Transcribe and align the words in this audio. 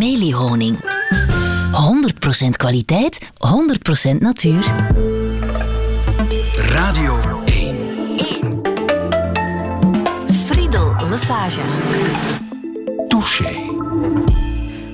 Meliehoning. 0.00 0.78
100% 1.72 2.56
kwaliteit, 2.56 3.18
100% 3.38 4.20
natuur. 4.20 4.64
Radio 6.56 7.20
1. 7.44 7.76
Friedel 10.46 10.96
Lassage. 11.10 11.60
Touché. 13.08 13.52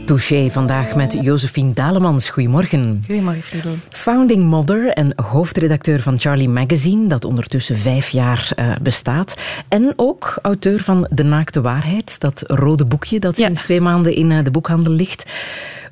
Touché 0.06 0.50
vandaag 0.50 0.94
met 0.94 1.16
Josephine 1.20 1.72
Dalemans. 1.72 2.28
Goedemorgen. 2.28 3.02
Goedemorgen, 3.06 3.42
Friedel. 3.42 3.72
Founding 3.90 4.44
mother 4.44 4.88
en 4.88 5.12
hoofdredacteur 5.24 6.00
van 6.02 6.18
Charlie 6.20 6.48
Magazine, 6.48 7.06
dat 7.06 7.24
ondertussen 7.24 7.76
vijf 7.76 8.08
jaar 8.08 8.50
eh, 8.56 8.72
bestaat. 8.82 9.36
En 9.68 9.92
ook 9.96 10.38
auteur 10.42 10.80
van 10.82 11.06
De 11.10 11.22
Naakte 11.22 11.60
Waarheid, 11.60 12.20
dat 12.20 12.42
rode 12.46 12.84
boekje 12.84 13.18
dat 13.20 13.36
Ja. 13.36 13.44
sinds 13.44 13.62
twee 13.62 13.80
maanden 13.80 14.14
in 14.14 14.32
eh, 14.32 14.44
de 14.44 14.50
boekhandel 14.50 14.92
ligt. 14.92 15.24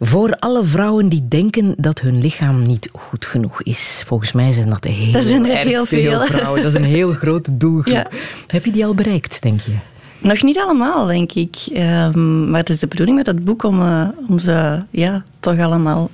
Voor 0.01 0.31
alle 0.39 0.65
vrouwen 0.65 1.09
die 1.09 1.29
denken 1.29 1.75
dat 1.77 2.01
hun 2.01 2.21
lichaam 2.21 2.63
niet 2.63 2.89
goed 2.93 3.25
genoeg 3.25 3.63
is. 3.63 4.03
Volgens 4.07 4.33
mij 4.33 4.53
zijn 4.53 4.71
dat 4.71 4.85
heel, 4.85 5.13
Dat 5.13 5.25
zijn 5.25 5.45
er 5.47 5.57
erg 5.57 5.69
heel 5.69 5.87
veel. 5.87 6.21
vrouwen. 6.27 6.63
Dat 6.63 6.73
is 6.73 6.79
een 6.79 6.85
heel 6.85 7.13
grote 7.23 7.57
doelgroep. 7.57 7.95
Ja. 7.95 8.07
Heb 8.47 8.65
je 8.65 8.71
die 8.71 8.85
al 8.85 8.95
bereikt, 8.95 9.43
denk 9.43 9.61
je? 9.61 9.73
Nog 10.25 10.43
niet 10.43 10.59
allemaal, 10.59 11.07
denk 11.07 11.33
ik. 11.33 11.57
Ehm, 11.73 12.51
maar 12.51 12.61
het 12.61 12.71
is 12.71 12.79
de 12.79 12.87
bedoeling 12.87 13.17
met 13.17 13.27
dat 13.27 13.45
boek 13.45 13.63
om, 13.63 13.83
eh, 13.83 14.09
om 14.29 14.39
ze 14.39 14.79
ja, 14.91 15.23
toch 15.41 15.59
allemaal 15.59 16.11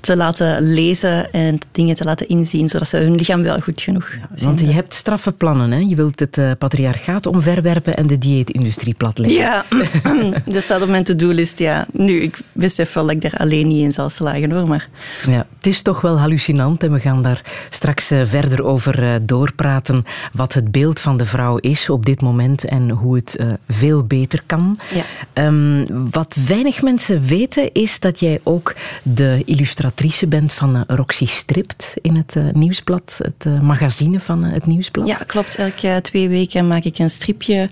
te 0.00 0.16
laten 0.16 0.72
lezen 0.72 1.32
en 1.32 1.58
dingen 1.72 1.94
te 1.94 2.04
laten 2.04 2.28
inzien, 2.28 2.68
zodat 2.68 2.88
ze 2.88 2.96
hun 2.96 3.14
lichaam 3.14 3.42
wel 3.42 3.60
goed 3.60 3.80
genoeg 3.80 4.10
Want 4.38 4.60
je 4.60 4.66
hebt 4.66 4.94
straffe 4.94 5.32
plannen. 5.32 5.70
Hè? 5.70 5.78
Je 5.78 5.96
wilt 5.96 6.20
het 6.20 6.38
eh, 6.38 6.50
patriarchaat 6.58 7.26
omverwerpen 7.26 7.96
en 7.96 8.06
de 8.06 8.18
dieetindustrie 8.18 8.94
platleggen. 8.94 9.38
Ja, 9.38 9.64
dat 10.54 10.62
staat 10.62 10.82
op 10.82 10.88
mijn 10.88 11.04
to-do-list, 11.04 11.58
ja. 11.58 11.86
Nu, 11.92 12.20
ik 12.20 12.38
besef 12.52 12.92
wel 12.92 13.06
dat 13.06 13.14
ik 13.14 13.20
daar 13.20 13.36
alleen 13.36 13.66
niet 13.66 13.82
in 13.82 13.92
zal 13.92 14.08
slagen, 14.08 14.52
hoor, 14.52 14.68
maar... 14.68 14.88
Ja, 15.26 15.46
het 15.56 15.66
is 15.66 15.82
toch 15.82 16.00
wel 16.00 16.18
hallucinant 16.18 16.82
en 16.82 16.92
we 16.92 17.00
gaan 17.00 17.22
daar 17.22 17.42
straks 17.70 18.10
eh, 18.10 18.20
verder 18.24 18.64
over 18.64 19.26
doorpraten 19.26 20.04
wat 20.32 20.52
het 20.52 20.70
beeld 20.72 21.00
van 21.00 21.16
de 21.16 21.24
vrouw 21.24 21.56
is 21.56 21.90
op 21.90 22.06
dit 22.06 22.20
moment 22.20 22.64
en 22.64 22.90
hoe 22.90 23.16
het 23.16 23.38
eh, 23.40 23.46
veel 23.68 24.04
beter 24.04 24.42
kan. 24.46 24.78
Ja. 24.94 25.02
Ehm, 25.32 25.84
wat 26.10 26.36
weinig 26.46 26.82
mensen 26.82 27.22
weten 27.22 27.72
is 27.72 28.00
dat 28.00 28.20
jij 28.20 28.40
ook 28.42 28.74
de 29.02 29.42
illustratrice 29.44 30.26
bent 30.26 30.52
van 30.52 30.76
eh, 30.76 30.82
Roxy 30.86 31.26
Stript 31.26 31.94
in 32.00 32.16
het 32.16 32.36
eh, 32.36 32.42
Nieuwsblad, 32.52 33.20
het 33.22 33.62
magazine 33.62 34.20
van 34.20 34.44
het 34.44 34.66
Nieuwsblad. 34.66 35.08
Ja, 35.08 35.18
klopt. 35.26 35.54
Elke 35.54 35.98
twee 36.02 36.28
weken 36.28 36.66
maak 36.66 36.84
ik 36.84 36.98
een 36.98 37.10
stripje 37.10 37.68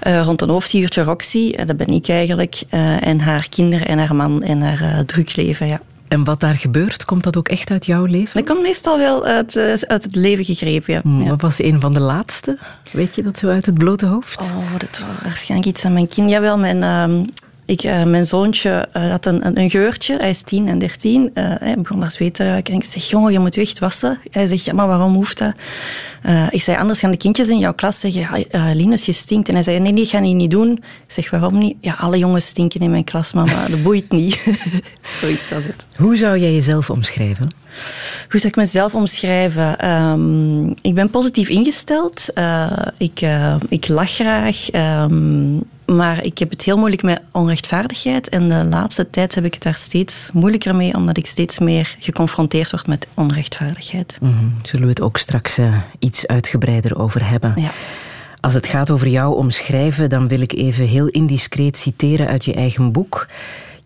rond 0.00 0.42
een 0.42 0.48
hoofdfiguurtje 0.48 1.02
Roxy. 1.02 1.52
Dat 1.52 1.76
ben 1.76 1.88
ik 1.88 2.08
eigenlijk. 2.08 2.62
en 3.00 3.20
haar 3.20 3.48
kinderen 3.48 3.86
en 3.86 3.98
haar 3.98 4.14
man 4.14 4.42
en 4.42 4.62
haar 4.62 5.04
drukleven, 5.04 5.66
ja. 5.66 5.80
En 6.08 6.24
wat 6.24 6.40
daar 6.40 6.54
gebeurt, 6.54 7.04
komt 7.04 7.22
dat 7.22 7.36
ook 7.36 7.48
echt 7.48 7.70
uit 7.70 7.86
jouw 7.86 8.04
leven? 8.04 8.34
Dat 8.34 8.54
komt 8.54 8.62
meestal 8.62 8.98
wel 8.98 9.24
uit, 9.24 9.56
eh, 9.56 9.72
uit 9.72 10.02
het 10.02 10.14
leven 10.14 10.44
gegrepen, 10.44 10.94
ja. 10.94 11.00
Hmm, 11.02 11.22
ja. 11.22 11.28
Wat 11.28 11.40
was 11.40 11.62
een 11.62 11.80
van 11.80 11.92
de 11.92 12.00
laatste? 12.00 12.58
Weet 12.92 13.14
je 13.14 13.22
dat 13.22 13.38
zo 13.38 13.48
uit 13.48 13.66
het 13.66 13.78
blote 13.78 14.06
hoofd? 14.06 14.40
Oh, 14.40 14.72
dat 14.78 14.98
was 14.98 15.22
waarschijnlijk 15.22 15.70
iets 15.70 15.84
aan 15.84 15.92
mijn 15.92 16.08
kind. 16.08 16.30
Jawel, 16.30 16.58
mijn, 16.58 16.82
ehm, 16.82 17.24
ik, 17.66 17.82
eh, 17.82 18.04
mijn 18.04 18.26
zoontje 18.26 18.88
eh, 18.92 19.10
had 19.10 19.26
een, 19.26 19.58
een, 19.60 19.70
geurtje. 19.70 20.16
Hij 20.16 20.30
is 20.30 20.42
10 20.42 20.68
en 20.68 20.78
13. 20.78 21.30
Eh, 21.34 21.44
hij 21.58 21.74
begon 21.78 21.98
naar 21.98 22.10
zweet 22.10 22.34
te 22.34 22.44
ruiken. 22.44 22.72
En 22.72 22.78
ik 22.78 22.84
zeg, 22.84 23.04
jongen, 23.04 23.32
je 23.32 23.38
moet 23.38 23.56
echt 23.56 23.78
wassen. 23.78 24.18
Hij 24.30 24.46
zegt, 24.46 24.64
ja, 24.64 24.72
maar 24.72 24.86
waarom 24.86 25.14
hoeft 25.14 25.38
dat? 25.38 25.54
Ik 26.50 26.62
zei, 26.62 26.76
anders 26.78 26.98
gaan 26.98 27.10
de 27.10 27.16
kindjes 27.16 27.48
in 27.48 27.58
jouw 27.58 27.74
klas 27.74 28.00
zeggen, 28.00 28.46
Linus, 28.76 29.06
je 29.06 29.12
stinkt. 29.12 29.48
En 29.48 29.54
hij 29.54 29.62
zei, 29.62 29.78
nee, 29.78 29.92
nee, 29.92 30.06
ga 30.06 30.18
je 30.18 30.34
niet 30.34 30.50
doen. 30.50 30.72
Ik 30.72 30.82
zeg, 31.12 31.30
waarom 31.30 31.58
niet? 31.58 31.76
Ja, 31.80 31.94
alle 31.94 32.18
jongens 32.18 32.46
stinken 32.46 32.80
in 32.80 32.90
mijn 32.90 33.04
klas, 33.04 33.32
mama. 33.32 33.68
Dat 33.68 33.82
boeit 33.82 34.10
niet. 34.10 34.46
Zoiets 35.20 35.50
was 35.50 35.64
het. 35.64 35.86
Hoe 35.96 36.16
zou 36.16 36.38
jij 36.38 36.52
jezelf 36.52 36.90
omschrijven? 36.90 37.50
Hoe 38.28 38.40
zou 38.40 38.48
ik 38.48 38.56
mezelf 38.56 38.94
omschrijven? 38.94 39.78
Ehm, 39.78 40.66
ik 40.66 40.94
ben 40.94 41.10
positief 41.10 41.48
ingesteld. 41.48 42.32
Eh, 42.32 42.86
ik, 42.96 43.20
eh, 43.20 43.56
ik 43.68 43.88
lach 43.88 44.10
graag. 44.10 44.70
ehm, 44.70 45.54
maar 45.86 46.24
ik 46.24 46.38
heb 46.38 46.50
het 46.50 46.62
heel 46.62 46.76
moeilijk 46.76 47.02
met 47.02 47.20
onrechtvaardigheid. 47.32 48.28
En 48.28 48.48
de 48.48 48.64
laatste 48.64 49.10
tijd 49.10 49.34
heb 49.34 49.44
ik 49.44 49.54
het 49.54 49.62
daar 49.62 49.74
steeds 49.74 50.30
moeilijker 50.32 50.74
mee, 50.74 50.94
omdat 50.94 51.16
ik 51.16 51.26
steeds 51.26 51.58
meer 51.58 51.96
geconfronteerd 51.98 52.70
word 52.70 52.86
met 52.86 53.06
onrechtvaardigheid. 53.14 54.18
Mhm. 54.20 54.32
Zullen 54.62 54.84
we 54.84 54.90
het 54.90 55.00
ook 55.00 55.16
straks 55.16 55.58
eh, 55.58 55.76
iets 55.98 56.26
uitgebreider 56.26 56.98
over 56.98 57.28
hebben? 57.28 57.52
Ja. 57.56 57.70
Als 58.40 58.54
het 58.54 58.66
gaat 58.66 58.90
over 58.90 59.08
jou 59.08 59.36
omschrijven, 59.36 60.08
dan 60.08 60.28
wil 60.28 60.40
ik 60.40 60.52
even 60.52 60.86
heel 60.86 61.06
indiscreet 61.06 61.78
citeren 61.78 62.26
uit 62.26 62.44
je 62.44 62.54
eigen 62.54 62.92
boek. 62.92 63.26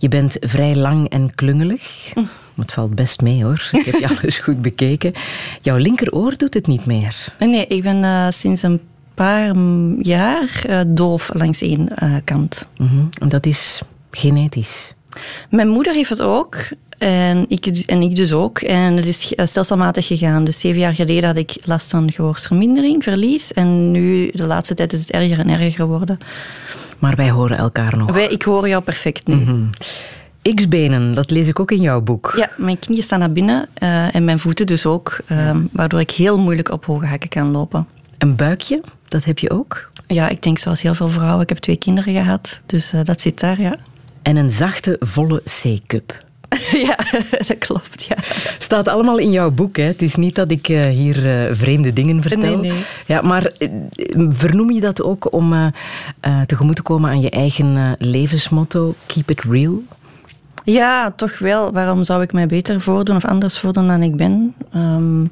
Je 0.00 0.08
bent 0.08 0.36
vrij 0.40 0.76
lang 0.76 1.08
en 1.08 1.34
klungelig. 1.34 2.10
Maar 2.14 2.24
Het 2.66 2.72
valt 2.72 2.94
best 2.94 3.20
mee 3.20 3.44
hoor. 3.44 3.68
Ik 3.72 3.84
heb 3.84 3.94
je 3.94 4.18
alles 4.20 4.38
goed 4.48 4.62
bekeken. 4.62 5.12
Jouw 5.60 5.76
linkeroor 5.76 6.36
doet 6.36 6.54
het 6.54 6.66
niet 6.66 6.86
meer. 6.86 7.34
Nee, 7.38 7.66
ik 7.66 7.82
ben 7.82 8.04
eh, 8.04 8.26
sinds 8.28 8.62
een 8.62 8.80
paar 9.14 9.56
jaar 9.98 10.62
eh, 10.66 10.80
doof 10.86 11.30
langs 11.32 11.62
één 11.62 11.96
eh, 11.96 12.14
kant. 12.24 12.66
Mhm. 12.76 13.04
En 13.20 13.28
dat 13.28 13.46
is 13.46 13.82
genetisch. 14.10 14.94
Mijn 15.50 15.68
moeder 15.68 15.94
heeft 15.94 16.10
het 16.10 16.20
ook. 16.20 16.56
En 16.98 17.44
ik, 17.48 17.66
en 17.66 18.02
ik 18.02 18.16
dus 18.16 18.32
ook. 18.32 18.60
En 18.60 18.96
het 18.96 19.06
is 19.06 19.34
eh, 19.34 19.46
stelselmatig 19.46 20.06
gegaan. 20.06 20.44
Dus 20.44 20.60
zeven 20.60 20.80
jaar 20.80 20.94
geleden 20.94 21.24
had 21.24 21.36
ik 21.36 21.56
last 21.64 21.90
van 21.90 22.12
gehoorsvermindering, 22.12 23.02
verlies. 23.02 23.52
En 23.52 23.90
nu, 23.90 24.30
de 24.32 24.46
laatste 24.46 24.74
tijd, 24.74 24.92
is 24.92 25.00
het 25.00 25.10
erger 25.10 25.38
en 25.38 25.48
erger 25.48 25.72
geworden. 25.72 26.18
Maar 27.00 27.16
wij 27.16 27.30
horen 27.30 27.56
elkaar 27.56 27.96
nog. 27.96 28.12
Wij, 28.12 28.26
ik 28.28 28.42
hoor 28.42 28.68
jou 28.68 28.82
perfect 28.82 29.26
nu. 29.26 29.68
X-benen, 30.54 31.14
dat 31.14 31.30
lees 31.30 31.48
ik 31.48 31.60
ook 31.60 31.70
in 31.70 31.80
jouw 31.80 32.00
boek. 32.00 32.32
Ja, 32.36 32.50
mijn 32.56 32.78
knieën 32.78 33.02
staan 33.02 33.18
naar 33.18 33.32
binnen. 33.32 33.68
eh, 33.74 34.14
en 34.14 34.24
mijn 34.24 34.38
voeten 34.38 34.66
dus 34.66 34.86
ook. 34.86 35.18
eh, 35.26 35.56
Waardoor 35.72 36.00
ik 36.00 36.10
heel 36.10 36.38
moeilijk 36.38 36.70
op 36.70 36.84
hoge 36.84 37.06
hakken 37.06 37.28
kan 37.28 37.50
lopen. 37.50 37.86
Een 38.18 38.36
buikje, 38.36 38.82
dat 39.08 39.24
heb 39.24 39.38
je 39.38 39.50
ook. 39.50 39.90
Ja, 40.06 40.28
ik 40.28 40.42
denk 40.42 40.58
zoals 40.58 40.82
heel 40.82 40.94
veel 40.94 41.08
vrouwen. 41.08 41.42
Ik 41.42 41.48
heb 41.48 41.58
twee 41.58 41.76
kinderen 41.76 42.12
gehad. 42.14 42.60
Dus 42.66 42.92
eh, 42.92 43.00
dat 43.04 43.20
zit 43.20 43.40
daar, 43.40 43.60
ja. 43.60 43.76
En 44.22 44.36
een 44.36 44.50
zachte, 44.50 44.96
volle 45.00 45.42
C-cup. 45.62 46.24
ja, 46.86 46.96
dat 47.46 47.58
klopt, 47.58 48.04
ja. 48.08 48.16
Staat 48.58 48.88
allemaal 48.88 49.18
in 49.18 49.30
jouw 49.30 49.50
boek. 49.50 49.76
Hè? 49.76 49.82
Het 49.82 50.02
is 50.02 50.14
niet 50.14 50.34
dat 50.34 50.50
ik 50.50 50.68
eh, 50.68 50.84
hier 50.84 51.46
eh, 51.46 51.54
vreemde 51.54 51.92
dingen 51.92 52.22
vertel. 52.22 52.56
Nee, 52.56 52.72
nee. 52.72 52.84
Ja, 53.06 53.20
maar 53.20 53.44
eh, 53.58 53.68
vernoem 54.28 54.70
je 54.70 54.80
dat 54.80 55.02
ook 55.02 55.32
om 55.32 55.52
eh, 55.52 55.66
eh, 56.20 56.40
tegemoet 56.46 56.76
te 56.76 56.82
komen 56.82 57.10
aan 57.10 57.20
je 57.20 57.30
eigen 57.30 57.76
eh, 57.76 57.90
levensmotto? 57.98 58.94
Keep 59.06 59.30
it 59.30 59.42
real? 59.42 59.82
Ja, 60.64 61.10
toch 61.10 61.38
wel. 61.38 61.72
Waarom 61.72 62.04
zou 62.04 62.22
ik 62.22 62.32
mij 62.32 62.46
beter 62.46 62.80
voordoen 62.80 63.16
of 63.16 63.24
anders 63.24 63.58
voordoen 63.58 63.88
dan 63.88 64.02
ik 64.02 64.16
ben? 64.16 64.54
Ehm, 64.72 65.24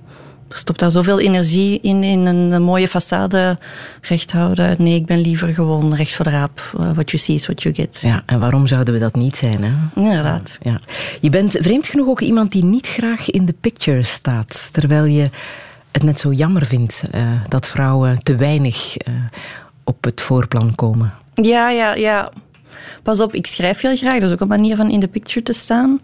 er 0.49 0.57
stopt 0.57 0.79
daar 0.79 0.91
zoveel 0.91 1.21
energie 1.21 1.81
in, 1.81 2.03
in 2.03 2.27
een, 2.27 2.63
mooie 2.63 2.89
façade 2.89 3.59
recht 4.01 4.33
houden. 4.33 4.77
Nee, 4.79 4.95
ik 4.95 5.07
ben 5.07 5.21
liever 5.21 5.55
gewoon 5.55 5.95
recht 5.95 6.15
voor 6.15 6.25
de 6.25 6.31
raap. 6.31 6.73
Uh, 6.81 6.93
what 6.93 7.11
you 7.11 7.23
see 7.23 7.35
is 7.35 7.47
what 7.47 7.63
you 7.63 7.75
get. 7.75 8.01
Ja, 8.03 8.23
en 8.27 8.41
waarom 8.41 8.67
zouden 8.67 8.95
we 8.95 9.01
dat 9.01 9.15
niet 9.15 9.37
zijn? 9.37 9.65
Hè? 9.65 9.73
Inderdaad. 9.95 10.59
Ja. 10.63 10.81
Je 11.21 11.31
bent 11.31 11.57
vreemd 11.61 11.87
genoeg 11.87 12.07
ook 12.07 12.21
iemand 12.21 12.53
die 12.53 12.65
niet 12.65 12.87
graag 12.87 13.31
in 13.31 13.47
de 13.47 13.55
picture 13.61 14.03
staat. 14.03 14.69
Terwijl 14.73 15.05
je 15.05 15.31
het 15.93 16.03
net 16.03 16.21
zo 16.21 16.33
jammer 16.33 16.67
vindt 16.67 17.03
eh, 17.11 17.23
dat 17.49 17.67
vrouwen 17.67 18.23
te 18.23 18.37
weinig 18.37 18.97
eh, 18.97 19.13
op 19.85 20.05
het 20.05 20.21
voorplan 20.21 20.75
komen. 20.75 21.15
Ja, 21.35 21.71
ja, 21.71 21.95
ja. 21.95 22.33
Pas 23.03 23.21
op, 23.21 23.35
ik 23.35 23.47
schrijf 23.47 23.81
heel 23.81 23.97
graag. 23.97 24.19
Dat 24.19 24.29
is 24.29 24.35
ook 24.35 24.41
een 24.41 24.49
manier 24.49 24.77
van 24.77 24.91
in 24.91 25.01
de 25.01 25.09
picture 25.09 25.43
te 25.43 25.53
staan. 25.53 26.01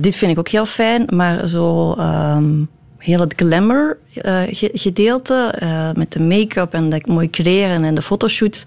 Dit 0.00 0.16
vind 0.16 0.32
ik 0.32 0.38
ook 0.38 0.48
heel 0.48 0.66
fijn, 0.66 1.04
maar 1.08 1.48
zo 1.48 1.92
um, 1.98 2.68
heel 3.00 3.20
het 3.20 3.34
glamour 3.36 3.98
uh, 4.14 4.42
gedeelte 4.72 5.58
uh, 5.62 5.92
met 5.92 6.12
de 6.12 6.20
make-up 6.20 6.74
en 6.74 6.90
de 6.90 7.02
mooie 7.06 7.28
kleren 7.28 7.84
en 7.84 7.94
de 7.94 8.02
fotoshoots, 8.02 8.64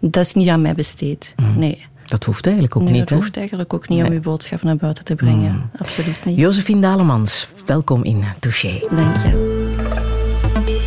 dat 0.00 0.24
is 0.24 0.34
niet 0.34 0.48
aan 0.48 0.62
mij 0.62 0.74
besteed. 0.74 1.34
Mm. 1.36 1.58
Nee. 1.58 1.88
Dat 2.04 2.24
hoeft 2.24 2.46
eigenlijk 2.46 2.76
ook 2.76 2.82
nee, 2.82 2.92
niet. 2.92 3.08
Dat 3.08 3.18
hoeft 3.18 3.36
eigenlijk 3.36 3.74
ook 3.74 3.88
niet 3.88 3.98
nee. 3.98 4.08
om 4.08 4.14
uw 4.14 4.20
boodschap 4.20 4.62
naar 4.62 4.76
buiten 4.76 5.04
te 5.04 5.14
brengen. 5.14 5.52
Mm. 5.52 5.70
Absoluut 5.78 6.24
niet. 6.24 6.36
Josephine 6.36 6.80
Dalemans, 6.80 7.48
welkom 7.66 8.04
in 8.04 8.24
Touché. 8.40 8.80
Dank 8.90 9.16
je. 9.16 9.74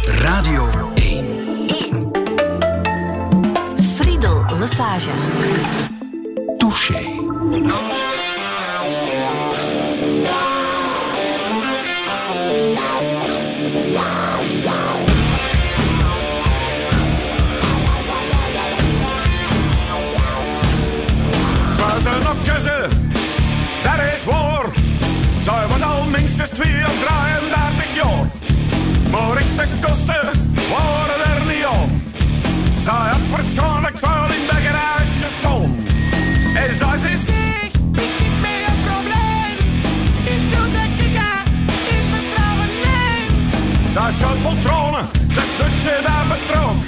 Radio 0.05 0.69
1. 0.95 1.25
1. 1.67 2.11
Friedel 3.81 4.43
Lassage. 4.59 5.09
Touché. 6.57 8.02
is 24.13 24.23
waar. 24.23 24.65
Zij 25.39 25.67
was 25.67 25.81
al 25.81 26.03
minstens 26.03 26.49
32 26.49 27.95
jaar. 27.95 28.25
Maar 29.11 29.35
de 29.35 29.87
kosten 29.87 30.29
waren 30.73 31.19
er 31.33 31.45
niet 31.45 31.65
om. 31.65 32.01
Zij 32.79 32.93
had 32.93 33.29
waarschijnlijk 33.31 33.97
vuil 33.97 34.25
in 34.25 34.45
de 34.49 34.59
garage 34.65 35.19
gestaan. 35.23 35.75
En 36.55 36.77
zij 36.77 36.97
zei, 36.97 37.13
ik 37.93 38.11
zit 38.17 38.35
meer 38.41 38.65
een 38.71 38.81
probleem. 38.89 39.57
Is 40.23 40.41
het 40.41 40.73
dat 40.77 41.05
ik 41.05 41.17
ga 41.17 41.33
in 41.95 42.05
vertrouwen 42.13 42.71
neem? 42.85 43.51
Zij 43.91 44.11
schoot 44.11 44.41
vol 44.41 44.57
tronen, 44.61 45.05
dat 45.35 45.47
stukje 45.55 46.01
daar 46.07 46.25
betrok. 46.27 46.83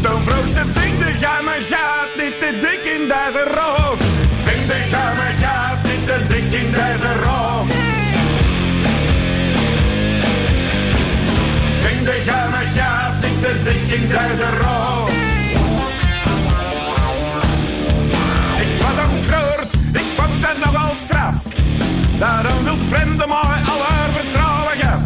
Toen 0.00 0.22
vroeg 0.22 0.48
ze, 0.48 0.62
vind 0.66 1.20
jij 1.20 1.42
mijn 1.44 1.62
gaat 1.62 2.08
niet 2.16 2.40
te 2.40 2.58
dik 2.60 2.92
in 2.94 3.08
deze 3.08 3.44
rook? 3.54 3.79
Te 13.40 13.62
dik 13.64 13.98
in 13.98 14.08
deze 14.08 14.48
rook? 14.62 15.08
Ik 18.60 18.82
was 18.82 18.98
ontroerd, 19.08 19.72
ik 19.92 20.08
vond 20.16 20.42
dat 20.42 20.58
nogal 20.64 20.94
straf. 20.94 21.36
Daarom 22.18 22.64
wil 22.64 22.76
vreemde 22.88 23.26
mij 23.26 23.60
al 23.72 23.82
haar 23.88 24.10
vertrouwen 24.18 24.76
gaf. 24.78 25.00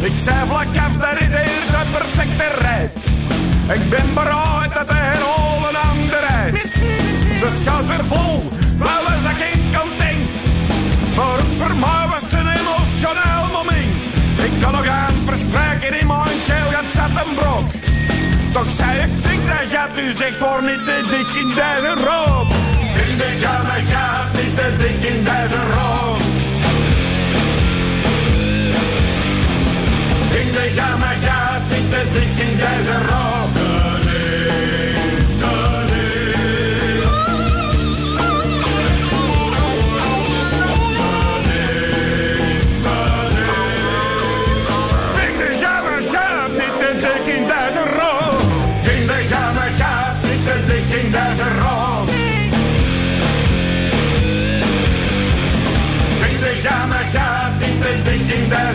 Ik 0.00 0.12
zei 0.16 0.36
vlak 0.46 0.66
af, 0.86 0.96
dat 0.96 1.20
is 1.20 1.26
hier 1.26 1.64
de 1.70 1.82
perfecte 1.92 2.48
rijdt. 2.60 3.06
Ik 3.68 3.90
ben 3.90 4.14
bereid 4.14 4.74
dat 4.74 4.86
te 4.86 4.94
herhalen 4.94 5.76
aan 5.82 6.06
de 6.06 6.26
rijdt. 6.28 6.62
Ze 7.40 7.58
schuilt 7.62 7.86
weer 7.86 8.04
vol, 8.04 8.50
wel 8.78 9.02
was 9.06 9.22
dat 9.22 9.36
geen 9.42 9.62
content. 9.78 10.42
Maar 11.16 11.38
ook 11.38 11.54
voor 11.60 11.76
mij 11.76 12.06
was 12.10 12.22
het 12.22 12.32
een 12.32 12.48
emotioneel 12.60 13.46
moment. 13.52 14.27
Aan 14.76 15.14
verspreken 15.26 16.00
in 16.00 16.06
mijn 16.06 16.38
keel, 16.46 16.70
gaat 16.70 16.92
zat 16.94 17.26
een 17.26 17.34
brok. 17.34 17.66
Toch 18.52 18.70
zei 18.76 18.98
ik, 18.98 19.08
vind 19.16 19.46
dat 19.46 19.56
gaat 19.70 19.98
u 19.98 20.12
zegt, 20.12 20.38
hoor 20.38 20.62
niet 20.62 20.86
te 20.86 21.06
dik 21.08 21.42
in 21.42 21.48
deze 21.48 21.94
rook. 21.94 22.52
Vind 22.94 23.18
dat 23.18 23.48
gaat, 23.48 23.62
maar 23.62 23.82
gaat 23.92 24.32
niet 24.32 24.56
te 24.56 24.76
dik 24.78 25.10
in 25.10 25.24
deze 25.24 25.60
rook. 25.74 26.20
Vind 30.30 30.54
dat 30.54 30.70
gaat, 30.76 30.98
maar 30.98 31.16
gaat 31.20 31.62
niet 31.70 31.90
te 31.90 32.02
dik 32.12 32.46
in 32.46 32.56
deze 32.56 32.96
rook. 33.08 33.37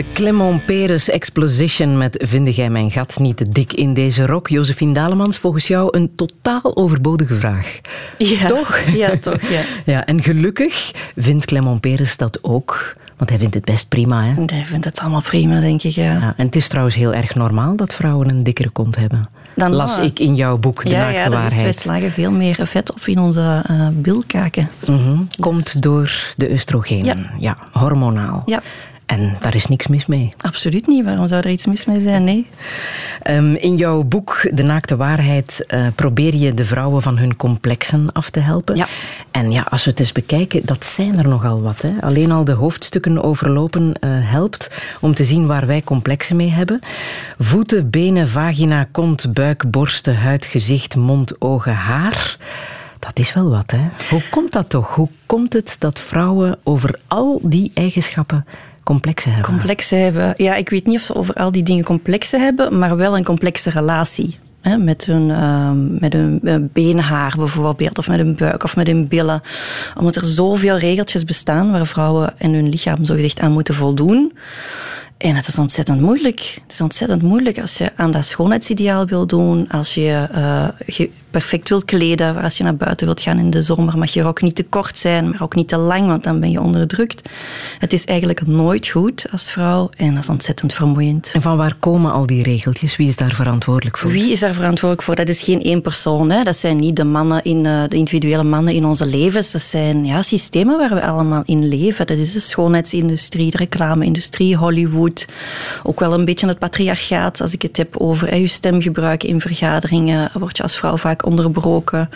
De 0.00 0.06
Clement 0.12 0.64
Peres 0.66 1.08
Exposition 1.10 1.98
met 1.98 2.24
Vind 2.28 2.54
jij 2.56 2.70
mijn 2.70 2.90
gat 2.90 3.18
niet 3.18 3.36
te 3.36 3.48
dik 3.48 3.72
in 3.72 3.94
deze 3.94 4.26
rok? 4.26 4.48
Josephine 4.48 4.92
Dalemans, 4.92 5.38
volgens 5.38 5.66
jou 5.66 5.96
een 5.96 6.10
totaal 6.16 6.76
overbodige 6.76 7.34
vraag. 7.34 7.80
Ja, 8.18 8.46
Toch? 8.46 8.78
Ja, 8.94 9.16
toch, 9.18 9.40
ja. 9.40 9.62
Ja, 9.92 10.06
en 10.06 10.22
gelukkig 10.22 10.90
vindt 11.16 11.44
Clement 11.44 11.80
Peres 11.80 12.16
dat 12.16 12.38
ook, 12.42 12.96
want 13.16 13.30
hij 13.30 13.38
vindt 13.38 13.54
het 13.54 13.64
best 13.64 13.88
prima. 13.88 14.24
Hè? 14.24 14.42
Hij 14.46 14.64
vindt 14.64 14.84
het 14.84 15.00
allemaal 15.00 15.22
prima, 15.22 15.60
denk 15.60 15.82
ik, 15.82 15.92
ja. 15.92 16.12
Ja, 16.12 16.34
en 16.36 16.46
het 16.46 16.56
is 16.56 16.68
trouwens 16.68 16.96
heel 16.96 17.14
erg 17.14 17.34
normaal 17.34 17.76
dat 17.76 17.94
vrouwen 17.94 18.30
een 18.30 18.42
dikkere 18.42 18.70
kont 18.70 18.96
hebben. 18.96 19.28
Dan 19.54 19.72
Las 19.72 19.98
ik 19.98 20.18
in 20.18 20.34
jouw 20.34 20.58
boek 20.58 20.82
De 20.82 20.88
ja, 20.90 20.98
Naakte 20.98 21.16
ja, 21.16 21.22
dat 21.22 21.32
is, 21.32 21.38
wij 21.38 21.48
Waarheid. 21.48 21.76
slagen 21.76 22.12
veel 22.12 22.30
meer 22.32 22.58
vet 22.62 22.92
op 22.92 23.06
in 23.06 23.18
onze 23.18 23.62
eh 23.66 23.88
bilkaken. 23.92 24.70
Mhm. 24.86 25.16
Komt 25.40 25.82
door 25.82 26.32
de 26.36 26.50
oestrogenen. 26.50 27.04
Ja. 27.04 27.30
ja, 27.38 27.56
hormonaal. 27.72 28.42
Ja. 28.46 28.62
En 29.10 29.36
daar 29.40 29.54
is 29.54 29.66
niks 29.66 29.86
mis 29.86 30.06
mee. 30.06 30.32
Absoluut 30.40 30.86
niet. 30.86 31.04
Waarom 31.04 31.28
zou 31.28 31.42
er 31.42 31.50
iets 31.50 31.66
mis 31.66 31.84
mee 31.84 32.00
zijn? 32.00 32.24
Nee. 32.24 32.46
Ehm, 33.22 33.54
in 33.54 33.76
jouw 33.76 34.02
boek 34.02 34.48
De 34.52 34.62
Naakte 34.62 34.96
Waarheid 34.96 35.64
eh, 35.66 35.86
probeer 35.94 36.34
je 36.34 36.54
de 36.54 36.64
vrouwen 36.64 37.02
van 37.02 37.18
hun 37.18 37.36
complexen 37.36 38.12
af 38.12 38.30
te 38.30 38.40
helpen. 38.40 38.76
Ja. 38.76 38.88
En 39.30 39.50
ja, 39.50 39.66
als 39.70 39.84
we 39.84 39.90
het 39.90 40.00
eens 40.00 40.12
bekijken, 40.12 40.60
dat 40.64 40.84
zijn 40.84 41.18
er 41.18 41.28
nogal 41.28 41.62
wat. 41.62 41.82
Hè? 41.82 41.90
Alleen 42.00 42.30
al 42.30 42.44
de 42.44 42.52
hoofdstukken 42.52 43.22
overlopen 43.22 43.94
eh, 44.00 44.10
helpt 44.12 44.70
om 45.00 45.14
te 45.14 45.24
zien 45.24 45.46
waar 45.46 45.66
wij 45.66 45.82
complexen 45.82 46.36
mee 46.36 46.50
hebben. 46.50 46.80
Voeten, 47.38 47.90
benen, 47.90 48.28
vagina, 48.28 48.86
kont, 48.90 49.32
buik, 49.32 49.70
borsten, 49.70 50.16
huid, 50.16 50.46
gezicht, 50.46 50.96
mond, 50.96 51.40
ogen, 51.40 51.74
haar. 51.74 52.36
Dat 52.98 53.18
is 53.18 53.32
wel 53.32 53.50
wat, 53.50 53.70
hè? 53.70 53.88
Hoe 54.10 54.22
komt 54.30 54.52
dat 54.52 54.68
toch? 54.68 54.94
Hoe 54.94 55.08
komt 55.26 55.52
het 55.52 55.76
dat 55.78 55.98
vrouwen 55.98 56.58
over 56.62 56.98
al 57.06 57.40
die 57.42 57.70
eigenschappen 57.74 58.44
complexen 58.82 59.32
hebben? 59.32 59.50
Complexen 59.50 60.02
hebben. 60.02 60.32
Ja, 60.36 60.54
ik 60.54 60.68
weet 60.68 60.86
niet 60.86 60.96
of 60.96 61.02
ze 61.02 61.14
over 61.14 61.34
al 61.34 61.52
die 61.52 61.62
dingen 61.62 61.84
complexen 61.84 62.40
hebben, 62.40 62.78
maar 62.78 62.96
wel 62.96 63.16
een 63.16 63.24
complexe 63.24 63.70
relatie. 63.70 64.38
Hè, 64.60 64.76
met 64.76 65.04
hun, 65.04 65.30
ehm, 65.30 65.98
met 65.98 66.12
hun 66.12 66.40
eh, 66.44 66.54
beenhaar 66.72 67.34
bijvoorbeeld, 67.36 67.98
of 67.98 68.08
met 68.08 68.16
hun 68.16 68.34
buik 68.34 68.64
of 68.64 68.76
met 68.76 68.86
hun 68.86 69.08
billen. 69.08 69.42
Omdat 69.98 70.16
er 70.16 70.24
zoveel 70.24 70.78
regeltjes 70.78 71.24
bestaan 71.24 71.70
waar 71.70 71.86
vrouwen 71.86 72.38
en 72.38 72.52
hun 72.52 72.68
lichaam 72.68 73.04
zogezegd 73.04 73.40
aan 73.40 73.52
moeten 73.52 73.74
voldoen. 73.74 74.32
En 75.20 75.36
het 75.36 75.48
is 75.48 75.58
ontzettend 75.58 76.00
moeilijk. 76.00 76.58
Het 76.62 76.72
is 76.72 76.80
ontzettend 76.80 77.22
moeilijk 77.22 77.60
als 77.60 77.78
je 77.78 77.90
aan 77.96 78.10
dat 78.10 78.26
schoonheidsideaal 78.26 79.06
wil 79.06 79.26
doen, 79.26 79.68
als 79.68 79.94
je 79.94 80.28
eh, 80.32 80.68
je 80.86 81.10
perfect 81.30 81.68
wilt 81.68 81.84
kleden, 81.84 82.36
als 82.36 82.56
je 82.56 82.64
naar 82.64 82.76
buiten 82.76 83.06
wilt 83.06 83.20
gaan 83.20 83.38
in 83.38 83.50
de 83.50 83.62
zomer, 83.62 83.98
mag 83.98 84.10
je 84.10 84.22
rok 84.22 84.42
niet 84.42 84.54
te 84.54 84.62
kort 84.62 84.98
zijn, 84.98 85.30
maar 85.30 85.42
ook 85.42 85.54
niet 85.54 85.68
te 85.68 85.76
lang, 85.76 86.06
want 86.06 86.24
dan 86.24 86.40
ben 86.40 86.50
je 86.50 86.60
onderdrukt. 86.60 87.28
Het 87.78 87.92
is 87.92 88.04
eigenlijk 88.04 88.46
nooit 88.46 88.88
goed 88.88 89.26
als 89.30 89.50
vrouw 89.50 89.90
en 89.96 90.14
dat 90.14 90.22
is 90.22 90.28
ontzettend 90.28 90.72
vermoeiend. 90.72 91.30
En 91.32 91.42
van 91.42 91.56
waar 91.56 91.76
komen 91.78 92.12
al 92.12 92.26
die 92.26 92.42
regeltjes? 92.42 92.96
Wie 92.96 93.08
is 93.08 93.16
daar 93.16 93.34
verantwoordelijk 93.34 93.98
voor? 93.98 94.10
Wie 94.10 94.32
is 94.32 94.40
daar 94.40 94.54
verantwoordelijk 94.54 95.02
voor? 95.02 95.14
Dat 95.16 95.28
is 95.28 95.42
geen 95.42 95.62
één 95.62 95.82
persoon. 95.82 96.30
Hè. 96.30 96.42
Dat 96.42 96.56
zijn 96.56 96.76
niet 96.76 96.96
de 96.96 97.04
mannen 97.04 97.44
in 97.44 97.66
eh, 97.66 97.82
de 97.88 97.96
individuele 97.96 98.44
mannen 98.44 98.74
in 98.74 98.84
onze 98.84 99.06
levens. 99.06 99.50
Dat 99.50 99.62
zijn 99.62 100.04
ja, 100.04 100.22
systemen 100.22 100.78
waar 100.78 100.94
we 100.94 101.02
allemaal 101.02 101.42
in 101.44 101.68
leven. 101.68 102.06
Dat 102.06 102.18
is 102.18 102.32
de 102.32 102.40
schoonheidsindustrie, 102.40 103.50
de 103.50 103.56
reclame-industrie, 103.56 104.56
Hollywood. 104.56 105.09
Ook 105.82 106.00
wel 106.00 106.12
een 106.14 106.24
beetje 106.24 106.46
het 106.46 106.58
patriarchaat. 106.58 107.40
Als 107.40 107.52
ik 107.52 107.62
het 107.62 107.76
heb 107.76 107.96
over 107.96 108.36
je 108.36 108.46
stemgebruik 108.46 109.24
in 109.24 109.40
vergaderingen, 109.40 110.30
word 110.32 110.56
je 110.56 110.62
als 110.62 110.76
vrouw 110.76 110.96
vaak 110.96 111.26
onderbroken. 111.26 112.08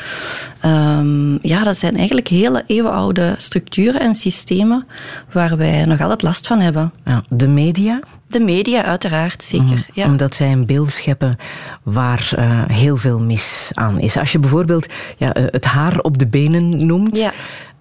Ehm, 0.61 1.47
ja, 1.47 1.63
dat 1.63 1.77
zijn 1.77 1.97
eigenlijk 1.97 2.29
hele 2.29 2.65
eeuwenoude 2.67 3.35
structuren 3.39 4.01
en 4.01 4.15
systemen 4.15 4.87
waar 5.33 5.57
wij 5.57 5.85
nog 5.85 6.01
altijd 6.01 6.23
last 6.23 6.47
van 6.47 6.61
hebben. 6.61 6.93
Ja, 7.05 7.23
de 7.29 7.49
media, 7.49 8.01
De 8.27 8.41
media, 8.41 8.85
uiteraard, 8.85 9.45
zeker. 9.45 9.87
Ja. 9.93 10.07
omdat 10.07 10.35
zij 10.35 10.53
een 10.53 10.67
beeld 10.67 10.91
scheppen 10.91 11.37
waar 11.83 12.33
eh, 12.37 12.63
heel 12.67 12.97
veel 12.97 13.21
mis 13.21 13.71
aan 13.73 13.99
is. 14.01 14.17
Als 14.17 14.33
je 14.33 14.39
bijvoorbeeld 14.39 14.87
ja, 15.17 15.33
eh, 15.33 15.45
het 15.51 15.65
haar 15.65 15.99
op 15.99 16.19
de 16.19 16.27
benen 16.27 16.87
noemt, 16.87 17.17
Ja. 17.17 17.33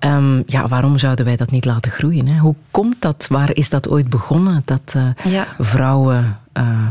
Ehm, 0.04 0.42
ja, 0.46 0.68
waarom 0.68 0.98
zouden 0.98 1.26
wij 1.26 1.36
dat 1.36 1.52
niet 1.52 1.66
laten 1.66 1.92
groeien? 1.92 2.28
Hè? 2.32 2.38
Hoe 2.40 2.56
komt 2.72 3.02
dat? 3.02 3.26
Waar 3.30 3.56
is 3.56 3.70
dat 3.70 3.90
ooit 3.90 4.10
begonnen? 4.10 4.62
Dat 4.66 4.94
eh, 4.96 5.32
Ja. 5.32 5.48
vrouwen 5.60 6.40
eh, 6.54 6.88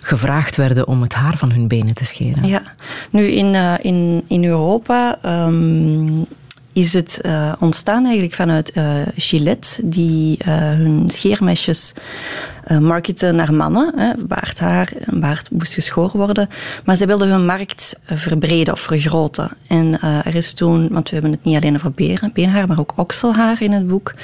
gevraagd 0.00 0.56
werden 0.56 0.86
om 0.86 1.02
het 1.02 1.14
haar 1.14 1.36
van 1.36 1.50
hun 1.52 1.68
benen 1.68 1.94
te 1.94 2.04
scheren. 2.04 2.44
Ja, 2.46 2.62
nu 3.10 3.26
in, 3.26 3.54
eh, 3.54 3.74
in, 3.80 4.24
in 4.28 4.44
Europa 4.44 5.18
ehm, 5.22 6.20
is 6.72 6.92
het 6.92 7.20
ontstaan 7.58 8.04
eigenlijk 8.04 8.34
vanuit 8.34 8.70
eh, 8.70 8.84
Gillette, 9.16 9.88
die 9.88 10.38
hun 10.44 11.08
scheermesjes 11.08 11.92
marketen 12.76 13.36
naar 13.36 13.54
mannen. 13.54 13.92
Hè. 13.96 14.12
Baardhaar, 14.18 14.92
een 15.00 15.20
baard 15.20 15.50
moest 15.50 15.74
geschoren 15.74 16.16
worden. 16.18 16.48
Maar 16.84 16.96
ze 16.96 17.06
wilden 17.06 17.28
hun 17.28 17.46
markt 17.46 17.98
eh, 18.04 18.16
verbreden 18.16 18.74
of 18.74 18.80
vergroten. 18.80 19.50
En 19.66 20.00
eh, 20.00 20.26
er 20.26 20.34
is 20.34 20.52
toen, 20.52 20.88
want 20.90 21.08
we 21.08 21.14
hebben 21.14 21.32
het 21.32 21.44
niet 21.44 21.56
alleen 21.56 21.74
over 21.74 21.92
beren- 21.92 22.30
beenhaar, 22.32 22.66
maar 22.66 22.78
ook 22.78 22.92
okselhaar 22.96 23.62
in 23.62 23.72
het 23.72 23.86
boek, 23.86 24.14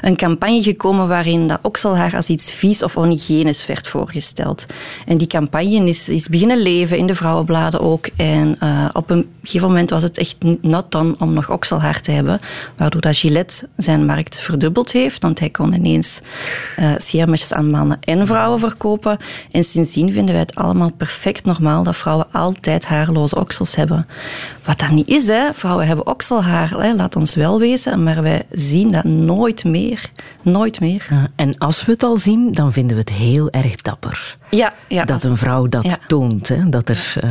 een 0.00 0.16
campagne 0.16 0.62
gekomen 0.62 1.08
waarin 1.08 1.48
dat 1.48 1.58
okselhaar 1.62 2.16
als 2.16 2.28
iets 2.28 2.52
vies 2.52 2.82
of 2.82 2.96
onhygiënisch 2.96 3.66
werd 3.66 3.88
voorgesteld. 3.88 4.66
En 5.06 5.18
die 5.18 5.26
campagne 5.26 5.86
is, 5.88 6.08
is 6.08 6.28
beginnen 6.28 6.62
leven 6.62 6.98
in 6.98 7.06
de 7.06 7.14
vrouwenbladen 7.14 7.80
ook. 7.80 8.08
En 8.16 8.56
eh, 8.58 8.88
op 8.92 9.10
een 9.10 9.28
gegeven 9.42 9.68
moment 9.68 9.90
was 9.90 10.02
het 10.02 10.18
echt 10.18 10.36
not 10.60 10.92
done 10.92 11.14
om 11.18 11.32
nog 11.32 11.50
okselhaar 11.50 12.00
te 12.00 12.10
hebben, 12.10 12.40
waardoor 12.76 13.00
dat 13.00 13.16
Gillette 13.16 13.68
zijn 13.76 14.06
markt 14.06 14.40
verdubbeld 14.40 14.92
heeft, 14.92 15.22
want 15.22 15.38
hij 15.38 15.50
kon 15.50 15.72
ineens 15.72 16.20
eh 16.76 16.92
scheermesjes 16.96 17.52
aan 17.52 17.70
mannen 17.70 17.87
mannen 17.88 18.20
en 18.20 18.26
vrouwen 18.26 18.58
verkopen. 18.58 19.18
En 19.50 19.64
sindsdien 19.64 20.12
vinden 20.12 20.34
wij 20.34 20.42
het 20.42 20.54
allemaal 20.54 20.92
perfect 20.92 21.44
normaal 21.44 21.82
dat 21.82 21.96
vrouwen 21.96 22.26
altijd 22.32 22.86
haarloze 22.86 23.36
oksels 23.40 23.76
hebben. 23.76 24.06
Wat 24.64 24.78
dat 24.78 24.90
niet 24.90 25.08
is, 25.08 25.26
hè. 25.26 25.54
vrouwen 25.54 25.86
hebben 25.86 26.06
okselhaar, 26.06 26.70
hè. 26.70 26.94
laat 26.94 27.16
ons 27.16 27.34
wel 27.34 27.58
wezen, 27.58 28.02
maar 28.02 28.22
wij 28.22 28.42
zien 28.50 28.90
dat 28.90 29.04
nooit 29.04 29.64
meer. 29.64 30.10
Nooit 30.42 30.80
meer. 30.80 31.06
Ja, 31.10 31.26
en 31.36 31.58
als 31.58 31.84
we 31.84 31.92
het 31.92 32.02
al 32.02 32.16
zien, 32.16 32.52
dan 32.52 32.72
vinden 32.72 32.96
we 32.96 33.02
het 33.02 33.12
heel 33.12 33.50
erg 33.50 33.76
dapper. 33.76 34.36
Ja, 34.50 34.72
ja, 34.88 35.04
dat 35.04 35.14
als- 35.14 35.24
een 35.24 35.36
vrouw 35.36 35.66
dat 35.66 35.84
ja. 35.84 35.96
toont. 36.06 36.48
Hè? 36.48 36.68
Dat, 36.68 36.88
er, 36.88 37.12
eh, 37.20 37.30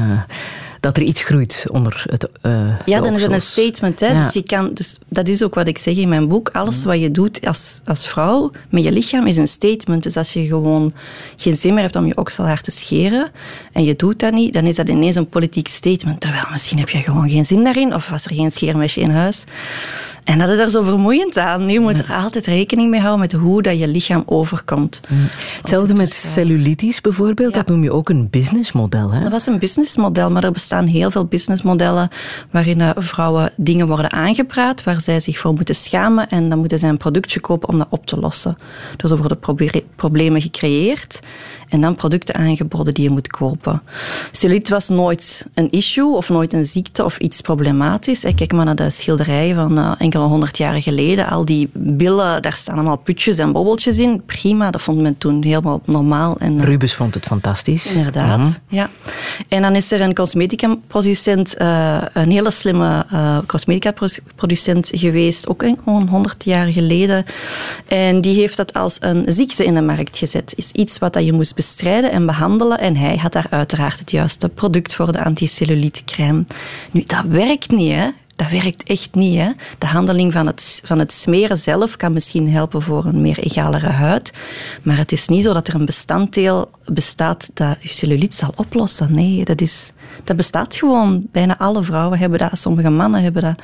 dat 0.88 0.98
er 0.98 1.03
iets 1.03 1.22
groeit 1.22 1.65
onder 1.72 2.03
het 2.10 2.29
eh 2.41 2.70
Ja, 2.86 3.01
dan 3.01 3.13
is 3.13 3.22
het 3.22 3.32
een 3.32 3.41
statement. 3.41 4.00
Hè? 4.00 4.08
Ja. 4.08 4.24
Dus, 4.24 4.34
je 4.34 4.44
kan, 4.44 4.74
dus 4.74 4.98
dat 5.10 5.27
is 5.27 5.44
ook 5.44 5.56
wat 5.56 5.67
ik 5.67 5.77
zeg 5.77 5.96
in 5.96 6.10
mijn 6.10 6.27
boek. 6.27 6.50
Alles 6.50 6.84
wat 6.84 7.00
je 7.00 7.12
doet 7.12 7.48
als, 7.48 7.82
als 7.86 8.08
vrouw 8.08 8.51
met 8.70 8.84
je 8.84 8.91
lichaam 8.91 9.27
is 9.27 9.38
een 9.38 9.48
statement. 9.48 10.03
Dus 10.03 10.17
als 10.17 10.34
je 10.34 10.46
gewoon 10.46 10.94
geen 11.36 11.56
zin 11.56 11.74
meer 11.74 11.84
hebt 11.84 11.96
om 11.96 12.06
je 12.06 12.17
okselhaar 12.17 12.62
te 12.62 12.72
scheren 12.72 13.32
en 13.74 13.84
je 13.84 13.96
doet 13.96 14.20
dat 14.20 14.34
niet, 14.34 14.53
dan 14.53 14.65
is 14.65 14.75
dat 14.75 14.89
ineens 14.89 15.15
een 15.15 15.29
politiek 15.29 15.67
statement. 15.67 16.22
Terwijl 16.22 16.46
misschien 16.51 16.79
heb 16.79 16.89
je 16.89 17.01
gewoon 17.01 17.29
geen 17.29 17.46
zin 17.46 17.63
daarin 17.63 17.94
of 17.94 18.10
was 18.10 18.25
er 18.25 18.34
geen 18.34 18.51
scheermesje 18.51 19.01
in 19.01 19.10
huis. 19.10 19.44
En 20.28 20.38
dat 20.38 20.50
is 20.50 20.60
er 20.60 20.70
zo 20.70 20.84
vermoeiend 20.84 21.38
aan. 21.38 21.70
Je 21.70 21.80
moet 21.80 22.00
er 22.00 22.14
altijd 22.14 22.46
rekening 22.46 22.90
mee 22.90 23.00
houden 23.00 23.20
met 23.20 23.32
hoe 23.34 23.62
dat 23.62 23.80
je 23.80 23.88
lichaam 23.88 24.24
overkomt. 24.26 25.02
Hetzelfde 25.62 25.94
met 25.94 26.14
cellulitis 26.14 27.02
bijvoorbeeld, 27.02 27.52
Ja. 27.54 27.58
dat 27.58 27.68
noem 27.68 27.84
je 27.84 27.92
ook 27.92 28.10
een 28.10 28.30
businessmodel. 28.30 29.12
Hè? 29.12 29.22
Dat 29.22 29.32
was 29.32 29.48
een 29.48 29.60
businessmodel, 29.60 30.32
maar 30.32 30.44
er 30.44 30.52
bestaan 30.52 30.86
heel 30.86 31.12
veel 31.12 31.26
businessmodellen 31.26 32.10
waarin 32.52 32.82
eh, 32.82 32.90
vrouwen 32.96 33.52
dingen 33.56 33.88
worden 33.88 34.12
aangepraat 34.12 34.84
waar 34.84 35.02
zij 35.02 35.20
zich 35.20 35.38
voor 35.40 35.54
moeten 35.54 35.76
schamen 35.76 36.30
en 36.30 36.50
dan 36.50 36.60
moeten 36.60 36.80
zij 36.80 36.90
een 36.90 36.98
productje 36.98 37.40
kopen 37.40 37.70
om 37.70 37.78
dat 37.78 37.88
op 37.90 38.06
te 38.06 38.20
lossen. 38.20 38.58
Dus 38.98 39.12
er 39.12 39.18
worden 39.18 39.40
proble- 39.40 39.84
problemen 39.96 40.42
gecreëerd 40.42 41.20
en 41.70 41.82
dan 41.82 41.96
producten 41.96 42.36
aangeboden 42.36 42.94
die 42.94 43.04
je 43.04 43.10
moet 43.10 43.28
kopen. 43.28 43.82
Cellulite 44.32 44.72
was 44.74 44.90
nooit 44.90 45.46
een 45.54 45.70
issue 45.72 46.16
of 46.16 46.30
nooit 46.30 46.54
een 46.54 46.66
ziekte 46.66 47.04
of 47.04 47.18
iets 47.18 47.42
problematisch. 47.42 48.22
Kijk 48.36 48.52
maar 48.52 48.66
naar 48.66 48.76
de 48.76 48.90
schilderijen 48.90 49.56
van 49.56 49.78
eh, 49.78 49.92
enkele 49.98 50.24
honderd 50.24 50.58
jaren 50.58 50.82
geleden. 50.82 51.28
Al 51.28 51.46
die 51.46 51.70
billen, 51.74 52.42
daar 52.42 52.54
staan 52.54 52.76
allemaal 52.76 52.98
putjes 52.98 53.38
en 53.38 53.52
bobbeltjes 53.52 54.00
in. 54.00 54.22
Prima, 54.26 54.72
dat 54.72 54.82
vond 54.82 55.02
men 55.02 55.18
toen 55.18 55.44
helemaal 55.44 55.82
normaal. 55.86 56.38
En, 56.38 56.60
eh, 56.60 56.66
Rubens 56.66 56.94
vond 56.94 57.14
het 57.14 57.26
fantastisch. 57.26 57.94
Inderdaad, 57.96 58.38
Mhm. 58.40 58.50
ja. 58.68 58.90
En 59.48 59.62
dan 59.62 59.76
is 59.76 59.92
er 59.92 60.02
een 60.02 60.14
cosmetica-producent, 60.14 61.56
eh, 61.58 62.02
een 62.14 62.32
hele 62.32 62.52
slimme 62.52 63.06
cosmetica-producent 63.46 64.90
geweest, 64.94 65.48
ook 65.48 65.64
gewoon 65.84 66.08
100 66.08 66.44
jaar 66.44 66.68
geleden. 66.68 67.26
En 67.88 68.22
die 68.22 68.36
heeft 68.36 68.58
dat 68.58 68.74
als 68.74 68.98
een 69.00 69.24
ziekte 69.28 69.66
in 69.66 69.76
de 69.76 69.82
markt 69.82 70.18
gezet. 70.18 70.54
Is 70.56 70.72
iets 70.72 70.98
wat 71.00 71.14
dat 71.14 71.26
je 71.26 71.34
moest 71.34 71.56
bestrijden 71.58 72.12
en 72.12 72.26
behandelen. 72.26 72.80
En 72.80 72.96
hij 72.96 73.18
had 73.18 73.32
daar 73.32 73.48
uiteraard 73.50 74.00
het 74.00 74.12
juiste 74.12 74.50
product 74.50 74.96
voor 74.96 75.12
de 75.12 75.24
anticellulitecrème. 75.24 76.46
Nu, 76.92 77.04
dat 77.06 77.24
werkt 77.28 77.72
niet, 77.72 77.94
hè. 77.94 78.08
Dat 78.38 78.50
werkt 78.50 78.84
echt 78.84 79.15
niet. 79.15 79.38
Hè? 79.38 79.51
De 79.77 79.86
handeling 79.86 80.34
van 80.34 80.48
het, 80.48 80.82
van 80.84 81.00
het 81.00 81.13
smeren 81.13 81.58
zelf 81.58 81.96
kan 81.96 82.13
misschien 82.13 82.50
helpen 82.50 82.82
voor 82.82 83.06
een 83.06 83.22
meer 83.22 83.39
egalere 83.39 83.88
huid. 83.88 84.34
Maar 84.82 84.98
het 84.98 85.12
is 85.12 85.27
niet 85.27 85.44
zo 85.44 85.53
dat 85.53 85.67
er 85.67 85.75
een 85.75 85.86
bestanddeel 85.86 86.70
bestaat 86.86 87.50
dat 87.53 87.77
je 87.79 87.88
celluliet 87.88 88.36
zal 88.36 88.53
oplossen. 88.56 89.13
Nee, 89.13 89.46
dat, 89.46 89.62
is, 89.62 89.94
dat 90.24 90.36
bestaat 90.36 90.75
gewoon. 90.75 91.27
Bijna 91.32 91.58
alle 91.58 91.84
vrouwen 91.84 92.20
hebben 92.20 92.39
dat, 92.39 92.50
sommige 92.53 92.89
mannen 92.89 93.22
hebben 93.22 93.41
dat. 93.41 93.56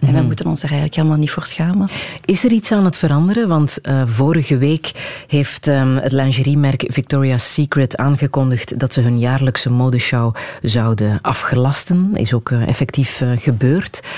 En 0.00 0.12
wij 0.12 0.22
moeten 0.22 0.46
ons 0.46 0.58
er 0.58 0.64
eigenlijk 0.64 0.96
helemaal 0.96 1.18
niet 1.18 1.30
voor 1.30 1.46
schamen. 1.46 1.88
Is 2.24 2.44
er 2.44 2.50
iets 2.50 2.72
aan 2.72 2.84
het 2.84 2.96
veranderen? 2.96 3.48
Want 3.48 3.80
eh, 3.80 4.02
vorige 4.06 4.58
week 4.58 4.90
heeft 5.26 5.68
ehm, 5.68 5.96
het 5.96 6.12
lingeriemerk 6.12 6.84
Victoria's 6.88 7.52
Secret 7.52 7.96
aangekondigd 7.96 8.78
dat 8.78 8.92
ze 8.92 9.00
hun 9.00 9.18
jaarlijkse 9.18 9.70
modeshow 9.70 10.34
zouden 10.62 11.18
afgelasten. 11.20 12.10
Is 12.14 12.34
ook 12.34 12.50
eh, 12.50 12.68
effectief 12.68 13.20
eh, 13.20 13.28
gebeurd. 13.36 14.00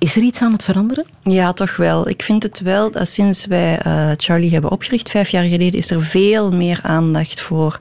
Is 0.00 0.16
er 0.16 0.22
iets 0.22 0.42
aan 0.42 0.52
het 0.52 0.62
veranderen? 0.62 1.04
Ja, 1.22 1.52
toch 1.52 1.76
wel. 1.76 2.08
Ik 2.08 2.22
vind 2.22 2.42
het 2.42 2.60
wel, 2.60 2.90
dat 2.90 3.08
sinds 3.08 3.46
wij 3.46 3.78
eh, 3.78 4.10
Charlie 4.16 4.50
hebben 4.50 4.70
opgericht, 4.70 5.10
vijf 5.10 5.28
jaar 5.28 5.42
geleden, 5.42 5.72
is 5.72 5.90
er 5.90 6.02
veel 6.02 6.52
meer 6.52 6.78
aandacht 6.82 7.40
voor 7.40 7.78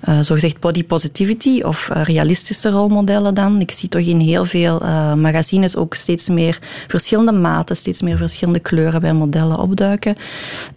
eh 0.00 0.20
zogezegd 0.20 0.60
body 0.60 0.84
positivity 0.84 1.60
of 1.62 1.90
eh, 1.90 2.02
realistische 2.02 2.70
rolmodellen 2.70 3.34
dan. 3.34 3.60
Ik 3.60 3.70
zie 3.70 3.88
toch 3.88 4.02
in 4.02 4.20
heel 4.20 4.44
veel 4.44 4.78
magazines 5.16 5.76
ook 5.76 5.94
steeds 5.94 6.28
meer 6.28 6.58
verschillende 6.86 7.32
maten, 7.32 7.76
steeds 7.76 8.02
meer 8.02 8.16
verschillende 8.16 8.60
kleuren 8.60 9.00
bij 9.00 9.12
modellen 9.12 9.58
opduiken. 9.58 10.16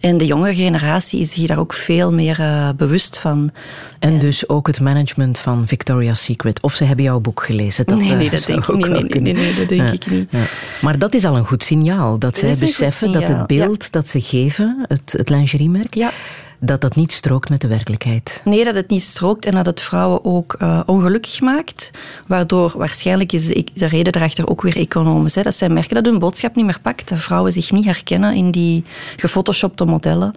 En 0.00 0.18
de 0.18 0.26
jongere 0.26 0.54
generatie 0.54 1.20
is 1.20 1.34
hier 1.34 1.48
daar 1.48 1.58
ook 1.58 1.74
veel 1.74 2.12
meer 2.12 2.42
bewust 2.76 3.18
van. 3.18 3.50
En 3.98 4.18
dus 4.18 4.48
ook 4.48 4.66
het 4.66 4.80
management 4.80 5.38
van 5.38 5.66
Victoria's 5.66 6.24
Secret. 6.24 6.62
Of 6.62 6.74
ze 6.74 6.84
hebben 6.84 7.04
jouw 7.04 7.20
boek 7.20 7.42
gelezen. 7.42 7.84
Dat, 7.86 7.98
nee, 7.98 8.14
nee, 8.14 8.30
dat 8.30 8.44
denk 8.46 8.62
ik 8.62 8.70
ook 8.70 8.88
niet. 8.88 9.14
Nee, 9.14 9.20
nee, 9.22 9.34
nee, 9.34 9.54
dat 9.54 9.68
denk 9.68 9.90
ik 9.90 10.10
niet. 10.10 10.28
ja. 10.30 10.46
Maar 10.82 10.98
dat 10.98 11.14
is 11.14 11.24
al 11.24 11.36
een 11.36 11.46
goed 11.46 11.62
signaal. 11.62 12.18
Dat 12.18 12.36
zij 12.36 12.56
beseffen 12.60 13.12
dat 13.12 13.28
het 13.28 13.46
beeld 13.46 13.92
dat 13.92 14.08
ze 14.08 14.20
geven, 14.20 14.84
het, 14.88 15.14
het 15.16 15.28
lingeriemerk, 15.28 15.94
Ja. 15.94 16.10
dat 16.58 16.80
dat 16.80 16.94
niet 16.96 17.12
strookt 17.12 17.48
met 17.48 17.60
de 17.60 17.68
werkelijkheid. 17.68 18.40
Nee, 18.44 18.64
dat 18.64 18.74
het 18.74 18.88
niet 18.90 19.02
strookt 19.02 19.46
en 19.46 19.54
dat 19.54 19.66
het 19.66 19.80
vrouwen 19.80 20.24
ook 20.24 20.52
eh, 20.58 20.80
ongelukkig 20.86 21.40
maakt. 21.40 21.90
Waardoor 22.26 22.72
waarschijnlijk 22.76 23.32
is 23.32 23.46
de, 23.46 23.66
de 23.74 23.86
reden 23.86 24.14
erachter 24.14 24.48
ook 24.48 24.62
weer 24.62 24.76
economisch. 24.76 25.34
Hè, 25.34 25.42
dat 25.42 25.54
zij 25.54 25.68
merken 25.68 25.94
dat 25.94 26.04
hun 26.04 26.18
boodschap 26.18 26.54
niet 26.56 26.64
meer 26.64 26.80
pakt. 26.82 27.08
Dat 27.08 27.18
vrouwen 27.18 27.52
zich 27.52 27.72
niet 27.72 27.84
herkennen 27.84 28.34
in 28.34 28.50
die 28.50 28.84
gefotoshopte 29.16 29.84
modellen. 29.84 30.34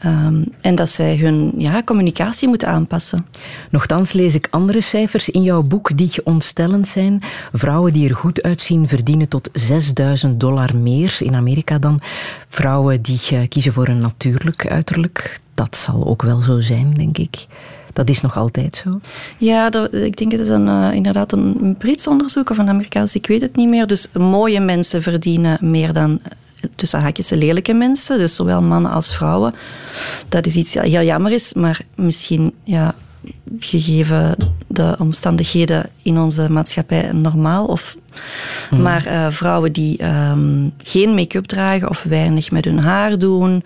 Ehm, 0.00 0.42
en 0.60 0.74
dat 0.74 0.88
zij 0.88 1.16
hun 1.16 1.52
ja, 1.56 1.82
communicatie 1.82 2.48
moeten 2.48 2.68
aanpassen. 2.68 3.26
Nochtans 3.70 4.12
lees 4.12 4.34
ik 4.34 4.48
andere 4.50 4.80
cijfers 4.80 5.28
in 5.28 5.42
jouw 5.42 5.62
boek 5.62 5.96
die 5.96 6.10
ontstellend 6.24 6.88
zijn. 6.88 7.22
Vrouwen 7.52 7.92
die 7.92 8.08
er 8.08 8.14
goed 8.14 8.42
uitzien 8.42 8.88
verdienen 8.88 9.28
tot 9.28 9.48
6000 9.52 10.40
dollar 10.40 10.76
meer 10.76 11.16
in 11.18 11.34
Amerika 11.34 11.78
dan 11.78 12.00
vrouwen 12.48 13.02
die 13.02 13.20
eh, 13.30 13.48
kiezen 13.48 13.72
voor 13.72 13.88
een 13.88 14.00
natuurlijk 14.00 14.66
uiterlijk. 14.66 15.40
Dat 15.54 15.76
zal 15.76 16.06
ook 16.06 16.22
wel 16.22 16.42
zo 16.42 16.60
zijn, 16.60 16.94
denk 16.94 17.18
ik. 17.18 17.46
Dat 17.92 18.08
is 18.08 18.20
nog 18.20 18.36
altijd 18.36 18.76
zo. 18.76 19.00
Ja, 19.38 19.70
dat, 19.70 19.94
ik 19.94 20.16
denk 20.16 20.30
dat 20.30 20.40
het 20.40 20.48
een, 20.48 20.68
eh, 20.68 20.94
inderdaad 20.94 21.32
een, 21.32 21.74
Brits 21.78 22.06
onderzoek 22.06 22.50
of 22.50 22.58
een 22.58 22.68
Amerikaans, 22.68 23.14
ik 23.14 23.26
weet 23.26 23.40
het 23.40 23.56
niet 23.56 23.68
meer. 23.68 23.86
Dus 23.86 24.08
mooie 24.12 24.60
mensen 24.60 25.02
verdienen 25.02 25.58
meer 25.60 25.92
dan 25.92 26.20
tussen 26.74 27.00
haakjes 27.00 27.30
lelijke 27.30 27.72
mensen, 27.72 28.18
dus 28.18 28.34
zowel 28.34 28.62
mannen 28.62 28.90
als 28.90 29.14
vrouwen. 29.14 29.54
Dat 30.28 30.46
is 30.46 30.56
iets 30.56 30.74
heel 30.74 31.02
jammer 31.02 31.32
is, 31.32 31.52
maar 31.52 31.80
misschien 31.94 32.54
ja, 32.64 32.94
gegeven 33.58 34.36
de 34.66 34.94
omstandigheden 34.98 35.90
in 36.02 36.18
onze 36.18 36.50
maatschappij 36.50 37.12
normaal. 37.12 37.66
Of, 37.66 37.96
Maar 38.70 39.06
eh, 39.06 39.26
vrouwen 39.30 39.72
die 39.72 39.98
ehm, 39.98 40.68
geen 40.82 41.14
make-up 41.14 41.44
dragen 41.46 41.88
of 41.88 42.02
weinig 42.02 42.50
met 42.50 42.64
hun 42.64 42.78
haar 42.78 43.18
doen, 43.18 43.64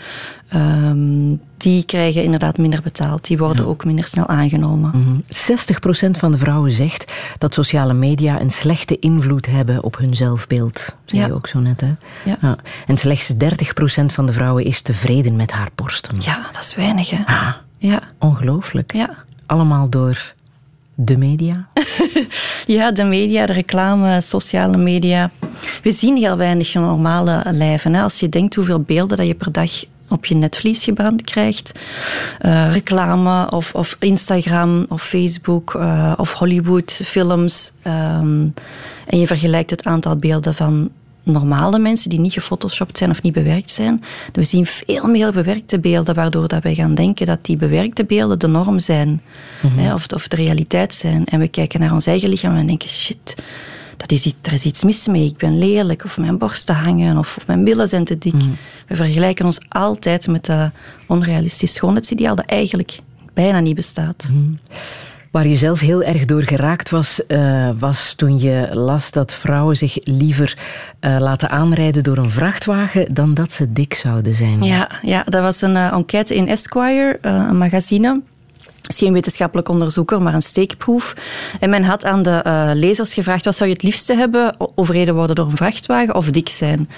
ehm, 0.49 1.35
die 1.57 1.85
krijgen 1.85 2.23
inderdaad 2.23 2.59
minder 2.59 2.83
betaald. 2.83 3.27
Die 3.27 3.37
worden 3.39 3.67
ook 3.67 3.85
minder 3.85 4.05
snel 4.07 4.27
aangenomen. 4.27 4.91
Mhm. 4.95 5.19
60% 5.29 6.19
van 6.19 6.33
de 6.33 6.39
vrouwen 6.39 6.71
zegt 6.71 7.13
dat 7.39 7.55
sociale 7.55 7.95
media 7.95 8.41
een 8.41 8.51
slechte 8.51 8.99
invloed 8.99 9.47
hebben 9.47 9.83
op 9.83 9.97
hun 9.99 10.17
zelfbeeld. 10.17 10.95
Zei 11.05 11.21
Ja. 11.23 11.27
je 11.27 11.35
ook 11.35 11.47
zo 11.47 11.59
net, 11.59 11.81
hè? 11.81 11.93
Ja. 12.25 12.57
En 12.87 12.97
slechts 12.97 13.29
30% 13.39 14.13
van 14.13 14.27
de 14.27 14.33
vrouwen 14.33 14.65
is 14.65 14.81
tevreden 14.83 15.37
met 15.37 15.53
haar 15.53 15.69
borsten. 15.75 16.17
Ja, 16.21 16.49
dat 16.53 16.63
is 16.63 16.75
weinig, 16.75 17.11
hè? 17.11 17.23
Ah, 17.27 17.49
Ja, 17.79 18.01
ongelooflijk. 18.19 18.93
ja. 18.93 19.11
Allemaal 19.47 19.91
door 19.91 20.33
de 20.95 21.17
media. 21.17 21.69
ja, 22.77 22.93
de 22.93 23.05
media, 23.05 23.47
de 23.47 23.53
reclame, 23.53 24.21
sociale 24.21 24.77
media. 24.77 25.31
We 25.83 25.91
zien 25.91 26.17
heel 26.17 26.37
weinig 26.37 26.75
normale 26.75 27.43
lijven. 27.51 27.95
Hè. 27.95 28.03
Als 28.03 28.21
je 28.21 28.29
denkt 28.29 28.55
hoeveel 28.55 28.81
beelden 28.81 29.17
dat 29.17 29.27
je 29.27 29.35
per 29.35 29.53
dag 29.53 29.85
op 30.09 30.25
je 30.25 30.35
netvlies 30.35 30.85
gebrand 30.85 31.23
krijgt. 31.23 31.73
eh, 32.39 32.73
reclame 32.73 33.51
of, 33.51 33.75
of 33.75 33.97
Instagram 33.99 34.87
of 34.89 35.03
Facebook 35.03 35.75
eh, 35.75 36.13
of 36.17 36.33
Hollywood 36.33 36.93
films. 37.05 37.73
ehm, 37.83 38.49
en 39.07 39.19
je 39.19 39.27
vergelijkt 39.27 39.71
het 39.71 39.85
aantal 39.85 40.17
beelden 40.17 40.55
van 40.55 40.91
normale 41.25 41.78
mensen 41.78 42.11
die 42.11 42.21
niet 42.21 42.33
gefotoshopt 42.33 42.99
zijn 42.99 43.11
of 43.11 43.23
niet 43.23 43.33
bewerkt 43.33 43.71
zijn. 43.71 44.04
We 44.33 44.43
zien 44.43 44.66
veel 44.66 45.07
meer 45.07 45.33
bewerkte 45.33 45.78
beelden, 45.78 46.14
waardoor 46.14 46.49
dat 46.49 46.62
wij 46.62 46.75
gaan 46.75 46.95
denken 46.95 47.26
dat 47.26 47.45
die 47.45 47.57
bewerkte 47.57 48.04
beelden 48.04 48.38
de 48.38 48.47
norm 48.47 48.78
zijn. 48.78 49.23
hè, 49.66 49.95
of, 49.95 50.07
of 50.14 50.28
de 50.28 50.37
realiteit 50.37 50.95
zijn. 50.95 51.25
En 51.25 51.38
we 51.38 51.49
kijken 51.49 51.81
naar 51.81 51.93
ons 51.93 52.07
eigen 52.07 52.28
lichaam 52.28 52.57
en 52.57 52.66
denken, 52.66 52.88
shit, 52.88 53.35
dat 53.97 54.12
is 54.12 54.26
iets, 54.26 54.37
er 54.43 54.52
is 54.52 54.64
iets 54.64 54.85
mis 54.85 55.07
mee. 55.07 55.25
Ik 55.26 55.37
ben 55.37 55.59
lelijk, 55.59 56.04
of 56.04 56.19
mijn 56.19 56.38
borsten 56.38 56.75
hangen, 56.75 57.19
of, 57.19 57.37
of 57.37 57.47
mijn 57.47 57.64
billen 57.64 57.88
zijn 57.88 58.04
te 58.04 58.19
dik. 58.19 58.35
We 58.87 58.97
vergelijken 58.97 59.45
ons 59.45 59.61
altijd 59.69 60.26
met 60.26 60.47
dat 60.47 60.71
onrealistisch 61.07 61.73
schoonheidsideaal 61.73 62.35
dat 62.35 62.47
eigenlijk 62.47 62.99
bijna 63.35 63.61
niet 63.61 63.75
bestaat. 63.75 64.31
Waar 65.35 65.47
je 65.47 65.57
zelf 65.57 65.81
heel 65.81 66.03
erg 66.03 66.25
door 66.25 66.43
geraakt 66.43 66.91
was, 66.91 67.21
uh, 67.29 67.71
was 67.79 68.14
toen 68.14 68.38
je 68.38 68.69
las 68.73 69.11
dat 69.11 69.33
vrouwen 69.33 69.76
zich 69.76 69.97
liever 70.00 70.59
uh, 71.00 71.17
laten 71.21 71.50
aanrijden 71.50 72.03
door 72.03 72.17
een 72.17 72.31
vrachtwagen 72.31 73.14
dan 73.14 73.35
dat 73.35 73.53
ze 73.53 73.73
dik 73.73 73.95
zouden 73.95 74.35
zijn. 74.35 74.62
Ja, 74.62 74.88
ja 75.03 75.23
dat 75.25 75.43
was 75.43 75.62
een 75.62 75.75
uh, 75.75 75.93
enquête 75.93 76.35
in 76.35 76.49
Esquire, 76.49 77.19
een 77.21 77.59
magazine 77.59 78.21
is 78.87 78.99
geen 78.99 79.12
wetenschappelijk 79.12 79.69
onderzoeker, 79.69 80.23
maar 80.23 80.35
een 80.35 80.43
steekproef. 80.43 81.14
En 81.61 81.71
men 81.71 81.85
had 81.85 82.05
aan 82.05 82.23
de 82.23 82.71
lezers 82.75 83.14
gevraagd, 83.14 83.45
wat 83.45 83.57
zou 83.57 83.69
je 83.69 83.75
het 83.75 83.85
liefste 83.85 84.14
hebben? 84.14 84.57
Overreden 84.75 85.14
worden 85.14 85.37
door 85.37 85.47
een 85.47 85.57
vrachtwagen 85.57 86.14
of 86.14 86.31
dik 86.31 86.49
zijn? 86.49 86.88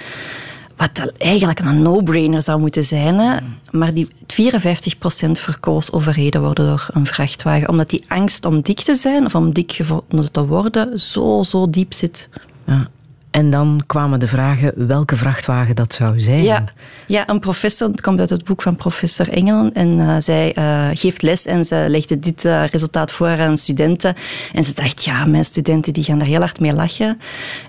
Wat 0.76 1.12
eigenlijk 1.16 1.59
een 1.59 1.83
no-brainer 1.83 2.42
zou 2.42 2.61
moeten 2.61 2.85
zijn. 2.85 3.18
Hè? 3.18 3.37
Maar 3.71 3.95
die 3.95 4.09
54% 4.09 5.30
verkoos 5.30 5.92
overreden 5.92 6.42
worden 6.42 6.66
door 6.66 6.88
een 6.92 7.06
vrachtwagen. 7.06 7.68
Omdat 7.68 7.90
die 7.90 8.04
angst 8.09 8.45
om 8.45 8.61
dik 8.61 8.80
te 8.80 8.95
zijn 8.95 9.25
of 9.25 9.35
om 9.35 9.52
dik 9.52 9.73
gevonden 9.73 10.33
te 10.33 10.47
worden 10.47 11.00
zo, 11.00 11.42
zo 11.42 11.71
diep 11.71 11.92
zit. 11.92 12.28
Ja. 12.66 12.88
En 13.37 13.50
dan 13.50 13.81
kwamen 13.87 14.21
de 14.21 14.26
vragen 14.26 14.87
welke 14.87 15.16
vrachtwagen 15.16 15.75
dat 15.75 15.95
zou 15.95 16.21
zijn. 16.21 16.43
Ja, 16.43 16.64
ja 17.07 17.28
een 17.28 17.40
professor, 17.40 17.88
het 17.88 18.00
komt 18.00 18.21
uit 18.21 18.31
het 18.31 18.45
boek 18.45 18.62
van 18.62 18.76
professor 18.76 19.28
Engelen. 19.28 19.75
En 19.75 19.88
uh, 19.88 20.16
zij 20.19 20.57
uh, 20.59 20.88
geeft 20.93 21.23
les 21.23 21.47
en 21.47 21.64
ze 21.64 21.87
legde 21.88 22.19
dit 22.19 22.45
uh, 22.45 22.66
resultaat 22.66 23.12
voor 23.12 23.40
aan 23.40 23.59
studenten. 23.59 24.14
En 24.52 24.64
ze 24.64 24.75
dacht, 24.75 25.05
ja, 25.05 25.25
mijn 25.25 25.45
studenten 25.45 25.93
die 25.93 26.05
gaan 26.05 26.19
daar 26.19 26.28
heel 26.28 26.40
hard 26.40 26.61
mee 26.61 26.73
lachen. 26.73 27.21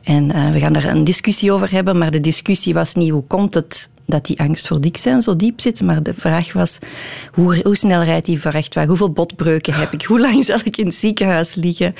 En 0.04 0.52
we 0.52 0.60
gaan 0.60 0.74
daar 0.74 0.86
een 0.86 1.04
discussie 1.04 1.52
over 1.52 1.72
hebben. 1.72 1.98
Maar 1.98 2.12
de 2.12 2.22
discussie 2.22 2.74
was 2.74 2.96
niet 2.96 3.12
hoe 3.12 3.24
komt 3.24 3.54
het 3.54 3.90
dat 4.08 4.26
die 4.26 4.40
angst 4.40 4.68
voor 4.68 4.82
dik 4.82 4.98
zijn 4.98 5.22
zo 5.22 5.36
diep 5.36 5.62
zit. 5.62 5.82
Maar 5.82 6.04
de 6.04 6.14
vraag 6.18 6.54
was, 6.54 6.80
hoe, 7.34 7.60
hoe 7.64 7.76
snel 7.76 8.04
rijdt 8.04 8.26
die 8.26 8.42
vrachtwagen? 8.42 8.90
Hoeveel 8.90 9.12
botbreuken 9.12 9.74
heb 9.74 9.94
ik? 9.94 10.02
Hoe 10.02 10.20
lang 10.20 10.46
zal 10.46 10.60
ik 10.64 10.78
in 10.78 10.86
het 10.86 10.96
ziekenhuis 10.96 11.56
liggen? 11.56 11.96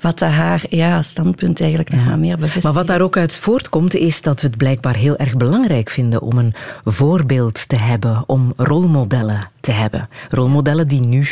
Wat 0.00 0.20
haar 0.20 0.62
ja, 0.68 1.02
standpunt 1.02 1.60
eigenlijk 1.60 1.90
nog 1.90 2.04
maar 2.04 2.18
meer 2.18 2.36
bevestigt. 2.36 2.64
Maar 2.64 2.72
wat 2.72 2.86
daar 2.86 3.00
ook 3.00 3.16
uit 3.16 3.36
voortkomt, 3.36 3.94
is 3.94 4.22
dat 4.22 4.40
we 4.40 4.46
het 4.46 4.56
blijkbaar 4.56 4.96
heel 4.96 5.16
erg 5.16 5.36
belangrijk 5.36 5.90
vinden 5.90 6.22
om 6.22 6.38
een 6.38 6.54
voorbeeld 6.84 7.68
te 7.68 7.76
hebben, 7.76 8.24
om 8.26 8.52
rolmodellen 8.56 9.50
te 9.60 9.72
hebben. 9.72 10.08
Rolmodellen 10.28 10.88
die 10.88 11.00
nu 11.00 11.26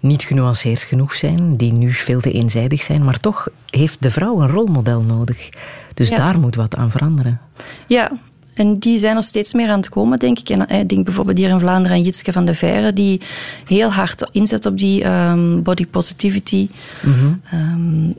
niet 0.00 0.22
genuanceerd 0.22 0.82
genoeg 0.82 1.14
zijn, 1.14 1.56
die 1.56 1.72
nu 1.72 1.92
veel 1.92 2.20
te 2.20 2.32
eenzijdig 2.32 2.82
zijn, 2.82 3.04
maar 3.04 3.20
toch 3.20 3.48
heeft 3.70 4.02
de 4.02 4.10
vrouw 4.10 4.40
een 4.40 4.48
rolmodel 4.48 5.00
nodig. 5.00 5.48
Dus 5.94 6.08
ja. 6.08 6.16
daar 6.16 6.38
moet 6.38 6.54
wat 6.54 6.76
aan 6.76 6.90
veranderen. 6.90 7.40
Ja, 7.86 8.10
en 8.54 8.78
die 8.78 8.98
zijn 8.98 9.16
er 9.16 9.22
steeds 9.22 9.52
meer 9.52 9.68
aan 9.68 9.78
het 9.78 9.88
komen, 9.88 10.18
denk 10.18 10.38
ik. 10.38 10.48
En 10.48 10.68
ik 10.68 10.88
denk 10.88 11.04
bijvoorbeeld 11.04 11.38
hier 11.38 11.48
in 11.48 11.60
Vlaanderen 11.60 11.96
aan 11.96 12.02
Jitske 12.02 12.32
van 12.32 12.44
de 12.44 12.54
Veire, 12.54 12.92
die 12.92 13.20
heel 13.66 13.92
hard 13.92 14.28
inzet 14.30 14.66
op 14.66 14.78
die 14.78 15.06
um, 15.06 15.62
body 15.62 15.86
positivity. 15.86 16.68
Mm 17.02 17.12
-hmm. 17.12 17.40
um, 17.54 18.14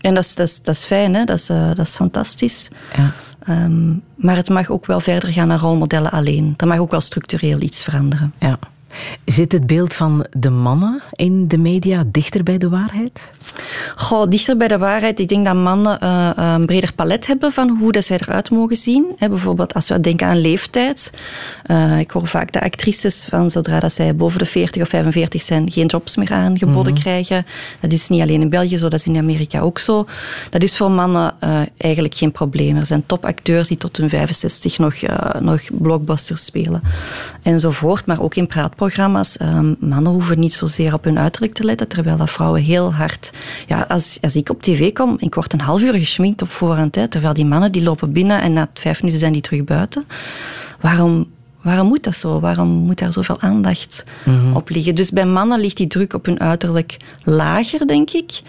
en 0.00 0.14
dat 0.14 0.24
is, 0.24 0.34
dat, 0.34 0.46
is, 0.46 0.62
dat 0.62 0.74
is 0.74 0.84
fijn, 0.84 1.14
hè? 1.14 1.24
Dat, 1.24 1.38
is, 1.38 1.50
uh, 1.50 1.66
dat 1.66 1.86
is 1.86 1.94
fantastisch. 1.94 2.68
Ja. 2.96 3.12
Um, 3.64 4.02
maar 4.16 4.36
het 4.36 4.48
mag 4.48 4.70
ook 4.70 4.86
wel 4.86 5.00
verder 5.00 5.32
gaan 5.32 5.48
naar 5.48 5.58
rolmodellen 5.58 6.10
alleen. 6.10 6.54
Er 6.56 6.66
mag 6.66 6.78
ook 6.78 6.90
wel 6.90 7.00
structureel 7.00 7.60
iets 7.60 7.82
veranderen. 7.82 8.32
Ja. 8.38 8.58
Zit 9.24 9.52
het 9.52 9.66
beeld 9.66 9.94
van 9.94 10.26
de 10.30 10.50
mannen 10.50 11.02
in 11.12 11.48
de 11.48 11.58
media 11.58 12.04
dichter 12.06 12.42
bij 12.42 12.58
de 12.58 12.68
waarheid? 12.68 13.30
Goh, 13.96 14.28
dichter 14.28 14.56
bij 14.56 14.68
de 14.68 14.78
waarheid. 14.78 15.20
Ik 15.20 15.28
denk 15.28 15.44
dat 15.44 15.54
mannen 15.54 15.98
uh, 16.02 16.30
een 16.34 16.66
breder 16.66 16.92
palet 16.92 17.26
hebben 17.26 17.52
van 17.52 17.76
hoe 17.80 17.92
dat 17.92 18.04
zij 18.04 18.18
eruit 18.20 18.50
mogen 18.50 18.76
zien. 18.76 19.04
He, 19.16 19.28
bijvoorbeeld 19.28 19.74
als 19.74 19.88
we 19.88 20.00
denken 20.00 20.26
aan 20.26 20.40
leeftijd. 20.40 21.12
Uh, 21.66 21.98
ik 21.98 22.10
hoor 22.10 22.26
vaak 22.26 22.52
dat 22.52 22.62
actrices 22.62 23.26
van 23.30 23.50
zodra 23.50 23.80
dat 23.80 23.92
zij 23.92 24.16
boven 24.16 24.38
de 24.38 24.44
40 24.44 24.82
of 24.82 24.88
45 24.88 25.42
zijn 25.42 25.70
geen 25.70 25.86
jobs 25.86 26.16
meer 26.16 26.32
aangeboden 26.32 26.80
mm 26.80 26.84
-hmm. 26.84 26.94
krijgen. 26.94 27.46
Dat 27.80 27.92
is 27.92 28.08
niet 28.08 28.20
alleen 28.20 28.40
in 28.40 28.48
België 28.48 28.76
zo, 28.76 28.88
dat 28.88 29.00
is 29.00 29.06
in 29.06 29.16
Amerika 29.16 29.60
ook 29.60 29.78
zo. 29.78 30.06
Dat 30.50 30.62
is 30.62 30.76
voor 30.76 30.90
mannen 30.90 31.34
uh, 31.44 31.60
eigenlijk 31.76 32.14
geen 32.14 32.32
probleem. 32.32 32.76
Er 32.76 32.86
zijn 32.86 33.06
topacteurs 33.06 33.68
die 33.68 33.76
tot 33.76 33.96
hun 33.96 34.08
65 34.08 34.78
nog, 34.78 34.94
nog 35.40 35.60
blockbusters 35.72 36.44
spelen. 36.44 36.82
Enzovoort, 37.42 38.06
maar 38.06 38.20
ook 38.20 38.34
in 38.34 38.46
praatprogramma's 38.46 38.85
programma's. 38.86 39.40
Um, 39.40 39.76
mannen 39.80 40.12
hoeven 40.12 40.38
niet 40.38 40.52
zozeer 40.52 40.94
op 40.94 41.04
hun 41.04 41.18
uiterlijk 41.18 41.54
te 41.54 41.64
letten, 41.64 41.88
terwijl 41.88 42.16
dat 42.16 42.30
vrouwen 42.30 42.62
heel 42.62 42.94
hard... 42.94 43.30
Ja, 43.66 43.84
als, 43.88 44.18
als 44.20 44.36
ik 44.36 44.50
op 44.50 44.62
tv 44.62 44.92
kom, 44.92 45.16
ik 45.18 45.34
word 45.34 45.52
een 45.52 45.60
half 45.60 45.82
uur 45.82 45.94
geschminkt 45.94 46.42
op 46.42 46.50
voorhand, 46.50 46.94
hè, 46.94 47.08
terwijl 47.08 47.34
die 47.34 47.44
mannen 47.44 47.72
die 47.72 47.82
lopen 47.82 48.12
binnen 48.12 48.40
en 48.40 48.52
na 48.52 48.68
vijf 48.74 48.98
minuten 48.98 49.20
zijn 49.20 49.32
die 49.32 49.42
terug 49.42 49.64
buiten. 49.64 50.04
Waarom 50.80 51.26
Waarom 51.66 51.86
moet 51.86 52.04
dat 52.04 52.14
zo? 52.14 52.40
Waarom 52.40 52.68
moet 52.68 52.98
daar 52.98 53.12
zoveel 53.12 53.40
aandacht 53.40 54.04
mm-hmm. 54.24 54.56
op 54.56 54.68
liggen? 54.68 54.94
Dus 54.94 55.10
bij 55.10 55.26
mannen 55.26 55.60
ligt 55.60 55.76
die 55.76 55.86
druk 55.86 56.12
op 56.12 56.26
hun 56.26 56.40
uiterlijk 56.40 56.96
lager, 57.22 57.86
denk 57.86 58.10
ik. 58.10 58.40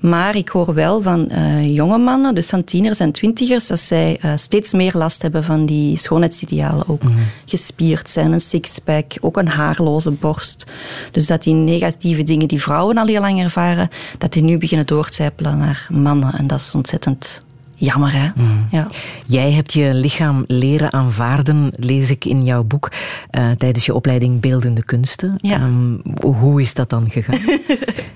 Maar 0.00 0.36
ik 0.36 0.48
hoor 0.48 0.74
wel 0.74 1.02
van 1.02 1.28
uh, 1.32 1.74
jonge 1.74 1.98
mannen, 1.98 2.34
dus 2.34 2.48
van 2.48 2.64
tieners 2.64 3.00
en 3.00 3.12
twintigers, 3.12 3.66
dat 3.66 3.80
zij 3.80 4.18
uh, 4.24 4.32
steeds 4.36 4.72
meer 4.72 4.92
last 4.94 5.22
hebben 5.22 5.44
van 5.44 5.66
die 5.66 5.98
schoonheidsidealen. 5.98 6.88
Ook 6.88 7.02
mm-hmm. 7.02 7.24
gespierd 7.44 8.10
zijn, 8.10 8.32
een 8.32 8.40
sixpack, 8.40 9.12
ook 9.20 9.36
een 9.36 9.48
haarloze 9.48 10.10
borst. 10.10 10.66
Dus 11.10 11.26
dat 11.26 11.42
die 11.42 11.54
negatieve 11.54 12.22
dingen 12.22 12.48
die 12.48 12.62
vrouwen 12.62 12.98
al 12.98 13.06
heel 13.06 13.20
lang 13.20 13.42
ervaren, 13.42 13.88
dat 14.18 14.32
die 14.32 14.42
nu 14.42 14.58
beginnen 14.58 14.86
doorcijpelen 14.86 15.58
naar 15.58 15.86
mannen. 15.90 16.32
En 16.34 16.46
dat 16.46 16.60
is 16.60 16.74
ontzettend 16.74 17.44
Jammer, 17.78 18.12
hè? 18.12 18.28
Mm. 18.34 18.68
Ja. 18.70 18.88
Jij 19.26 19.52
hebt 19.52 19.72
je 19.72 19.94
lichaam 19.94 20.44
leren 20.46 20.92
aanvaarden, 20.92 21.72
lees 21.76 22.10
ik 22.10 22.24
in 22.24 22.44
jouw 22.44 22.64
boek, 22.64 22.92
uh, 23.30 23.50
tijdens 23.50 23.86
je 23.86 23.94
opleiding 23.94 24.40
Beeldende 24.40 24.84
Kunsten. 24.84 25.34
Ja. 25.36 25.62
Um, 25.62 26.02
hoe 26.22 26.60
is 26.60 26.74
dat 26.74 26.90
dan 26.90 27.10
gegaan? 27.10 27.58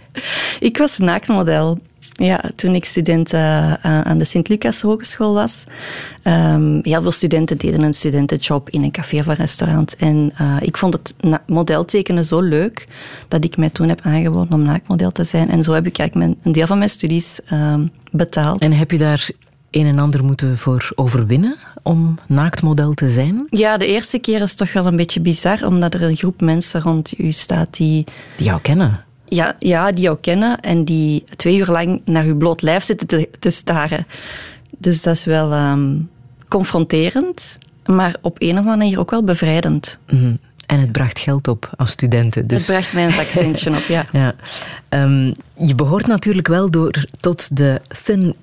ik 0.69 0.77
was 0.79 0.99
naaktmodel. 0.99 1.79
Ja, 2.13 2.45
toen 2.57 2.75
ik 2.75 2.85
student 2.85 3.33
uh, 3.33 3.73
aan 3.73 4.19
de 4.19 4.25
Sint-Lucas 4.25 4.83
Hogeschool 4.83 5.35
was. 5.35 5.65
Um, 6.25 6.81
heel 6.83 7.03
veel 7.03 7.11
studenten 7.11 7.59
deden 7.59 7.83
een 7.83 7.93
studentenjob 7.93 8.71
in 8.71 8.83
een 8.83 8.91
café 8.91 9.19
of 9.19 9.27
een 9.27 9.35
restaurant. 9.35 9.97
En 9.97 10.33
uh, 10.41 10.57
ik 10.61 10.77
vond 10.77 10.93
het 10.93 11.15
modeltekenen 11.47 12.25
zo 12.25 12.41
leuk 12.41 12.89
dat 13.29 13.45
ik 13.45 13.57
mij 13.57 13.71
toen 13.71 13.89
heb 13.89 14.01
aangeboden 14.03 14.53
om 14.53 14.63
naaktmodel 14.63 15.11
te 15.11 15.25
zijn. 15.25 15.51
En 15.51 15.63
zo 15.63 15.73
heb 15.73 15.87
ik 15.87 15.99
eigenlijk 15.99 16.29
mijn, 16.29 16.41
een 16.43 16.53
deel 16.53 16.67
van 16.67 16.79
mijn 16.79 16.91
studies 16.91 17.41
um, 17.53 17.91
betaald. 18.11 18.61
En 18.61 18.73
heb 18.73 18.91
je 18.91 18.99
daar 18.99 19.31
een 19.71 19.87
en 19.87 19.99
ander 19.99 20.25
moeten 20.25 20.59
voor 20.59 20.91
overwinnen 20.95 21.57
om 21.83 22.19
naaktmodel 22.27 22.95
te 22.95 23.11
zijn? 23.11 23.47
Ja, 23.51 23.77
de 23.77 23.87
eerste 23.87 24.19
keer 24.19 24.43
is 24.43 24.55
toch 24.55 24.73
wel 24.73 24.87
een 24.87 24.97
beetje 24.97 25.21
bizar, 25.21 25.67
omdat 25.67 25.95
er 25.95 26.03
een 26.03 26.17
groep 26.17 26.41
mensen 26.41 26.81
rond 26.81 27.19
u 27.19 27.33
staat 27.33 27.77
die... 27.77 28.05
Die 28.37 28.47
jou 28.47 28.61
kennen? 28.61 29.05
Ja, 29.25 29.57
ja 29.59 29.93
die 29.93 30.05
jou 30.05 30.17
kennen 30.21 30.61
en 30.61 30.85
die 30.85 31.25
twee 31.37 31.59
uur 31.59 31.67
lang 31.67 32.03
naar 32.05 32.25
uw 32.25 32.37
bloot 32.37 32.63
lijf 32.63 32.85
zitten 32.85 33.07
te, 33.07 33.29
te 33.39 33.51
staren. 33.51 34.07
Dus 34.79 35.03
dat 35.03 35.15
is 35.15 35.25
wel 35.25 35.53
um, 35.53 36.11
confronterend, 36.49 37.59
maar 37.87 38.17
op 38.21 38.37
een 38.39 38.51
of 38.51 38.57
andere 38.59 38.77
manier 38.77 38.99
ook 38.99 39.11
wel 39.11 39.25
bevrijdend. 39.25 39.99
Mm. 40.09 40.39
En 40.67 40.81
het 40.81 40.93
bracht 40.93 41.19
geld 41.19 41.49
op 41.49 41.71
als 41.77 41.91
studenten. 41.91 42.49
Dus. 42.49 42.59
Het 42.59 42.77
bracht 42.77 42.93
mij 42.93 43.05
een 43.05 43.13
zakcentje 43.13 43.71
op, 43.71 43.85
ja. 43.89 44.07
ja. 44.13 44.35
Um, 44.89 45.33
je 45.57 45.75
behoort 45.75 46.07
natuurlijk 46.07 46.49
wel 46.49 46.71
door, 46.71 47.05
tot 47.21 47.57
de 47.57 47.81
thin 48.05 48.35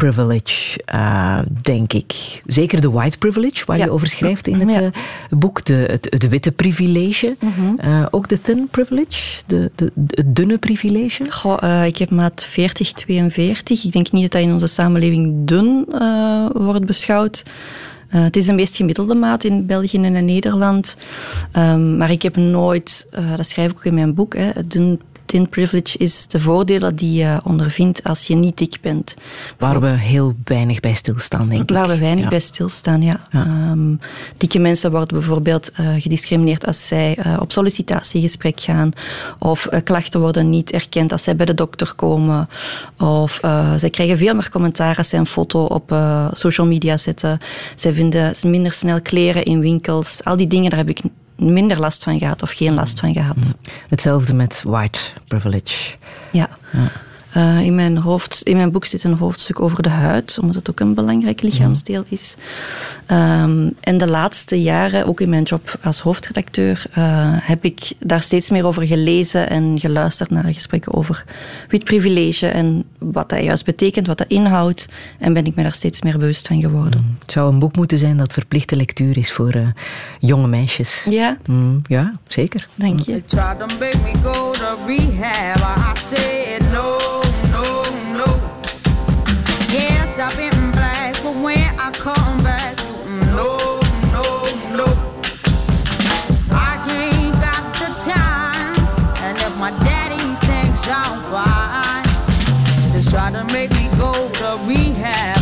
privilege, 0.00 0.80
uh, 0.94 1.38
denk 1.62 1.92
ik. 1.92 2.42
Zeker 2.46 2.80
de 2.80 2.90
white 2.90 3.18
privilege, 3.18 3.64
waar 3.66 3.78
ja. 3.78 3.84
je 3.84 3.90
over 3.90 4.08
schrijft 4.08 4.46
in 4.46 4.60
het 4.60 4.74
ja. 4.74 4.82
uh, 4.82 4.88
boek. 5.30 5.64
De, 5.64 5.74
het, 5.74 6.28
witte 6.28 6.52
privilege. 6.52 7.36
Mm 7.40 7.52
-hmm. 7.52 7.78
uh, 7.84 8.06
ook 8.10 8.28
de 8.28 8.40
thin 8.40 8.68
privilege, 8.70 9.42
de, 9.46 9.70
de, 9.74 9.92
het 9.94 10.34
dunne 10.34 10.58
privilege. 10.58 11.30
Goh, 11.30 11.84
ik 11.86 11.98
heb 11.98 12.10
maat 12.10 12.44
40, 12.44 12.92
42. 12.92 13.84
Ik 13.84 13.92
denk 13.92 14.12
niet 14.12 14.22
dat 14.22 14.32
dat 14.32 14.42
in 14.42 14.52
onze 14.52 14.66
samenleving 14.66 15.46
dun 15.46 15.84
wordt 16.52 16.84
beschouwd. 16.84 17.42
Uh, 18.14 18.22
het 18.22 18.36
is 18.36 18.46
de 18.46 18.52
meest 18.52 18.76
gemiddelde 18.76 19.14
maat 19.14 19.44
in 19.44 19.66
België 19.66 19.96
en 19.96 20.16
in 20.16 20.24
Nederland. 20.24 20.96
Um, 21.56 21.96
maar 21.96 22.10
ik 22.10 22.22
heb 22.22 22.36
nooit, 22.36 23.06
uh, 23.18 23.36
dat 23.36 23.46
schrijf 23.46 23.70
ik 23.70 23.76
ook 23.76 23.84
in 23.84 23.94
mijn 23.94 24.14
boek, 24.14 24.36
hè, 24.36 24.50
dun 24.66 25.00
thin 25.30 25.48
privilege 25.48 25.98
is 25.98 26.26
de 26.26 26.40
voordelen 26.40 26.96
die 26.96 27.12
je 27.12 27.40
ondervindt 27.44 28.04
als 28.04 28.26
je 28.26 28.34
niet 28.34 28.58
dik 28.58 28.78
bent. 28.80 29.14
Waar 29.58 29.80
we 29.80 29.86
heel 29.86 30.34
weinig 30.44 30.80
bij 30.80 30.94
stilstaan, 30.94 31.48
denk 31.48 31.62
ik. 31.62 31.76
Waar 31.76 31.88
we 31.88 31.98
weinig 31.98 32.24
ja. 32.24 32.30
bij 32.30 32.40
stilstaan, 32.40 33.02
ja. 33.02 33.26
ja. 33.30 33.70
Um, 33.70 34.00
dikke 34.36 34.58
mensen 34.58 34.90
worden 34.90 35.18
bijvoorbeeld 35.18 35.70
uh, 35.80 35.88
gediscrimineerd 35.98 36.66
als 36.66 36.86
zij 36.86 37.18
uh, 37.18 37.36
op 37.40 37.52
sollicitatiegesprek 37.52 38.60
gaan. 38.60 38.92
Of 39.38 39.68
uh, 39.72 39.80
klachten 39.84 40.20
worden 40.20 40.50
niet 40.50 40.70
erkend 40.70 41.12
als 41.12 41.22
zij 41.22 41.36
bij 41.36 41.46
de 41.46 41.54
dokter 41.54 41.94
komen. 41.94 42.48
Of 42.98 43.40
zij 43.76 43.90
krijgen 43.90 44.18
veel 44.18 44.34
meer 44.34 44.50
commentaar 44.50 44.96
als 44.96 45.08
zij 45.08 45.18
een 45.18 45.26
foto 45.26 45.64
op 45.64 45.96
social 46.32 46.66
media 46.66 46.96
zetten. 46.96 47.38
Zij 47.74 47.92
vinden 47.92 48.34
minder 48.46 48.72
snel 48.72 49.02
kleren 49.02 49.44
in 49.44 49.60
winkels. 49.60 50.20
Al 50.24 50.36
die 50.36 50.46
dingen, 50.46 50.70
daar 50.70 50.78
heb 50.78 50.88
ik 50.88 51.00
minder 51.40 51.80
last 51.80 52.02
van 52.02 52.18
gehad 52.18 52.42
of 52.42 52.50
geen 52.50 52.74
last 52.74 53.00
van 53.00 53.12
gehad. 53.12 53.54
Hetzelfde 53.88 54.34
met 54.34 54.62
white 54.64 55.00
privilege. 55.26 55.96
Ja. 56.32 56.48
ja. 56.72 56.92
Eh, 57.32 57.60
in, 57.60 57.74
mijn 57.74 57.98
hoofd, 57.98 58.42
in 58.42 58.56
mijn 58.56 58.70
boek 58.70 58.84
zit 58.84 59.04
een 59.04 59.16
hoofdstuk 59.16 59.60
over 59.60 59.82
de 59.82 59.88
huid, 59.88 60.38
omdat 60.40 60.56
het 60.56 60.70
ook 60.70 60.80
een 60.80 60.94
belangrijk 60.94 61.42
lichaamsdeel 61.42 62.04
is. 62.08 62.36
Ehm, 63.06 63.70
en 63.80 63.98
de 63.98 64.06
laatste 64.06 64.62
jaren, 64.62 65.06
ook 65.06 65.20
in 65.20 65.28
mijn 65.28 65.42
job 65.42 65.78
als 65.82 66.00
hoofdredacteur, 66.00 66.84
eh, 66.92 67.02
heb 67.40 67.64
ik 67.64 67.92
daar 67.98 68.20
steeds 68.20 68.50
meer 68.50 68.66
over 68.66 68.86
gelezen 68.86 69.50
en 69.50 69.80
geluisterd 69.80 70.30
naar 70.30 70.44
gesprekken 70.44 70.94
over 70.94 71.24
wit 71.68 71.84
privilege 71.84 72.46
en 72.46 72.84
wat 72.98 73.28
dat 73.28 73.42
juist 73.42 73.64
betekent, 73.64 74.06
wat 74.06 74.18
dat 74.18 74.28
inhoudt. 74.28 74.86
En 75.18 75.32
ben 75.32 75.46
ik 75.46 75.54
me 75.54 75.62
daar 75.62 75.72
steeds 75.72 76.02
meer 76.02 76.18
bewust 76.18 76.46
van 76.46 76.60
geworden. 76.60 77.00
Mm. 77.00 77.16
Het 77.20 77.32
zou 77.32 77.52
een 77.52 77.58
boek 77.58 77.76
moeten 77.76 77.98
zijn 77.98 78.16
dat 78.16 78.32
verplichte 78.32 78.76
lectuur 78.76 79.16
is 79.16 79.32
voor 79.32 79.54
uh, 79.56 79.68
jonge 80.18 80.46
meisjes. 80.46 81.06
Ja? 81.08 81.36
Mm, 81.46 81.82
ja, 81.86 82.12
zeker. 82.26 82.68
Dank 82.74 83.00
je. 83.00 83.22
They 86.10 87.19
Yes, 90.10 90.18
I've 90.18 90.36
been 90.36 90.72
black, 90.72 91.22
but 91.22 91.36
when 91.36 91.56
I 91.78 91.92
come 91.92 92.42
back, 92.42 92.76
mm, 92.78 93.26
no, 93.36 93.78
no, 94.10 94.24
no. 94.74 94.86
I 96.50 96.82
ain't 96.90 97.34
got 97.34 97.62
the 97.78 97.94
time, 98.10 98.74
and 99.22 99.38
if 99.38 99.56
my 99.56 99.70
daddy 99.70 100.34
thinks 100.48 100.88
I'm 100.88 101.20
fine, 101.30 102.92
they 102.92 103.02
try 103.08 103.30
to 103.30 103.44
make 103.52 103.70
me 103.70 103.86
go 103.98 104.12
to 104.12 104.58
rehab. 104.66 105.39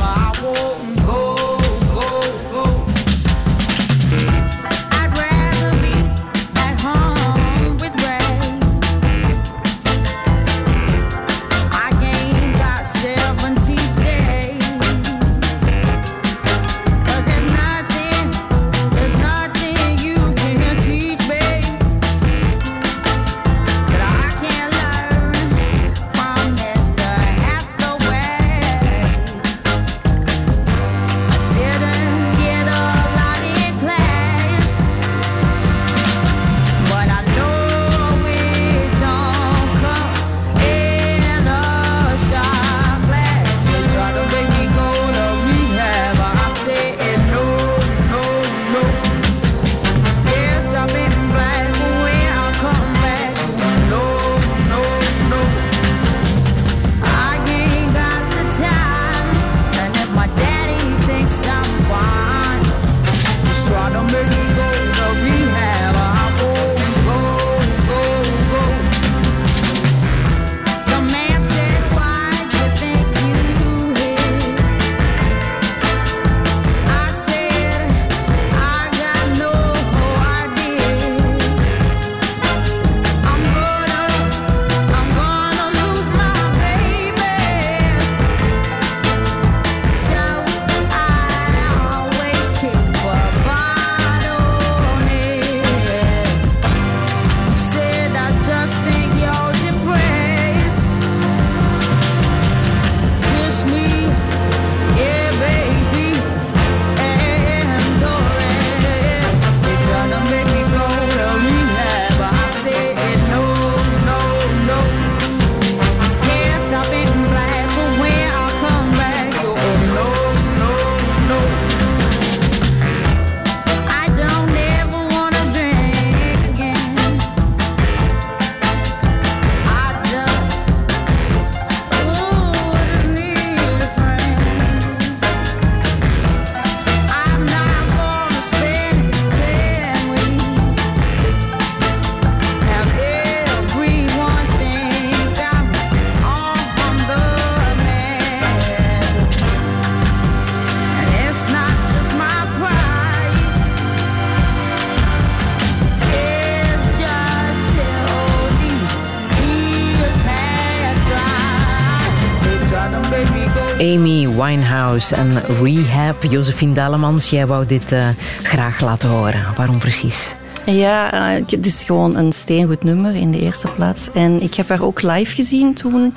Winehouse 164.98 165.14
en 165.14 165.64
Rehab. 165.64 166.22
Josephine 166.22 166.72
Dalemans, 166.72 167.30
jij 167.30 167.46
wou 167.46 167.66
dit 167.66 167.92
eh, 167.92 168.08
graag 168.42 168.80
laten 168.80 169.08
horen. 169.08 169.54
Waarom 169.56 169.78
precies? 169.78 170.34
Ja, 170.66 171.12
eh, 171.12 171.44
het 171.46 171.66
is 171.66 171.82
gewoon 171.82 172.16
een 172.16 172.32
steengoed 172.32 172.82
nummer 172.82 173.14
in 173.14 173.30
de 173.30 173.40
eerste 173.40 173.68
plaats. 173.68 174.10
En 174.14 174.42
ik 174.42 174.54
heb 174.54 174.68
haar 174.68 174.82
ook 174.82 175.02
live 175.02 175.34
gezien 175.34 175.74
toen 175.74 176.14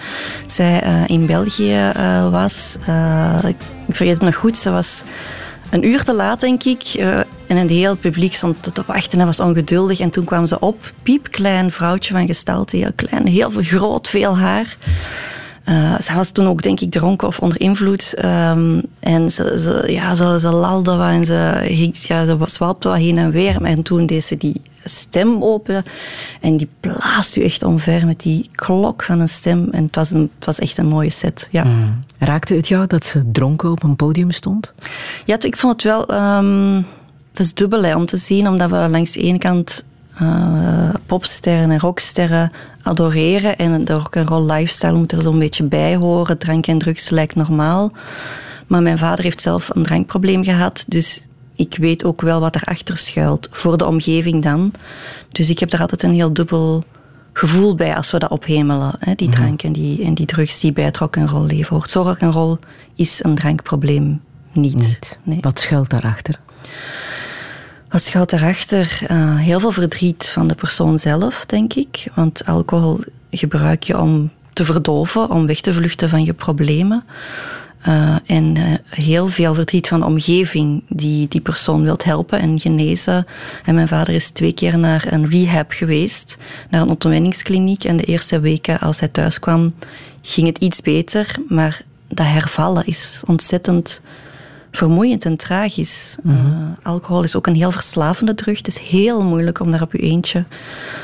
zij 0.48 0.82
eh, 0.82 1.08
in 1.08 1.26
België 1.26 1.92
was. 2.32 2.78
Ik 3.48 3.56
vergeet 3.90 4.14
het 4.14 4.22
nog 4.22 4.36
goed, 4.36 4.58
ze 4.58 4.72
was 4.72 5.04
een 5.70 5.88
uur 5.88 6.04
te 6.04 6.14
laat, 6.14 6.40
denk 6.40 6.64
ik. 6.64 6.84
en 7.48 7.58
het 7.58 7.70
hele 7.70 7.96
publiek 7.96 8.34
stond 8.34 8.74
te 8.74 8.84
wachten 8.86 9.20
en 9.20 9.26
was 9.26 9.40
ongeduldig. 9.40 10.00
En 10.00 10.10
toen 10.10 10.26
kwam 10.26 10.46
ze 10.46 10.60
op, 10.60 10.94
piepklein 11.04 11.72
vrouwtje 11.72 12.14
van 12.14 12.28
gestalte, 12.28 12.78
heel 12.78 12.94
klein, 12.96 13.28
heel 13.28 13.52
veel, 13.52 13.64
groot, 13.64 14.10
veel 14.10 14.38
haar. 14.38 14.78
Eh, 15.64 15.96
zij 16.00 16.16
was 16.16 16.32
toen 16.32 16.48
ook, 16.48 16.62
denk 16.62 16.80
ik, 16.80 16.92
dronken 16.92 17.28
of 17.28 17.40
onder 17.40 17.60
invloed. 17.60 18.14
Ehm, 18.14 18.82
en 19.00 19.32
ze, 19.32 19.60
ze, 19.60 19.92
ja, 19.92 20.16
ze, 20.16 20.40
ze 20.40 20.50
lalde 20.50 20.96
wat 20.96 21.10
en 21.10 21.26
ze, 21.26 21.92
ja, 21.92 22.26
ze 22.26 22.38
zwalpte 22.46 22.88
wat 22.88 22.98
heen 22.98 23.18
en 23.18 23.32
weer. 23.32 23.62
En 23.62 23.84
toen 23.84 24.06
deed 24.06 24.24
ze 24.24 24.38
die 24.38 24.62
stem 24.84 25.44
open 25.44 25.84
en 26.42 26.58
die 26.58 26.70
blaast 26.80 27.38
u 27.38 27.44
echt 27.44 27.64
omver 27.64 28.06
met 28.06 28.22
die 28.22 28.50
klok 28.56 29.04
van 29.04 29.20
een 29.20 29.30
stem. 29.30 29.68
En 29.72 29.84
het 29.84 29.96
was, 29.96 30.12
een, 30.12 30.32
het 30.36 30.46
was 30.46 30.60
echt 30.60 30.78
een 30.78 30.88
mooie 30.88 31.10
set, 31.10 31.48
ja. 31.52 31.66
Raakte 32.20 32.56
het 32.56 32.68
jou 32.68 32.88
dat 32.88 33.06
ze 33.06 33.32
dronken 33.32 33.72
op 33.72 33.84
een 33.84 33.96
podium 33.96 34.32
stond? 34.32 34.74
Ja, 35.26 35.38
ik 35.40 35.58
vond 35.58 35.74
het 35.74 35.84
wel... 35.84 36.06
ehm 36.08 36.82
het 37.32 37.40
is 37.40 37.54
dubbel 37.54 37.84
hè, 37.84 37.96
om 37.96 38.06
te 38.06 38.18
zien, 38.18 38.48
omdat 38.48 38.70
we 38.70 38.90
langs 38.90 39.12
de 39.12 39.20
ene 39.20 39.38
kant 39.38 39.86
eh, 40.16 40.90
popsterren 41.06 41.72
en 41.72 41.80
rocksterren 41.80 42.52
adoreren 42.84 43.58
en 43.58 43.86
de 43.86 43.94
rock'n'roll 43.94 44.52
lifestyle 44.52 44.94
moet 44.94 45.12
er 45.12 45.22
zo'n 45.22 45.40
beetje 45.40 45.64
bij 45.64 45.96
horen. 45.96 46.38
Drank 46.38 46.68
en 46.68 46.78
drugs 46.78 47.10
lijkt 47.10 47.36
normaal. 47.36 47.92
Maar 48.68 48.82
mijn 48.82 48.98
vader 48.98 49.24
heeft 49.24 49.42
zelf 49.42 49.70
een 49.76 49.84
drankprobleem 49.84 50.44
gehad, 50.44 50.86
dus 50.88 51.28
ik 51.56 51.78
weet 51.78 52.04
ook 52.04 52.22
wel 52.22 52.40
wat 52.40 52.56
erachter 52.56 52.98
schuilt, 52.98 53.50
voor 53.52 53.78
de 53.78 53.86
omgeving 53.86 54.44
dan. 54.44 54.74
Dus 55.32 55.50
ik 55.50 55.60
heb 55.60 55.74
er 55.74 55.80
altijd 55.80 56.04
een 56.04 56.14
heel 56.14 56.34
dubbel 56.34 56.84
gevoel 57.34 57.76
bij 57.76 57.96
als 57.96 58.12
we 58.12 58.20
dat 58.20 58.30
ophemelen. 58.30 58.92
Hè, 59.00 59.16
die 59.16 59.30
drank 59.30 59.64
en 59.64 59.72
die, 59.72 60.04
en 60.04 60.14
die 60.14 60.26
drugs 60.26 60.60
die 60.60 60.72
bij 60.72 60.84
het 60.84 60.98
rock'n'roll 60.98 61.46
leven 61.46 61.76
hoort. 61.76 61.90
Zo 61.90 62.02
rock'n'roll 62.02 62.58
is 62.96 63.24
een 63.24 63.36
drankprobleem 63.36 64.22
niet. 64.52 64.76
Niet. 64.76 65.20
Nee. 65.24 65.38
Wat 65.42 65.60
schuilt 65.60 65.90
daarachter? 65.90 66.40
Wat 67.92 68.04
schuilt 68.04 68.30
daarachter? 68.30 69.00
Eh, 69.08 69.38
heel 69.38 69.60
veel 69.60 69.72
verdriet 69.72 70.28
van 70.28 70.48
de 70.48 70.56
persoon 70.56 71.00
zelf, 71.00 71.46
denk 71.46 71.74
ik. 71.74 72.06
Want 72.16 72.46
alcohol 72.46 73.00
gebruik 73.32 73.84
je 73.84 74.00
om 74.00 74.32
te 74.54 74.66
verdoven, 74.66 75.30
om 75.30 75.48
weg 75.48 75.62
te 75.62 75.74
vluchten 75.74 76.10
van 76.10 76.24
je 76.24 76.34
problemen. 76.34 77.04
Uh, 77.88 78.16
en 78.26 78.56
uh, 78.56 78.64
heel 78.90 79.28
veel 79.28 79.54
verdriet 79.54 79.88
van 79.88 80.00
de 80.00 80.06
omgeving 80.06 80.84
die 80.88 81.28
die 81.28 81.42
persoon 81.42 81.84
wilt 81.84 82.04
helpen 82.04 82.40
en 82.40 82.60
genezen. 82.60 83.26
En 83.66 83.76
mijn 83.76 83.88
vader 83.88 84.14
is 84.14 84.30
twee 84.30 84.54
keer 84.54 84.80
naar 84.80 85.08
een 85.10 85.30
rehab 85.30 85.72
geweest, 85.72 86.38
naar 86.70 86.82
een 86.82 86.90
ontwenningskliniek. 86.90 87.84
En 87.84 87.98
de 87.98 88.04
eerste 88.04 88.40
weken 88.40 88.80
als 88.80 89.00
hij 89.00 89.10
thuis 89.10 89.40
kwam, 89.40 89.74
ging 90.22 90.48
het 90.48 90.58
iets 90.58 90.82
beter. 90.82 91.36
Maar 91.48 91.82
dat 92.08 92.26
hervallen 92.26 92.86
is 92.86 93.24
ontzettend 93.28 94.02
vermoeiend 94.72 95.26
en 95.26 95.36
tragisch. 95.36 96.18
Mm 96.24 96.36
-hmm. 96.36 96.62
uh, 96.62 96.68
alcohol 96.84 97.24
is 97.24 97.36
ook 97.36 97.48
een 97.48 97.56
heel 97.56 97.72
verslavende 97.72 98.36
drug. 98.36 98.58
Het 98.58 98.68
is 98.68 98.78
heel 98.78 99.24
moeilijk 99.24 99.60
om 99.60 99.72
daar 99.72 99.82
op 99.82 99.92
je 99.92 99.98
eentje 99.98 100.46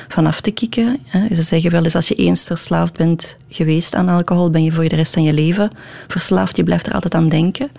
van 0.07 0.25
af 0.25 0.41
te 0.41 0.51
kicken. 0.51 0.99
Hè. 1.05 1.35
Ze 1.35 1.41
zeggen 1.41 1.71
wel 1.71 1.83
eens, 1.83 1.95
als 1.95 2.07
je 2.07 2.15
eens 2.15 2.43
verslaafd 2.45 2.97
bent 2.97 3.37
geweest 3.49 3.95
aan 3.95 4.09
alcohol, 4.09 4.49
ben 4.49 4.63
je 4.63 4.71
voor 4.71 4.87
de 4.87 4.95
rest 4.95 5.13
van 5.13 5.23
je 5.23 5.33
leven 5.33 5.71
verslaafd. 6.07 6.57
Je 6.57 6.63
blijft 6.63 6.87
er 6.87 6.93
altijd 6.93 7.15
aan 7.15 7.29
denken. 7.29 7.69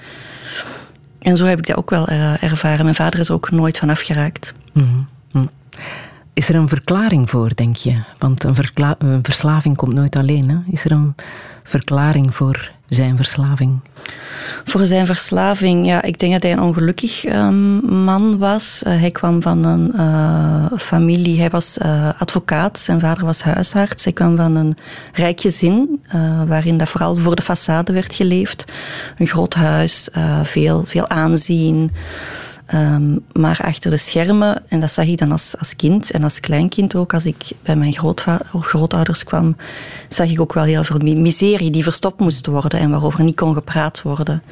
En 1.19 1.37
zo 1.37 1.45
heb 1.45 1.59
ik 1.59 1.67
dat 1.67 1.77
ook 1.77 1.91
wel 1.91 2.11
uh, 2.11 2.43
ervaren. 2.43 2.83
Mijn 2.83 2.95
vader 2.95 3.21
is 3.21 3.29
er 3.29 3.35
ook 3.35 3.51
nooit 3.51 3.79
van 3.79 3.91
afgeraakt. 3.91 4.55
Mm 4.73 5.07
-hmm. 5.31 5.51
Is 6.33 6.49
er 6.49 6.55
een 6.55 6.69
verklaring 6.69 7.31
voor, 7.31 7.55
denk 7.55 7.77
je? 7.77 7.95
Want 8.19 8.45
een, 8.45 8.57
een 8.99 9.25
verslaving 9.25 9.77
komt 9.77 9.95
nooit 9.95 10.17
alleen. 10.17 10.51
Hè? 10.51 10.57
Is 10.71 10.85
er 10.85 10.91
een 10.91 11.15
verklaring 11.65 12.35
voor 12.35 12.71
zijn 12.89 13.17
verslaving? 13.17 13.81
Voor 14.65 14.87
zijn 14.87 15.07
verslaving, 15.07 15.87
ja, 15.87 16.03
ik 16.03 16.19
denk 16.19 16.33
dat 16.33 16.43
hij 16.43 16.53
een 16.53 16.61
ongelukkig 16.61 17.25
um, 17.25 17.81
man 18.05 18.39
was. 18.39 18.83
Uh, 18.87 19.01
hij 19.01 19.11
kwam 19.11 19.43
van 19.43 19.65
een 19.65 19.93
uh, 19.95 20.65
familie, 20.79 21.39
hij 21.41 21.51
was 21.51 21.79
uh, 21.83 22.09
advocaat, 22.19 22.79
zijn 22.79 23.01
vader 23.01 23.25
was 23.25 23.43
huisarts. 23.43 24.05
Hij 24.05 24.13
kwam 24.13 24.37
van 24.37 24.57
een 24.57 24.77
rijk 25.13 25.41
gezin, 25.41 26.03
waarin 26.47 26.79
dat 26.79 26.89
vooral 26.89 27.17
voor 27.17 27.37
de 27.37 27.43
façade 27.43 27.93
werd 27.93 28.15
geleefd. 28.15 28.73
Een 29.17 29.27
groot 29.27 29.55
huis, 29.55 30.09
veel, 30.43 30.85
veel 30.85 31.09
aanzien. 31.09 31.91
Um, 32.75 33.25
maar 33.33 33.61
achter 33.63 33.91
de 33.91 33.97
schermen, 33.97 34.63
en 34.69 34.81
dat 34.81 34.93
zag 34.93 35.07
ik 35.07 35.19
dan 35.19 35.33
als, 35.33 35.55
als 35.59 35.77
kind 35.77 36.11
en 36.11 36.25
als 36.25 36.41
kleinkind 36.41 36.95
ook, 36.95 37.15
als 37.15 37.27
ik 37.27 37.51
bij 37.63 37.77
mijn 37.77 37.95
grootouders 38.61 39.25
kwam, 39.25 39.57
zag 40.09 40.31
ik 40.31 40.41
ook 40.41 40.53
wel 40.53 40.65
heel 40.65 40.85
veel 40.85 40.99
miserie 40.99 41.71
die 41.71 41.83
verstopt 41.83 42.21
moest 42.21 42.47
worden 42.47 42.81
en 42.81 42.91
waarover 42.91 43.25
niet 43.25 43.37
kon 43.37 43.55
gepraat 43.55 44.03
worden. 44.03 44.43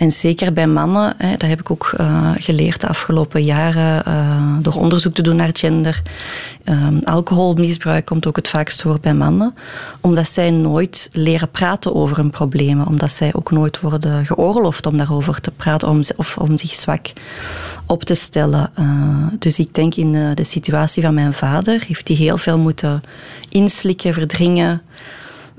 En 0.00 0.12
zeker 0.12 0.52
bij 0.52 0.66
mannen, 0.66 1.14
hè, 1.16 1.36
dat 1.36 1.48
heb 1.48 1.60
ik 1.60 1.70
ook 1.70 1.94
uh, 2.00 2.30
geleerd 2.38 2.80
de 2.80 2.88
afgelopen 2.88 3.44
jaren 3.44 4.02
uh, 4.08 4.56
door 4.62 4.74
onderzoek 4.74 5.14
te 5.14 5.22
doen 5.22 5.36
naar 5.36 5.50
gender. 5.52 6.02
Um, 6.64 7.00
alcoholmisbruik 7.04 8.04
komt 8.04 8.26
ook 8.26 8.36
het 8.36 8.48
vaakst 8.48 8.82
voor 8.82 8.98
bij 9.00 9.14
mannen, 9.14 9.54
omdat 10.00 10.28
zij 10.28 10.50
nooit 10.50 11.08
leren 11.12 11.50
praten 11.50 11.94
over 11.94 12.16
hun 12.16 12.30
problemen, 12.30 12.86
omdat 12.86 13.10
zij 13.10 13.34
ook 13.34 13.50
nooit 13.50 13.80
worden 13.80 14.26
geoorloofd 14.26 14.86
om 14.86 14.96
daarover 14.96 15.40
te 15.40 15.50
praten 15.50 15.88
om, 15.88 16.00
of 16.16 16.36
om 16.36 16.58
zich 16.58 16.74
zwak 16.74 17.12
op 17.86 18.04
te 18.04 18.14
stellen. 18.14 18.70
Uh, 18.78 18.86
dus 19.38 19.58
ik 19.58 19.74
denk 19.74 19.94
in 19.94 20.12
de, 20.12 20.32
de 20.34 20.44
situatie 20.44 21.02
van 21.02 21.14
mijn 21.14 21.32
vader 21.32 21.84
heeft 21.86 22.08
hij 22.08 22.16
heel 22.16 22.38
veel 22.38 22.58
moeten 22.58 23.02
inslikken, 23.48 24.14
verdringen. 24.14 24.82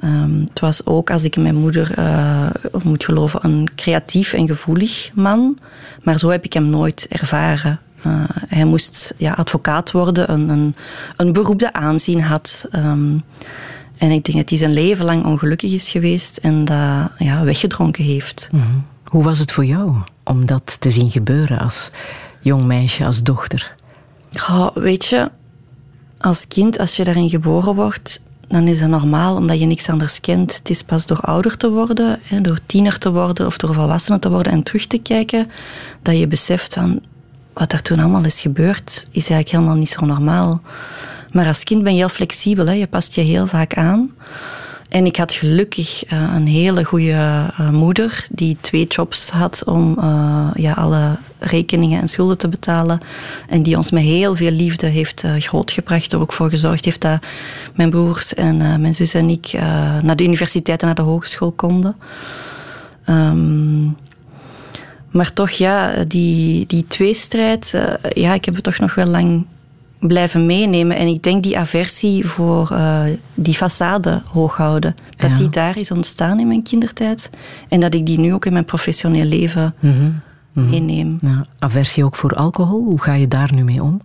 Um, 0.03 0.45
het 0.49 0.59
was 0.59 0.85
ook, 0.85 1.11
als 1.11 1.23
ik 1.23 1.37
mijn 1.37 1.55
moeder 1.55 1.99
uh, 1.99 2.49
moet 2.83 3.03
geloven, 3.03 3.39
een 3.43 3.67
creatief 3.75 4.33
en 4.33 4.47
gevoelig 4.47 5.11
man. 5.13 5.57
Maar 6.03 6.19
zo 6.19 6.29
heb 6.29 6.45
ik 6.45 6.53
hem 6.53 6.69
nooit 6.69 7.07
ervaren. 7.09 7.79
Uh, 8.05 8.23
hij 8.47 8.65
moest 8.65 9.13
ja, 9.17 9.33
advocaat 9.33 9.91
worden, 9.91 10.31
een, 10.31 10.49
een, 10.49 10.75
een 11.17 11.33
beroep 11.33 11.59
dat 11.59 11.73
aanzien 11.73 12.21
had. 12.21 12.67
Um, 12.75 13.23
en 13.97 14.11
ik 14.11 14.25
denk 14.25 14.37
dat 14.37 14.49
hij 14.49 14.57
zijn 14.57 14.73
leven 14.73 15.05
lang 15.05 15.25
ongelukkig 15.25 15.71
is 15.71 15.89
geweest 15.89 16.37
en 16.37 16.65
dat 16.65 17.11
ja, 17.17 17.43
weggedronken 17.43 18.03
heeft. 18.03 18.49
Mm 18.51 18.61
-hmm. 18.61 18.85
Hoe 19.03 19.23
was 19.23 19.39
het 19.39 19.51
voor 19.51 19.65
jou 19.65 19.95
om 20.23 20.45
dat 20.45 20.81
te 20.81 20.91
zien 20.91 21.11
gebeuren 21.11 21.59
als 21.59 21.91
jong 22.39 22.63
meisje, 22.63 23.05
als 23.05 23.23
dochter? 23.23 23.75
Weet 24.73 25.05
je, 25.05 25.31
als 26.19 26.47
kind, 26.47 26.79
als 26.79 26.95
je 26.95 27.03
daarin 27.03 27.29
geboren 27.29 27.75
wordt, 27.75 28.21
dan 28.51 28.67
is 28.67 28.79
dat 28.79 28.89
normaal, 28.89 29.35
omdat 29.35 29.59
je 29.59 29.65
niks 29.65 29.89
anders 29.89 30.19
kent. 30.19 30.57
Het 30.57 30.69
is 30.69 30.83
pas 30.83 31.05
door 31.05 31.19
ouder 31.19 31.57
te 31.57 31.69
worden, 31.69 32.19
door 32.41 32.59
tiener 32.65 32.97
te 32.97 33.11
worden 33.11 33.45
of 33.45 33.57
door 33.57 33.73
volwassenen 33.73 34.19
te 34.19 34.29
worden 34.29 34.51
en 34.51 34.63
terug 34.63 34.87
te 34.87 34.97
kijken, 34.97 35.51
dat 36.01 36.17
je 36.17 36.27
beseft 36.27 36.73
van 36.73 37.01
wat 37.53 37.73
er 37.73 37.81
toen 37.81 37.99
allemaal 37.99 38.25
is 38.25 38.41
gebeurd, 38.41 39.07
is 39.11 39.29
eigenlijk 39.29 39.49
helemaal 39.49 39.75
niet 39.75 39.89
zo 39.89 40.05
normaal. 40.05 40.61
Maar 41.31 41.47
als 41.47 41.63
kind 41.63 41.83
ben 41.83 41.91
je 41.91 41.97
heel 41.97 42.09
flexibel, 42.09 42.65
hè? 42.65 42.73
je 42.73 42.87
past 42.87 43.15
je 43.15 43.21
heel 43.21 43.47
vaak 43.47 43.73
aan. 43.73 44.11
En 44.91 45.05
ik 45.05 45.15
had 45.15 45.31
gelukkig 45.33 46.11
uh, 46.13 46.33
een 46.35 46.47
hele 46.47 46.83
goede 46.83 47.11
uh, 47.11 47.69
moeder 47.69 48.25
die 48.31 48.57
twee 48.61 48.87
jobs 48.87 49.29
had 49.29 49.63
om 49.65 49.97
uh, 49.99 50.47
ja, 50.53 50.73
alle 50.73 51.17
rekeningen 51.39 52.01
en 52.01 52.09
schulden 52.09 52.37
te 52.37 52.47
betalen. 52.47 52.99
En 53.47 53.63
die 53.63 53.77
ons 53.77 53.91
met 53.91 54.03
heel 54.03 54.35
veel 54.35 54.51
liefde 54.51 54.87
heeft 54.87 55.23
grootgebracht. 55.39 56.13
Er 56.13 56.19
ook 56.19 56.33
voor 56.33 56.49
gezorgd 56.49 56.85
heeft 56.85 57.01
dat 57.01 57.19
mijn 57.75 57.89
broers 57.89 58.33
en 58.33 58.57
mijn 58.57 58.93
zus 58.93 59.13
en 59.13 59.29
ik 59.29 59.51
naar 60.01 60.15
de 60.15 60.23
universiteit 60.23 60.79
en 60.81 60.85
naar 60.85 60.95
de 60.95 61.01
hogeschool 61.01 61.51
konden. 61.51 61.95
Um, 63.09 63.95
maar 65.11 65.33
toch, 65.33 65.49
ja, 65.49 66.03
die, 66.07 66.65
die 66.65 66.87
tweestrijd, 66.87 67.81
ja, 68.13 68.33
ik 68.33 68.45
heb 68.45 68.55
het 68.55 68.63
toch 68.63 68.79
nog 68.79 68.95
wel 68.95 69.07
lang 69.07 69.45
blijven 70.07 70.45
meenemen. 70.45 70.97
En 70.97 71.07
ik 71.07 71.23
denk 71.23 71.43
die 71.43 71.57
aversie 71.57 72.25
voor 72.25 72.69
uh, 72.71 73.01
die 73.33 73.55
façade 73.55 74.23
hoog 74.25 74.57
houden, 74.57 74.95
dat 75.17 75.29
ja. 75.29 75.35
die 75.35 75.49
daar 75.49 75.77
is 75.77 75.91
ontstaan 75.91 76.39
in 76.39 76.47
mijn 76.47 76.63
kindertijd. 76.63 77.29
En 77.69 77.79
dat 77.79 77.93
ik 77.93 78.05
die 78.05 78.19
nu 78.19 78.33
ook 78.33 78.45
in 78.45 78.53
mijn 78.53 78.65
professioneel 78.65 79.25
leven 79.25 79.75
mm 79.79 79.91
-hmm. 79.91 79.99
Mm 80.01 80.63
-hmm. 80.63 80.69
meeneem. 80.69 81.17
Ja, 81.21 81.45
aversie 81.59 82.05
ook 82.05 82.15
voor 82.15 82.33
alcohol, 82.33 82.83
hoe 82.83 83.01
ga 83.01 83.13
je 83.13 83.27
daar 83.27 83.53
nu 83.53 83.63
mee 83.63 83.83
om? 83.83 84.01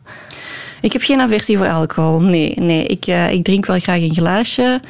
Ik 0.80 0.92
heb 0.92 1.02
geen 1.02 1.20
aversie 1.20 1.56
voor 1.56 1.70
alcohol, 1.70 2.20
nee. 2.20 2.54
nee. 2.60 2.86
Ik, 2.86 3.06
uh, 3.06 3.32
ik 3.32 3.44
drink 3.44 3.66
wel 3.66 3.78
graag 3.78 4.00
een 4.00 4.14
glaasje. 4.14 4.80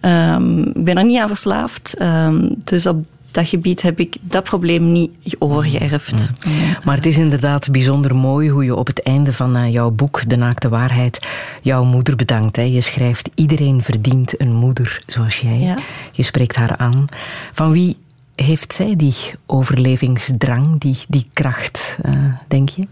Um, 0.00 0.62
ik 0.62 0.84
ben 0.84 0.96
er 0.96 1.04
niet 1.04 1.20
aan 1.20 1.28
verslaafd. 1.28 2.00
Um, 2.00 2.54
dus 2.64 2.86
op 2.86 3.04
dat 3.32 3.48
gebied 3.48 3.82
heb 3.82 4.00
ik 4.00 4.16
dat 4.20 4.44
probleem 4.44 4.92
niet 4.92 5.10
overgeërfd. 5.38 6.12
Mm. 6.12 6.52
Maar 6.84 6.96
het 6.96 7.06
is 7.06 7.18
inderdaad 7.18 7.70
bijzonder 7.70 8.16
mooi 8.16 8.50
hoe 8.50 8.64
je 8.64 8.76
op 8.76 8.86
het 8.86 9.02
einde 9.02 9.32
van 9.32 9.56
uh, 9.56 9.72
jouw 9.72 9.90
boek, 9.90 10.28
De 10.28 10.36
Naakte 10.36 10.68
Waarheid, 10.68 11.26
jouw 11.62 11.84
moeder 11.84 12.16
bedankt. 12.16 12.56
Hè. 12.56 12.62
Je 12.62 12.80
schrijft, 12.80 13.30
iedereen 13.34 13.82
verdient 13.82 14.40
een 14.40 14.52
moeder 14.52 15.00
zoals 15.06 15.40
jij. 15.40 15.58
Ja. 15.58 15.78
Je 16.12 16.22
spreekt 16.22 16.56
haar 16.56 16.76
aan. 16.76 17.06
Van 17.52 17.72
wie 17.72 17.96
heeft 18.34 18.72
zij 18.72 18.96
die 18.96 19.14
overlevingsdrang, 19.46 20.80
die, 20.80 20.98
die 21.08 21.26
kracht, 21.32 21.96
uh, 22.06 22.12
denk 22.48 22.68
je? 22.68 22.86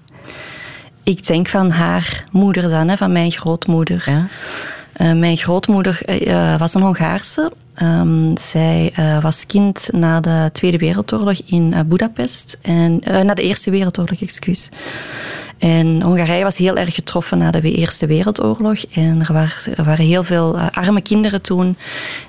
Ik 1.03 1.27
denk 1.27 1.49
van 1.49 1.71
haar 1.71 2.25
moeder 2.31 2.69
dan, 2.69 2.89
hè, 2.89 2.97
van 2.97 3.13
mijn 3.13 3.33
grootmoeder. 3.33 4.03
Ja? 4.07 4.29
Uh, 5.01 5.13
mijn 5.13 5.37
grootmoeder 5.37 6.01
uh, 6.27 6.59
was 6.59 6.75
een 6.75 6.83
Hongaarse. 6.83 7.53
Um, 7.83 8.37
zij 8.37 8.93
was 9.23 9.47
kind 9.47 9.89
na 9.93 10.21
de 10.21 10.51
Tweede 10.53 10.79
Wereldoorlog 10.79 11.41
in 11.47 11.75
Budapest. 11.87 12.59
En, 12.63 13.03
na 13.05 13.35
de 13.35 13.43
Eerste 13.43 13.71
Wereldoorlog, 13.71 14.21
excuus. 14.21 14.69
En 15.59 16.03
Hongarije 16.03 16.43
was 16.43 16.57
heel 16.57 16.77
erg 16.77 16.95
getroffen 16.95 17.39
na 17.39 17.51
de 17.51 17.73
Eerste 17.73 18.07
Wereldoorlog. 18.07 18.85
En 18.95 19.21
er, 19.21 19.57
er 19.77 19.85
waren 19.85 20.05
heel 20.05 20.23
veel 20.23 20.59
arme 20.59 21.01
kinderen 21.01 21.43
toen 21.43 21.77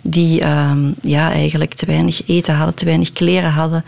die 0.02 0.44
um, 0.44 0.96
ja, 1.02 1.32
eigenlijk 1.32 1.74
te 1.74 1.86
weinig 1.86 2.28
eten 2.28 2.56
hadden, 2.56 2.76
te 2.76 2.86
weinig 2.86 3.14
kleren 3.14 3.52
hadden. 3.52 3.86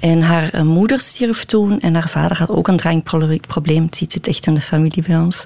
En 0.00 0.22
haar 0.22 0.66
moeder 0.66 1.00
stierf 1.00 1.44
toen 1.44 1.80
en 1.80 1.94
haar 1.94 2.08
vader 2.08 2.38
had 2.38 2.50
ook 2.50 2.68
een 2.68 2.76
drankprobleem. 2.76 3.84
Het 3.84 4.12
zit 4.12 4.28
echt 4.28 4.46
in 4.46 4.54
de 4.54 4.60
familie 4.60 5.02
bij 5.06 5.16
ons. 5.16 5.44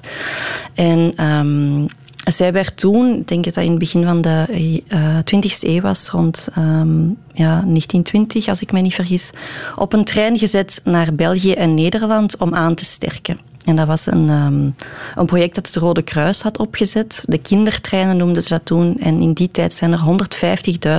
En 0.73 1.25
um, 1.25 1.87
zij 2.23 2.53
werd 2.53 2.77
toen, 2.77 3.17
ik 3.17 3.27
denk 3.27 3.43
dat 3.43 3.53
dat 3.53 3.63
in 3.63 3.69
het 3.69 3.79
begin 3.79 4.03
van 4.03 4.21
de 4.21 4.45
uh, 4.87 5.17
20e 5.17 5.59
eeuw 5.59 5.81
was, 5.81 6.09
rond 6.09 6.47
um, 6.57 7.17
ja, 7.33 7.49
1920, 7.49 8.47
als 8.47 8.61
ik 8.61 8.71
me 8.71 8.81
niet 8.81 8.93
vergis, 8.93 9.31
op 9.75 9.93
een 9.93 10.03
trein 10.03 10.37
gezet 10.37 10.81
naar 10.83 11.13
België 11.13 11.53
en 11.53 11.73
Nederland 11.73 12.37
om 12.37 12.55
aan 12.55 12.75
te 12.75 12.85
sterken. 12.85 13.50
En 13.65 13.75
dat 13.75 13.87
was 13.87 14.05
een, 14.05 14.29
um, 14.29 14.75
een 15.15 15.25
project 15.25 15.55
dat 15.55 15.67
het 15.67 15.75
Rode 15.75 16.01
Kruis 16.01 16.41
had 16.41 16.57
opgezet. 16.57 17.23
De 17.27 17.37
kindertreinen 17.37 18.17
noemden 18.17 18.43
ze 18.43 18.49
dat 18.49 18.65
toen. 18.65 18.97
En 18.99 19.21
in 19.21 19.33
die 19.33 19.51
tijd 19.51 19.73
zijn 19.73 19.91
er 19.91 19.99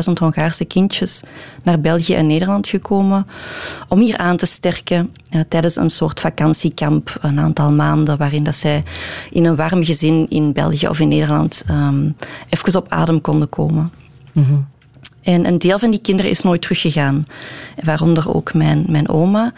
150.000 0.08 0.12
Hongaarse 0.18 0.64
kindjes 0.64 1.22
naar 1.62 1.80
België 1.80 2.14
en 2.14 2.26
Nederland 2.26 2.68
gekomen 2.68 3.26
om 3.88 4.00
hier 4.00 4.16
aan 4.16 4.36
te 4.36 4.46
sterken 4.46 5.14
uh, 5.30 5.40
tijdens 5.48 5.76
een 5.76 5.90
soort 5.90 6.20
vakantiekamp, 6.20 7.16
een 7.20 7.40
aantal 7.40 7.72
maanden, 7.72 8.18
waarin 8.18 8.44
dat 8.44 8.56
zij 8.56 8.84
in 9.30 9.44
een 9.44 9.56
warm 9.56 9.84
gezin 9.84 10.26
in 10.28 10.52
België 10.52 10.88
of 10.88 11.00
in 11.00 11.08
Nederland 11.08 11.64
um, 11.70 12.16
even 12.48 12.76
op 12.76 12.86
adem 12.88 13.20
konden 13.20 13.48
komen. 13.48 13.92
-hmm. 14.32 14.71
En 15.22 15.46
een 15.46 15.58
deel 15.58 15.78
van 15.78 15.90
die 15.90 16.00
kinderen 16.00 16.30
is 16.30 16.42
nooit 16.42 16.62
teruggegaan. 16.62 17.26
Waaronder 17.84 18.34
ook 18.34 18.54
mijn, 18.54 18.84
mijn 18.88 19.08
oma. 19.08 19.52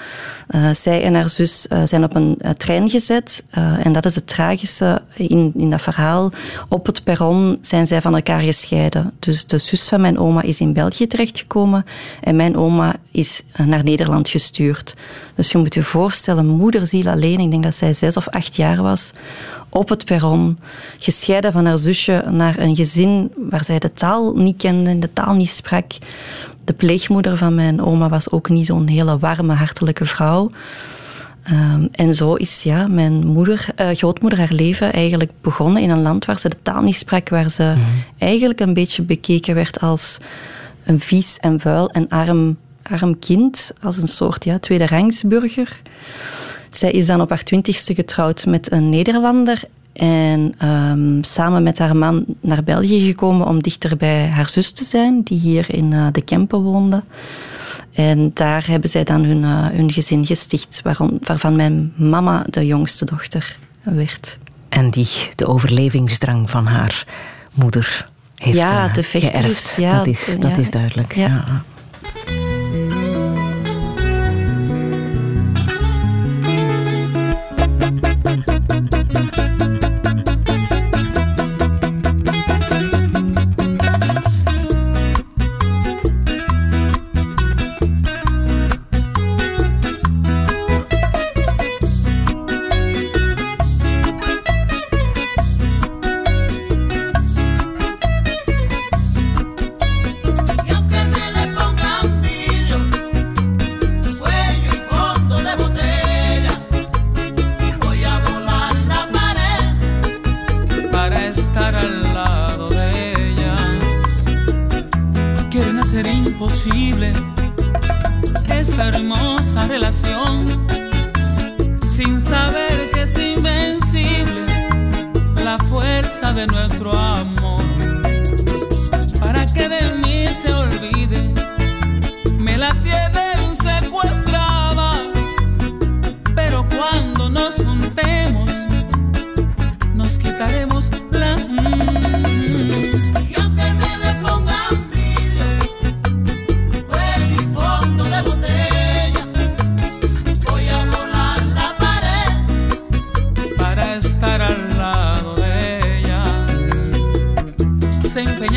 Uh, 0.49 0.71
zij 0.73 1.03
en 1.03 1.15
haar 1.15 1.29
zus 1.29 1.67
uh, 1.73 1.83
zijn 1.85 2.05
op 2.05 2.15
een 2.15 2.39
uh, 2.41 2.51
trein 2.51 2.91
gezet. 2.91 3.45
en 3.83 3.93
dat 3.93 4.05
is 4.05 4.15
het 4.15 4.27
tragische 4.27 5.03
in, 5.15 5.53
in 5.57 5.71
dat 5.71 5.83
verhaal. 5.83 6.31
Op 6.69 6.87
het 6.87 7.05
perron 7.05 7.59
zijn 7.61 7.87
zij 7.87 8.01
van 8.01 8.15
elkaar 8.15 8.41
gescheiden. 8.41 9.13
Dus 9.19 9.47
de 9.47 9.59
zus 9.59 9.89
van 9.89 10.01
mijn 10.01 10.19
oma 10.19 10.43
is 10.43 10.61
in 10.61 10.73
België 10.73 11.07
terechtgekomen. 11.07 11.87
En 12.21 12.37
mijn 12.37 12.57
oma 12.57 12.95
is 13.11 13.43
naar 13.57 13.85
Nederland 13.85 14.29
gestuurd. 14.29 14.95
Dus 15.35 15.53
je 15.53 15.59
moet 15.59 15.75
je 15.75 15.83
voorstellen, 15.83 16.47
moederziel 16.47 17.09
alleen. 17.09 17.41
Ik 17.41 17.51
denk 17.51 17.63
dat 17.63 17.75
zij 17.75 17.93
zes 17.93 18.17
of 18.17 18.29
acht 18.29 18.57
jaar 18.57 18.83
was 18.83 19.13
op 19.75 19.89
het 19.89 20.05
perron, 20.05 20.59
gescheiden 20.99 21.53
van 21.53 21.67
haar 21.67 21.79
zusje 21.79 22.25
naar 22.31 22.59
een 22.59 22.77
gezin 22.77 23.33
waar 23.37 23.65
zij 23.65 23.79
de 23.79 23.93
taal 23.93 24.35
niet 24.35 24.57
kende, 24.57 24.99
de 24.99 25.13
taal 25.13 25.35
niet 25.35 25.51
sprak. 25.51 25.93
De 26.65 26.73
pleegmoeder 26.73 27.37
van 27.37 27.55
mijn 27.55 27.83
oma 27.83 28.09
was 28.09 28.31
ook 28.31 28.49
niet 28.49 28.67
zo'n 28.67 28.87
hele 28.87 29.19
warme, 29.19 29.53
hartelijke 29.55 30.05
vrouw. 30.05 30.51
Um, 31.51 31.89
en 31.93 32.15
zo 32.15 32.35
is 32.35 32.63
ja, 32.63 32.87
mijn 32.87 33.27
moeder, 33.27 33.67
uh, 33.81 33.89
grootmoeder 33.91 34.39
haar 34.39 34.53
leven 34.53 34.93
eigenlijk 34.93 35.31
begonnen 35.41 35.83
in 35.83 35.91
een 35.91 36.03
land 36.03 36.25
waar 36.25 36.39
ze 36.39 36.49
de 36.49 36.57
taal 36.63 36.83
niet 36.83 36.97
sprak, 36.97 37.29
waar 37.29 37.51
ze 37.51 37.73
mm. 37.77 38.05
eigenlijk 38.19 38.61
een 38.61 38.75
beetje 38.75 39.03
bekeken 39.03 39.55
werd 39.55 39.81
als 39.81 40.19
een 40.85 41.01
vies 41.01 41.39
en 41.39 41.61
vuil 41.61 41.91
en 41.91 42.09
arm, 42.09 42.57
arm 42.83 43.19
kind, 43.19 43.73
als 43.83 43.97
een 43.97 44.07
soort 44.07 44.45
ja, 44.45 44.59
tweede 44.59 44.87
rangsburger. 44.87 45.81
Zij 46.77 46.91
is 46.91 47.07
dan 47.07 47.21
op 47.21 47.29
haar 47.29 47.43
twintigste 47.43 47.95
getrouwd 47.95 48.47
met 48.47 48.73
een 48.73 48.89
Nederlander 48.89 49.63
en 49.93 50.55
um, 50.69 51.25
samen 51.25 51.63
met 51.63 51.79
haar 51.79 51.97
man 51.97 52.25
naar 52.41 52.65
België 52.65 53.07
gekomen 53.07 53.47
om 53.47 53.63
dichter 53.63 53.97
bij 53.97 54.29
haar 54.29 54.49
zus 54.49 54.73
te 54.73 54.85
zijn, 54.85 55.23
die 55.23 55.39
hier 55.39 55.75
in 55.75 55.93
uh, 55.93 56.07
de 56.13 56.23
Kempen 56.23 56.61
woonde. 56.61 57.03
En 57.93 58.31
daar 58.35 58.67
hebben 58.67 58.91
zij 58.91 59.05
dan 59.05 59.25
hun, 59.25 59.43
uh, 59.43 59.67
hun 59.67 59.93
gezin 59.93 60.27
gesticht, 60.27 60.81
waarom, 60.83 61.19
waarvan 61.23 61.57
mijn 61.57 61.93
mama 61.97 62.47
de 62.51 62.67
jongste 62.67 63.05
dochter 63.05 63.57
werd. 63.83 64.39
En 64.69 64.91
die 64.91 65.09
de 65.35 65.47
overlevingsdrang 65.47 66.51
van 66.51 66.67
haar 66.67 67.07
moeder 67.53 68.09
heeft 68.35 68.57
ja, 68.57 68.89
de 68.89 69.03
geërfd. 69.03 69.77
Ja, 69.77 69.99
dat 69.99 70.07
is, 70.07 70.37
dat 70.41 70.51
ja, 70.51 70.57
is 70.57 70.71
duidelijk. 70.71 71.15
ja. 71.15 71.27
ja. 71.27 72.44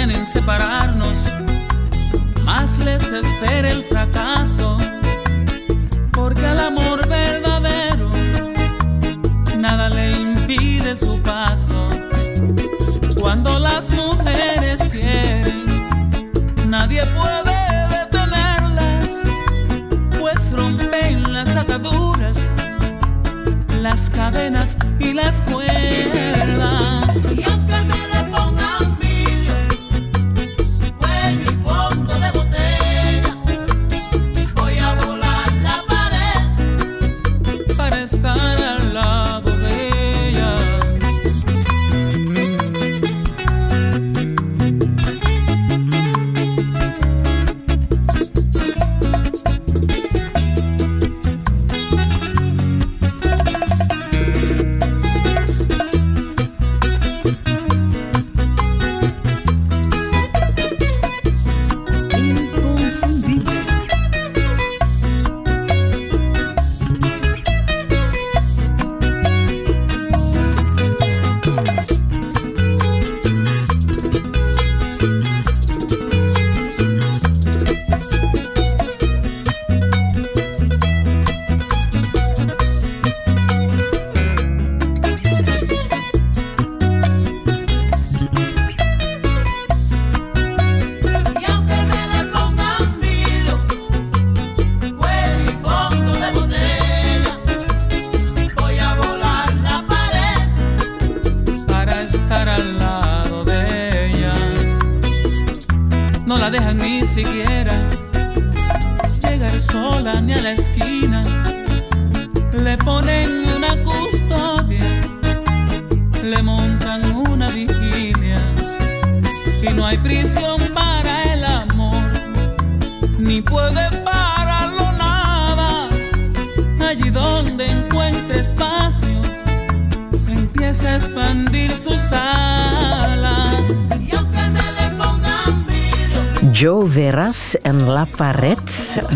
En 0.09 0.25
separarnos, 0.25 1.19
más 2.45 2.77
les 2.79 3.03
espera 3.11 3.69
el 3.69 3.83
fracaso, 3.83 4.77
porque 6.13 6.45
al 6.45 6.59
amor 6.59 7.05
verdadero 7.07 8.09
nada 9.57 9.89
le 9.89 10.11
impide 10.11 10.95
su 10.95 11.21
paso. 11.21 11.89
Cuando 13.19 13.59
las 13.59 13.91
mujeres 13.91 14.81
quieren, 14.89 15.65
nadie 16.65 17.03
puede 17.07 17.87
detenerlas, 17.89 19.19
pues 20.19 20.51
rompen 20.53 21.33
las 21.33 21.55
ataduras, 21.55 22.53
las 23.81 24.09
cadenas 24.09 24.77
y 24.99 25.13
las 25.13 25.41
cuerdas. 25.41 26.86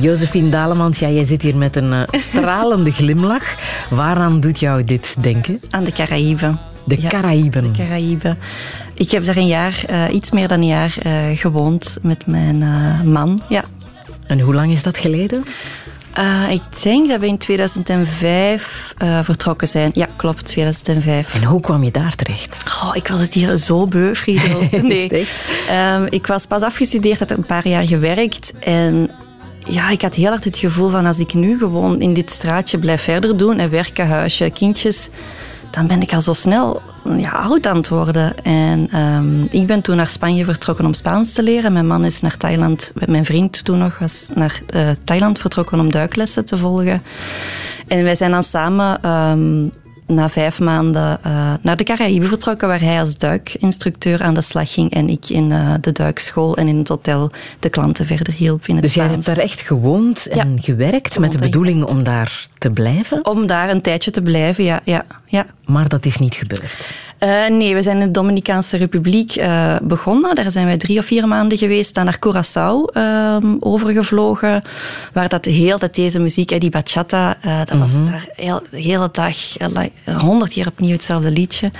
Josephine 0.01 0.49
Dalemans, 0.49 0.99
ja, 0.99 1.09
jij 1.09 1.23
zit 1.23 1.41
hier 1.41 1.57
met 1.57 1.75
een 1.75 1.93
eh, 1.93 2.03
stralende 2.29 2.91
glimlach. 2.91 3.55
Waaraan 3.89 4.39
doet 4.39 4.59
jou 4.59 4.83
dit 4.83 5.15
denken? 5.21 5.59
Aan 5.69 5.83
de 5.83 5.91
Caraïben. 5.91 6.59
De 6.83 7.01
Ja, 7.01 7.09
Caraïben. 7.09 7.73
Caraïben. 7.73 8.37
Ik 8.93 9.11
heb 9.11 9.25
daar 9.25 9.37
een 9.37 9.47
jaar, 9.47 9.83
eh, 9.87 10.13
iets 10.13 10.31
meer 10.31 10.47
dan 10.47 10.61
een 10.61 10.67
jaar, 10.67 10.95
eh, 11.01 11.13
gewoond 11.33 11.97
met 12.01 12.27
mijn 12.27 12.57
man. 13.11 13.41
Ja. 13.49 13.63
En 14.27 14.39
hoe 14.39 14.53
lang 14.53 14.71
is 14.71 14.83
dat 14.83 14.97
geleden? 14.97 15.43
Ik 16.49 16.61
denk 16.83 17.09
dat 17.09 17.19
we 17.19 17.27
in 17.27 17.37
2005 17.37 18.93
eh, 18.97 19.19
vertrokken 19.23 19.67
zijn. 19.67 19.91
Ja, 19.93 20.07
klopt, 20.15 20.45
2005. 20.45 21.35
En 21.35 21.43
hoe 21.43 21.61
kwam 21.61 21.83
je 21.83 21.91
daar 21.91 22.15
terecht? 22.15 22.69
Goh, 22.69 22.95
ik 22.95 23.07
was 23.07 23.21
het 23.21 23.33
hier 23.33 23.57
zo 23.57 23.87
beu, 23.87 24.15
Friedel. 24.15 24.61
Nee. 24.81 25.27
Ehm, 25.69 26.07
ik 26.09 26.27
was 26.27 26.45
pas 26.45 26.61
afgestudeerd, 26.61 27.19
had 27.19 27.31
een 27.31 27.45
paar 27.45 27.67
jaar 27.67 27.87
gewerkt. 27.87 28.53
En 28.59 29.09
ja, 29.67 29.89
ik 29.89 30.01
had 30.01 30.15
heel 30.15 30.29
hard 30.29 30.43
het 30.43 30.57
gevoel 30.57 30.89
van 30.89 31.05
als 31.05 31.19
ik 31.19 31.33
nu 31.33 31.57
gewoon 31.57 32.01
in 32.01 32.13
dit 32.13 32.31
straatje 32.31 32.77
blijf 32.77 33.01
verder 33.01 33.37
doen 33.37 33.59
en 33.59 33.69
werken, 33.69 34.07
huisje, 34.07 34.49
kindjes, 34.49 35.09
dan 35.71 35.87
ben 35.87 36.01
ik 36.01 36.13
al 36.13 36.21
zo 36.21 36.33
snel 36.33 36.81
ja, 37.17 37.29
oud 37.29 37.67
aan 37.67 37.75
het 37.75 37.89
worden. 37.89 38.43
En 38.43 38.89
ehm, 38.91 39.41
ik 39.41 39.67
ben 39.67 39.81
toen 39.81 39.95
naar 39.95 40.07
Spanje 40.07 40.45
vertrokken 40.45 40.85
om 40.85 40.93
Spaans 40.93 41.33
te 41.33 41.43
leren. 41.43 41.73
Mijn 41.73 41.87
man 41.87 42.05
is 42.05 42.21
naar 42.21 42.37
Thailand, 42.37 42.93
mijn 43.05 43.25
vriend 43.25 43.65
toen 43.65 43.77
nog, 43.77 43.97
was 43.97 44.29
naar 44.33 44.61
eh, 44.67 44.89
Thailand 45.03 45.39
vertrokken 45.39 45.79
om 45.79 45.91
duiklessen 45.91 46.45
te 46.45 46.57
volgen. 46.57 47.03
En 47.87 48.03
wij 48.03 48.15
zijn 48.15 48.31
dan 48.31 48.43
samen 48.43 49.01
ehm, 49.01 49.67
na 50.13 50.29
vijf 50.29 50.59
maanden 50.59 51.19
eh, 51.23 51.53
naar 51.61 51.77
de 51.77 51.83
Caraïben 51.83 52.27
vertrokken, 52.27 52.67
waar 52.67 52.81
hij 52.81 52.99
als 52.99 53.17
duikinstructeur 53.17 54.21
aan 54.21 54.33
de 54.33 54.41
slag 54.41 54.73
ging 54.73 54.91
en 54.93 55.09
ik 55.09 55.29
in 55.29 55.51
eh, 55.51 55.73
de 55.81 55.91
duikschool 55.91 56.57
en 56.57 56.67
in 56.67 56.77
het 56.77 56.87
hotel 56.87 57.31
de 57.59 57.69
klanten 57.69 58.05
verder 58.05 58.33
hielp 58.33 58.67
in 58.67 58.75
het 58.75 58.83
Dus 58.83 58.93
jij 58.93 59.05
Spaans. 59.05 59.25
hebt 59.25 59.37
daar 59.37 59.45
echt 59.45 59.61
gewoond 59.61 60.25
en 60.27 60.37
Ja, 60.55 60.61
gewerkt 60.61 61.19
met 61.19 61.31
de 61.31 61.37
bedoeling 61.37 61.83
om 61.83 62.03
daar 62.03 62.47
te 62.57 62.71
blijven, 62.71 63.25
Om 63.25 63.47
daar 63.47 63.69
een 63.69 63.81
tijdje 63.81 64.11
te 64.11 64.21
blijven, 64.21 64.63
ja. 64.63 64.81
ja, 64.83 65.05
ja. 65.25 65.45
maar 65.65 65.87
dat 65.87 66.05
is 66.05 66.17
niet 66.17 66.35
gebeurd. 66.35 66.91
Eh, 67.21 67.47
nee, 67.47 67.73
we 67.73 67.81
zijn 67.81 67.99
in 67.99 68.05
de 68.05 68.11
Dominicaanse 68.11 68.77
Republiek 68.77 69.35
eh, 69.35 69.75
begonnen. 69.81 70.35
Daar 70.35 70.51
zijn 70.51 70.65
wij 70.65 70.77
drie 70.77 70.99
of 70.99 71.05
vier 71.05 71.27
maanden 71.27 71.57
geweest. 71.57 71.93
Dan 71.93 72.05
naar 72.05 72.19
Curaçao 72.19 72.93
ehm, 72.93 73.55
overgevlogen. 73.59 74.61
Waar 75.13 75.29
dat 75.29 75.43
de 75.43 75.49
hele 75.49 75.77
tijd 75.77 75.95
deze 75.95 76.19
muziek, 76.19 76.59
die 76.59 76.69
bachata, 76.69 77.37
eh, 77.41 77.59
dat 77.65 77.77
was 77.77 78.03
daar 78.03 78.27
heel, 78.35 78.61
de 78.69 78.81
hele 78.81 79.09
dag 79.11 79.37
honderd 80.05 80.51
keer 80.51 80.67
opnieuw 80.67 80.91
hetzelfde 80.91 81.31
liedje. 81.31 81.71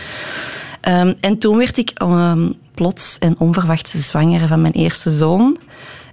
Ehm, 0.81 1.13
en 1.19 1.37
toen 1.37 1.57
werd 1.57 1.77
ik 1.77 1.91
ehm, 1.95 2.49
plots 2.73 3.17
en 3.19 3.35
onverwachts 3.37 3.91
zwanger 3.91 4.47
van 4.47 4.61
mijn 4.61 4.73
eerste 4.73 5.09
zoon. 5.09 5.57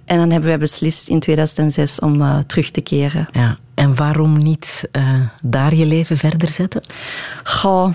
En 0.05 0.17
dan 0.17 0.29
hebben 0.29 0.49
wij 0.49 0.59
beslist 0.59 1.07
in 1.07 1.19
2006 1.19 1.99
om 1.99 2.45
terug 2.47 2.71
te 2.71 2.81
keren. 2.81 3.27
Ja. 3.31 3.57
En 3.73 3.95
waarom 3.95 4.37
niet 4.37 4.89
daar 5.43 5.75
je 5.75 5.85
leven 5.85 6.17
verder 6.17 6.49
zetten? 6.49 6.81
Goh. 7.43 7.93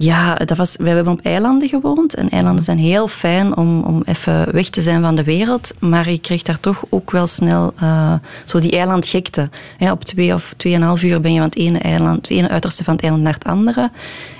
Ja, 0.00 0.34
dat 0.34 0.56
was, 0.56 0.76
wij 0.76 0.94
hebben 0.94 1.12
op 1.12 1.20
eilanden 1.20 1.68
gewoond. 1.68 2.14
En 2.14 2.28
eilanden 2.28 2.64
zijn 2.64 2.78
heel 2.78 3.08
fijn 3.08 3.56
om, 3.56 3.82
om 3.82 4.02
even 4.04 4.52
weg 4.52 4.68
te 4.68 4.80
zijn 4.80 5.02
van 5.02 5.14
de 5.14 5.24
wereld. 5.24 5.74
Maar 5.80 6.08
ik 6.08 6.22
kreeg 6.22 6.42
daar 6.42 6.60
toch 6.60 6.84
ook 6.88 7.10
wel 7.10 7.26
snel 7.26 7.72
eh, 7.76 8.14
zo 8.44 8.58
die 8.60 8.70
eilandgekte. 8.70 9.50
Ja, 9.78 9.92
op 9.92 10.04
twee 10.04 10.34
of 10.34 10.54
tweeënhalf 10.56 11.02
uur 11.02 11.20
ben 11.20 11.32
je 11.32 11.38
van 11.38 11.48
het 11.48 11.58
ene, 11.58 11.78
eiland, 11.78 12.16
het 12.16 12.36
ene 12.36 12.48
uiterste 12.48 12.84
van 12.84 12.94
het 12.94 13.02
eiland 13.02 13.22
naar 13.22 13.34
het 13.34 13.44
andere. 13.44 13.90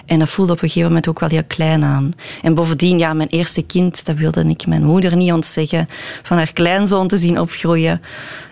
En 0.07 0.19
dat 0.19 0.29
voelde 0.29 0.53
op 0.53 0.63
een 0.63 0.69
gegeven 0.69 0.89
moment 0.89 1.09
ook 1.09 1.21
wel 1.21 1.29
heel 1.29 1.45
klein 1.47 1.85
aan. 1.85 2.13
En 2.43 2.55
bovendien, 2.55 2.99
ja, 2.99 3.13
mijn 3.13 3.29
eerste 3.29 3.63
kind, 3.63 4.07
dat 4.07 4.17
wilde 4.17 4.45
ik 4.45 4.67
mijn 4.67 4.85
moeder 4.85 5.17
niet 5.17 5.33
ontzeggen. 5.33 5.87
Van 6.23 6.37
haar 6.37 6.53
kleinzoon 6.53 7.09
te 7.09 7.19
zien 7.19 7.41
opgroeien. 7.41 8.01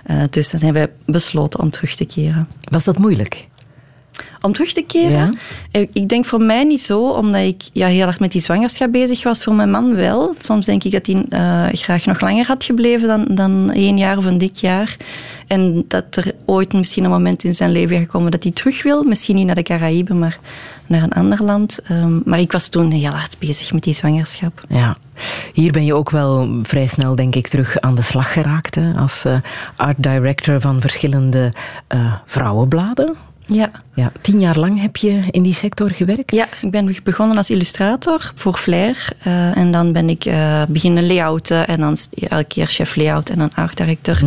Eh, 0.04 0.16
dus 0.30 0.50
dan 0.50 0.61
zijn 0.61 0.72
wij 0.72 0.90
besloten 1.04 1.61
om 1.61 1.70
terug 1.70 1.94
te 1.94 2.04
keren. 2.04 2.48
Was 2.70 2.84
dat 2.84 2.98
moeilijk? 2.98 3.46
Om 4.41 4.53
terug 4.53 4.72
te 4.72 4.82
keren? 4.82 5.11
Ja. 5.11 5.32
Eh, 5.70 5.87
Ik 5.93 6.09
denk 6.09 6.24
voor 6.24 6.41
mij 6.41 6.64
niet 6.64 6.80
zo, 6.80 7.09
omdat 7.09 7.41
ik 7.43 7.62
ja, 7.72 7.87
heel 7.87 8.07
erg 8.07 8.20
met 8.20 8.32
die 8.32 8.41
zwangerschap 8.41 8.93
bezig 8.93 9.22
was. 9.22 9.45
Voor 9.45 9.55
mijn 9.55 9.70
man 9.70 9.95
wel. 9.95 10.34
Soms 10.39 10.66
denk 10.66 10.84
ik 10.84 10.93
dat 10.93 11.07
hij 11.07 11.24
eh, 11.28 11.78
graag 11.80 12.05
nog 12.07 12.20
langer 12.20 12.47
had 12.47 12.64
gebleven 12.64 13.09
dan, 13.09 13.24
dan 13.30 13.70
één 13.72 13.99
jaar 13.99 14.18
of 14.18 14.24
een 14.24 14.39
dik 14.39 14.57
jaar. 14.57 14.97
En 15.47 15.84
dat 15.89 16.05
er 16.16 16.32
ooit 16.45 16.72
misschien 16.72 17.05
een 17.05 17.11
moment 17.11 17.45
in 17.45 17.55
zijn 17.55 17.72
leven 17.72 17.99
gekomen 17.99 18.30
dat 18.30 18.43
hij 18.43 18.53
terug 18.53 18.82
wil. 18.82 19.03
Misschien 19.03 19.34
niet 19.37 19.47
naar 19.47 19.55
de 19.55 19.62
Caraïben, 19.62 20.18
maar 20.18 20.39
naar 20.87 21.03
een 21.03 21.12
ander 21.12 21.43
land. 21.43 21.80
Ehm, 21.82 22.18
maar 22.24 22.39
ik 22.41 22.53
was 22.53 22.68
toen 22.68 22.91
heel 22.91 23.11
hard 23.11 23.37
bezig 23.39 23.72
met 23.72 23.82
die 23.82 23.95
zwangerschap. 23.95 24.64
Ja. 24.68 24.97
Hier 25.53 25.72
ben 25.72 25.84
je 25.84 25.95
ook 25.95 26.11
wel 26.11 26.49
vrij 26.62 26.87
snel, 26.87 27.14
denk 27.14 27.34
ik, 27.34 27.49
terug 27.49 27.80
aan 27.80 27.95
de 27.95 28.03
slag 28.03 28.32
geraakt. 28.32 28.74
Hè? 28.74 28.93
Als 28.95 29.24
eh, 29.24 29.37
art 29.76 30.03
director 30.03 30.61
van 30.61 30.80
verschillende 30.80 31.53
vrouwenbladen. 32.24 33.14
Ja. 33.47 33.70
Ja, 33.94 34.12
tien 34.20 34.40
jaar 34.40 34.59
lang 34.59 34.80
heb 34.80 34.97
je 34.97 35.22
in 35.30 35.42
die 35.42 35.55
sector 35.55 35.90
gewerkt? 35.90 36.32
Ja, 36.32 36.47
ik 36.61 36.70
ben 36.70 36.97
begonnen 37.03 37.36
als 37.36 37.51
illustrator 37.51 38.32
voor 38.34 38.57
Flair. 38.57 39.09
Eh, 39.22 39.57
en 39.57 39.70
dan 39.70 39.92
ben 39.92 40.09
ik 40.09 40.24
eh, 40.24 40.62
beginnen 40.68 41.07
layouten. 41.07 41.66
En 41.66 41.80
dan 41.80 41.97
elke 42.28 42.44
keer 42.44 42.66
chef 42.66 42.97
layout 42.97 43.28
en 43.28 43.38
dan 43.38 43.51
art 43.55 43.76
director. 43.76 44.18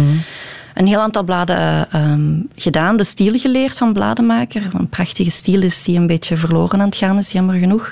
Een 0.74 0.88
heel 0.88 1.00
aantal 1.00 1.24
bladen 1.24 1.58
eh, 1.58 1.94
ehm, 1.94 2.42
gedaan. 2.56 2.98
De 2.98 3.04
stijl 3.04 3.40
geleerd 3.40 3.78
van 3.78 3.94
bladenmaker. 3.94 4.68
Een 4.74 4.90
prachtige 4.90 5.30
stijl 5.30 5.62
is 5.62 5.84
die 5.84 5.98
een 5.98 6.08
beetje 6.08 6.38
verloren 6.38 6.80
aan 6.80 6.86
het 6.86 6.96
gaan 6.96 7.18
is, 7.18 7.32
jammer 7.32 7.56
genoeg. 7.56 7.92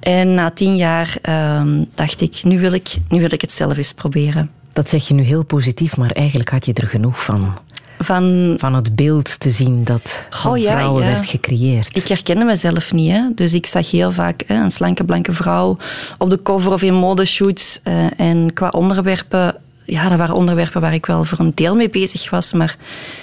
En 0.00 0.34
na 0.34 0.50
tien 0.50 0.76
jaar 0.76 1.16
ehm, 1.22 1.84
dacht 1.94 2.20
ik 2.20 2.44
nu, 2.44 2.58
wil 2.58 2.72
ik, 2.72 2.96
nu 3.08 3.20
wil 3.20 3.32
ik 3.32 3.40
het 3.40 3.52
zelf 3.52 3.76
eens 3.76 3.92
proberen. 3.92 4.50
Dat 4.72 4.88
zeg 4.88 5.08
je 5.08 5.14
nu 5.14 5.22
heel 5.22 5.44
positief, 5.44 5.96
maar 5.96 6.10
eigenlijk 6.10 6.50
had 6.50 6.66
je 6.66 6.72
er 6.72 6.88
genoeg 6.88 7.24
van. 7.24 7.54
Van 8.02 8.54
Van 8.58 8.74
het 8.74 8.96
beeld 8.96 9.40
te 9.40 9.50
zien 9.50 9.84
dat 9.84 10.20
van 10.30 10.60
ja, 10.60 10.72
vrouwen 10.72 11.04
ja. 11.04 11.12
werd 11.12 11.26
gecreëerd. 11.26 11.96
Ik 11.96 12.08
herkende 12.08 12.44
mezelf 12.44 12.92
niet. 12.92 13.10
Hè? 13.10 13.22
Dus 13.34 13.54
ik 13.54 13.66
zag 13.66 13.90
heel 13.90 14.12
vaak 14.12 14.42
hè, 14.46 14.54
een 14.62 14.70
slanke, 14.70 15.04
blanke 15.04 15.32
vrouw 15.32 15.76
op 16.18 16.30
de 16.30 16.42
cover 16.42 16.72
of 16.72 16.82
in 16.82 16.94
modeshoots. 16.94 17.80
eh 17.82 18.20
en 18.20 18.52
qua 18.54 18.68
onderwerpen, 18.68 19.56
ja, 19.84 20.08
dat 20.08 20.18
waren 20.18 20.34
onderwerpen 20.34 20.80
waar 20.80 20.94
ik 20.94 21.06
wel 21.06 21.24
voor 21.24 21.38
een 21.38 21.52
deel 21.54 21.76
mee 21.76 21.90
bezig 21.90 22.30
was. 22.30 22.52
Maar 22.52 22.76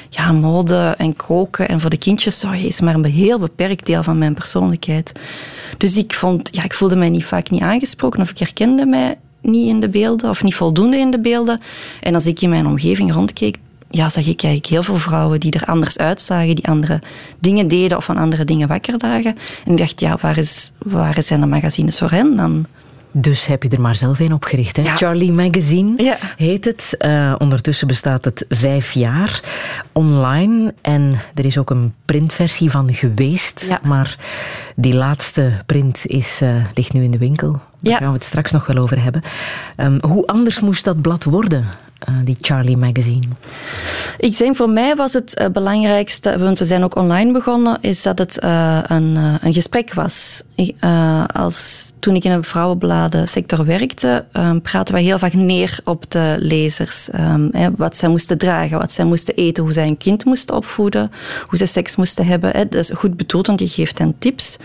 ja, 0.09 0.31
mode 0.31 0.95
en 0.97 1.15
koken 1.15 1.67
en 1.67 1.81
voor 1.81 1.89
de 1.89 1.97
kindjes 1.97 2.39
zorgen 2.39 2.67
is 2.67 2.81
maar 2.81 2.95
een 2.95 3.05
heel 3.05 3.39
beperkt 3.39 3.85
deel 3.85 4.03
van 4.03 4.17
mijn 4.17 4.33
persoonlijkheid. 4.33 5.11
Dus 5.77 5.97
ik, 5.97 6.13
vond, 6.13 6.49
ja, 6.51 6.63
ik 6.63 6.73
voelde 6.73 6.95
mij 6.95 7.09
niet 7.09 7.25
vaak 7.25 7.49
niet 7.49 7.61
aangesproken 7.61 8.21
of 8.21 8.29
ik 8.29 8.37
herkende 8.37 8.85
mij 8.85 9.17
niet 9.41 9.67
in 9.67 9.79
de 9.79 9.89
beelden 9.89 10.29
of 10.29 10.43
niet 10.43 10.55
voldoende 10.55 10.97
in 10.97 11.11
de 11.11 11.19
beelden. 11.19 11.61
En 12.01 12.13
als 12.13 12.25
ik 12.25 12.41
in 12.41 12.49
mijn 12.49 12.67
omgeving 12.67 13.13
rondkeek, 13.13 13.57
ja, 13.89 14.09
zag 14.09 14.23
ik 14.27 14.43
eigenlijk 14.43 14.65
heel 14.65 14.83
veel 14.83 14.97
vrouwen 14.97 15.39
die 15.39 15.51
er 15.51 15.65
anders 15.65 15.97
uitzagen, 15.97 16.55
die 16.55 16.67
andere 16.67 17.01
dingen 17.39 17.67
deden 17.67 17.97
of 17.97 18.05
van 18.05 18.17
andere 18.17 18.45
dingen 18.45 18.67
wakker 18.67 18.95
lagen. 18.97 19.35
En 19.65 19.71
ik 19.71 19.77
dacht, 19.77 19.99
ja, 19.99 20.17
waar, 20.21 20.37
is, 20.37 20.71
waar 20.83 21.23
zijn 21.23 21.39
de 21.39 21.45
magazines 21.45 21.97
voor 21.97 22.11
hen 22.11 22.35
dan? 22.35 22.65
Dus 23.11 23.45
heb 23.45 23.63
je 23.63 23.69
er 23.69 23.81
maar 23.81 23.95
zelf 23.95 24.19
een 24.19 24.33
opgericht. 24.33 24.75
Hè? 24.75 24.81
Ja. 24.83 24.95
Charlie 24.95 25.31
Magazine 25.31 26.03
Ja. 26.03 26.17
heet 26.37 26.65
het. 26.65 26.95
Eh, 26.97 27.35
ondertussen 27.37 27.87
bestaat 27.87 28.25
het 28.25 28.45
vijf 28.49 28.91
jaar 28.91 29.41
online. 29.91 30.73
En 30.81 31.19
er 31.35 31.45
is 31.45 31.57
ook 31.57 31.69
een 31.69 31.93
printversie 32.05 32.71
van 32.71 32.93
geweest. 32.93 33.65
Ja. 33.69 33.79
Maar 33.83 34.17
die 34.75 34.93
laatste 34.95 35.51
print 35.65 36.05
is, 36.05 36.39
eh, 36.41 36.55
ligt 36.73 36.93
nu 36.93 37.03
in 37.03 37.11
de 37.11 37.17
winkel. 37.17 37.59
Daar 37.79 37.97
gaan 37.97 38.07
we 38.07 38.13
het 38.13 38.23
straks 38.23 38.51
nog 38.51 38.65
wel 38.65 38.77
over 38.77 39.03
hebben. 39.03 39.21
Ehm, 39.75 39.97
hoe 40.01 40.25
anders 40.25 40.59
moest 40.59 40.83
dat 40.83 41.01
blad 41.01 41.23
worden, 41.23 41.65
eh, 41.99 42.15
die 42.23 42.37
Charlie 42.41 42.77
Magazine? 42.77 43.25
Ik 44.17 44.37
denk 44.37 44.55
voor 44.55 44.69
mij 44.69 44.95
was 44.95 45.13
het 45.13 45.35
eh, 45.35 45.47
belangrijkste, 45.47 46.39
want 46.39 46.59
we 46.59 46.65
zijn 46.65 46.83
ook 46.83 46.95
online 46.95 47.31
begonnen, 47.31 47.77
is 47.81 48.01
dat 48.01 48.17
het 48.17 48.39
eh, 48.39 48.79
een, 48.87 49.15
een 49.41 49.53
gesprek 49.53 49.93
was. 49.93 50.43
Als, 51.33 51.87
toen 51.99 52.15
ik 52.15 52.23
in 52.23 52.31
een 52.31 52.43
vrouwenbladensector 52.43 53.65
werkte, 53.65 54.25
eh, 54.31 54.51
praten 54.61 54.93
wij 54.93 55.03
heel 55.03 55.19
vaak 55.19 55.33
neer 55.33 55.79
op 55.83 56.11
de 56.11 56.35
lezers. 56.39 57.09
Ehm, 57.09 57.47
hè, 57.51 57.69
wat 57.75 57.97
zij 57.97 58.09
moesten 58.09 58.37
dragen, 58.37 58.77
wat 58.77 58.91
zij 58.91 59.05
moesten 59.05 59.35
eten, 59.35 59.63
hoe 59.63 59.73
zij 59.73 59.87
een 59.87 59.97
kind 59.97 60.25
moesten 60.25 60.55
opvoeden, 60.55 61.11
hoe 61.47 61.57
zij 61.57 61.67
seks 61.67 61.95
moesten 61.95 62.25
hebben. 62.25 62.53
Dat 62.53 62.73
is 62.73 62.91
goed 62.93 63.17
bedoeld, 63.17 63.47
want 63.47 63.59
je 63.59 63.67
geeft 63.67 63.97
hen 63.97 64.15
tips. 64.19 64.57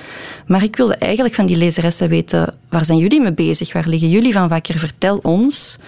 Maar 0.47 0.63
ik 0.63 0.77
wilde 0.77 0.97
eigenlijk 0.97 1.35
van 1.35 1.47
die 1.47 1.57
lezeressen 1.57 2.09
weten, 2.09 2.55
waar 2.69 2.85
zijn 2.85 2.99
jullie 2.99 3.21
mee 3.21 3.33
bezig? 3.33 3.73
Waar 3.73 3.89
liggen 3.89 4.11
jullie 4.11 4.33
van 4.33 4.49
wakker? 4.49 4.79
Vertel 4.79 5.19
ons. 5.23 5.79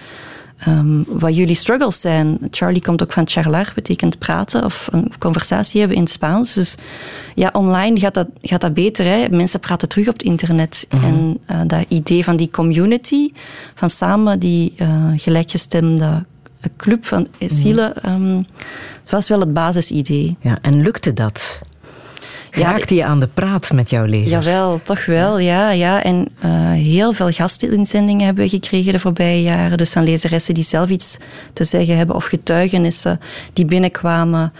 Ehm, 0.57 1.03
wat 1.07 1.35
jullie 1.35 1.55
struggles 1.55 2.01
zijn. 2.01 2.37
Charlie 2.51 2.81
komt 2.81 3.03
ook 3.03 3.11
van 3.11 3.27
charlar, 3.27 3.71
betekent 3.75 4.19
praten 4.19 4.63
of 4.63 4.87
een 4.91 5.11
conversatie 5.19 5.79
hebben 5.79 5.97
in 5.97 6.03
het 6.03 6.11
Spaans. 6.11 6.53
Dus 6.53 6.75
ja, 7.35 7.49
online 7.53 7.99
gaat 7.99 8.13
dat, 8.13 8.27
gaat 8.41 8.61
dat 8.61 8.73
beter. 8.73 9.05
Hè? 9.05 9.29
Mensen 9.29 9.59
praten 9.59 9.89
terug 9.89 10.07
op 10.07 10.13
het 10.13 10.23
internet. 10.23 10.85
En 10.89 11.39
eh, 11.45 11.61
dat 11.67 11.85
idee 11.87 12.23
van 12.23 12.35
die 12.35 12.49
community, 12.49 13.31
van 13.75 13.89
samen 13.89 14.39
die 14.39 14.73
eh, 14.77 15.11
gelijkgestemde 15.15 16.25
club 16.77 17.05
van 17.05 17.27
zielen, 17.39 18.03
ehm, 18.03 18.41
was 19.09 19.27
wel 19.27 19.39
het 19.39 19.53
basisidee. 19.53 20.37
Ja, 20.39 20.57
en 20.61 20.81
lukte 20.81 21.13
dat? 21.13 21.59
Raakte 22.55 22.95
je 22.95 23.03
aan 23.03 23.19
de 23.19 23.27
praat 23.27 23.71
met 23.71 23.89
jouw 23.89 24.05
lezers? 24.05 24.45
Jawel, 24.45 24.79
toch 24.83 25.05
wel, 25.05 25.39
ja. 25.39 25.71
ja. 25.71 26.03
En 26.03 26.27
eh, 26.39 26.51
heel 26.71 27.13
veel 27.13 27.31
gastinzendingen 27.31 28.25
hebben 28.25 28.43
we 28.43 28.49
gekregen 28.49 28.91
de 28.91 28.99
voorbije 28.99 29.41
jaren. 29.41 29.77
Dus 29.77 29.95
aan 29.95 30.03
lezeressen 30.03 30.53
die 30.53 30.63
zelf 30.63 30.89
iets 30.89 31.17
te 31.53 31.63
zeggen 31.63 31.97
hebben 31.97 32.15
of 32.15 32.25
getuigenissen 32.25 33.19
die 33.53 33.65
binnenkwamen. 33.65 34.53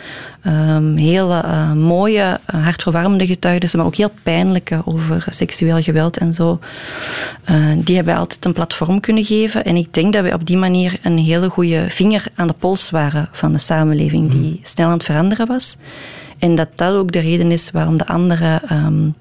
Ehm, 0.46 0.96
hele 0.96 1.40
eh, 1.42 1.74
mooie, 1.74 2.40
uh, 2.56 2.64
hartverwarmende 2.64 3.28
getuigenissen, 3.28 3.80
maar 3.80 3.88
ook 3.88 3.96
heel 3.96 4.12
pijnlijke 4.24 4.82
over 4.86 5.26
seksueel 5.30 5.82
geweld 5.82 6.18
en 6.18 6.34
zo. 6.34 6.60
Uh, 7.50 7.56
die 7.78 7.96
hebben 7.96 8.14
wij 8.14 8.22
altijd 8.22 8.46
een 8.46 8.54
platform 8.54 9.00
kunnen 9.00 9.26
geven. 9.26 9.66
En 9.66 9.76
ik 9.76 9.94
denk 9.94 10.14
dat 10.14 10.24
we 10.24 10.34
op 10.34 10.46
die 10.46 10.58
manier 10.58 11.00
een 11.02 11.18
hele 11.18 11.50
goede 11.50 11.86
vinger 11.90 12.26
aan 12.36 12.48
de 12.48 12.56
pols 12.60 12.90
waren 12.90 13.30
van 13.32 13.52
de 13.52 13.58
samenleving 13.58 14.32
die 14.32 14.60
snel 14.64 14.88
aan 14.88 14.94
het 14.94 15.04
veranderen 15.04 15.48
was. 15.48 15.78
En 16.40 16.56
dat 16.56 16.70
dat 16.76 16.94
ook 16.94 17.12
de 17.12 17.20
reden 17.20 17.52
is 17.52 17.72
waarom 17.72 17.98
de 17.98 18.08
andere 18.08 18.62
um, 18.72 19.16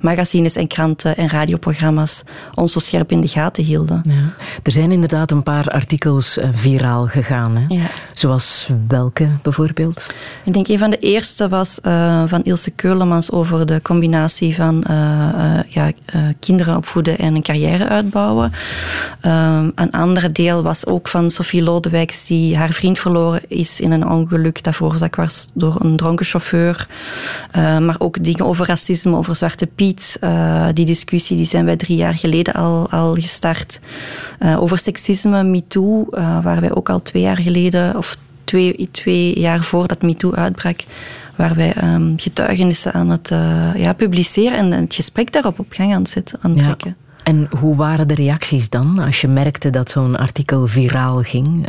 magazines 0.00 0.56
en 0.56 0.66
kranten 0.66 1.16
en 1.16 1.28
radioprogramma's 1.28 2.22
ons 2.54 2.72
zo 2.72 2.78
scherp 2.78 3.10
in 3.10 3.20
de 3.20 3.28
gaten 3.28 3.64
hielden. 3.64 4.00
Ja. 4.08 4.34
Er 4.62 4.72
zijn 4.72 4.92
inderdaad 4.92 5.30
een 5.30 5.42
paar 5.42 5.68
artikels 5.68 6.38
uh, 6.38 6.44
viraal 6.52 7.06
gegaan. 7.06 7.56
Hè? 7.56 7.74
Ja. 7.74 7.86
Zoals 8.14 8.70
welke 8.88 9.28
bijvoorbeeld? 9.42 10.14
Ik 10.44 10.52
denk 10.52 10.68
een 10.68 10.78
van 10.78 10.90
de 10.90 10.96
eerste 10.96 11.48
was 11.48 11.78
uh, 11.82 12.22
van 12.26 12.42
Ilse 12.42 12.70
Keulemans 12.70 13.30
over 13.30 13.66
de 13.66 13.82
combinatie 13.82 14.54
van 14.54 14.84
uh, 14.90 14.94
ja, 15.68 15.92
kinderen 16.40 16.76
opvoeden 16.76 17.18
en 17.18 17.34
een 17.34 17.42
carrière 17.42 17.88
uitbouwen. 17.88 18.52
Um, 19.22 19.72
een 19.74 19.90
andere 19.90 20.32
deel 20.32 20.62
was 20.62 20.86
ook 20.86 21.08
van 21.08 21.30
Sophie 21.30 21.62
Lodewijks 21.62 22.26
die 22.26 22.56
haar 22.56 22.72
vriend 22.72 22.98
verloren 22.98 23.42
is 23.48 23.80
in 23.80 23.90
een 23.90 24.08
ongeluk 24.08 24.62
dat 24.62 24.76
veroorzaakt 24.76 25.16
was 25.16 25.48
door 25.54 25.76
een 25.80 25.96
dronken 25.96 26.26
chauffeur. 26.26 26.86
maar 27.52 27.96
ook 27.98 28.24
dingen 28.24 28.44
over 28.44 28.66
racisme, 28.66 29.16
over 29.16 29.36
zwarte 29.36 29.53
Piet, 29.74 30.18
uh, 30.20 30.66
die 30.72 30.84
discussie 30.84 31.36
die 31.36 31.46
zijn 31.46 31.64
wij 31.64 31.76
drie 31.76 31.96
jaar 31.96 32.14
geleden 32.14 32.54
al, 32.54 32.90
al 32.90 33.14
gestart. 33.14 33.80
Uh, 34.40 34.62
over 34.62 34.78
seksisme, 34.78 35.42
MeToo, 35.42 36.06
uh, 36.10 36.42
waar 36.42 36.60
wij 36.60 36.74
ook 36.74 36.88
al 36.88 37.02
twee 37.02 37.22
jaar 37.22 37.36
geleden, 37.36 37.96
of 37.96 38.18
twee, 38.44 38.88
twee 38.90 39.40
jaar 39.40 39.62
voordat 39.62 40.02
MeToo 40.02 40.34
uitbrak, 40.34 40.84
waar 41.36 41.54
wij 41.54 41.74
um, 41.84 42.14
getuigenissen 42.16 42.92
aan 42.92 43.08
het 43.08 43.28
ja, 43.76 43.92
publiceren 43.92 44.58
en 44.58 44.80
het 44.80 44.94
gesprek 44.94 45.32
daarop 45.32 45.58
op 45.58 45.66
gang 45.70 45.92
aan 45.94 46.02
het 46.02 46.10
zetten, 46.10 46.54
ja. 46.54 46.62
trekken. 46.62 46.96
En 47.22 47.48
hoe 47.58 47.76
waren 47.76 48.08
de 48.08 48.14
reacties 48.14 48.70
dan, 48.70 48.98
als 48.98 49.20
je 49.20 49.28
merkte 49.28 49.70
dat 49.70 49.90
zo'n 49.90 50.16
artikel 50.16 50.66
viraal 50.66 51.22
ging? 51.22 51.66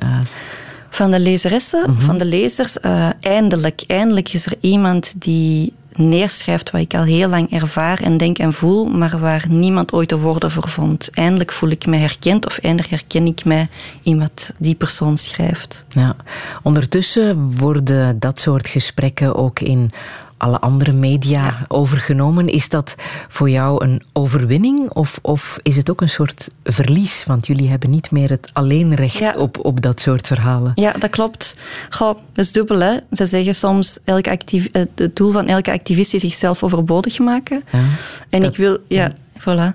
Van 0.90 1.12
de 1.12 1.20
lezeressen, 1.20 1.80
mm 1.80 1.96
-hmm. 1.96 2.02
van 2.02 2.18
de 2.18 2.26
lezers, 2.26 2.80
eindelijk, 3.20 3.84
eindelijk 3.88 4.34
is 4.34 4.46
er 4.46 4.54
iemand 4.60 5.14
die 5.18 5.74
neerschrijft 5.98 6.72
wat 6.72 6.82
ik 6.82 6.94
al 6.94 7.04
heel 7.04 7.30
lang 7.30 7.52
ervaar 7.52 8.02
en 8.02 8.18
denk 8.18 8.38
en 8.38 8.54
voel, 8.54 8.86
maar 8.86 9.20
waar 9.20 9.46
niemand 9.50 9.94
ooit 9.94 10.10
de 10.10 10.18
woorden 10.18 10.52
voor 10.52 10.70
vond. 10.70 11.10
Eindelijk 11.14 11.52
voel 11.52 11.70
ik 11.70 11.86
me 11.86 11.98
herkend 11.98 12.46
of 12.46 12.58
eindelijk 12.58 12.90
herken 12.90 13.26
ik 13.26 13.46
mij 13.46 13.68
in 14.04 14.20
wat 14.20 14.54
die 14.58 14.76
persoon 14.76 15.18
schrijft. 15.18 15.86
Ja. 15.90 16.16
Ondertussen 16.64 17.58
worden 17.58 18.20
dat 18.20 18.40
soort 18.40 18.68
gesprekken 18.68 19.36
ook 19.36 19.60
in 19.60 19.92
alle 20.38 20.60
andere 20.60 20.92
media 20.92 21.44
ja. 21.44 21.66
overgenomen. 21.68 22.48
Is 22.48 22.70
dat 22.70 22.96
voor 23.28 23.50
jou 23.50 23.86
een 23.86 24.02
overwinning 24.14 24.90
of, 24.90 25.20
of 25.22 25.58
is 25.62 25.76
het 25.76 25.90
ook 25.90 26.02
een 26.02 26.10
soort 26.10 26.48
verlies? 26.64 27.24
Want 27.26 27.48
jullie 27.48 27.70
hebben 27.70 27.90
niet 27.90 28.12
meer 28.12 28.30
het 28.30 28.50
alleenrecht 28.54 29.18
ja. 29.18 29.34
op, 29.38 29.66
op 29.66 29.82
dat 29.82 30.02
soort 30.02 30.28
verhalen. 30.28 30.72
Ja, 30.76 30.92
dat 30.92 31.10
klopt. 31.10 31.58
Goh, 31.90 32.18
dat 32.34 32.46
is 32.46 32.52
dubbel. 32.52 32.80
Hè? 32.80 32.98
Ze 33.12 33.26
zeggen 33.26 33.56
soms 33.56 34.00
elke 34.04 34.30
actief, 34.30 34.68
het 34.72 35.16
doel 35.16 35.32
van 35.32 35.48
elke 35.48 35.72
activist 35.72 36.14
is 36.14 36.22
zichzelf 36.22 36.64
overbodig 36.64 37.20
maken. 37.20 37.64
Ja, 37.72 37.84
en 38.30 38.40
dat, 38.42 38.50
ik 38.50 38.58
wil... 38.58 38.78
Ja, 38.88 39.14
Voilà. 39.40 39.74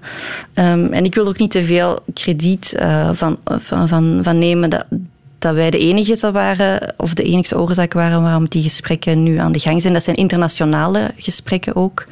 Um, 0.55 0.93
en 0.93 1.05
ik 1.05 1.15
wil 1.15 1.27
ook 1.27 1.39
niet 1.39 1.51
te 1.51 1.63
veel 1.63 1.99
krediet 2.15 2.75
uh, 2.77 3.11
van, 3.13 3.39
van, 3.45 3.89
van, 3.89 4.21
van 4.23 4.39
nemen 4.39 4.71
dat, 4.71 4.87
dat 5.41 5.55
wij 5.55 5.71
de 5.71 5.79
enige 5.79 6.33
waren, 6.33 6.95
of 6.97 7.15
de 7.15 7.23
enige 7.23 7.59
oorzaak 7.59 7.93
waren 7.93 8.23
waarom 8.23 8.49
die 8.49 8.63
gesprekken 8.63 9.23
nu 9.23 9.37
aan 9.37 9.53
de 9.53 9.59
gang 9.59 9.81
zijn. 9.81 9.93
Dat 9.93 10.03
zijn 10.03 10.17
internationale 10.17 11.11
gesprekken 11.17 11.77
ook. 11.77 12.07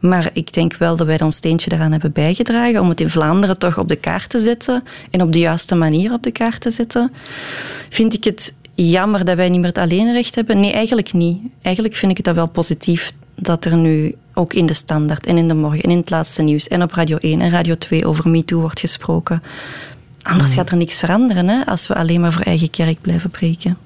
Maar 0.00 0.30
ik 0.32 0.52
denk 0.52 0.76
wel 0.76 0.96
dat 0.96 1.06
wij 1.06 1.20
ons 1.20 1.36
steentje 1.36 1.72
eraan 1.72 1.92
hebben 1.92 2.12
bijgedragen 2.12 2.80
om 2.80 2.88
het 2.88 3.00
in 3.00 3.08
Vlaanderen 3.08 3.58
toch 3.58 3.78
op 3.78 3.88
de 3.88 3.96
kaart 3.96 4.30
te 4.30 4.38
zetten 4.38 4.84
en 5.10 5.22
op 5.22 5.32
de 5.32 5.38
juiste 5.38 5.74
manier 5.74 6.12
op 6.12 6.22
de 6.22 6.30
kaart 6.30 6.60
te 6.60 6.70
zetten. 6.70 7.12
Vind 7.88 8.14
ik 8.14 8.24
het 8.24 8.54
jammer 8.74 9.24
dat 9.24 9.36
wij 9.36 9.48
niet 9.48 9.58
meer 9.60 9.68
het 9.68 9.78
alleenrecht 9.78 10.34
hebben? 10.34 10.60
Nee, 10.60 10.72
eigenlijk 10.72 11.12
niet. 11.12 11.38
Eigenlijk 11.62 11.94
vind 11.94 12.18
ik 12.18 12.26
het 12.26 12.34
wel 12.34 12.48
positief 12.48 13.12
dat 13.34 13.64
er 13.64 13.76
nu 13.76 14.14
ook 14.34 14.52
in 14.52 14.66
de 14.66 14.74
Standaard 14.74 15.26
en 15.26 15.38
in 15.38 15.48
de 15.48 15.54
Morgen 15.54 15.82
en 15.82 15.90
in 15.90 15.98
het 15.98 16.10
laatste 16.10 16.42
nieuws 16.42 16.68
en 16.68 16.82
op 16.82 16.92
Radio 16.92 17.16
1 17.16 17.40
en 17.40 17.50
Radio 17.50 17.74
2 17.78 18.06
over 18.06 18.28
MeToo 18.28 18.60
wordt 18.60 18.80
gesproken. 18.80 19.42
Anders 20.24 20.54
gaat 20.54 20.70
er 20.70 20.76
niks 20.76 20.98
veranderen 20.98 21.48
hè, 21.48 21.66
als 21.66 21.86
we 21.86 21.94
alleen 21.94 22.20
maar 22.20 22.32
voor 22.32 22.42
eigen 22.42 22.70
kerk 22.70 23.00
blijven 23.00 23.30
preken. 23.30 23.76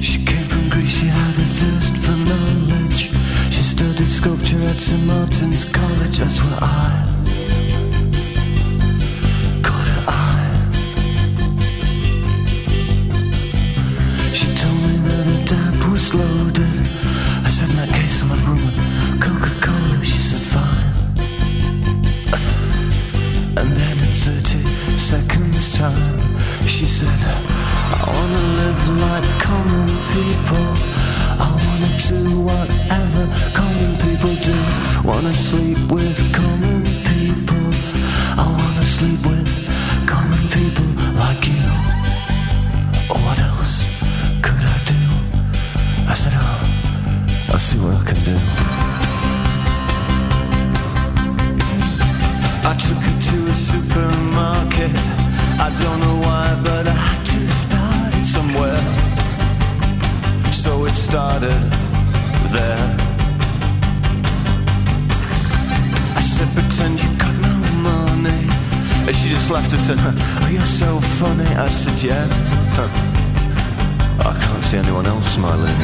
She 0.00 0.22
came 0.22 0.44
from 0.48 0.70
Greece, 0.70 0.98
she 0.98 1.06
had 1.06 1.38
a 1.38 1.46
thirst 1.58 1.96
for 1.96 2.14
knowledge. 2.24 3.08
She 3.50 3.62
studied 3.62 4.08
sculpture 4.08 4.68
at 4.68 4.80
St. 4.80 5.06
Martin's 5.06 5.70
College, 5.70 6.18
that's 6.18 6.40
where 6.40 6.58
I 6.60 6.90
caught 9.62 9.88
her 9.88 10.04
eye. 10.06 10.72
She 14.32 14.46
told 14.54 14.80
me 14.82 14.96
that 15.08 15.24
her 15.26 15.44
dad 15.44 15.90
was 15.90 16.14
loaded. 16.14 16.63
Said, 27.00 27.22
I 27.98 28.06
wanna 28.06 28.42
live 28.60 28.82
like 29.02 29.28
common 29.42 29.88
people. 30.14 30.66
I 31.42 31.50
wanna 31.66 31.90
do 32.06 32.20
whatever 32.48 33.24
common 33.58 33.92
people 34.04 34.32
do. 34.48 34.54
Wanna 35.02 35.34
sleep 35.34 35.90
with 35.90 36.18
common 36.32 36.82
people. 37.10 37.66
I 38.38 38.46
wanna 38.58 38.84
sleep 38.96 39.20
with 39.26 39.50
common 40.06 40.42
people 40.54 40.88
like 41.18 41.42
you. 41.54 41.66
What 43.24 43.38
else 43.50 43.74
could 44.46 44.64
I 44.74 44.78
do? 44.92 45.02
I 46.12 46.14
said, 46.14 46.34
oh, 46.36 47.50
I'll 47.50 47.58
see 47.58 47.78
what 47.82 47.94
I 47.98 48.04
can 48.08 48.20
do. 48.30 48.38
I 52.70 52.72
took 52.84 53.00
her 53.06 53.16
to 53.26 53.36
a 53.50 53.54
supermarket. 53.68 55.23
I 55.60 55.68
don't 55.82 56.00
know 56.00 56.16
why, 56.26 56.60
but 56.62 56.86
I 56.86 56.92
had 56.92 57.26
to 57.26 57.46
start 57.46 58.14
it 58.14 58.26
somewhere. 58.26 58.82
So 60.50 60.86
it 60.86 60.94
started 60.94 61.60
there. 62.54 62.86
I 66.16 66.20
said, 66.20 66.48
pretend 66.54 67.02
you 67.02 67.10
got 67.16 67.34
no 67.48 67.54
money. 67.90 68.40
And 69.06 69.14
she 69.14 69.28
just 69.28 69.50
laughed 69.50 69.72
and 69.72 69.80
said, 69.80 69.98
Oh, 70.00 70.48
you're 70.50 70.66
so 70.66 71.00
funny. 71.20 71.46
I 71.56 71.68
said, 71.68 72.02
Yeah. 72.02 72.26
Huh. 72.76 72.88
I 74.28 74.32
can't 74.40 74.64
see 74.64 74.78
anyone 74.78 75.06
else 75.06 75.26
smiling. 75.34 75.78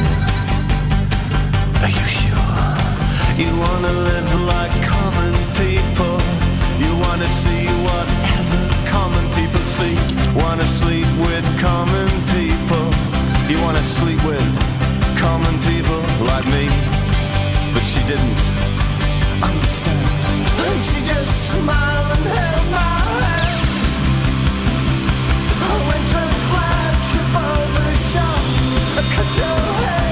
Are 1.83 1.91
you 1.97 2.07
sure? 2.19 2.71
You 3.37 3.49
wanna 3.63 3.93
live 4.09 4.31
like 4.53 4.73
common 4.83 5.33
people. 5.61 6.17
You 6.83 6.91
wanna 7.03 7.27
see 7.27 7.65
what 7.85 8.07
see. 9.81 9.95
Wanna 10.41 10.67
sleep 10.67 11.09
with 11.25 11.45
common 11.59 12.09
people. 12.35 12.85
You 13.49 13.57
wanna 13.65 13.83
sleep 13.83 14.21
with 14.31 14.49
common 15.17 15.55
people 15.69 16.01
like 16.31 16.45
me. 16.55 16.65
But 17.73 17.83
she 17.91 18.01
didn't 18.11 18.41
understand. 19.49 20.05
And 20.65 20.79
she 20.87 20.99
just 21.13 21.33
smiled 21.51 22.09
and 22.15 22.25
held 22.37 22.67
my 22.79 22.93
hand. 23.11 23.67
I 25.69 25.75
went 25.89 26.05
to 26.15 26.23
flagship 26.49 27.31
over 27.49 27.89
shop. 28.09 28.43
I 28.99 29.03
cut 29.15 29.29
your 29.39 29.59
hair 29.81 30.10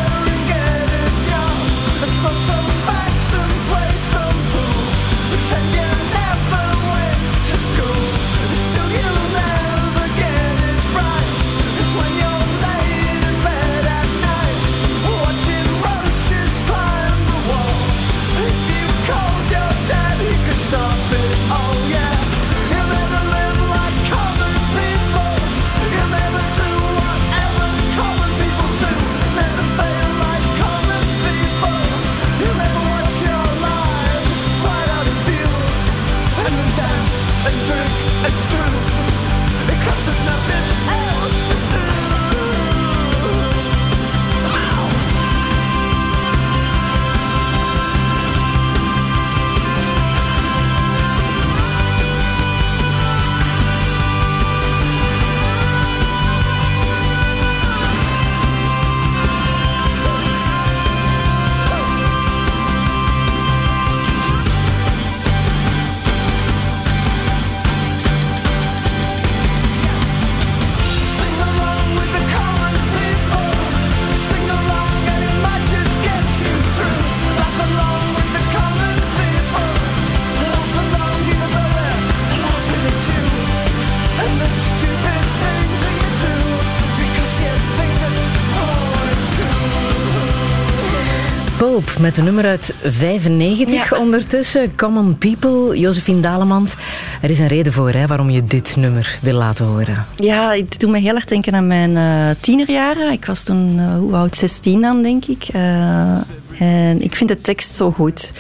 Met 92.00 92.18
een 92.18 92.24
nummer 92.24 92.45
uit 92.45 92.74
95 92.84 93.89
Ja. 93.89 93.97
ondertussen. 93.97 94.76
Common 94.76 95.18
People, 95.18 95.80
Josephine 95.80 96.20
Dalemans. 96.20 96.74
Er 97.22 97.30
is 97.30 97.39
een 97.39 97.47
reden 97.47 97.74
voor 97.74 97.89
hè, 97.91 98.08
waarom 98.08 98.30
je 98.30 98.43
dit 98.43 98.76
nummer 98.76 99.18
wil 99.22 99.34
laten 99.34 99.66
horen. 99.66 100.06
Ja, 100.16 100.52
het 100.52 100.80
doet 100.80 100.89
me 100.89 101.00
heel 101.00 101.16
erg 101.16 101.26
denken 101.26 101.54
aan 101.56 101.68
mijn 101.68 101.97
eh, 101.97 102.36
tienerjaren. 102.41 103.12
Ik 103.12 103.26
was 103.26 103.43
toen, 103.43 103.76
eh, 103.80 103.97
hoe 103.97 104.14
oud, 104.16 104.36
16 104.36 104.82
dan, 104.82 105.02
denk 105.02 105.26
ik. 105.26 105.47
Eh, 105.52 106.18
en 106.60 107.02
ik 107.02 107.16
vind 107.16 107.30
de 107.30 107.36
tekst 107.38 107.76
zo 107.76 107.91
goed. 107.91 108.32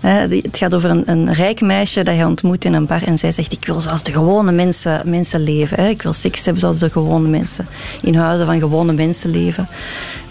Het 0.00 0.56
gaat 0.58 0.74
over 0.74 0.90
een, 0.90 1.02
een 1.06 1.32
rijk 1.32 1.60
meisje 1.60 2.02
dat 2.04 2.16
je 2.16 2.26
ontmoet 2.26 2.64
in 2.64 2.72
een 2.74 2.86
bar. 2.86 3.02
En 3.02 3.18
zij 3.18 3.32
zegt, 3.32 3.52
ik 3.52 3.66
wil 3.66 3.80
zoals 3.80 4.02
de 4.02 4.12
gewone 4.12 4.52
mensen, 4.52 5.02
mensen 5.04 5.40
leven. 5.40 5.80
Hè. 5.80 5.88
Ik 5.88 6.02
wil 6.02 6.12
seks 6.12 6.44
hebben 6.44 6.60
zoals 6.60 6.78
de 6.78 6.90
gewone 6.90 7.28
mensen. 7.28 7.66
In 8.02 8.14
huizen 8.14 8.46
van 8.46 8.58
gewone 8.58 8.92
mensen 8.92 9.30
leven. 9.30 9.68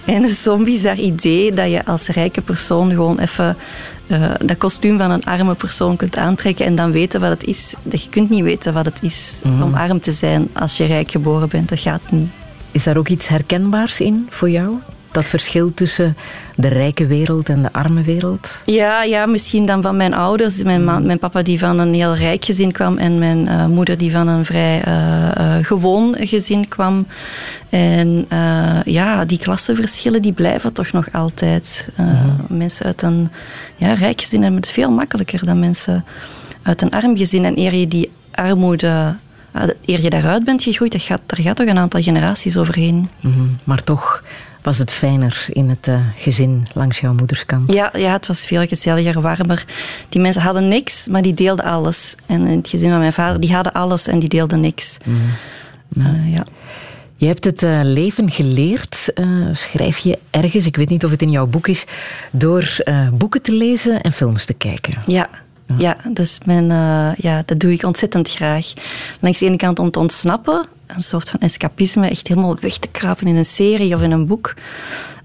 En 0.05 0.29
zo'n 0.29 0.63
bizar 0.63 0.97
idee 0.97 1.53
dat 1.53 1.71
je 1.71 1.85
als 1.85 2.07
rijke 2.07 2.41
persoon 2.41 2.89
gewoon 2.89 3.19
even... 3.19 3.57
eh, 4.07 4.31
dat 4.45 4.57
kostuum 4.57 4.97
van 4.97 5.11
een 5.11 5.23
arme 5.25 5.55
persoon 5.55 5.95
kunt 5.95 6.17
aantrekken 6.17 6.65
en 6.65 6.75
dan 6.75 6.91
weten 6.91 7.21
wat 7.21 7.29
het 7.29 7.43
is. 7.43 7.73
Je 7.89 8.09
kunt 8.09 8.29
niet 8.29 8.43
weten 8.43 8.73
wat 8.73 8.85
het 8.85 8.97
is 9.01 9.41
om 9.43 9.73
arm 9.73 9.99
te 9.99 10.11
zijn 10.11 10.49
als 10.53 10.77
je 10.77 10.85
rijk 10.85 11.11
geboren 11.11 11.49
bent. 11.49 11.69
Dat 11.69 11.79
gaat 11.79 12.11
niet. 12.11 12.29
Is 12.71 12.83
daar 12.83 12.97
ook 12.97 13.07
iets 13.07 13.27
herkenbaars 13.27 13.99
in 13.99 14.27
voor 14.29 14.49
jou? 14.49 14.77
Dat 15.15 15.25
verschil 15.25 15.73
tussen 15.73 16.17
de 16.55 16.67
rijke 16.67 17.05
wereld 17.07 17.49
en 17.49 17.61
de 17.61 17.71
arme 17.73 18.01
wereld? 18.01 18.61
Ja, 18.65 19.03
ja, 19.03 19.25
misschien 19.25 19.65
dan 19.65 19.81
van 19.81 19.97
mijn 19.97 20.13
ouders. 20.13 20.63
Mijn, 20.63 20.83
ma- 20.83 20.99
mijn 20.99 21.19
papa 21.19 21.41
die 21.41 21.59
van 21.59 21.79
een 21.79 21.93
heel 21.93 22.15
rijk 22.15 22.45
gezin 22.45 22.71
kwam 22.71 22.97
en 22.97 23.19
mijn 23.19 23.47
eh, 23.47 23.65
moeder 23.65 23.97
die 23.97 24.11
van 24.11 24.27
een 24.27 24.45
vrij 24.45 24.81
eh, 24.81 25.31
eh, 25.57 25.65
gewoon 25.65 26.15
gezin 26.19 26.67
kwam. 26.67 27.07
En 27.69 28.27
ja, 28.85 29.25
die 29.25 29.39
klassenverschillen 29.39 30.21
die 30.21 30.33
blijven 30.33 30.73
toch 30.73 30.91
nog 30.91 31.07
altijd. 31.11 31.89
Eh, 31.95 32.05
Mensen 32.47 32.85
uit 32.85 33.01
een 33.01 33.29
ja, 33.75 33.93
rijk 33.93 34.21
gezin 34.21 34.41
hebben 34.41 34.59
het 34.61 34.69
veel 34.69 34.91
makkelijker 34.91 35.45
dan 35.45 35.59
mensen 35.59 36.05
uit 36.61 36.81
een 36.81 36.91
arm 36.91 37.17
gezin. 37.17 37.45
En 37.45 37.57
eer 37.59 37.73
je 37.73 37.87
die 37.87 38.11
armoede, 38.31 39.15
eer 39.85 40.01
je 40.01 40.09
daaruit 40.09 40.43
bent 40.43 40.63
gegroeid, 40.63 40.91
dat 40.91 41.01
gaat, 41.01 41.21
daar 41.25 41.39
gaat 41.41 41.55
toch 41.55 41.67
een 41.67 41.77
aantal 41.77 42.01
generaties 42.01 42.57
overheen. 42.57 43.09
Mhm. 43.19 43.43
Maar 43.65 43.83
toch 43.83 44.23
was 44.65 44.77
het 44.77 44.93
fijner 44.93 45.45
in 45.49 45.69
het 45.69 45.87
eh, 45.87 45.99
gezin 46.15 46.65
langs 46.73 46.99
jouw 46.99 47.13
moederskant. 47.13 47.73
Ja, 47.73 47.91
ja, 47.97 48.11
het 48.11 48.27
was 48.27 48.45
veel 48.45 48.67
gezelliger, 48.67 49.21
warmer. 49.21 49.65
Die 50.09 50.21
mensen 50.21 50.41
hadden 50.41 50.67
niks, 50.67 51.07
maar 51.07 51.21
die 51.21 51.33
deelden 51.33 51.65
alles. 51.65 52.15
En 52.25 52.47
in 52.47 52.57
het 52.57 52.69
gezin 52.69 52.89
van 52.89 52.99
mijn 52.99 53.13
vader, 53.13 53.39
die 53.39 53.53
hadden 53.53 53.73
alles 53.73 54.07
en 54.07 54.19
die 54.19 54.29
deelden 54.29 54.59
niks. 54.59 54.97
Eh, 55.97 56.33
ja. 56.33 56.45
Je 57.15 57.25
hebt 57.25 57.43
het 57.43 57.63
eh, 57.63 57.79
leven 57.83 58.31
geleerd, 58.31 59.13
schrijf 59.51 59.97
je 59.97 60.19
ergens, 60.29 60.65
ik 60.65 60.75
weet 60.75 60.89
niet 60.89 61.05
of 61.05 61.11
het 61.11 61.21
in 61.21 61.31
jouw 61.31 61.47
boek 61.47 61.67
is, 61.67 61.85
door 62.31 62.77
boeken 63.13 63.41
te 63.41 63.51
lezen 63.51 64.01
en 64.01 64.11
films 64.11 64.45
te 64.45 64.53
kijken. 64.53 64.93
Ja. 65.07 65.29
Ja, 65.77 65.97
dus 66.13 66.37
mijn, 66.45 66.67
ja, 67.17 67.43
dat 67.45 67.59
doe 67.59 67.71
ik 67.71 67.83
ontzettend 67.83 68.29
graag. 68.29 68.73
Langs 69.19 69.39
de 69.39 69.45
ene 69.45 69.55
kant 69.55 69.79
om 69.79 69.91
te 69.91 69.99
ontsnappen, 69.99 70.67
een 70.87 71.03
soort 71.03 71.29
van 71.29 71.39
escapisme, 71.39 72.09
echt 72.09 72.27
helemaal 72.27 72.57
weg 72.59 72.77
te 72.77 72.87
kruipen 72.91 73.27
in 73.27 73.35
een 73.35 73.45
serie 73.45 73.95
of 73.95 74.01
in 74.01 74.11
een 74.11 74.25
boek. 74.27 74.53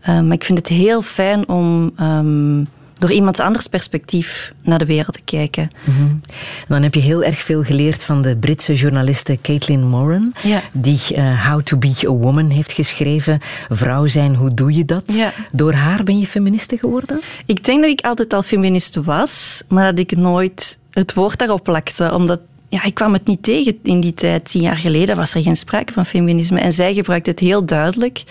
Eh, 0.01 0.21
maar 0.21 0.33
ik 0.33 0.45
vind 0.45 0.59
het 0.59 0.69
heel 0.69 1.03
fijn 1.03 1.49
om 1.49 1.93
ehm, 1.97 2.65
door 2.95 3.13
iemands 3.13 3.41
anders 3.41 3.67
perspectief 3.67 4.53
naar 4.63 4.79
de 4.79 4.85
wereld 4.85 5.13
te 5.15 5.21
kijken. 5.25 5.71
En 5.87 6.23
dan 6.69 6.83
heb 6.83 6.95
je 6.95 7.01
heel 7.01 7.23
erg 7.25 7.39
veel 7.43 7.63
geleerd 7.65 8.03
van 8.03 8.23
de 8.23 8.37
Britse 8.37 8.75
journaliste 8.75 9.39
Caitlin 9.43 9.89
Moran, 9.89 10.33
Ja. 10.43 10.63
die 10.73 11.01
eh, 11.15 11.49
How 11.49 11.63
to 11.63 11.77
Be 11.77 11.95
a 12.05 12.11
Woman 12.11 12.51
heeft 12.51 12.73
geschreven. 12.73 13.41
Vrouw 13.69 14.07
zijn, 14.07 14.35
hoe 14.35 14.55
doe 14.55 14.75
je 14.75 14.85
dat? 14.85 15.03
Ja. 15.07 15.33
Door 15.53 15.73
haar 15.73 16.05
ben 16.05 16.19
je 16.19 16.27
feministe 16.27 16.79
geworden? 16.79 17.21
Ik 17.47 17.65
denk 17.65 17.81
dat 17.83 17.91
ik 17.91 18.01
altijd 18.01 18.33
al 18.33 18.43
feminist 18.43 18.95
was, 18.97 19.63
maar 19.69 19.85
dat 19.91 19.99
ik 19.99 20.17
nooit 20.17 20.79
het 20.91 21.15
woord 21.15 21.39
daarop 21.39 21.63
plakte. 21.65 22.13
Omdat 22.15 22.41
ja, 22.71 22.85
ik 22.85 22.95
kwam 22.95 23.13
het 23.13 23.27
niet 23.27 23.43
tegen 23.43 23.79
in 23.83 24.01
die 24.01 24.15
tijd. 24.15 24.45
Tien 24.45 24.63
jaar 24.63 24.77
geleden 24.77 25.17
was 25.17 25.35
er 25.35 25.43
geen 25.43 25.57
sprake 25.57 25.93
van 25.93 26.07
feminisme. 26.07 26.61
En 26.61 26.73
zij 26.73 26.95
gebruikte 26.95 27.31
het 27.31 27.41
heel 27.41 27.67
duidelijk. 27.67 28.23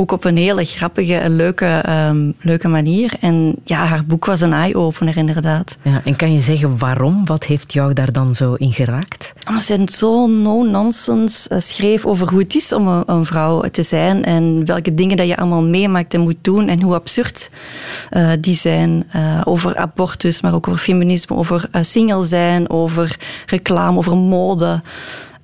Ook 0.00 0.12
op 0.12 0.24
een 0.24 0.36
hele 0.36 0.64
grappige 0.64 1.14
en 1.16 1.36
leuke, 1.36 1.66
ehm, 1.66 2.30
leuke 2.40 2.68
manier. 2.68 3.12
En 3.20 3.54
ja, 3.64 3.84
haar 3.84 4.04
boek 4.04 4.24
was 4.24 4.40
een 4.40 4.52
eye-opener 4.52 5.16
inderdaad. 5.16 5.76
Ja, 5.82 6.00
en 6.04 6.16
kan 6.16 6.32
je 6.32 6.40
zeggen 6.40 6.78
waarom? 6.78 7.26
Wat 7.26 7.44
heeft 7.44 7.72
jou 7.72 7.92
daar 7.92 8.12
dan 8.12 8.34
zo 8.34 8.54
in 8.54 8.72
geraakt? 8.72 9.32
Maar 9.50 9.60
ze 9.60 9.82
zo 9.86 10.26
no-nonsense 10.26 11.48
eh, 11.48 11.60
schreef 11.60 12.06
over 12.06 12.28
hoe 12.30 12.38
het 12.38 12.54
is 12.54 12.72
om 12.72 12.86
een, 12.86 13.02
een 13.06 13.24
vrouw 13.24 13.60
te 13.60 13.82
zijn 13.82 14.24
en 14.24 14.66
welke 14.66 14.94
dingen 14.94 15.16
dat 15.16 15.26
je 15.26 15.36
allemaal 15.36 15.64
meemaakt 15.64 16.14
en 16.14 16.20
moet 16.20 16.38
doen 16.40 16.68
en 16.68 16.82
hoe 16.82 16.94
absurd 16.94 17.50
eh, 18.10 18.30
die 18.40 18.56
zijn. 18.56 19.04
Eh, 19.10 19.40
over 19.44 19.76
abortus, 19.76 20.40
maar 20.40 20.54
ook 20.54 20.68
over 20.68 20.80
feminisme, 20.80 21.36
over 21.36 21.68
single 21.80 22.26
zijn, 22.26 22.70
over 22.70 23.16
reclame, 23.46 23.98
over 23.98 24.16
mode. 24.16 24.82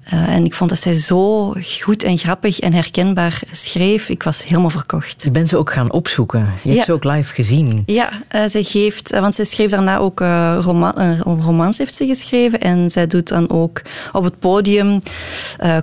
Eh, 0.07 0.35
en 0.35 0.45
ik 0.45 0.55
vond 0.55 0.71
dat 0.71 0.79
zij 0.79 0.95
zo 0.95 1.53
goed 1.83 2.03
en 2.03 2.19
grappig 2.19 2.61
en 2.61 2.73
herkenbaar 2.73 3.43
schreef. 3.51 4.09
Ik 4.09 4.23
was 4.23 4.45
helemaal 4.45 4.71
verkocht. 4.71 5.23
Je 5.23 5.31
bent 5.31 5.49
ze 5.49 5.57
ook 5.57 5.73
gaan 5.73 5.93
opzoeken. 5.93 6.49
Je 6.63 6.73
hebt 6.73 6.85
ze 6.85 6.93
ook 6.93 7.05
live 7.05 7.35
gezien. 7.35 7.83
Ja, 7.87 8.11
zij 8.47 8.63
geeft, 8.63 9.13
eh, 9.13 9.21
want 9.21 9.35
zij 9.35 9.45
schreef 9.45 9.71
daarna 9.71 9.97
ook 9.97 10.21
roma 10.61 10.93
een 10.97 11.23
romans 11.23 11.79
heeft 11.79 11.95
ze 11.95 12.07
geschreven 12.07 12.61
en 12.61 12.91
zij 12.91 13.07
doet 13.07 13.29
dan 13.29 13.51
ook 13.51 13.83
op 14.13 14.25
het 14.25 14.39
podium, 14.39 15.01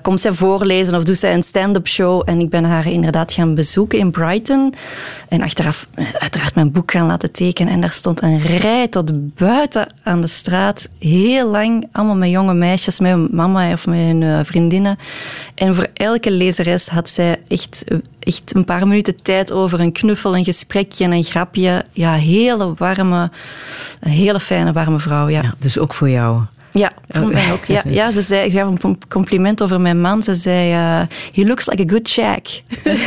komt 0.01 0.21
zij 0.21 0.31
voorlezen 0.31 0.95
of 0.95 1.03
doet 1.03 1.19
zij 1.19 1.33
een 1.33 1.43
stand-up 1.43 1.87
show 1.87 2.21
en 2.25 2.39
ik 2.39 2.49
ben 2.49 2.63
haar 2.63 2.87
inderdaad 2.87 3.31
gaan 3.33 3.55
bezoeken 3.55 3.99
in 3.99 4.11
Brighton 4.11 4.73
en 5.29 5.41
achteraf 5.41 5.89
uiteraard 6.19 6.55
mijn 6.55 6.71
boek 6.71 6.91
gaan 6.91 7.05
laten 7.05 7.31
tekenen 7.31 7.73
en 7.73 7.81
daar 7.81 7.91
stond 7.91 8.21
een 8.21 8.41
rij 8.41 8.87
tot 8.87 9.35
buiten 9.35 9.93
aan 10.03 10.21
de 10.21 10.27
straat, 10.27 10.89
heel 10.99 11.49
lang, 11.49 11.87
allemaal 11.91 12.15
met 12.15 12.29
jonge 12.29 12.53
meisjes, 12.53 12.99
met 12.99 13.31
mama 13.31 13.71
of 13.71 13.85
met 13.85 14.12
hun 14.13 14.23
eh, 14.23 14.39
vriendinnen 14.43 14.97
en 15.55 15.75
voor 15.75 15.87
elke 15.93 16.31
lezeres 16.31 16.87
had 16.87 17.09
zij 17.09 17.37
echt, 17.47 17.83
echt 18.19 18.55
een 18.55 18.65
paar 18.65 18.87
minuten 18.87 19.21
tijd 19.21 19.51
over 19.51 19.79
een 19.79 19.91
knuffel, 19.91 20.35
een 20.35 20.43
gesprekje 20.43 21.03
en 21.03 21.11
een 21.11 21.23
grapje. 21.23 21.85
Ja, 21.91 22.13
hele 22.13 22.73
warme, 22.77 23.31
een 23.99 24.11
hele 24.11 24.39
fijne, 24.39 24.71
warme 24.73 24.99
vrouw. 24.99 25.27
Ja, 25.29 25.41
Ja, 25.41 25.53
dus 25.59 25.79
ook 25.79 25.93
voor 25.93 26.09
jou. 26.09 26.41
ja 26.71 26.91
voor 27.07 27.27
mij 27.27 27.51
ook. 27.51 27.65
Ja, 27.65 27.81
ja, 27.99 28.11
ze 28.11 28.21
zei, 28.21 28.45
ik 28.45 28.51
gaf 28.51 28.67
een 28.67 28.79
com- 28.79 28.97
compliment 29.09 29.63
over 29.63 29.81
mijn 29.81 30.01
man. 30.01 30.23
Ze 30.23 30.35
zei, 30.35 30.71
eh, 30.71 31.07
he 31.33 31.47
looks 31.47 31.65
like 31.67 31.83
a 31.83 31.87
good 31.89 32.09
shack. 32.09 32.45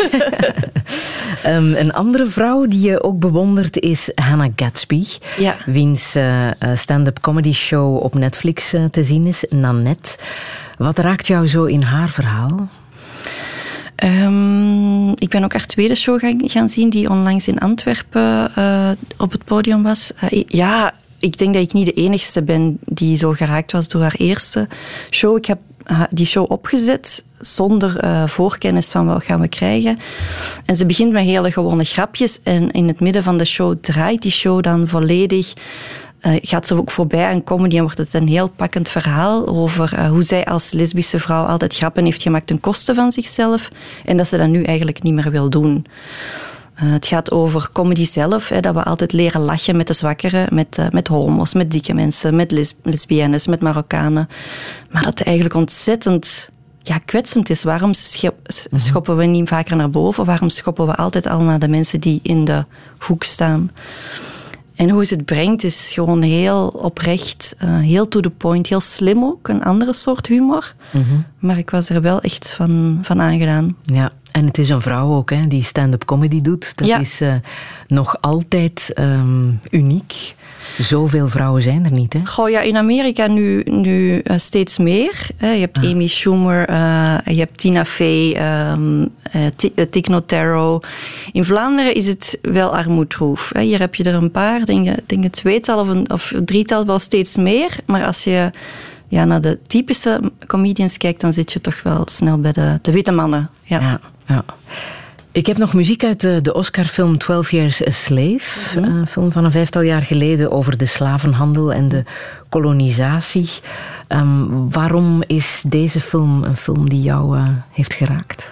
Ehm, 1.42 1.74
een 1.74 1.92
andere 1.92 2.26
vrouw 2.26 2.66
die 2.66 2.80
je 2.80 3.02
ook 3.02 3.18
bewondert 3.18 3.78
is 3.80 4.10
Hannah 4.14 4.52
Gatsby. 4.56 5.04
Ja. 5.38 5.56
Wiens 5.66 6.14
eh, 6.14 6.48
stand-up 6.74 7.20
comedy 7.20 7.52
show 7.52 8.02
op 8.02 8.14
Netflix 8.14 8.74
te 8.90 9.02
zien 9.02 9.26
is, 9.26 9.44
Nanette. 9.50 10.16
Wat 10.76 10.98
raakt 10.98 11.26
jou 11.26 11.48
zo 11.48 11.64
in 11.64 11.82
haar 11.82 12.08
verhaal? 12.08 12.68
Ehm, 13.96 15.10
ik 15.10 15.28
ben 15.28 15.44
ook 15.44 15.52
haar 15.52 15.66
tweede 15.66 15.94
show 15.94 16.20
gaan, 16.20 16.40
gaan 16.44 16.68
zien, 16.68 16.90
die 16.90 17.10
onlangs 17.10 17.48
in 17.48 17.58
Antwerpen 17.58 18.54
eh, 18.54 18.90
op 19.18 19.32
het 19.32 19.44
podium 19.44 19.82
was. 19.82 20.12
Eh, 20.14 20.42
ja, 20.46 20.94
ik 21.18 21.38
denk 21.38 21.54
dat 21.54 21.62
ik 21.62 21.72
niet 21.72 21.86
de 21.86 21.92
enigste 21.92 22.42
ben 22.42 22.78
die 22.84 23.16
zo 23.16 23.32
geraakt 23.32 23.72
was 23.72 23.88
door 23.88 24.02
haar 24.02 24.14
eerste 24.18 24.68
show. 25.10 25.36
Ik 25.36 25.46
heb 25.46 25.58
die 26.10 26.26
show 26.26 26.50
opgezet 26.50 27.24
zonder 27.38 27.98
eh, 27.98 28.26
voorkennis 28.26 28.90
van 28.90 29.06
wat 29.06 29.24
gaan 29.24 29.40
we 29.40 29.48
krijgen. 29.48 29.98
En 30.64 30.76
ze 30.76 30.86
begint 30.86 31.12
met 31.12 31.24
hele 31.24 31.52
gewone 31.52 31.84
grapjes 31.84 32.42
en 32.42 32.70
in 32.70 32.88
het 32.88 33.00
midden 33.00 33.22
van 33.22 33.38
de 33.38 33.44
show 33.44 33.74
draait 33.80 34.22
die 34.22 34.30
show 34.30 34.62
dan 34.62 34.88
volledig 34.88 35.52
eh, 36.26 36.36
gaat 36.40 36.66
ze 36.66 36.74
ook 36.76 36.90
voorbij 36.90 37.24
aan 37.26 37.44
comedy 37.44 37.76
en 37.76 37.82
wordt 37.82 37.98
het 37.98 38.14
een 38.14 38.28
heel 38.28 38.48
pakkend 38.48 38.88
verhaal 38.88 39.46
over 39.46 39.94
eh, 39.94 40.08
hoe 40.08 40.22
zij 40.22 40.44
als 40.44 40.72
lesbische 40.72 41.18
vrouw 41.18 41.44
altijd 41.44 41.76
grappen 41.76 42.04
heeft 42.04 42.22
gemaakt 42.22 42.46
ten 42.46 42.60
koste 42.60 42.94
van 42.94 43.12
zichzelf 43.12 43.68
en 44.04 44.16
dat 44.16 44.26
ze 44.28 44.36
dat 44.36 44.48
nu 44.48 44.62
eigenlijk 44.62 45.02
niet 45.02 45.14
meer 45.14 45.30
wil 45.30 45.50
doen. 45.50 45.86
Eh, 46.74 46.92
het 46.92 47.06
gaat 47.06 47.30
over 47.30 47.68
comedy 47.72 48.04
zelf, 48.04 48.48
hè, 48.48 48.60
dat 48.60 48.74
we 48.74 48.82
altijd 48.82 49.12
leren 49.12 49.40
lachen 49.40 49.76
met 49.76 49.86
de 49.86 49.92
zwakkeren, 49.92 50.54
met, 50.54 50.78
met 50.90 51.08
homo's, 51.08 51.54
met 51.54 51.70
dikke 51.70 51.94
mensen, 51.94 52.36
met 52.36 52.50
les 52.50 52.74
lesbiennes, 52.82 53.46
met 53.46 53.60
Marokkanen. 53.60 54.28
Maar 54.90 55.02
dat 55.02 55.18
het 55.18 55.26
eigenlijk 55.26 55.56
ontzettend 55.56 56.50
ja, 56.82 56.98
kwetsend 56.98 57.50
is. 57.50 57.62
Waarom 57.62 57.94
s- 57.94 58.26
schoppen 58.74 59.16
we 59.16 59.24
niet 59.24 59.48
vaker 59.48 59.76
naar 59.76 59.90
boven? 59.90 60.24
Waarom 60.24 60.50
schoppen 60.50 60.86
we 60.86 60.94
altijd 60.94 61.26
al 61.26 61.40
naar 61.40 61.58
de 61.58 61.68
mensen 61.68 62.00
die 62.00 62.20
in 62.22 62.44
de 62.44 62.64
hoek 62.98 63.24
staan? 63.24 63.70
En 64.76 64.90
hoe 64.90 65.04
ze 65.04 65.14
het 65.14 65.24
brengt 65.24 65.64
is 65.64 65.90
gewoon 65.92 66.22
heel 66.22 66.68
oprecht, 66.68 67.54
eh, 67.58 67.78
heel 67.78 68.08
to 68.08 68.20
the 68.20 68.30
point, 68.30 68.66
heel 68.66 68.80
slim 68.80 69.24
ook. 69.24 69.48
Een 69.48 69.64
andere 69.64 69.92
soort 69.92 70.26
humor. 70.26 70.74
Maar 71.38 71.58
ik 71.58 71.70
was 71.70 71.88
er 71.90 72.00
wel 72.02 72.20
echt 72.20 72.50
van, 72.52 72.98
van 73.02 73.20
aangedaan. 73.20 73.76
Ja, 73.82 74.12
en 74.32 74.44
het 74.46 74.58
is 74.58 74.68
een 74.68 74.80
vrouw 74.82 75.14
ook 75.14 75.30
hè, 75.30 75.46
die 75.46 75.62
stand-up 75.62 76.04
comedy 76.04 76.40
doet. 76.40 76.72
Dat 76.76 76.88
Ja. 76.88 76.98
is 76.98 77.20
eh, 77.20 77.34
nog 77.88 78.20
altijd 78.20 78.90
ehm, 78.94 79.50
uniek. 79.70 80.34
Zoveel 80.78 81.28
vrouwen 81.28 81.62
zijn 81.62 81.84
er 81.84 81.90
niet, 81.90 82.12
hè? 82.12 82.20
Goh, 82.24 82.48
ja, 82.50 82.60
in 82.60 82.76
Amerika 82.76 83.26
nu, 83.26 83.62
nu 83.62 84.18
eh, 84.18 84.36
steeds 84.38 84.78
meer. 84.78 85.28
hè. 85.36 85.50
je 85.50 85.60
hebt 85.60 85.78
Amy 85.78 86.06
Schumer, 86.06 86.68
eh, 86.68 87.16
je 87.24 87.38
hebt 87.38 87.58
Tina 87.58 87.84
Fey, 87.84 88.36
Ti- 89.56 89.74
Tic 89.90 90.08
Notaro. 90.08 90.80
In 91.32 91.44
Vlaanderen 91.44 91.94
is 91.94 92.06
het 92.06 92.38
wel 92.42 92.76
armoedroef. 92.76 93.50
hè. 93.54 93.60
Hier 93.62 93.78
heb 93.78 93.94
je 93.94 94.04
er 94.04 94.14
een 94.14 94.30
paar, 94.30 94.64
denk, 94.64 94.88
ik- 94.88 95.08
denk 95.08 95.22
het 95.22 95.32
tweetal 95.32 95.80
of, 95.80 95.88
een, 95.88 96.10
of 96.10 96.32
drietal 96.44 96.86
wel 96.86 96.98
steeds 96.98 97.36
meer. 97.36 97.70
Maar 97.86 98.04
als 98.04 98.24
je 98.24 98.50
ja, 99.08 99.24
naar 99.24 99.40
de 99.40 99.58
typische 99.66 100.20
comedians 100.46 100.96
kijkt, 100.96 101.20
dan 101.20 101.32
zit 101.32 101.52
je 101.52 101.60
toch 101.60 101.82
wel 101.82 102.02
snel 102.10 102.38
bij 102.40 102.52
de, 102.52 102.78
de 102.82 102.92
witte 102.92 103.12
mannen. 103.12 103.50
Ja. 103.62 103.80
Ja, 103.80 104.00
ja. 104.26 104.44
Ik 105.36 105.46
heb 105.46 105.58
nog 105.58 105.74
muziek 105.74 106.04
uit 106.04 106.20
de, 106.20 106.40
de 106.40 106.54
Oscar-film 106.54 107.18
12 107.18 107.50
Years 107.50 107.86
a 107.86 107.90
Slave. 107.90 108.80
Een 108.80 109.06
film 109.06 109.32
van 109.32 109.44
een 109.44 109.50
vijftal 109.50 109.82
jaar 109.82 110.02
geleden 110.02 110.50
over 110.50 110.76
de 110.76 110.86
slavenhandel 110.86 111.72
en 111.72 111.88
de 111.88 112.02
kolonisatie. 112.48 113.48
Ehm, 114.08 114.44
waarom 114.70 115.22
is 115.26 115.62
deze 115.66 116.00
film 116.00 116.44
een 116.44 116.56
film 116.56 116.88
die 116.88 117.02
jou 117.02 117.38
eh, 117.38 117.48
heeft 117.70 117.94
geraakt? 117.94 118.50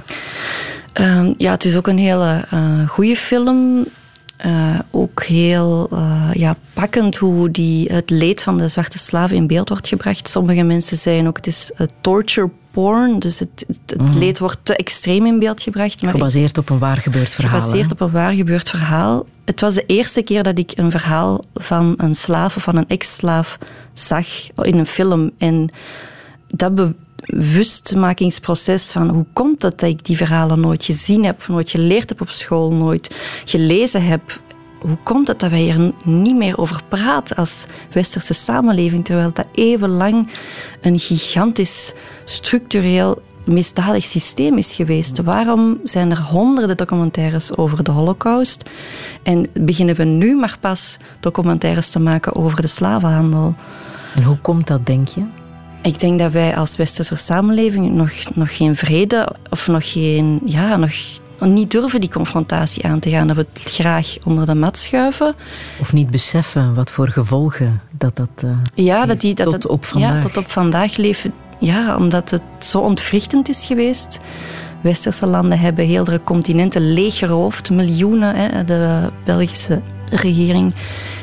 Ehm, 0.92 1.32
ja, 1.36 1.50
het 1.50 1.64
is 1.64 1.76
ook 1.76 1.86
een 1.86 1.98
hele 1.98 2.44
eh 2.50 2.88
goede 2.88 3.16
film. 3.16 3.86
Eh, 4.36 4.78
ook 4.90 5.22
heel 5.22 5.88
eh, 5.92 6.30
ja, 6.32 6.56
pakkend 6.72 7.16
hoe 7.16 7.50
die, 7.50 7.92
het 7.92 8.10
leed 8.10 8.42
van 8.42 8.58
de 8.58 8.68
zwarte 8.68 8.98
slaven 8.98 9.36
in 9.36 9.46
beeld 9.46 9.68
wordt 9.68 9.88
gebracht. 9.88 10.28
Sommige 10.28 10.62
mensen 10.62 10.96
zeggen 10.96 11.26
ook 11.26 11.36
het 11.36 11.46
is 11.46 11.70
eh, 11.76 11.86
torture 12.00 12.50
porn, 12.70 13.18
dus 13.18 13.38
het, 13.38 13.64
het, 13.66 14.00
het 14.00 14.14
leed 14.14 14.38
wordt 14.38 14.58
te 14.62 14.76
extreem 14.76 15.26
in 15.26 15.38
beeld 15.38 15.62
gebracht. 15.62 16.02
Maar 16.02 16.10
ik- 16.14 16.16
Gebaseerd 16.18 16.58
op 16.58 16.70
een 16.70 16.78
waar 16.78 16.96
gebeurd 16.96 17.34
verhaal. 17.34 17.60
gebaseerd 17.60 17.86
hè? 17.86 17.92
op 17.92 18.00
een 18.00 18.10
waar 18.10 18.32
gebeurd 18.32 18.68
verhaal. 18.68 19.26
Het 19.44 19.60
was 19.60 19.74
de 19.74 19.86
eerste 19.86 20.22
keer 20.22 20.42
dat 20.42 20.58
ik 20.58 20.72
een 20.74 20.90
verhaal 20.90 21.44
van 21.54 21.94
een 21.96 22.14
slaaf 22.14 22.56
of 22.56 22.62
van 22.62 22.76
een 22.76 22.88
ex-slaaf 22.88 23.58
zag 23.92 24.26
in 24.62 24.78
een 24.78 24.86
film. 24.86 25.30
En 25.38 25.68
dat 26.46 26.74
bewustmakingsproces 27.26 28.90
van 28.90 29.08
hoe 29.08 29.26
komt 29.32 29.62
het 29.62 29.80
dat 29.80 29.90
ik 29.90 30.04
die 30.04 30.16
verhalen 30.16 30.60
nooit 30.60 30.84
gezien 30.84 31.24
heb, 31.24 31.48
nooit 31.48 31.70
geleerd 31.70 32.08
heb 32.08 32.20
op 32.20 32.30
school, 32.30 32.72
nooit 32.72 33.16
gelezen 33.44 34.04
heb. 34.04 34.40
Hoe 34.80 34.98
komt 35.02 35.28
het 35.28 35.40
dat 35.40 35.50
wij 35.50 35.60
hier 35.60 35.92
niet 36.04 36.36
meer 36.36 36.58
over 36.58 36.80
praten 36.88 37.36
als 37.36 37.66
westerse 37.92 38.34
samenleving, 38.34 39.04
terwijl 39.04 39.32
dat 39.32 39.46
eeuwenlang 39.54 40.28
een 40.80 40.98
gigantisch 40.98 41.94
structureel 42.24 43.22
misdadig 43.44 44.04
systeem 44.04 44.58
is 44.58 44.72
geweest. 44.72 45.22
Waarom 45.22 45.80
zijn 45.82 46.10
er 46.10 46.20
honderden 46.20 46.76
documentaires 46.76 47.56
over 47.56 47.84
de 47.84 47.90
Holocaust 47.90 48.70
en 49.22 49.46
beginnen 49.60 49.94
we 49.94 50.04
nu 50.04 50.36
maar 50.36 50.56
pas 50.60 50.96
documentaires 51.20 51.90
te 51.90 52.00
maken 52.00 52.34
over 52.34 52.62
de 52.62 52.68
slavenhandel? 52.68 53.54
En 54.14 54.22
hoe 54.22 54.38
komt 54.38 54.66
dat, 54.66 54.86
denk 54.86 55.08
je? 55.08 55.43
Ik 55.84 56.00
denk 56.00 56.18
dat 56.18 56.32
wij 56.32 56.56
als 56.56 56.76
westerse 56.76 57.16
samenleving 57.16 57.92
nog, 57.92 58.12
nog 58.34 58.56
geen 58.56 58.76
vrede 58.76 59.28
of 59.50 59.66
nog 59.66 59.92
geen, 59.92 60.40
ja, 60.44 60.76
nog 60.76 60.92
niet 61.40 61.70
durven 61.70 62.00
die 62.00 62.10
confrontatie 62.10 62.84
aan 62.84 62.98
te 62.98 63.10
gaan. 63.10 63.26
Dat 63.26 63.36
we 63.36 63.46
het 63.52 63.72
graag 63.72 64.16
onder 64.24 64.46
de 64.46 64.54
mat 64.54 64.78
schuiven. 64.78 65.34
Of 65.80 65.92
niet 65.92 66.10
beseffen 66.10 66.74
wat 66.74 66.90
voor 66.90 67.08
gevolgen 67.08 67.80
dat 67.98 68.16
dat 68.16 68.28
eh, 68.36 68.50
Ja, 68.74 69.06
dat 69.06 69.20
die, 69.20 69.34
dat 69.34 69.50
tot 69.50 69.66
op 69.66 69.84
vandaag. 69.84 70.14
Ja, 70.14 70.20
tot 70.20 70.36
op 70.36 70.50
vandaag 70.50 70.96
leven. 70.96 71.32
Ja, 71.58 71.96
omdat 71.96 72.30
het 72.30 72.42
zo 72.58 72.78
ontwrichtend 72.78 73.48
is 73.48 73.64
geweest. 73.64 74.20
Westerse 74.84 75.26
landen 75.26 75.58
hebben 75.58 75.86
hele 75.86 76.20
continenten 76.24 76.92
leeggeroofd. 76.92 77.70
Miljoenen. 77.70 78.36
Hè. 78.36 78.64
De 78.64 79.10
Belgische 79.24 79.80
regering 80.10 80.74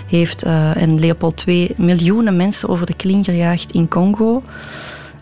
heeft, 0.08 0.44
eh, 0.44 0.82
en 0.82 1.00
Leopold 1.00 1.44
II, 1.48 1.74
miljoenen 1.78 2.36
mensen 2.36 2.70
over 2.70 2.86
de 2.86 2.96
kling 2.96 3.26
gejaagd 3.26 3.72
in 3.72 3.88
Congo. 3.88 4.44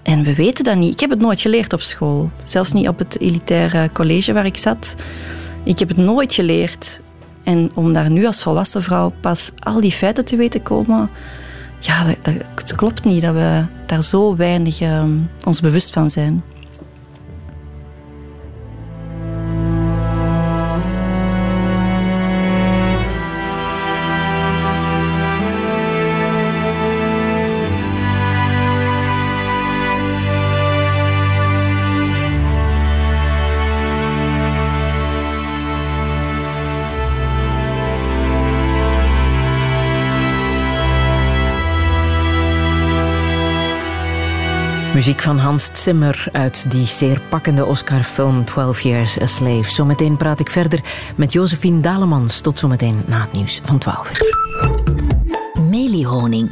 En 0.04 0.24
we 0.24 0.36
weten 0.36 0.64
dat 0.64 0.76
niet. 0.76 0.94
Ik 0.94 1.00
heb 1.00 1.10
het 1.10 1.20
nooit 1.20 1.42
geleerd 1.42 1.74
op 1.74 1.82
school. 1.82 2.30
Zelfs 2.44 2.72
niet 2.72 2.88
op 2.88 3.00
het 3.00 3.20
elitaire 3.20 3.90
college 3.94 4.34
waar 4.34 4.46
ik 4.46 4.58
zat. 4.58 4.96
Ik 5.64 5.80
heb 5.80 5.88
het 5.88 5.98
nooit 5.98 6.34
geleerd. 6.34 7.02
En 7.44 7.72
om 7.74 7.94
daar 7.94 8.12
nu 8.12 8.26
als 8.26 8.44
volwassen 8.44 8.84
vrouw 8.84 9.14
pas 9.22 9.52
al 9.60 9.82
die 9.82 9.92
feiten 9.92 10.26
te 10.26 10.36
weten 10.36 10.62
komen... 10.62 11.10
Ja, 11.80 12.06
het 12.56 12.76
klopt 12.76 13.04
niet 13.04 13.22
dat 13.22 13.34
we 13.34 13.66
daar 13.86 14.04
zo 14.04 14.36
weinig 14.36 14.82
eh, 14.82 15.04
ons 15.44 15.62
bewust 15.62 15.94
van 15.94 16.10
zijn. 16.10 16.44
Muziek 45.00 45.22
van 45.22 45.38
Hans 45.38 45.70
Zimmer 45.74 46.28
uit 46.32 46.72
die 46.72 46.86
zeer 46.86 47.22
pakkende 47.30 47.66
Oscar-film 47.66 48.46
12 48.46 48.82
Years 48.82 49.22
a 49.22 49.28
Slave. 49.28 49.72
Zometeen 49.72 50.18
praat 50.18 50.40
ik 50.40 50.50
verder 50.50 50.80
met 51.16 51.34
Josephine 51.34 51.80
Dalemans. 51.80 52.42
Tot 52.42 52.60
zometeen 52.60 53.04
na 53.06 53.20
het 53.20 53.32
nieuws 53.32 53.62
van 53.64 53.78
12 53.78 54.12
uur. 54.12 54.36
Meliehoning. 55.70 56.52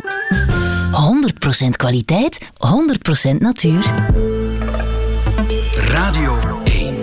100% 1.66 1.70
kwaliteit, 1.70 2.52
100% 3.34 3.38
natuur. 3.40 3.86
Radio 5.78 6.40
1. 6.64 6.96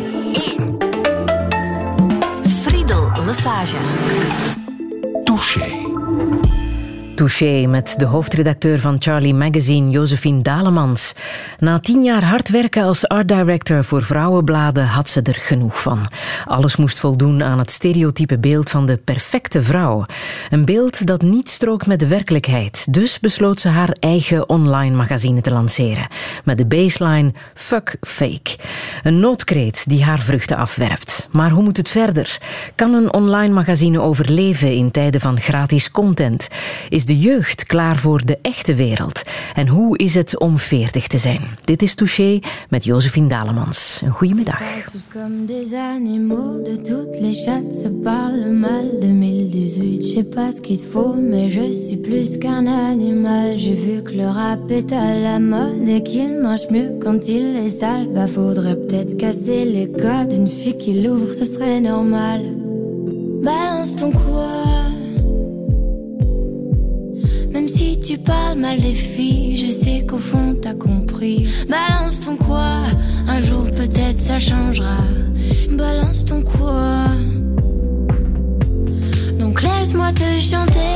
Friedel 2.46 3.10
Lassage. 3.26 3.76
Touché. 5.24 5.83
Touché 7.14 7.66
met 7.66 7.94
de 7.96 8.04
hoofdredacteur 8.04 8.80
van 8.80 8.96
Charlie 8.98 9.34
Magazine, 9.34 9.90
Josephine 9.90 10.42
Dalemans. 10.42 11.14
Na 11.58 11.78
tien 11.78 12.02
jaar 12.02 12.24
hard 12.24 12.48
werken 12.48 12.82
als 12.82 13.08
art 13.08 13.28
director 13.28 13.84
voor 13.84 14.02
vrouwenbladen 14.02 14.86
had 14.86 15.08
ze 15.08 15.22
er 15.22 15.34
genoeg 15.34 15.80
van. 15.80 16.06
Alles 16.44 16.76
moest 16.76 16.98
voldoen 16.98 17.42
aan 17.42 17.58
het 17.58 17.70
stereotype 17.70 18.38
beeld 18.38 18.70
van 18.70 18.86
de 18.86 18.96
perfecte 18.96 19.62
vrouw. 19.62 20.06
Een 20.50 20.64
beeld 20.64 21.06
dat 21.06 21.22
niet 21.22 21.48
strookt 21.48 21.86
met 21.86 22.00
de 22.00 22.06
werkelijkheid. 22.06 22.92
Dus 22.92 23.20
besloot 23.20 23.60
ze 23.60 23.68
haar 23.68 23.96
eigen 24.00 24.48
online 24.48 24.96
magazine 24.96 25.40
te 25.40 25.50
lanceren. 25.50 26.08
Met 26.44 26.58
de 26.58 26.66
baseline 26.66 27.32
Fuck 27.54 27.96
Fake. 28.00 28.56
Een 29.02 29.20
noodkreet 29.20 29.84
die 29.88 30.04
haar 30.04 30.20
vruchten 30.20 30.56
afwerpt. 30.56 31.28
Maar 31.30 31.50
hoe 31.50 31.62
moet 31.62 31.76
het 31.76 31.88
verder? 31.88 32.38
Kan 32.74 32.94
een 32.94 33.12
online 33.12 33.54
magazine 33.54 34.00
overleven 34.00 34.72
in 34.72 34.90
tijden 34.90 35.20
van 35.20 35.40
gratis 35.40 35.90
content? 35.90 36.48
Is 36.88 37.03
de 37.04 37.18
jeugd 37.18 37.64
klaar 37.64 37.96
voor 37.96 38.24
de 38.24 38.38
echte 38.42 38.74
wereld? 38.74 39.22
En 39.54 39.68
hoe 39.68 39.98
is 39.98 40.14
het 40.14 40.38
om 40.38 40.58
veertig 40.58 41.06
te 41.06 41.18
zijn? 41.18 41.40
Dit 41.64 41.82
is 41.82 41.94
Touché 41.94 42.38
met 42.68 42.84
Josephine 42.84 43.28
Dalemans. 43.28 44.00
Een 44.04 44.10
goedemiddag. 44.10 44.62
Tous 44.92 45.08
comme 45.12 45.46
des 45.46 45.72
animaux 45.72 46.64
de 46.64 46.76
toutes 46.76 47.20
les 47.20 47.44
chattes, 47.44 47.82
ça 47.82 47.90
parle 48.02 48.52
mal 48.52 49.00
2018. 49.00 50.04
Je 50.04 50.14
sais 50.14 50.28
pas 50.28 50.52
ce 50.54 50.60
qu'il 50.60 50.80
te 50.80 50.86
faut, 50.86 51.14
mais 51.14 51.52
je 51.52 51.86
suis 51.86 51.96
plus 51.96 52.38
qu'un 52.38 52.66
animal. 52.66 53.58
J'ai 53.58 53.74
vu 53.74 54.02
que 54.02 54.16
le 54.16 54.26
rap 54.26 54.70
est 54.70 54.92
à 54.92 55.18
la 55.18 55.38
mode 55.38 55.88
et 55.88 56.02
qu'il 56.02 56.40
mange 56.40 56.68
mieux 56.70 56.98
quand 57.02 57.28
il 57.28 57.56
est 57.56 57.78
sale. 57.80 58.08
Bah 58.14 58.26
faudrait 58.26 58.76
peut-être 58.76 59.16
casser 59.16 59.64
les 59.64 59.90
codes. 59.90 60.32
Une 60.32 60.48
fille 60.48 60.78
qui 60.78 61.02
l'ouvre, 61.02 61.32
ce 61.32 61.44
serait 61.44 61.80
normal. 61.80 62.42
Balance 63.42 63.96
ton. 63.96 64.12
Même 67.54 67.68
si 67.68 68.00
tu 68.00 68.18
parles 68.18 68.58
mal 68.58 68.80
des 68.80 68.94
filles, 68.94 69.56
je 69.56 69.70
sais 69.70 70.04
qu'au 70.04 70.18
fond 70.18 70.56
t'as 70.60 70.74
compris. 70.74 71.46
Balance 71.68 72.18
ton 72.18 72.36
quoi, 72.36 72.82
un 73.28 73.40
jour 73.40 73.66
peut-être 73.70 74.20
ça 74.20 74.40
changera. 74.40 74.98
Balance 75.70 76.24
ton 76.24 76.42
quoi. 76.42 77.06
Donc 79.38 79.62
laisse-moi 79.62 80.10
te 80.12 80.40
chanter. 80.40 80.93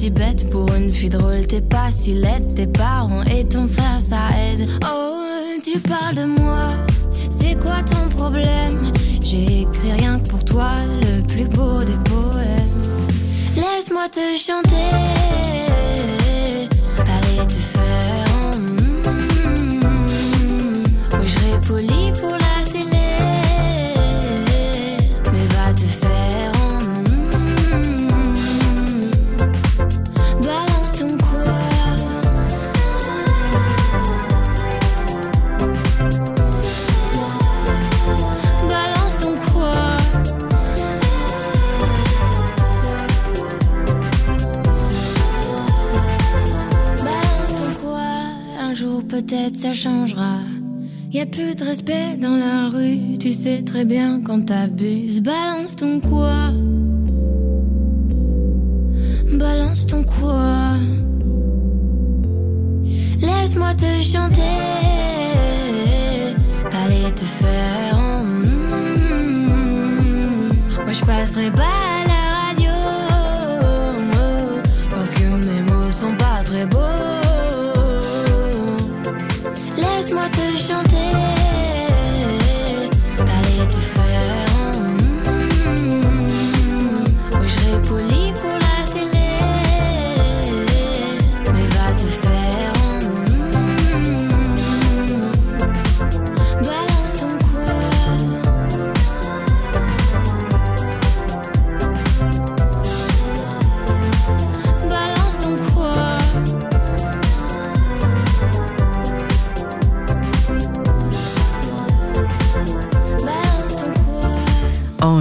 Si 0.00 0.08
bête. 0.08 0.48
Pour 0.48 0.72
une 0.72 0.90
fille 0.92 1.10
drôle, 1.10 1.46
t'es 1.46 1.60
pas 1.60 1.90
si 1.90 2.14
laide. 2.14 2.54
Tes 2.54 2.66
parents 2.66 3.22
et 3.24 3.44
ton 3.46 3.68
frère, 3.68 4.00
ça 4.00 4.22
aide. 4.44 4.66
Oh, 4.84 5.24
tu 5.62 5.78
parles 5.78 6.14
de 6.14 6.24
moi. 6.24 6.62
C'est 7.30 7.56
quoi 7.60 7.82
ton 7.82 8.08
problème? 8.16 8.92
J'ai 9.20 9.62
écrit 9.62 9.92
rien 9.92 10.18
que 10.18 10.28
pour 10.28 10.42
toi, 10.42 10.70
le 11.02 11.22
plus 11.22 11.48
beau 11.48 11.80
des 11.84 11.98
poèmes. 12.10 12.80
Laisse-moi 13.56 14.08
te 14.08 14.26
chanter. 14.38 14.88
Allez 17.14 17.46
te 17.46 17.60
faire. 17.74 18.26
en 18.42 18.58
mm. 18.58 19.02
Oui, 21.12 21.26
je 21.26 21.68
poli 21.68 22.12
pour 22.18 22.30
la 22.30 22.49
ça 49.54 49.72
changera. 49.72 50.38
Y 51.12 51.20
a 51.20 51.26
plus 51.26 51.54
de 51.54 51.64
respect 51.64 52.16
dans 52.18 52.36
la 52.36 52.68
rue. 52.68 53.18
Tu 53.18 53.32
sais 53.32 53.62
très 53.62 53.84
bien 53.84 54.20
quand 54.22 54.46
t'abuses. 54.46 55.20
Balance 55.20 55.76
ton 55.76 56.00
quoi? 56.00 56.52
Balance 59.32 59.86
ton 59.86 60.04
quoi? 60.04 60.74
Laisse-moi 63.20 63.74
te 63.74 64.02
chanter. 64.02 64.58
Allez 66.84 67.12
te 67.14 67.24
faire. 67.24 67.98
en 67.98 68.22
mm. 68.24 69.40
Moi 70.84 70.92
je 70.92 71.04
passerai 71.04 71.50
pas 71.50 71.79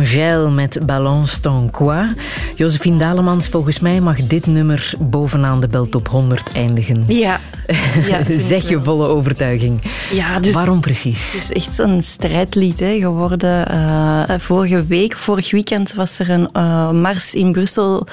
Angèle 0.10 0.50
met 0.50 0.80
Balance 0.86 1.40
ton 1.40 1.70
quoi. 1.70 2.08
Josephine 2.56 2.98
Dalemans, 2.98 3.48
volgens 3.48 3.80
mij 3.80 4.02
mag 4.02 4.28
dit 4.28 4.46
nummer 4.46 4.94
bovenaan 5.00 5.62
de 5.62 5.68
Beltop 5.68 6.08
100 6.08 6.52
eindigen. 6.52 7.04
Ja. 7.08 7.40
ja 8.10 8.24
zeg 8.54 8.70
je 8.70 8.82
volle 8.82 9.08
overtuiging. 9.08 9.82
Ja, 10.12 10.40
dus 10.40 10.54
Waarom 10.54 10.80
precies? 10.80 11.34
Het 11.34 11.42
is 11.42 11.52
echt 11.52 11.78
een 11.78 12.04
strijdlied 12.04 12.80
hè, 12.80 12.98
geworden. 12.98 13.68
Eh, 13.68 14.40
vorige 14.40 14.86
week, 14.86 15.18
vorig 15.18 15.52
weekend, 15.52 15.94
was 15.94 16.20
er 16.20 16.30
een 16.30 16.50
eh, 16.52 16.92
mars 16.92 17.34
in 17.34 17.52
Brussel 17.52 18.08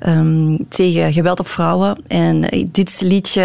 ehm, 0.00 0.56
tegen 0.68 1.12
geweld 1.12 1.40
op 1.40 1.48
vrouwen. 1.48 1.96
En 2.06 2.48
eh, 2.48 2.64
dit 2.72 3.00
liedje 3.00 3.40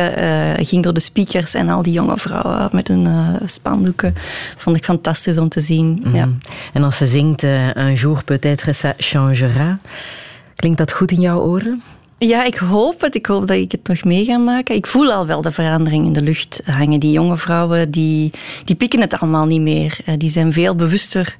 ging 0.59 0.83
door 0.83 0.93
de 0.93 0.99
speakers 0.99 1.53
en 1.53 1.69
al 1.69 1.81
die 1.81 1.93
jonge 1.93 2.17
vrouwen 2.17 2.69
met 2.71 2.87
hun 2.87 3.07
spandoeken. 3.45 4.15
Vond 4.57 4.77
ik 4.77 4.83
fantastisch 4.83 5.37
om 5.37 5.49
te 5.49 5.61
zien. 5.61 6.05
Ja. 6.13 6.25
Mm. 6.25 6.37
En 6.73 6.83
als 6.83 6.97
ze 6.97 7.07
zingt 7.07 7.43
Un 7.43 7.93
jour 7.93 8.23
peut-être 8.23 8.75
ça 8.75 8.93
changera, 8.97 9.79
klinkt 10.55 10.77
dat 10.77 10.91
goed 10.91 11.11
in 11.11 11.21
jouw 11.21 11.39
oren? 11.39 11.83
Ja, 12.19 12.43
ik 12.43 12.55
hoop 12.55 13.01
het. 13.01 13.15
Ik 13.15 13.25
hoop 13.25 13.47
dat 13.47 13.57
ik 13.57 13.71
het 13.71 13.87
nog 13.87 14.03
mee 14.03 14.25
ga 14.25 14.37
maken. 14.37 14.75
Ik 14.75 14.87
voel 14.87 15.11
al 15.11 15.25
wel 15.27 15.41
de 15.41 15.51
verandering 15.51 16.05
in 16.05 16.13
de 16.13 16.21
lucht 16.21 16.61
hangen. 16.65 16.99
Die 16.99 17.11
jonge 17.11 17.37
vrouwen, 17.37 17.91
die, 17.91 18.31
die 18.65 18.75
pikken 18.75 19.01
het 19.01 19.19
allemaal 19.19 19.45
niet 19.45 19.61
meer. 19.61 19.97
Eh, 20.05 20.13
Die 20.17 20.29
zijn 20.29 20.53
veel 20.53 20.75
bewuster 20.75 21.35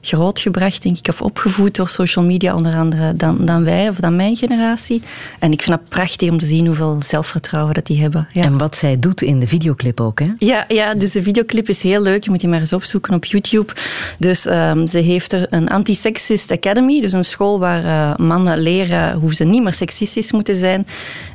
grootgebracht, 0.00 0.82
denk 0.82 0.98
ik, 0.98 1.08
of 1.08 1.22
opgevoed 1.22 1.76
door 1.76 1.88
social 1.88 2.24
media 2.24 2.54
onder 2.54 2.74
andere, 2.76 3.16
dan, 3.16 3.36
dan 3.40 3.64
wij, 3.64 3.88
of 3.88 3.96
dan 3.96 4.16
mijn 4.16 4.36
generatie. 4.36 5.02
En 5.38 5.52
ik 5.52 5.62
vind 5.62 5.78
het 5.80 5.88
prachtig 5.88 6.30
om 6.30 6.38
te 6.38 6.46
zien 6.46 6.66
hoeveel 6.66 6.96
zelfvertrouwen 7.00 7.74
dat 7.74 7.86
die 7.86 8.00
hebben. 8.00 8.28
Ja. 8.32 8.42
En 8.42 8.58
wat 8.58 8.76
zij 8.76 8.98
doet 8.98 9.22
in 9.22 9.40
de 9.40 9.46
videoclip 9.46 10.00
ook, 10.00 10.18
hè? 10.20 10.26
Ja, 10.38 10.64
ja, 10.68 10.94
dus 10.94 11.12
de 11.12 11.22
videoclip 11.22 11.68
is 11.68 11.82
heel 11.82 12.02
leuk. 12.02 12.24
Je 12.24 12.30
moet 12.30 12.40
die 12.40 12.48
maar 12.48 12.60
eens 12.60 12.72
opzoeken 12.72 13.14
op 13.14 13.24
YouTube. 13.24 13.72
Dus 14.18 14.46
ehm, 14.46 14.86
ze 14.86 14.98
heeft 14.98 15.32
er 15.32 15.46
een 15.50 15.68
Anti-Sexist 15.68 16.50
Academy, 16.52 17.00
dus 17.00 17.12
een 17.12 17.24
school 17.24 17.58
waar 17.58 17.84
eh, 17.84 18.16
mannen 18.26 18.58
leren 18.58 19.18
hoe 19.18 19.34
ze 19.34 19.44
niet 19.44 19.62
meer 19.62 19.72
seksistisch 19.74 20.20
moeten 20.30 20.56
zijn. 20.56 20.86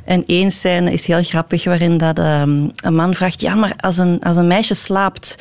En 0.04 0.24
één 0.26 0.50
scène 0.50 0.92
is 0.92 1.06
heel 1.06 1.22
grappig, 1.22 1.64
waarin 1.64 1.98
dat, 1.98 2.18
ehm, 2.18 2.68
een 2.76 2.94
man 2.94 3.14
vraagt, 3.14 3.40
ja, 3.40 3.54
maar 3.54 3.72
als 3.76 3.98
een, 3.98 4.20
als 4.20 4.36
een 4.36 4.46
meisje 4.46 4.74
slaapt, 4.74 5.36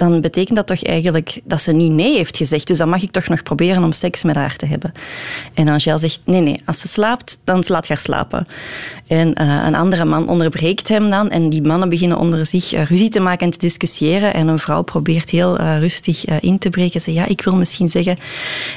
dan 0.00 0.20
betekent 0.20 0.56
dat 0.56 0.66
toch 0.66 0.84
eigenlijk 0.84 1.40
dat 1.44 1.60
ze 1.60 1.72
niet 1.72 1.92
nee 1.92 2.16
heeft 2.16 2.36
gezegd. 2.36 2.66
Dus 2.66 2.78
dan 2.78 2.88
mag 2.88 3.02
ik 3.02 3.10
toch 3.10 3.28
nog 3.28 3.42
proberen 3.42 3.84
om 3.84 3.92
seks 3.92 4.22
met 4.22 4.36
haar 4.36 4.56
te 4.56 4.66
hebben. 4.66 4.92
En 5.54 5.68
Angel 5.68 5.98
zegt, 5.98 6.20
nee, 6.24 6.40
nee, 6.40 6.62
als 6.66 6.80
ze 6.80 6.88
slaapt, 6.88 7.38
dan 7.44 7.64
laat 7.66 7.88
haar 7.88 7.98
slapen. 7.98 8.46
En 9.06 9.34
eh, 9.34 9.62
een 9.66 9.74
andere 9.74 10.04
man 10.04 10.28
onderbreekt 10.28 10.88
hem 10.88 11.10
dan 11.10 11.30
en 11.30 11.50
die 11.50 11.62
mannen 11.62 11.88
beginnen 11.88 12.18
onder 12.18 12.46
zich 12.46 12.72
eh, 12.72 12.84
ruzie 12.84 13.08
te 13.08 13.20
maken 13.20 13.46
en 13.46 13.52
te 13.52 13.58
discussiëren. 13.58 14.34
En 14.34 14.48
een 14.48 14.58
vrouw 14.58 14.82
probeert 14.82 15.30
heel 15.30 15.58
eh, 15.58 15.78
rustig 15.78 16.24
in 16.24 16.58
te 16.58 16.70
breken. 16.70 17.00
Ze 17.00 17.12
ja, 17.12 17.26
ik 17.26 17.42
wil 17.42 17.56
misschien 17.56 17.88
zeggen... 17.88 18.16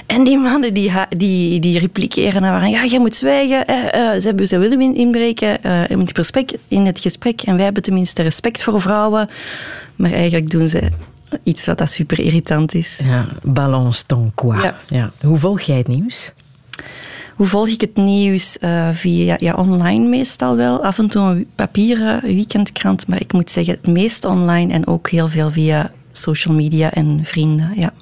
En 0.05 0.23
die 0.23 0.37
mannen 0.37 0.73
die, 0.73 0.91
die, 1.17 1.59
die 1.59 1.79
repliceren 1.79 2.43
haar, 2.43 2.69
ja, 2.69 2.85
jij 2.85 2.99
moet 2.99 3.15
zwijgen. 3.15 3.65
ze, 4.21 4.45
ze 4.47 4.57
willen 4.57 4.81
in- 4.81 4.95
inbreken 4.95 5.61
in, 5.89 5.99
het 5.99 6.57
in 6.67 6.85
het 6.85 6.99
gesprek. 6.99 7.41
En 7.41 7.55
wij 7.55 7.63
hebben 7.63 7.83
tenminste 7.83 8.21
respect 8.21 8.63
voor 8.63 8.81
vrouwen. 8.81 9.29
Maar 9.95 10.11
eigenlijk 10.11 10.51
doen 10.51 10.67
ze 10.67 10.89
iets 11.43 11.65
wat 11.65 11.77
dat 11.77 11.89
super 11.89 12.19
irritant 12.19 12.73
is. 12.73 13.01
Ja, 13.03 13.27
balance 13.43 14.05
ton 14.05 14.31
quoi. 14.35 14.61
Ja. 14.61 14.75
Ja. 14.87 15.11
Hoe 15.21 15.37
volg 15.37 15.61
jij 15.61 15.77
het 15.77 15.87
nieuws? 15.87 16.31
Hoe 17.35 17.47
volg 17.47 17.67
ik 17.67 17.81
het 17.81 17.95
nieuws? 17.95 18.57
Eh, 18.57 18.89
via 18.91 19.35
ja, 19.39 19.53
online 19.53 20.07
meestal 20.07 20.55
wel. 20.55 20.83
Af 20.83 20.97
en 20.97 21.07
toe 21.07 21.23
een 21.23 21.47
papieren 21.55 22.21
weekendkrant. 22.21 23.07
Maar 23.07 23.21
ik 23.21 23.33
moet 23.33 23.51
zeggen, 23.51 23.73
het 23.73 23.87
meest 23.87 24.25
online 24.25 24.73
en 24.73 24.87
ook 24.87 25.09
heel 25.09 25.27
veel 25.27 25.51
via 25.51 25.91
social 26.11 26.55
media 26.55 26.91
en 26.91 27.21
vrienden. 27.23 27.71
Ja. 27.75 27.93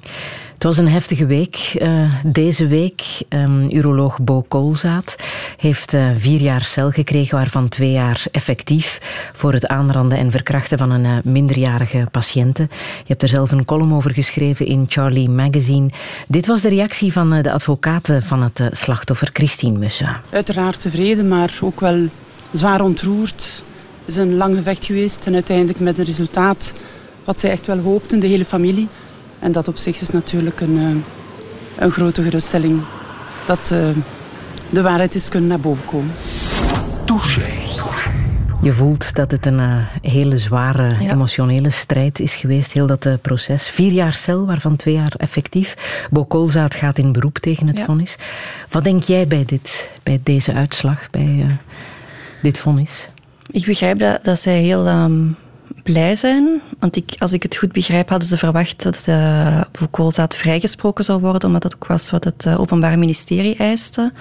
Het 0.62 0.76
was 0.76 0.84
een 0.86 0.92
heftige 0.92 1.26
week. 1.26 1.56
eh, 1.78 2.12
deze 2.24 2.66
week, 2.66 3.02
um, 3.28 3.70
uroloog 3.70 4.20
Bo 4.20 4.42
Koolzaad 4.42 5.16
heeft 5.56 5.94
eh, 5.94 6.06
vier 6.16 6.40
jaar 6.40 6.64
cel 6.64 6.90
gekregen, 6.90 7.36
waarvan 7.36 7.68
twee 7.68 7.90
jaar 7.90 8.24
effectief 8.30 8.98
voor 9.32 9.52
het 9.52 9.66
aanranden 9.66 10.18
en 10.18 10.30
verkrachten 10.30 10.78
van 10.78 10.90
een 10.90 11.04
eh, 11.04 11.12
minderjarige 11.24 12.06
patiënte. 12.10 12.62
Je 12.98 13.04
hebt 13.06 13.22
er 13.22 13.28
zelf 13.28 13.50
een 13.50 13.64
column 13.64 13.94
over 13.94 14.10
geschreven 14.14 14.66
in 14.66 14.84
Charlie 14.88 15.28
Magazine. 15.28 15.90
Dit 16.28 16.46
was 16.46 16.62
de 16.62 16.68
reactie 16.68 17.12
van 17.12 17.42
de 17.42 17.52
advocaten 17.52 18.22
van 18.22 18.42
het 18.42 18.68
slachtoffer, 18.70 19.30
Christine 19.32 19.78
Mussen. 19.78 20.20
Uiteraard 20.30 20.80
tevreden, 20.80 21.28
maar 21.28 21.58
ook 21.60 21.80
wel 21.80 22.08
zwaar 22.52 22.80
ontroerd. 22.80 23.62
Het 24.04 24.14
is 24.14 24.16
een 24.16 24.36
lang 24.36 24.56
gevecht 24.56 24.84
geweest 24.84 25.26
en 25.26 25.34
uiteindelijk 25.34 25.80
met 25.80 25.98
een 25.98 26.04
resultaat 26.04 26.72
wat 27.24 27.40
zij 27.40 27.50
echt 27.50 27.66
wel 27.66 27.78
hoopten, 27.78 28.20
de 28.20 28.26
hele 28.26 28.44
familie. 28.44 28.88
En 29.42 29.52
dat 29.52 29.68
op 29.68 29.76
zich 29.76 30.00
is 30.00 30.10
natuurlijk 30.10 30.60
een, 30.60 30.78
eh, 30.78 31.84
een 31.84 31.90
grote 31.90 32.22
geruststelling 32.22 32.80
dat 33.46 33.70
eh, 33.70 33.88
de 34.70 34.82
waarheid 34.82 35.14
is 35.14 35.28
kunnen 35.28 35.48
naar 35.48 35.60
boven 35.60 35.84
komen. 35.84 36.12
Touché. 37.06 37.60
Je 38.62 38.72
voelt 38.72 39.14
dat 39.14 39.30
het 39.30 39.46
een 39.46 39.58
eh, 39.60 39.86
hele 40.02 40.36
zware 40.36 40.94
Ja. 41.00 41.10
emotionele 41.10 41.70
strijd 41.70 42.20
is 42.20 42.34
geweest, 42.34 42.72
heel 42.72 42.86
dat 42.86 43.08
proces. 43.22 43.68
Vier 43.68 43.92
jaar 43.92 44.14
cel, 44.14 44.46
waarvan 44.46 44.76
twee 44.76 44.94
jaar 44.94 45.12
effectief. 45.16 45.76
Bo 46.10 46.24
Koolzaad 46.24 46.74
gaat 46.74 46.98
in 46.98 47.12
beroep 47.12 47.38
tegen 47.38 47.66
het 47.66 47.78
Ja. 47.78 47.84
vonnis. 47.84 48.16
Wat 48.70 48.84
denk 48.84 49.02
jij 49.02 49.26
bij, 49.26 49.44
dit, 49.44 49.90
bij 50.02 50.18
deze 50.22 50.52
uitslag, 50.54 51.10
bij 51.10 51.44
eh, 51.48 51.54
dit 52.42 52.58
vonnis? 52.58 53.08
Ik 53.50 53.64
begrijp 53.64 53.98
dat, 53.98 54.24
dat 54.24 54.38
zij 54.40 54.60
heel 54.62 54.86
ehm, 54.86 55.22
blij 55.82 56.16
zijn. 56.16 56.60
Want 56.78 56.96
ik, 56.96 57.14
als 57.18 57.32
ik 57.32 57.42
het 57.42 57.56
goed 57.56 57.72
begrijp, 57.72 58.08
hadden 58.08 58.28
ze 58.28 58.36
verwacht 58.36 58.82
dat 58.82 59.04
uh, 59.08 59.60
Koolzaad 59.90 60.36
vrijgesproken 60.36 61.04
zou 61.04 61.20
worden, 61.20 61.44
omdat 61.44 61.62
dat 61.62 61.74
ook 61.74 61.86
was 61.86 62.10
wat 62.10 62.24
het 62.24 62.44
uh, 62.46 62.60
Openbaar 62.60 62.98
Ministerie 62.98 63.56
eiste. 63.56 64.12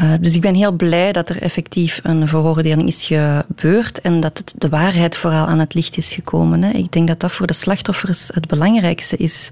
Uh, 0.00 0.12
dus 0.20 0.34
ik 0.34 0.40
ben 0.40 0.54
heel 0.54 0.72
blij 0.72 1.12
dat 1.12 1.28
er 1.28 1.42
effectief 1.42 2.00
een 2.02 2.28
veroordeling 2.28 2.88
is 2.88 3.04
gebeurd 3.04 4.00
en 4.00 4.20
dat 4.20 4.54
de 4.56 4.68
waarheid 4.68 5.16
vooral 5.16 5.46
aan 5.46 5.58
het 5.58 5.74
licht 5.74 5.96
is 5.96 6.12
gekomen. 6.12 6.62
Hè. 6.62 6.70
Ik 6.70 6.92
denk 6.92 7.08
dat 7.08 7.20
dat 7.20 7.32
voor 7.32 7.46
de 7.46 7.52
slachtoffers 7.52 8.30
het 8.34 8.46
belangrijkste 8.46 9.16
is. 9.16 9.50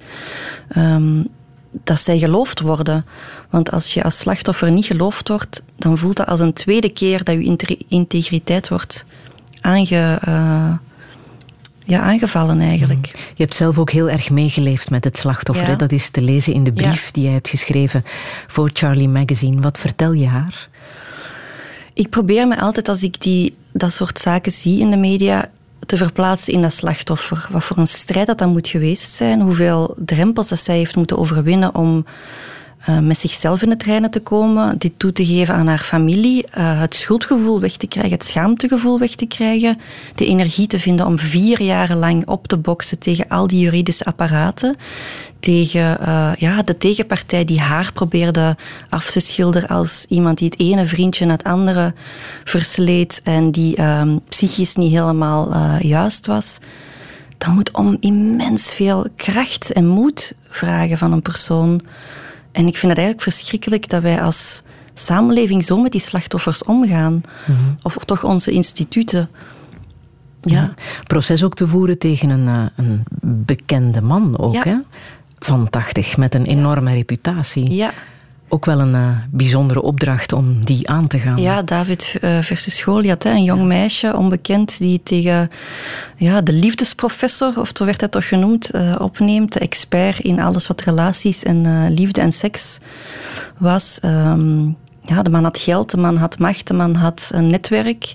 Um, 0.76 1.28
dat 1.85 2.01
zij 2.01 2.18
geloofd 2.18 2.61
worden. 2.61 3.07
Want 3.51 3.70
als 3.70 3.95
je 3.95 4.03
als 4.03 4.18
slachtoffer 4.18 4.70
niet 4.70 4.87
geloofd 4.87 5.28
wordt, 5.28 5.62
dan 5.76 5.99
voelt 5.99 6.16
dat 6.16 6.26
als 6.26 6.41
een 6.41 6.53
tweede 6.53 6.89
keer 6.89 7.24
dat 7.24 7.35
je 7.35 7.85
integriteit 7.89 8.68
wordt 8.68 9.05
aange, 9.61 10.18
eh, 10.20 10.72
ja, 11.85 12.01
aangevallen 12.01 12.61
eigenlijk. 12.61 13.07
Je 13.07 13.43
hebt 13.43 13.55
zelf 13.55 13.78
ook 13.78 13.91
heel 13.91 14.11
erg 14.11 14.30
meegeleefd 14.30 14.91
met 14.91 15.05
het 15.05 15.18
slachtoffer. 15.18 15.68
Ja. 15.68 15.76
Dat 15.76 15.93
is 15.93 16.11
te 16.11 16.22
lezen 16.22 16.53
in 16.53 16.64
de 16.64 16.72
brief 16.72 17.05
Ja. 17.05 17.12
die 17.12 17.22
jij 17.24 17.32
hebt 17.32 17.49
geschreven 17.49 18.05
voor 18.47 18.70
Charlie 18.72 19.09
Magazine. 19.09 19.61
Wat 19.61 19.78
vertel 19.78 20.12
je 20.12 20.26
haar? 20.26 20.68
Ik 21.93 22.11
probeer 22.11 22.49
me 22.49 22.59
altijd, 22.61 22.89
als 22.89 23.03
ik 23.03 23.20
die, 23.20 23.57
dat 23.72 23.93
soort 23.93 24.18
zaken 24.18 24.53
zie 24.53 24.80
in 24.80 24.91
de 24.91 24.97
media, 24.97 25.51
te 25.87 25.97
verplaatsen 25.97 26.53
in 26.53 26.62
dat 26.62 26.72
slachtoffer. 26.72 27.47
Wat 27.51 27.64
voor 27.64 27.76
een 27.76 27.87
strijd 27.87 28.26
dat 28.26 28.39
dan 28.39 28.53
moet 28.53 28.68
geweest 28.68 29.14
zijn. 29.14 29.41
Hoeveel 29.41 29.95
drempels 29.99 30.49
dat 30.49 30.59
zij 30.59 30.76
heeft 30.76 30.97
moeten 30.97 31.18
overwinnen 31.18 31.74
om 31.74 32.07
eh, 32.85 32.99
met 32.99 33.18
zichzelf 33.18 33.62
in 33.62 33.70
het 33.70 33.82
reinen 33.82 34.11
te 34.11 34.20
komen. 34.20 34.78
Dit 34.78 34.93
toe 34.97 35.12
te 35.12 35.26
geven 35.26 35.55
aan 35.55 35.66
haar 35.66 35.78
familie. 35.78 36.47
eh, 36.47 36.80
het 36.80 36.95
schuldgevoel 36.95 37.61
weg 37.61 37.76
te 37.76 37.87
krijgen. 37.87 38.12
Het 38.12 38.24
schaamtegevoel 38.24 38.99
weg 38.99 39.14
te 39.14 39.26
krijgen. 39.26 39.78
De 40.14 40.26
energie 40.26 40.66
te 40.66 40.78
vinden 40.78 41.07
om 41.07 41.18
vier 41.18 41.62
jaar 41.62 41.95
lang 41.95 42.26
op 42.26 42.47
te 42.47 42.57
boksen 42.57 42.99
tegen 42.99 43.28
al 43.28 43.47
die 43.47 43.61
juridische 43.61 44.05
apparaten. 44.05 44.76
Tegen 45.41 46.01
eh, 46.01 46.32
ja, 46.39 46.62
de 46.62 46.76
tegenpartij 46.76 47.45
die 47.45 47.61
haar 47.61 47.93
probeerde 47.93 48.57
af 48.89 49.11
te 49.11 49.20
schilderen 49.20 49.68
als 49.68 50.07
iemand 50.09 50.39
die 50.39 50.49
het 50.49 50.61
ene 50.61 50.87
vriendje 50.87 51.24
na 51.24 51.32
het 51.32 51.45
andere 51.45 51.95
versleet 52.45 53.20
en 53.22 53.51
die 53.51 53.76
ehm, 53.76 54.18
psychisch 54.28 54.76
niet 54.76 54.93
helemaal 54.93 55.57
juist 55.78 56.26
was. 56.26 56.59
Dat 57.39 57.49
moet 57.49 57.70
om 57.72 57.97
immens 58.01 58.74
veel 58.74 59.07
kracht 59.16 59.72
en 59.72 59.87
moed 59.87 60.35
vragen 60.49 60.99
van 60.99 61.12
een 61.12 61.22
persoon. 61.22 61.82
En 62.55 62.66
ik 62.66 62.76
vind 62.76 62.92
het 62.92 63.00
eigenlijk 63.00 63.22
verschrikkelijk 63.22 63.88
dat 63.88 64.02
wij 64.02 64.22
als 64.22 64.62
samenleving 64.94 65.64
zo 65.64 65.80
met 65.80 65.92
die 65.92 66.00
slachtoffers 66.00 66.64
omgaan. 66.64 67.22
Of 67.82 67.96
toch 68.05 68.24
onze 68.24 68.50
instituten. 68.50 69.28
Ja. 70.40 70.74
Proces 71.05 71.44
ook 71.44 71.55
te 71.55 71.66
voeren 71.66 71.98
tegen 71.98 72.28
een, 72.30 72.48
eh, 72.48 72.84
een 72.84 73.02
bekende 73.22 74.00
man 74.00 74.38
ook, 74.38 74.55
Ja. 74.55 74.62
hè? 74.64 74.76
Van 75.38 75.70
80, 75.70 76.16
met 76.16 76.34
een 76.34 76.44
enorme 76.46 76.92
reputatie. 76.92 77.70
Ja. 77.72 77.92
Ook 78.55 78.64
wel 78.64 78.80
een 78.80 78.94
eh, 78.94 79.09
bijzondere 79.30 79.82
opdracht 79.82 80.32
om 80.32 80.64
die 80.64 80.88
aan 80.88 81.07
te 81.07 81.18
gaan. 81.18 81.40
Ja, 81.40 81.62
David 81.62 82.16
eh, 82.20 82.38
versus 82.38 82.82
Goliath. 82.82 83.22
Hè, 83.22 83.30
een 83.30 83.44
jong 83.44 83.64
meisje, 83.64 84.16
onbekend, 84.16 84.78
die 84.78 85.00
tegen 85.02 85.50
ja, 86.16 86.40
de 86.40 86.52
liefdesprofessor, 86.52 87.61
of 87.61 87.70
zo 87.74 87.84
werd 87.84 88.00
hij 88.00 88.09
toch 88.09 88.28
genoemd, 88.28 88.70
eh, 88.70 88.94
opneemt. 88.98 89.52
De 89.52 89.59
expert 89.59 90.18
in 90.18 90.40
alles 90.40 90.66
wat 90.66 90.80
relaties 90.80 91.42
en 91.42 91.88
liefde 91.94 92.20
en 92.20 92.32
seks 92.32 92.78
was. 93.59 93.98
Ehm, 94.00 94.66
ja, 95.00 95.22
de 95.22 95.30
man 95.30 95.44
had 95.44 95.59
geld, 95.59 95.90
de 95.90 95.96
man 95.96 96.16
had 96.16 96.38
macht, 96.38 96.66
de 96.66 96.74
man 96.74 96.94
had 96.94 97.30
een 97.34 97.46
netwerk. 97.46 98.14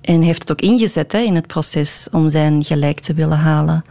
En 0.00 0.22
heeft 0.22 0.40
het 0.40 0.52
ook 0.52 0.60
ingezet 0.60 1.12
hè, 1.12 1.18
in 1.18 1.34
het 1.34 1.46
proces 1.46 2.08
om 2.12 2.28
zijn 2.28 2.64
gelijk 2.64 3.00
te 3.00 3.14
willen 3.14 3.38
halen. 3.38 3.84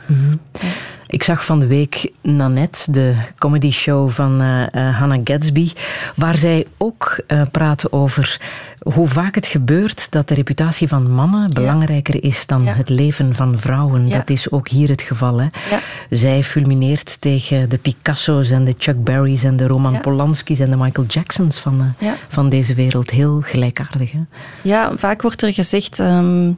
Ik 1.11 1.23
zag 1.23 1.45
van 1.45 1.59
de 1.59 1.67
week 1.67 2.11
Nanette, 2.21 2.91
de 2.91 3.15
comedy 3.37 3.71
show 3.71 4.09
van 4.09 4.41
eh, 4.41 4.63
eh, 4.87 4.97
Hannah 4.97 5.21
Gatsby, 5.23 5.71
waar 6.15 6.37
zij 6.37 6.65
ook 6.77 7.19
eh 7.27 7.41
praten 7.51 7.93
over 7.93 8.41
hoe 8.81 9.07
vaak 9.07 9.35
het 9.35 9.47
gebeurt 9.47 10.07
dat 10.11 10.27
de 10.27 10.33
reputatie 10.33 10.87
van 10.87 11.11
mannen 11.11 11.53
belangrijker 11.53 12.23
is 12.23 12.45
dan 12.47 12.63
Ja. 12.63 12.73
het 12.73 12.89
leven 12.89 13.35
van 13.35 13.59
vrouwen. 13.59 14.07
Ja. 14.07 14.17
Dat 14.17 14.29
is 14.29 14.51
ook 14.51 14.67
hier 14.67 14.89
het 14.89 15.01
geval. 15.01 15.37
Hè? 15.41 15.47
Ja. 15.69 15.79
Zij 16.09 16.43
fulmineert 16.43 17.21
tegen 17.21 17.69
de 17.69 17.77
Picasso's 17.77 18.49
en 18.49 18.65
de 18.65 18.73
Chuck 18.77 19.03
Berry's 19.03 19.43
en 19.43 19.57
de 19.57 19.67
Roman. 19.67 20.01
Polanski's 20.01 20.59
en 20.59 20.69
de 20.69 20.77
Michael 20.77 21.07
Jacksons 21.07 21.59
van, 21.59 21.95
van 22.29 22.49
deze 22.49 22.73
wereld. 22.73 23.09
Heel 23.09 23.41
gelijkaardig. 23.41 24.11
Hè? 24.11 24.19
Ja, 24.63 24.91
vaak 24.97 25.21
wordt 25.21 25.41
er 25.41 25.53
gezegd, 25.53 25.99
ehm 25.99 26.51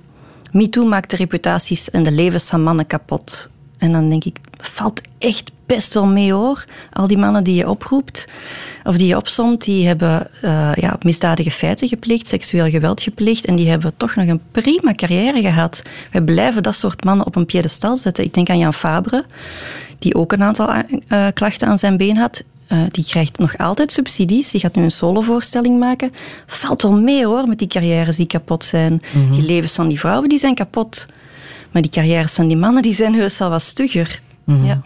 MeToo 0.52 0.86
maakt 0.86 1.10
de 1.10 1.16
reputaties 1.16 1.90
en 1.92 2.04
de 2.04 2.12
levens 2.12 2.50
van 2.50 2.64
mannen 2.64 2.88
kapot. 2.88 3.50
En 3.84 3.92
dan 3.92 4.10
denk 4.10 4.24
ik, 4.24 4.38
valt 4.58 5.02
echt 5.18 5.52
best 5.66 5.94
wel 5.94 6.06
mee 6.06 6.34
hoor. 6.34 6.66
Al 6.94 7.08
die 7.08 7.18
mannen 7.18 7.44
die 7.44 7.56
je 7.56 7.70
oproept, 7.70 8.28
of 8.84 8.98
die 8.98 9.08
je 9.08 9.16
opsomt, 9.16 9.64
die 9.64 9.88
hebben 9.88 10.28
eh, 10.42 10.74
ja, 10.76 10.96
misdadige 11.02 11.52
feiten 11.52 11.88
gepleegd, 11.88 12.28
seksueel 12.28 12.70
geweld 12.70 13.02
gepleegd, 13.02 13.46
en 13.46 13.56
die 13.56 13.70
hebben 13.70 13.94
toch 13.98 14.16
nog 14.16 14.28
een 14.28 14.42
prima 14.52 14.94
carrière 14.94 15.42
gehad. 15.42 15.82
Wij 16.12 16.22
blijven 16.22 16.64
dat 16.64 16.76
soort 16.76 17.04
mannen 17.04 17.26
op 17.26 17.36
een 17.36 17.46
piedestal 17.46 17.98
zetten. 17.98 18.24
Ik 18.24 18.34
denk 18.34 18.50
aan 18.50 18.58
Jan 18.58 18.74
Fabre, 18.74 19.26
die 20.00 20.16
ook 20.16 20.32
een 20.32 20.44
aantal 20.44 20.70
eh, 21.08 21.28
klachten 21.34 21.68
aan 21.68 21.78
zijn 21.78 21.98
been 21.98 22.18
had. 22.18 22.44
Eh, 22.68 22.80
die 22.92 23.06
krijgt 23.06 23.40
nog 23.40 23.58
altijd 23.58 23.92
subsidies. 23.92 24.52
Die 24.52 24.62
gaat 24.62 24.76
nu 24.76 24.84
een 24.84 24.92
solovoorstelling 24.92 25.80
maken. 25.80 26.12
Valt 26.48 26.82
wel 26.82 27.00
mee 27.00 27.26
hoor, 27.26 27.48
met 27.48 27.60
die 27.60 27.68
carrières 27.68 28.16
die 28.16 28.28
kapot 28.28 28.64
zijn. 28.64 29.02
Die 29.32 29.42
levens 29.42 29.74
van 29.74 29.88
die 29.88 30.00
vrouwen 30.00 30.30
die 30.30 30.40
zijn 30.40 30.56
kapot. 30.56 31.06
Maar 31.74 31.82
die 31.82 31.92
carrières 31.92 32.34
van 32.34 32.48
die 32.48 32.58
mannen 32.58 32.82
die 32.82 32.94
zijn 32.94 33.16
heus 33.16 33.42
al 33.42 33.50
wat 33.50 33.62
stugger. 33.62 34.20
Ja. 34.46 34.82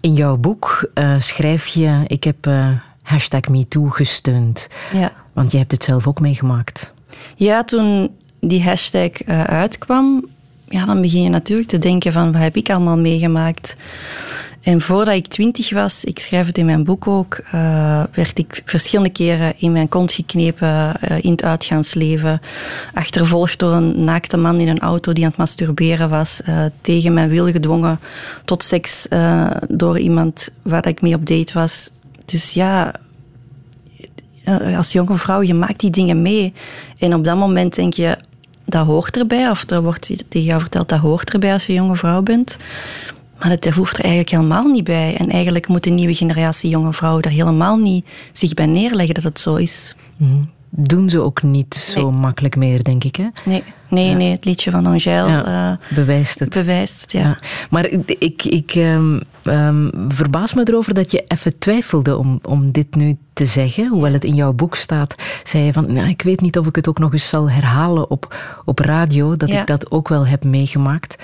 In 0.00 0.14
jouw 0.14 0.36
boek 0.36 0.90
eh, 0.94 1.14
schrijf 1.18 1.66
je, 1.66 2.02
ik 2.06 2.24
heb 2.24 2.46
eh, 2.46 2.68
hashtag 3.02 3.48
MeToo 3.48 3.88
gesteund. 3.88 4.68
Ja. 4.92 5.12
Want 5.32 5.52
je 5.52 5.58
hebt 5.58 5.72
het 5.72 5.84
zelf 5.84 6.06
ook 6.06 6.20
meegemaakt. 6.20 6.92
ja, 7.36 7.64
toen 7.64 8.10
die 8.40 8.62
hashtag 8.62 9.10
eh, 9.10 9.44
uitkwam, 9.44 10.26
ja, 10.68 10.84
dan 10.84 11.00
begin 11.00 11.22
je 11.22 11.28
natuurlijk 11.28 11.68
te 11.68 11.78
denken 11.78 12.12
van 12.12 12.32
wat 12.32 12.40
heb 12.40 12.56
ik 12.56 12.70
allemaal 12.70 12.98
meegemaakt. 12.98 13.76
En 14.66 14.80
voordat 14.80 15.14
ik 15.14 15.26
twintig 15.26 15.70
was, 15.70 16.04
ik 16.04 16.18
schrijf 16.18 16.46
het 16.46 16.58
in 16.58 16.66
mijn 16.66 16.84
boek 16.84 17.06
ook, 17.06 17.34
eh, 17.34 18.02
werd 18.12 18.38
ik 18.38 18.62
verschillende 18.64 19.10
keren 19.10 19.54
in 19.58 19.72
mijn 19.72 19.88
kont 19.88 20.12
geknepen 20.12 21.00
eh, 21.00 21.24
in 21.24 21.30
het 21.30 21.44
uitgaansleven. 21.44 22.40
Achtervolgd 22.94 23.58
door 23.58 23.72
een 23.72 24.04
naakte 24.04 24.36
man 24.36 24.60
in 24.60 24.68
een 24.68 24.78
auto 24.78 25.12
die 25.12 25.24
aan 25.24 25.28
het 25.28 25.38
masturberen 25.38 26.08
was. 26.08 26.42
eh, 26.42 26.64
tegen 26.80 27.12
mijn 27.12 27.28
wil 27.28 27.46
gedwongen 27.50 28.00
tot 28.44 28.62
seks 28.62 29.08
door 29.68 29.98
iemand 29.98 30.50
waar 30.62 30.86
ik 30.86 31.02
mee 31.02 31.14
op 31.14 31.26
date 31.26 31.52
was. 31.52 31.90
Dus 32.24 32.52
ja, 32.52 32.94
als 34.76 34.92
jonge 34.92 35.16
vrouw, 35.16 35.42
je 35.42 35.54
maakt 35.54 35.80
die 35.80 35.90
dingen 35.90 36.22
mee. 36.22 36.52
En 36.98 37.14
op 37.14 37.24
dat 37.24 37.36
moment 37.36 37.74
denk 37.74 37.92
je, 37.92 38.16
dat 38.64 38.86
hoort 38.86 39.16
erbij. 39.16 39.50
Of 39.50 39.70
er 39.70 39.82
wordt 39.82 40.30
tegen 40.30 40.46
jou 40.46 40.60
verteld, 40.60 40.88
dat 40.88 40.98
hoort 40.98 41.32
erbij 41.32 41.52
als 41.52 41.66
je 41.66 41.72
jonge 41.72 41.96
vrouw 41.96 42.22
bent. 42.22 42.56
Maar 43.38 43.48
dat 43.48 43.74
hoeft 43.74 43.96
er 43.96 44.04
eigenlijk 44.04 44.30
helemaal 44.30 44.66
niet 44.66 44.84
bij. 44.84 45.16
En 45.16 45.30
eigenlijk 45.30 45.68
moet 45.68 45.84
de 45.84 45.90
nieuwe 45.90 46.14
generatie 46.14 46.70
jonge 46.70 46.92
vrouwen 46.92 47.22
er 47.22 47.30
helemaal 47.30 47.76
niet 47.76 48.06
zich 48.32 48.54
bij 48.54 48.66
neerleggen 48.66 49.14
dat 49.14 49.24
het 49.24 49.40
zo 49.40 49.54
is. 49.54 49.94
Doen 50.70 51.10
ze 51.10 51.20
ook 51.20 51.42
niet 51.42 51.74
zo 51.74 52.10
makkelijk 52.10 52.56
meer, 52.56 52.82
denk 52.82 53.04
ik. 53.04 53.16
Hè? 53.16 53.26
Nee, 53.44 53.62
nee, 53.88 54.14
nee 54.14 54.30
het 54.30 54.44
liedje 54.44 54.70
van 54.70 54.86
Angèle 54.86 55.28
Ja, 55.28 55.44
eh, 55.70 55.96
bewijst 55.96 56.38
het. 56.38 56.48
bewijst 56.48 57.00
het. 57.00 57.12
Ja. 57.12 57.20
Ja. 57.20 57.38
Maar 57.70 57.86
ik, 58.18 58.44
ik, 58.44 58.74
ehm, 58.74 59.18
verbaas 60.08 60.54
me 60.54 60.68
erover 60.68 60.94
dat 60.94 61.10
je 61.10 61.24
even 61.26 61.58
twijfelde 61.58 62.16
om, 62.16 62.38
om 62.42 62.72
dit 62.72 62.94
nu 62.94 63.16
te 63.32 63.46
zeggen. 63.46 63.88
Hoewel 63.88 64.12
het 64.12 64.24
in 64.24 64.34
jouw 64.34 64.52
boek 64.52 64.74
staat, 64.74 65.14
zei 65.44 65.64
je 65.64 65.72
van, 65.72 65.92
nou, 65.92 66.08
ik 66.08 66.22
weet 66.22 66.40
niet 66.40 66.58
of 66.58 66.66
ik 66.66 66.76
het 66.76 66.88
ook 66.88 66.98
nog 66.98 67.12
eens 67.12 67.28
zal 67.28 67.50
herhalen 67.50 68.10
op, 68.10 68.36
op 68.64 68.78
radio, 68.78 69.36
dat 69.36 69.50
ik 69.50 69.66
dat 69.66 69.90
ook 69.90 70.08
wel 70.08 70.26
heb 70.26 70.44
meegemaakt. 70.44 71.16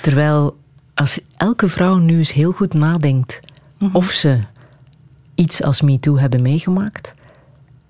Terwijl 0.00 0.58
als 0.94 1.20
elke 1.36 1.68
vrouw 1.68 1.96
nu 1.96 2.18
eens 2.18 2.32
heel 2.32 2.52
goed 2.52 2.74
nadenkt 2.74 3.40
Mhm. 3.78 3.96
of 3.96 4.10
ze 4.10 4.38
iets 5.34 5.62
als 5.62 5.80
MeToo 5.80 6.18
hebben 6.18 6.42
meegemaakt, 6.42 7.14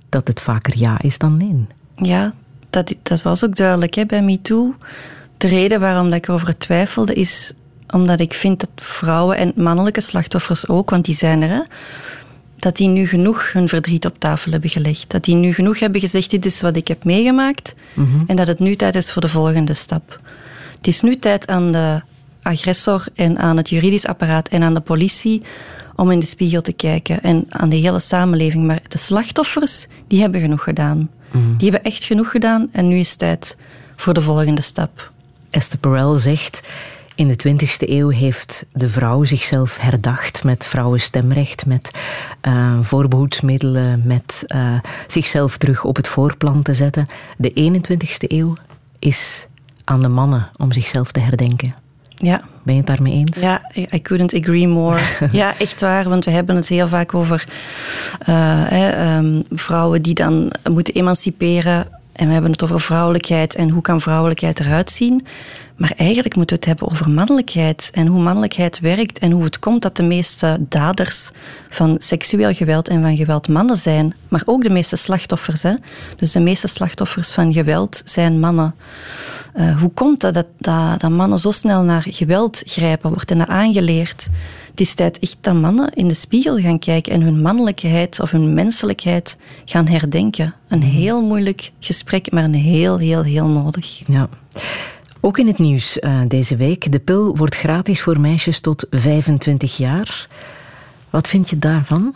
dat 0.08 0.28
het 0.28 0.40
vaker 0.40 0.78
ja 0.78 1.00
is 1.00 1.18
dan 1.18 1.36
nee. 1.36 1.66
Ja, 1.96 2.32
dat, 2.70 2.94
dat 3.02 3.22
was 3.22 3.44
ook 3.44 3.56
duidelijk 3.56 3.94
hè, 3.94 4.06
bij 4.06 4.22
MeToo. 4.22 4.74
De 5.36 5.48
reden 5.48 5.80
waarom 5.80 6.04
dat 6.10 6.18
ik 6.18 6.28
erover 6.28 6.58
twijfelde 6.58 7.14
is 7.14 7.52
omdat 7.90 8.20
ik 8.20 8.34
vind 8.34 8.60
dat 8.60 8.70
vrouwen 8.76 9.36
en 9.36 9.52
mannelijke 9.56 10.00
slachtoffers 10.00 10.68
ook, 10.68 10.90
want 10.90 11.04
die 11.04 11.14
zijn 11.14 11.42
er, 11.42 11.48
hè, 11.48 11.62
dat 12.56 12.76
die 12.76 12.88
nu 12.88 13.06
genoeg 13.06 13.52
hun 13.52 13.68
verdriet 13.68 14.06
op 14.06 14.18
tafel 14.18 14.52
hebben 14.52 14.70
gelegd. 14.70 15.10
Dat 15.10 15.24
die 15.24 15.34
nu 15.34 15.52
genoeg 15.52 15.78
hebben 15.78 16.00
gezegd, 16.00 16.30
dit 16.30 16.46
is 16.46 16.60
wat 16.60 16.76
ik 16.76 16.88
heb 16.88 17.04
meegemaakt. 17.04 17.74
En 18.26 18.36
dat 18.36 18.46
het 18.46 18.58
nu 18.58 18.76
tijd 18.76 18.94
is 18.94 19.12
voor 19.12 19.22
de 19.22 19.28
volgende 19.28 19.74
stap. 19.74 20.20
Het 20.76 20.86
is 20.86 21.00
nu 21.00 21.18
tijd 21.18 21.46
aan 21.46 21.72
de 21.72 22.02
agressor 22.42 23.04
en 23.14 23.38
aan 23.38 23.56
het 23.56 23.68
juridisch 23.68 24.06
apparaat 24.06 24.48
en 24.48 24.62
aan 24.62 24.74
de 24.74 24.80
politie 24.80 25.42
om 25.96 26.10
in 26.10 26.18
de 26.18 26.26
spiegel 26.26 26.62
te 26.62 26.72
kijken 26.72 27.22
en 27.22 27.44
aan 27.48 27.68
de 27.68 27.76
hele 27.76 28.00
samenleving. 28.00 28.64
Maar 28.64 28.80
de 28.88 28.98
slachtoffers, 28.98 29.86
die 30.06 30.20
hebben 30.20 30.40
genoeg 30.40 30.62
gedaan. 30.62 31.10
Die 31.32 31.70
hebben 31.70 31.90
echt 31.90 32.04
genoeg 32.04 32.30
gedaan 32.30 32.68
en 32.72 32.88
nu 32.88 32.98
is 32.98 33.10
het 33.10 33.18
tijd 33.18 33.56
voor 33.96 34.14
de 34.14 34.22
volgende 34.22 34.60
stap. 34.60 35.12
Esther 35.50 35.78
Perel 35.78 36.18
zegt... 36.18 36.62
In 37.14 37.28
de 37.28 37.48
20e 37.48 37.88
eeuw 37.88 38.08
heeft 38.08 38.66
de 38.72 38.88
vrouw 38.88 39.24
zichzelf 39.24 39.78
herdacht 39.78 40.44
met 40.44 40.66
vrouwenstemrecht, 40.66 41.66
met 41.66 41.90
eh, 42.40 42.78
voorbehoedsmiddelen, 42.82 44.02
met 44.04 44.44
eh, 44.46 44.78
zichzelf 45.06 45.56
terug 45.56 45.84
op 45.84 45.96
het 45.96 46.08
voorplan 46.08 46.62
te 46.62 46.74
zetten. 46.74 47.08
De 47.36 47.80
21e 47.80 48.26
eeuw 48.28 48.54
is 48.98 49.46
aan 49.84 50.02
de 50.02 50.08
mannen 50.08 50.50
om 50.56 50.72
zichzelf 50.72 51.12
te 51.12 51.20
herdenken. 51.20 51.74
Ja. 52.20 52.40
Ben 52.62 52.74
je 52.74 52.80
het 52.80 52.86
daarmee 52.86 53.12
eens? 53.12 53.40
Ja, 53.40 53.62
I 53.92 54.02
couldn't 54.02 54.34
agree 54.34 54.68
more. 54.68 55.00
ja, 55.32 55.58
echt 55.58 55.80
waar, 55.80 56.08
want 56.08 56.24
we 56.24 56.30
hebben 56.30 56.56
het 56.56 56.68
heel 56.68 56.88
vaak 56.88 57.14
over 57.14 57.44
eh, 58.18 58.34
hè, 58.68 58.88
ehm, 58.88 59.42
vrouwen 59.50 60.02
die 60.02 60.14
dan 60.14 60.52
moeten 60.70 60.94
emanciperen. 60.94 61.88
En 62.12 62.26
we 62.26 62.32
hebben 62.32 62.50
het 62.50 62.62
over 62.62 62.80
vrouwelijkheid 62.80 63.54
en 63.54 63.68
hoe 63.68 63.82
kan 63.82 64.00
vrouwelijkheid 64.00 64.60
eruit 64.60 64.90
zien. 64.90 65.26
Maar 65.80 65.92
eigenlijk 65.96 66.36
moeten 66.36 66.56
we 66.56 66.62
het 66.62 66.70
hebben 66.70 66.90
over 66.90 67.14
mannelijkheid 67.14 67.90
en 67.94 68.06
hoe 68.06 68.22
mannelijkheid 68.22 68.80
werkt 68.80 69.18
en 69.18 69.30
hoe 69.30 69.44
het 69.44 69.58
komt 69.58 69.82
dat 69.82 69.96
de 69.96 70.02
meeste 70.02 70.56
daders 70.68 71.30
van 71.68 71.96
seksueel 71.98 72.52
geweld 72.52 72.88
en 72.88 73.02
van 73.02 73.16
geweld 73.16 73.48
mannen 73.48 73.76
zijn, 73.76 74.14
maar 74.28 74.42
ook 74.44 74.62
de 74.62 74.70
meeste 74.70 74.96
slachtoffers. 74.96 75.62
Hè? 75.62 75.74
Dus 76.16 76.32
de 76.32 76.40
meeste 76.40 76.68
slachtoffers 76.68 77.32
van 77.32 77.52
geweld 77.52 78.02
zijn 78.04 78.40
mannen. 78.40 78.74
Eh, 79.52 79.80
hoe 79.80 79.90
komt 79.90 80.20
dat, 80.20 80.34
dat, 80.34 80.46
dat 80.58 81.00
dat 81.00 81.10
mannen 81.10 81.38
zo 81.38 81.50
snel 81.50 81.82
naar 81.82 82.06
geweld 82.08 82.62
grijpen, 82.66 83.10
wordt 83.10 83.28
hen 83.28 83.38
dat 83.38 83.48
aangeleerd? 83.48 84.28
Het 84.70 84.80
is 84.80 84.94
tijd 84.94 85.18
echt 85.18 85.36
dat 85.40 85.54
mannen 85.54 85.92
in 85.92 86.08
de 86.08 86.14
spiegel 86.14 86.58
gaan 86.58 86.78
kijken 86.78 87.12
en 87.12 87.20
hun 87.20 87.42
mannelijkheid 87.42 88.20
of 88.20 88.30
hun 88.30 88.54
menselijkheid 88.54 89.36
gaan 89.64 89.86
herdenken. 89.86 90.54
Een 90.68 90.82
heel 90.82 91.22
moeilijk 91.22 91.72
gesprek, 91.78 92.32
maar 92.32 92.44
een 92.44 92.54
heel, 92.54 92.98
heel, 92.98 93.22
heel 93.22 93.48
nodig. 93.48 94.00
Ja. 94.06 94.28
Ook 95.20 95.38
in 95.38 95.46
het 95.46 95.58
nieuws 95.58 95.98
eh, 95.98 96.20
deze 96.28 96.56
week. 96.56 96.92
De 96.92 96.98
pil 96.98 97.36
wordt 97.36 97.56
gratis 97.56 98.00
voor 98.00 98.20
meisjes 98.20 98.60
tot 98.60 98.86
25 98.90 99.76
jaar. 99.76 100.28
Wat 101.10 101.28
vind 101.28 101.50
je 101.50 101.58
daarvan? 101.58 102.14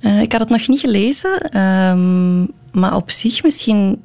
Eh, 0.00 0.20
ik 0.20 0.32
had 0.32 0.40
het 0.40 0.50
nog 0.50 0.68
niet 0.68 0.80
gelezen, 0.80 1.40
ehm, 1.40 2.40
maar 2.72 2.96
op 2.96 3.10
zich 3.10 3.42
misschien 3.42 4.02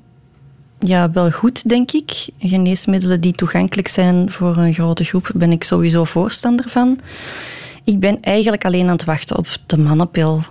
ja, 0.80 1.12
wel 1.12 1.32
goed, 1.32 1.70
denk 1.70 1.92
ik. 1.92 2.28
Geneesmiddelen 2.40 3.22
die 3.22 3.34
toegankelijk 3.34 3.88
zijn 3.88 4.32
voor 4.32 4.58
een 4.58 4.74
grote 4.74 5.04
groep, 5.04 5.32
ben 5.36 5.52
ik 5.52 5.64
sowieso 5.64 6.04
voorstander 6.04 6.70
van. 6.70 7.00
Ik 7.84 8.00
ben 8.00 8.18
eigenlijk 8.22 8.66
alleen 8.66 8.86
aan 8.86 8.92
het 8.92 9.04
wachten 9.04 9.38
op 9.38 9.48
de 9.66 9.78
mannenpil, 9.78 10.44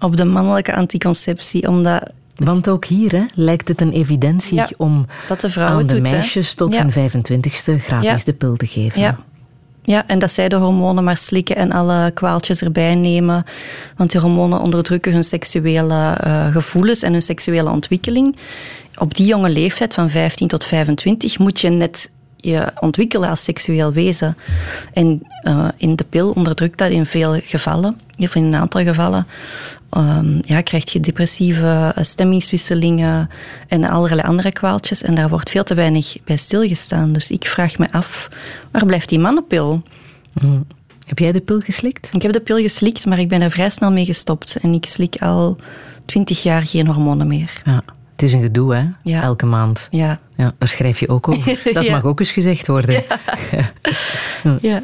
op 0.00 0.16
de 0.16 0.24
mannelijke 0.24 0.74
anticonceptie, 0.74 1.68
omdat 1.68 2.10
Want 2.36 2.68
ook 2.68 2.84
hier 2.84 3.12
hè, 3.12 3.24
lijkt 3.34 3.68
het 3.68 3.80
een 3.80 3.92
evidentie 3.92 4.54
Ja, 4.56 4.68
om 4.76 5.06
dat 5.28 5.40
de 5.40 5.60
aan 5.60 5.78
de 5.78 5.84
doet, 5.84 6.08
hè. 6.08 6.12
meisjes 6.14 6.54
tot 6.54 6.74
Ja. 6.74 6.80
hun 6.82 6.92
25ste 6.92 7.78
gratis 7.78 8.08
Ja. 8.08 8.18
de 8.24 8.32
pil 8.32 8.56
te 8.56 8.66
geven. 8.66 9.00
Ja. 9.00 9.16
Ja, 9.82 10.04
en 10.06 10.18
dat 10.18 10.30
zij 10.30 10.48
de 10.48 10.56
hormonen 10.56 11.04
maar 11.04 11.16
slikken 11.16 11.56
en 11.56 11.72
alle 11.72 12.10
kwaaltjes 12.14 12.62
erbij 12.62 12.94
nemen. 12.94 13.44
Want 13.96 14.10
die 14.10 14.20
hormonen 14.20 14.60
onderdrukken 14.60 15.12
hun 15.12 15.24
seksuele 15.24 16.12
eh, 16.20 16.46
gevoelens 16.52 17.02
en 17.02 17.12
hun 17.12 17.22
seksuele 17.22 17.70
ontwikkeling. 17.70 18.36
Op 18.98 19.14
die 19.14 19.26
jonge 19.26 19.48
leeftijd 19.50 19.94
van 19.94 20.10
15 20.10 20.48
tot 20.48 20.64
25 20.64 21.38
moet 21.38 21.60
je 21.60 21.68
net 21.68 22.10
je 22.36 22.72
ontwikkelen 22.80 23.28
als 23.28 23.44
seksueel 23.44 23.92
wezen. 23.92 24.36
En 24.92 25.22
eh, 25.42 25.68
in 25.76 25.96
de 25.96 26.04
pil 26.04 26.30
onderdrukt 26.30 26.78
dat 26.78 26.90
in 26.90 27.06
veel 27.06 27.40
gevallen, 27.44 28.00
of 28.18 28.34
in 28.34 28.44
een 28.44 28.54
aantal 28.54 28.82
gevallen. 28.82 29.26
Ehm, 29.90 30.38
ja, 30.44 30.60
krijg 30.60 30.92
je 30.92 31.00
depressieve 31.00 31.94
stemmingswisselingen 32.00 33.28
en 33.68 33.84
allerlei 33.84 34.28
andere 34.28 34.52
kwaaltjes. 34.52 35.02
En 35.02 35.14
daar 35.14 35.28
wordt 35.28 35.50
veel 35.50 35.64
te 35.64 35.74
weinig 35.74 36.16
bij 36.24 36.36
stilgestaan. 36.36 37.12
Dus 37.12 37.30
ik 37.30 37.46
vraag 37.46 37.78
me 37.78 37.92
af, 37.92 38.28
waar 38.72 38.86
blijft 38.86 39.08
die 39.08 39.18
mannenpil? 39.18 39.82
Hm. 40.40 40.60
Heb 41.06 41.18
jij 41.18 41.32
de 41.32 41.40
pil 41.40 41.60
geslikt? 41.60 42.08
Ik 42.12 42.22
heb 42.22 42.32
de 42.32 42.40
pil 42.40 42.56
geslikt, 42.56 43.06
maar 43.06 43.18
ik 43.18 43.28
ben 43.28 43.42
er 43.42 43.50
vrij 43.50 43.70
snel 43.70 43.92
mee 43.92 44.04
gestopt. 44.04 44.56
En 44.56 44.72
ik 44.72 44.84
slik 44.86 45.16
al 45.22 45.56
twintig 46.04 46.42
jaar 46.42 46.66
geen 46.66 46.86
hormonen 46.86 47.26
meer. 47.26 47.62
Ja. 47.64 47.82
Het 48.10 48.22
is 48.24 48.32
een 48.32 48.42
gedoe, 48.42 48.74
hè? 48.74 48.84
Ja. 49.02 49.22
Elke 49.22 49.46
maand. 49.46 49.88
Ja. 49.90 50.20
Ja, 50.36 50.52
daar 50.58 50.68
schrijf 50.68 51.00
je 51.00 51.08
ook 51.08 51.28
over. 51.28 51.58
Dat 51.72 51.84
Ja. 51.84 51.90
mag 51.92 52.04
ook 52.04 52.20
eens 52.20 52.32
gezegd 52.32 52.66
worden. 52.66 53.02
Ja. 54.60 54.80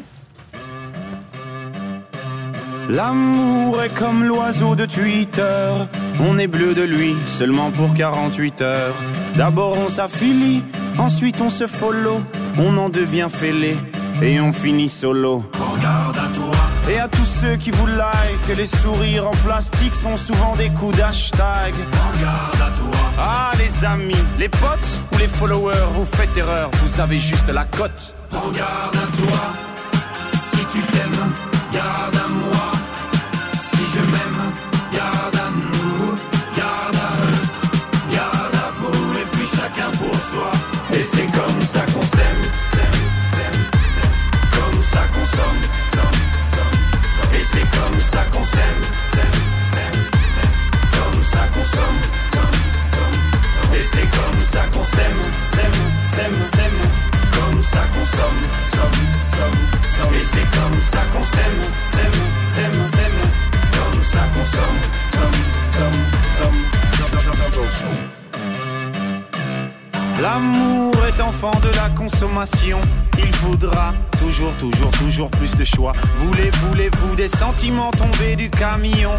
L'amour 2.89 3.81
est 3.81 3.93
comme 3.93 4.25
l'oiseau 4.25 4.75
de 4.75 4.85
Twitter. 4.85 5.71
On 6.19 6.37
est 6.37 6.47
bleu 6.47 6.73
de 6.73 6.81
lui 6.81 7.15
seulement 7.25 7.71
pour 7.71 7.93
48 7.93 8.61
heures. 8.61 8.95
D'abord 9.35 9.77
on 9.77 9.89
s'affilie, 9.89 10.63
ensuite 10.97 11.39
on 11.41 11.49
se 11.49 11.65
follow. 11.65 12.21
On 12.57 12.77
en 12.77 12.89
devient 12.89 13.27
fêlé 13.29 13.77
et 14.21 14.39
on 14.41 14.51
finit 14.51 14.89
solo. 14.89 15.43
Regarde 15.53 16.17
à 16.17 16.35
toi. 16.35 16.55
Et 16.91 16.99
à 16.99 17.07
tous 17.07 17.25
ceux 17.25 17.55
qui 17.55 17.71
vous 17.71 17.87
like, 17.87 18.57
les 18.57 18.65
sourires 18.65 19.27
en 19.27 19.35
plastique 19.45 19.95
sont 19.95 20.17
souvent 20.17 20.55
des 20.55 20.69
coups 20.69 20.97
d'hashtag. 20.97 21.73
Regarde 22.17 22.55
à 22.55 22.77
toi. 22.77 22.99
Ah 23.17 23.51
les 23.57 23.85
amis, 23.85 24.13
les 24.37 24.49
potes 24.49 24.79
ou 25.13 25.17
les 25.19 25.27
followers, 25.27 25.87
vous 25.93 26.05
faites 26.05 26.35
erreur, 26.37 26.69
vous 26.81 26.99
avez 26.99 27.17
juste 27.17 27.47
la 27.47 27.63
cote. 27.63 28.13
Regarde 28.31 28.95
à 28.95 29.17
toi. 29.17 29.62
De 71.51 71.75
la 71.75 71.89
consommation. 71.89 72.79
Il 73.17 73.33
faudra 73.35 73.93
toujours, 74.17 74.53
toujours, 74.53 74.91
toujours 74.91 75.29
plus 75.29 75.53
de 75.55 75.63
choix. 75.65 75.91
Voulez, 76.17 76.49
voulez-vous 76.67 77.15
des 77.15 77.27
sentiments 77.27 77.91
tombés 77.91 78.35
du 78.37 78.49
camion? 78.49 79.11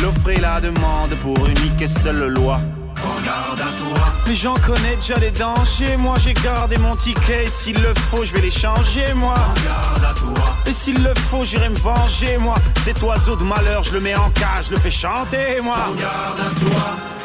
L'offre 0.00 0.30
et 0.30 0.40
la 0.40 0.60
demande 0.60 1.14
pour 1.22 1.36
unique 1.46 1.82
et 1.82 1.88
seule 1.88 2.28
loi. 2.28 2.60
Regarde 2.96 3.60
à 3.60 3.64
toi. 3.64 4.04
Mais 4.28 4.36
j'en 4.36 4.54
connais 4.54 4.96
déjà 4.96 5.16
les 5.16 5.32
dangers. 5.32 5.96
Moi 5.96 6.14
j'ai 6.18 6.34
gardé 6.34 6.78
mon 6.78 6.94
ticket. 6.94 7.44
Et 7.44 7.48
s'il 7.48 7.80
le 7.82 7.92
faut, 7.94 8.24
je 8.24 8.32
vais 8.32 8.42
les 8.42 8.50
changer, 8.50 9.12
moi. 9.14 9.34
Regarde 9.34 10.04
à 10.04 10.14
toi. 10.14 10.54
Et 10.66 10.72
s'il 10.72 11.02
le 11.02 11.14
faut, 11.14 11.44
j'irai 11.44 11.68
me 11.68 11.76
venger, 11.76 12.38
moi. 12.38 12.54
Cet 12.84 13.02
oiseau 13.02 13.34
de 13.34 13.44
malheur, 13.44 13.82
je 13.82 13.92
le 13.92 14.00
mets 14.00 14.16
en 14.16 14.30
cage, 14.30 14.66
je 14.66 14.70
le 14.70 14.78
fais 14.78 14.90
chanter, 14.90 15.60
moi. 15.62 15.76
Regarde 15.90 16.40
à 16.40 16.60
toi. 16.60 17.15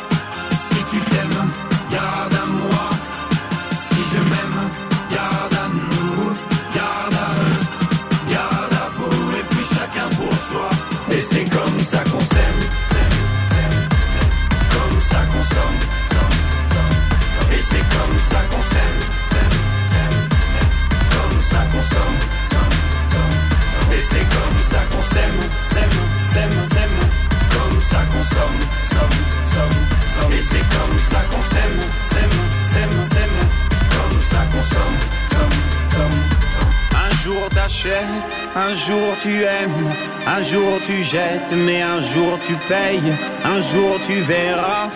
Tu 39.21 39.43
aimes, 39.43 39.89
un 40.25 40.41
jour 40.41 40.79
tu 40.85 41.01
jettes, 41.01 41.53
mais 41.65 41.81
un 41.81 42.01
jour 42.01 42.39
tu 42.45 42.55
payes, 42.67 43.13
un 43.45 43.59
jour 43.59 43.99
tu 44.07 44.13
verras, 44.21 44.89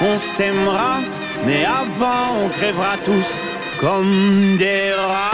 on 0.00 0.18
s'aimera, 0.18 0.98
mais 1.44 1.64
avant 1.64 2.44
on 2.44 2.48
crèvera 2.48 2.96
tous 3.04 3.44
comme 3.80 4.56
des 4.56 4.92
rats. 4.92 5.31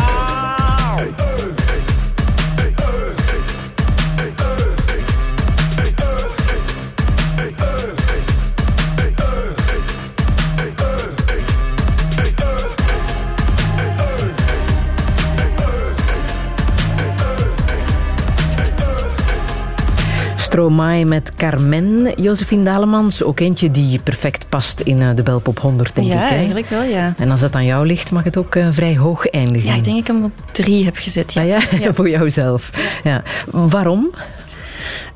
Stromae 20.58 21.04
met 21.04 21.34
Carmen, 21.34 22.12
Josephine 22.22 22.62
Dalemans. 22.62 23.22
Ook 23.22 23.40
eentje 23.40 23.70
die 23.70 24.00
perfect 24.00 24.48
past 24.48 24.80
in 24.80 25.02
eh, 25.02 25.08
de 25.14 25.22
Belpop 25.22 25.58
100, 25.58 25.94
denk 25.94 26.06
ja, 26.06 26.22
ik. 26.22 26.28
Hè? 26.28 26.36
eigenlijk 26.36 26.68
wel, 26.68 26.82
ja. 26.82 27.14
En 27.18 27.30
als 27.30 27.40
het 27.40 27.54
aan 27.54 27.64
jou 27.64 27.86
ligt, 27.86 28.10
mag 28.10 28.24
het 28.24 28.36
ook 28.36 28.54
eh, 28.54 28.68
vrij 28.70 28.96
hoog 28.96 29.26
eindigen. 29.26 29.68
Ja, 29.68 29.74
ik 29.74 29.84
denk 29.84 29.96
dat 29.96 30.08
ik 30.08 30.14
hem 30.14 30.24
op 30.24 30.32
drie 30.52 30.84
heb 30.84 30.96
gezet. 30.96 31.32
Ja. 31.32 31.40
Ah, 31.40 31.80
ja? 31.80 31.94
voor 31.94 32.08
jouzelf. 32.08 32.70
Ja. 33.04 33.22
Waarom? 33.50 34.10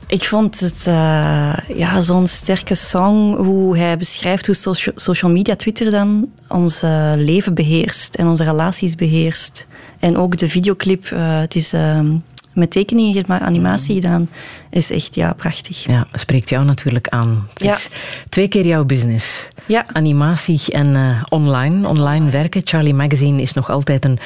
Ik 0.06 0.24
vond 0.24 0.60
het 0.60 0.86
eh, 0.86 1.54
ja, 1.76 2.00
zo'n 2.00 2.26
sterke 2.26 2.74
song, 2.74 3.36
hoe 3.36 3.76
hij 3.76 3.96
beschrijft 3.96 4.46
hoe 4.46 4.54
socia- 4.54 4.92
social 4.94 5.30
media, 5.30 5.56
Twitter 5.56 5.90
dan, 5.90 6.28
ons 6.48 6.82
leven 7.16 7.54
beheerst 7.54 8.14
en 8.14 8.26
onze 8.26 8.44
relaties 8.44 8.94
beheerst. 8.94 9.66
En 9.98 10.16
ook 10.16 10.36
de 10.36 10.48
videoclip, 10.48 11.10
het 11.14 11.54
is 11.54 11.72
ehm, 11.72 12.10
met 12.54 12.70
tekeningen, 12.70 13.24
maar 13.26 13.40
animatie 13.40 13.94
gedaan, 13.94 14.28
is 14.70 14.90
echt 14.90 15.14
ja, 15.14 15.32
prachtig. 15.32 15.84
Ja, 15.84 16.06
spreekt 16.12 16.48
jou 16.48 16.64
natuurlijk 16.64 17.08
aan. 17.08 17.46
Het 17.52 17.62
Ja. 17.62 17.74
is 17.74 17.88
twee 18.28 18.48
keer 18.48 18.66
jouw 18.66 18.84
business. 18.84 19.48
Ja. 19.66 19.84
Animatie 19.92 20.60
en 20.68 20.96
eh, 20.96 21.22
online, 21.28 21.88
online 21.88 22.30
werken. 22.30 22.60
Charlie 22.64 22.94
Magazine 22.94 23.42
is 23.42 23.52
nog 23.52 23.70
altijd 23.70 24.04
een 24.04 24.18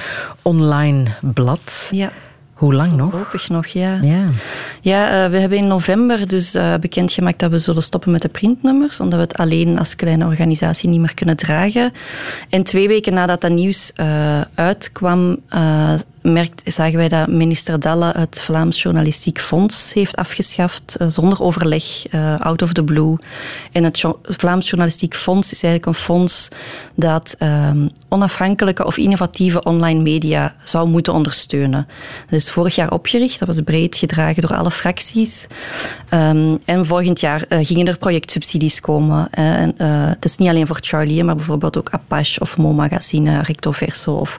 online 0.43 1.05
blad. 1.20 1.89
Ja. 1.90 2.11
Hoe 2.55 2.74
lang 2.74 2.93
nog? 2.97 3.11
Voorlopig 3.11 3.48
nog, 3.48 3.66
ja. 3.66 3.98
Ja. 4.03 4.24
Ja, 4.81 5.24
eh, 5.24 5.31
we 5.31 5.39
hebben 5.39 5.59
in 5.59 5.66
november 5.66 6.28
dus 6.28 6.55
eh, 6.55 6.74
bekendgemaakt 6.74 7.39
dat 7.39 7.51
we 7.51 7.59
zullen 7.59 7.82
stoppen 7.82 8.11
met 8.11 8.23
de 8.23 8.28
printnummers, 8.28 9.01
omdat 9.01 9.19
we 9.19 9.24
het 9.24 9.36
alleen 9.36 9.78
als 9.78 9.97
kleine 9.97 10.24
organisatie 10.27 10.89
niet 10.89 11.01
meer 11.01 11.15
kunnen 11.15 11.36
dragen. 11.36 11.93
En 12.48 12.62
twee 12.62 12.89
weken 12.89 13.15
nadat 13.15 13.40
dat 13.40 13.51
nieuws 13.51 13.93
uitkwam, 14.55 15.36
merkt, 16.32 16.62
zagen 16.65 16.97
wij 16.97 17.09
dat 17.09 17.28
minister 17.28 17.81
Dalle 17.81 18.12
het 18.16 18.40
Vlaams 18.40 18.82
Journalistiek 18.82 19.40
Fonds 19.40 19.93
heeft 19.93 20.16
afgeschaft, 20.16 20.97
eh, 20.97 21.07
zonder 21.07 21.43
overleg, 21.43 22.07
eh, 22.07 22.40
out 22.40 22.62
of 22.62 22.73
the 22.73 22.85
blue. 22.85 23.16
En 23.73 23.85
het 23.85 24.05
Vlaams 24.23 24.69
Journalistiek 24.69 25.15
Fonds 25.15 25.53
is 25.53 25.62
eigenlijk 25.62 25.97
een 25.97 26.05
fonds 26.05 26.48
dat 26.94 27.35
ehm, 27.39 27.89
onafhankelijke 28.09 28.86
of 28.86 28.97
innovatieve 28.97 29.62
online 29.62 30.03
media 30.03 30.55
zou 30.65 30.89
moeten 30.89 31.12
ondersteunen. 31.12 31.89
Dat 32.31 32.40
is 32.40 32.51
vorig 32.51 32.74
jaar 32.74 32.90
opgericht, 32.93 33.39
dat 33.39 33.48
was 33.48 33.61
breed 33.61 33.97
gedragen 33.97 34.43
door 34.43 34.55
alle 34.55 34.70
fracties. 34.70 35.47
Ehm, 36.09 36.57
en 36.65 36.86
volgend 36.86 37.20
jaar 37.20 37.44
eh, 37.48 37.66
gingen 37.66 37.86
er 37.86 37.98
projectsubsidies 37.98 38.81
komen. 38.81 39.28
en, 39.31 39.74
het 39.77 40.24
is 40.24 40.36
niet 40.36 40.48
alleen 40.48 40.66
voor 40.66 40.78
Charlie, 40.81 41.24
maar 41.24 41.35
bijvoorbeeld 41.35 41.78
ook 41.78 41.90
Apache 41.90 42.40
of 42.40 42.57
Mo 42.57 42.73
Magazine, 42.73 43.43
Recto 43.43 43.70
Verso 43.70 44.15
of 44.15 44.36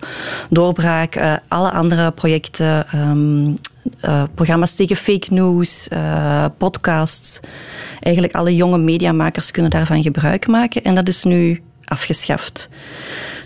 Doorbraak. 0.50 1.40
alle 1.48 1.72
andere 1.78 2.12
projecten, 2.12 2.88
ehm, 2.88 3.54
eh, 4.00 4.24
programma's 4.36 4.74
tegen 4.74 4.96
fake 4.96 5.34
news, 5.34 5.88
eh, 5.88 6.46
podcasts. 6.58 7.40
Eigenlijk 8.00 8.36
alle 8.36 8.56
jonge 8.56 8.78
mediamakers 8.78 9.52
kunnen 9.52 9.72
daarvan 9.72 10.04
gebruik 10.04 10.48
maken. 10.48 10.84
En 10.84 10.96
dat 10.96 11.08
is 11.08 11.24
nu 11.24 11.62
afgeschaft. 11.86 12.70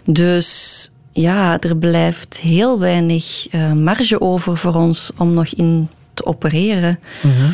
Dus 0.06 0.92
ja, 1.12 1.60
er 1.60 1.78
blijft 1.78 2.40
heel 2.40 2.80
weinig 2.80 3.48
eh, 3.50 3.74
marge 3.74 4.22
over 4.22 4.58
voor 4.58 4.76
ons 4.76 5.12
om 5.18 5.34
nog 5.34 5.48
in 5.48 5.90
te 6.14 6.26
opereren. 6.26 7.00
Mhm. 7.22 7.52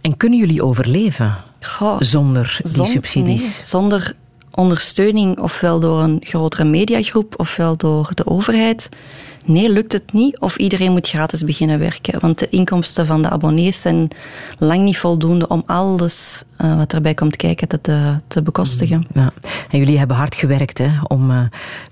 En 0.00 0.16
kunnen 0.16 0.38
jullie 0.38 0.62
overleven 0.62 1.36
Goh, 1.60 1.96
zonder 1.98 2.60
die 2.62 2.84
subsidies? 2.84 3.42
nee, 3.42 3.66
zonder 3.66 4.14
ondersteuning, 4.58 5.38
ofwel 5.38 5.80
door 5.80 6.02
een 6.02 6.20
grotere 6.24 6.64
mediagroep, 6.64 7.34
ofwel 7.36 7.76
door 7.76 8.10
de 8.14 8.26
overheid. 8.26 8.88
Nee, 9.48 9.72
lukt 9.72 9.92
het 9.92 10.12
niet. 10.12 10.38
Of 10.38 10.56
iedereen 10.56 10.92
moet 10.92 11.08
gratis 11.08 11.44
beginnen 11.44 11.78
werken. 11.78 12.20
Want 12.20 12.38
de 12.38 12.48
inkomsten 12.48 13.06
van 13.06 13.22
de 13.22 13.28
abonnees 13.30 13.80
zijn 13.80 14.08
lang 14.58 14.82
niet 14.82 14.98
voldoende 14.98 15.48
om 15.48 15.62
alles 15.66 16.42
eh, 16.56 16.76
wat 16.76 16.92
erbij 16.92 17.14
komt 17.14 17.36
kijken 17.36 17.68
te, 17.68 17.80
te, 17.80 18.14
te 18.26 18.42
bekostigen. 18.42 19.06
Ja. 19.14 19.32
En 19.70 19.78
jullie 19.78 19.98
hebben 19.98 20.16
hard 20.16 20.34
gewerkt 20.34 20.78
hè, 20.78 20.90
om 21.06 21.30
eh, 21.30 21.40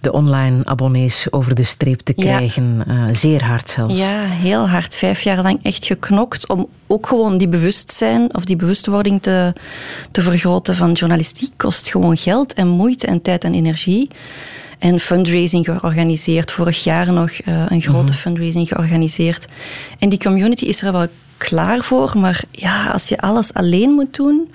de 0.01 0.13
online 0.13 0.65
abonnees 0.65 1.27
over 1.31 1.55
de 1.55 1.65
streep 1.65 2.01
te 2.01 2.13
Ja. 2.17 2.23
krijgen. 2.23 2.85
Eh, 2.87 3.05
zeer 3.13 3.45
hard 3.45 3.71
zelfs. 3.71 3.99
Ja, 3.99 4.25
heel 4.25 4.69
hard. 4.69 4.97
Vijf 4.97 5.21
jaar 5.21 5.43
lang 5.43 5.59
echt 5.63 5.85
geknokt 5.85 6.49
om 6.49 6.67
ook 6.87 7.07
gewoon 7.07 7.39
die 7.39 7.49
bewustzijn 7.49 8.35
of 8.35 8.45
die 8.45 8.57
bewustwording 8.57 9.23
te, 9.23 9.53
te 10.11 10.23
vergroten 10.23 10.75
van 10.77 10.93
journalistiek 10.93 11.51
kost 11.57 11.89
gewoon 11.89 12.17
geld 12.17 12.55
en 12.55 12.69
moeite 12.69 13.07
en 13.07 13.23
tijd 13.23 13.45
en 13.45 13.55
energie. 13.55 14.11
En 14.79 15.01
fundraising 15.01 15.65
georganiseerd. 15.65 16.53
Vorig 16.53 16.85
jaar 16.85 17.13
nog 17.13 17.31
eh, 17.31 17.65
een 17.69 17.83
grote 17.83 18.13
fundraising 18.13 18.69
georganiseerd. 18.69 19.47
En 19.99 20.09
die 20.09 20.19
community 20.19 20.65
is 20.65 20.83
er 20.83 20.93
wel 20.93 21.07
klaar 21.37 21.85
voor, 21.85 22.13
maar 22.19 22.43
ja, 22.51 22.91
als 22.91 23.09
je 23.09 23.19
alles 23.19 23.55
alleen 23.55 23.91
moet 23.91 24.15
doen, 24.17 24.53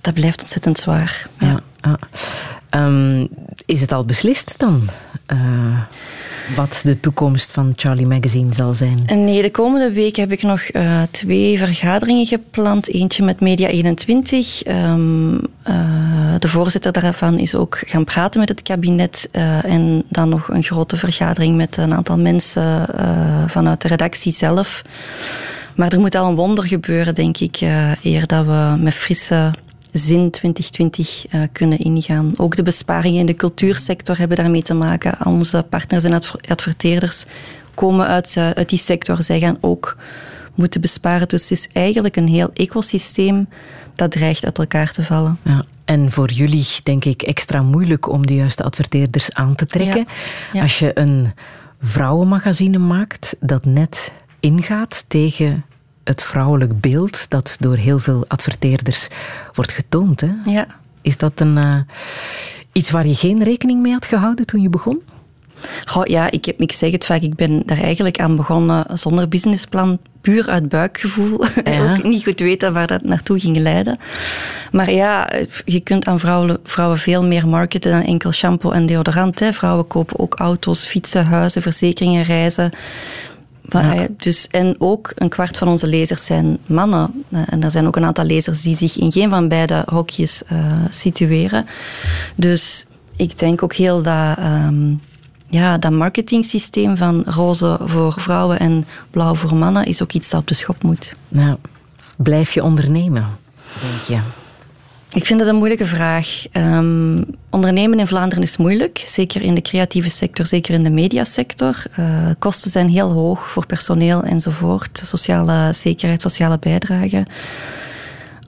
dat 0.00 0.14
blijft 0.14 0.40
ontzettend 0.40 0.78
zwaar. 0.78 1.28
Ja. 1.38 1.46
ja. 1.46 1.62
Ehm, 2.70 3.26
is 3.66 3.80
het 3.80 3.92
al 3.92 4.04
beslist 4.04 4.54
dan? 4.58 4.88
eh, 5.30 5.80
wat 6.56 6.80
de 6.84 7.00
toekomst 7.00 7.50
van 7.50 7.72
Charlie 7.76 8.06
Magazine 8.06 8.54
zal 8.54 8.74
zijn? 8.74 9.02
Nee, 9.06 9.42
de 9.42 9.50
komende 9.50 9.92
week 9.92 10.16
heb 10.16 10.32
ik 10.32 10.42
nog 10.42 10.60
eh, 10.60 11.02
twee 11.10 11.58
vergaderingen 11.58 12.26
gepland. 12.26 12.88
Eentje 12.88 13.24
met 13.24 13.40
Media 13.40 13.68
21. 13.68 14.62
Ehm, 14.62 15.34
eh, 15.62 15.74
de 16.38 16.48
voorzitter 16.48 16.92
daarvan 16.92 17.38
is 17.38 17.54
ook 17.54 17.82
gaan 17.86 18.04
praten 18.04 18.40
met 18.40 18.48
het 18.48 18.62
kabinet. 18.62 19.28
en 19.62 20.02
dan 20.08 20.28
nog 20.28 20.48
een 20.48 20.62
grote 20.62 20.96
vergadering 20.96 21.56
met 21.56 21.76
een 21.76 21.94
aantal 21.94 22.18
mensen 22.18 22.86
vanuit 23.46 23.82
de 23.82 23.88
redactie 23.88 24.32
zelf. 24.32 24.82
Maar 25.74 25.92
er 25.92 26.00
moet 26.00 26.14
al 26.14 26.28
een 26.28 26.34
wonder 26.34 26.66
gebeuren, 26.66 27.14
denk 27.14 27.38
ik, 27.38 27.60
eer 28.02 28.26
dat 28.26 28.44
we 28.44 28.76
met 28.78 28.94
frisse 28.94 29.50
zin 29.92 30.30
2020 30.30 31.26
eh, 31.30 31.40
kunnen 31.52 31.78
ingaan. 31.78 32.32
Ook 32.36 32.56
de 32.56 32.62
besparingen 32.62 33.20
in 33.20 33.26
de 33.26 33.34
cultuursector 33.34 34.18
hebben 34.18 34.36
daarmee 34.36 34.62
te 34.62 34.74
maken. 34.74 35.18
Al 35.18 35.32
Onze 35.32 35.66
partners 35.68 36.04
en 36.04 36.12
adver- 36.12 36.40
adverteerders 36.48 37.24
komen 37.74 38.06
uit, 38.06 38.36
eh, 38.36 38.50
uit 38.50 38.68
die 38.68 38.78
sector. 38.78 39.22
Zij 39.22 39.38
gaan 39.40 39.58
ook 39.60 39.96
moeten 40.54 40.80
besparen. 40.80 41.28
Dus 41.28 41.42
het 41.42 41.50
is 41.50 41.68
eigenlijk 41.72 42.16
een 42.16 42.28
heel 42.28 42.50
ecosysteem 42.54 43.48
dat 43.94 44.10
dreigt 44.10 44.44
uit 44.44 44.58
elkaar 44.58 44.92
te 44.92 45.02
vallen. 45.04 45.38
Ja. 45.42 45.64
En 45.84 46.10
voor 46.10 46.30
jullie, 46.30 46.66
denk 46.82 47.04
ik, 47.04 47.22
extra 47.22 47.62
moeilijk 47.62 48.08
om 48.08 48.26
de 48.26 48.34
juiste 48.34 48.62
adverteerders 48.62 49.32
aan 49.34 49.54
te 49.54 49.66
trekken. 49.66 49.98
Ja. 50.06 50.12
Ja. 50.52 50.62
Als 50.62 50.78
je 50.78 50.98
een 50.98 51.32
vrouwenmagazine 51.80 52.78
maakt 52.78 53.36
dat 53.38 53.64
net 53.64 54.12
ingaat 54.40 55.04
tegen 55.08 55.64
het 56.04 56.22
vrouwelijk 56.22 56.80
beeld 56.80 57.30
dat 57.30 57.56
door 57.60 57.76
heel 57.76 57.98
veel 57.98 58.24
adverteerders 58.28 59.08
wordt 59.52 59.72
getoond. 59.72 60.20
Hè? 60.20 60.30
Ja. 60.44 60.66
Is 61.02 61.16
dat 61.16 61.40
een, 61.40 61.58
eh, 61.58 61.80
iets 62.72 62.90
waar 62.90 63.06
je 63.06 63.14
geen 63.14 63.42
rekening 63.42 63.82
mee 63.82 63.92
had 63.92 64.06
gehouden 64.06 64.46
toen 64.46 64.60
je 64.60 64.68
begon? 64.68 65.02
Goh, 65.84 66.06
ja, 66.06 66.30
ik, 66.30 66.44
heb, 66.44 66.60
ik 66.60 66.72
zeg 66.72 66.90
het 66.92 67.04
vaak, 67.04 67.20
ik 67.20 67.34
ben 67.34 67.62
daar 67.66 67.82
eigenlijk 67.82 68.20
aan 68.20 68.36
begonnen 68.36 68.98
zonder 68.98 69.28
businessplan, 69.28 69.98
puur 70.20 70.48
uit 70.48 70.68
buikgevoel. 70.68 71.44
Ja. 71.64 71.96
Ook 71.96 72.02
niet 72.02 72.24
goed 72.24 72.40
weten 72.40 72.72
waar 72.72 72.86
dat 72.86 73.02
naartoe 73.02 73.38
ging 73.38 73.56
leiden. 73.56 73.98
Maar 74.72 74.90
ja, 74.92 75.30
je 75.64 75.80
kunt 75.80 76.06
aan 76.06 76.20
vrouwen, 76.20 76.58
vrouwen 76.64 76.98
veel 76.98 77.26
meer 77.26 77.48
marketen 77.48 77.90
dan 77.90 78.02
enkel 78.02 78.32
shampoo 78.32 78.70
en 78.70 78.86
deodorant. 78.86 79.40
Hè. 79.40 79.52
Vrouwen 79.52 79.86
kopen 79.86 80.18
ook 80.18 80.34
auto's, 80.34 80.84
fietsen, 80.84 81.24
huizen, 81.24 81.62
verzekeringen, 81.62 82.24
reizen. 82.24 82.72
Dus, 84.16 84.48
en 84.48 84.74
ook 84.78 85.12
een 85.14 85.28
kwart 85.28 85.56
van 85.56 85.68
onze 85.68 85.86
lezers 85.86 86.24
zijn 86.26 86.58
mannen. 86.66 87.24
Eh, 87.28 87.40
En 87.46 87.62
er 87.62 87.70
zijn 87.70 87.86
ook 87.86 87.96
een 87.96 88.04
aantal 88.04 88.24
lezers 88.24 88.62
die 88.62 88.76
zich 88.76 88.98
in 88.98 89.12
geen 89.12 89.30
van 89.30 89.48
beide 89.48 89.82
hokjes 89.86 90.44
eh, 90.44 90.74
situeren. 90.88 91.66
Dus 92.36 92.86
ik 93.16 93.38
denk 93.38 93.62
ook 93.62 93.74
heel 93.74 94.02
dat, 94.02 94.38
ehm, 94.38 94.94
ja, 95.48 95.78
dat 95.78 95.92
marketingsysteem 95.92 96.96
van 96.96 97.22
roze 97.26 97.78
voor 97.84 98.14
vrouwen 98.16 98.58
en 98.58 98.86
blauw 99.10 99.34
voor 99.34 99.54
mannen 99.54 99.84
is 99.84 100.02
ook 100.02 100.12
iets 100.12 100.30
dat 100.30 100.40
op 100.40 100.46
de 100.46 100.54
schop 100.54 100.82
moet. 100.82 101.14
Nou, 101.28 101.56
blijf 102.16 102.52
je 102.52 102.62
ondernemen, 102.62 103.26
denk 103.80 104.02
je? 104.06 104.18
Ik 105.12 105.26
vind 105.26 105.40
het 105.40 105.48
een 105.48 105.56
moeilijke 105.56 105.86
vraag. 105.86 106.44
Ehm, 106.52 107.22
ondernemen 107.50 107.98
in 107.98 108.06
Vlaanderen 108.06 108.44
is 108.44 108.56
moeilijk, 108.56 109.02
zeker 109.06 109.42
in 109.42 109.54
de 109.54 109.62
creatieve 109.62 110.10
sector, 110.10 110.46
zeker 110.46 110.74
in 110.74 110.82
de 110.82 110.90
mediasector. 110.90 111.82
Eh, 111.96 112.26
kosten 112.38 112.70
zijn 112.70 112.88
heel 112.88 113.12
hoog 113.12 113.50
voor 113.50 113.66
personeel 113.66 114.22
enzovoort, 114.22 115.02
sociale 115.04 115.72
zekerheid, 115.72 116.22
sociale 116.22 116.58
bijdrage. 116.58 117.26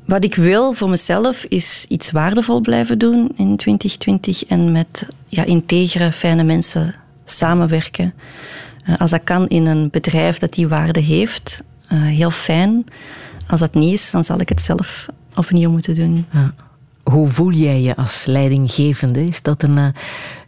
Wat 0.04 0.24
ik 0.24 0.34
wil 0.34 0.72
voor 0.72 0.90
mezelf 0.90 1.44
is 1.44 1.84
iets 1.88 2.10
waardevol 2.10 2.60
blijven 2.60 2.98
doen 2.98 3.32
in 3.36 3.56
2020 3.56 4.44
en 4.44 4.72
met 4.72 5.08
ja, 5.26 5.44
integere, 5.44 6.12
fijne 6.12 6.42
mensen 6.42 6.94
samenwerken. 7.24 8.14
Eh, 8.84 8.98
als 8.98 9.10
dat 9.10 9.24
kan 9.24 9.48
in 9.48 9.66
een 9.66 9.90
bedrijf 9.90 10.38
dat 10.38 10.52
die 10.52 10.68
waarde 10.68 11.00
heeft, 11.00 11.62
eh, 11.88 12.02
heel 12.02 12.30
fijn. 12.30 12.84
Als 13.48 13.60
dat 13.60 13.74
niet 13.74 13.92
is, 13.92 14.10
dan 14.10 14.24
zal 14.24 14.40
ik 14.40 14.48
het 14.48 14.62
zelf 14.62 15.08
opnieuw 15.34 15.70
moeten 15.70 15.94
doen. 15.94 16.26
Ja. 16.32 16.54
Hoe 17.02 17.28
voel 17.28 17.52
jij 17.52 17.80
je 17.80 17.96
als 17.96 18.24
leidinggevende? 18.24 19.24
Is 19.24 19.42
dat 19.42 19.62
een 19.62 19.78
eh, 19.78 19.86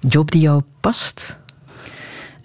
job 0.00 0.30
die 0.30 0.40
jou 0.40 0.62
past? 0.80 1.38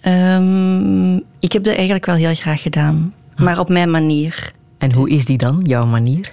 Ehm, 0.00 1.14
ik 1.16 1.52
heb 1.52 1.64
dat 1.64 1.74
eigenlijk 1.74 2.06
wel 2.06 2.14
heel 2.14 2.34
graag 2.34 2.62
gedaan, 2.62 3.14
maar 3.36 3.58
op 3.58 3.68
mijn 3.68 3.90
manier. 3.90 4.52
En 4.78 4.92
hoe 4.92 5.10
is 5.10 5.24
die 5.24 5.38
dan, 5.38 5.62
jouw 5.66 5.86
manier? 5.86 6.32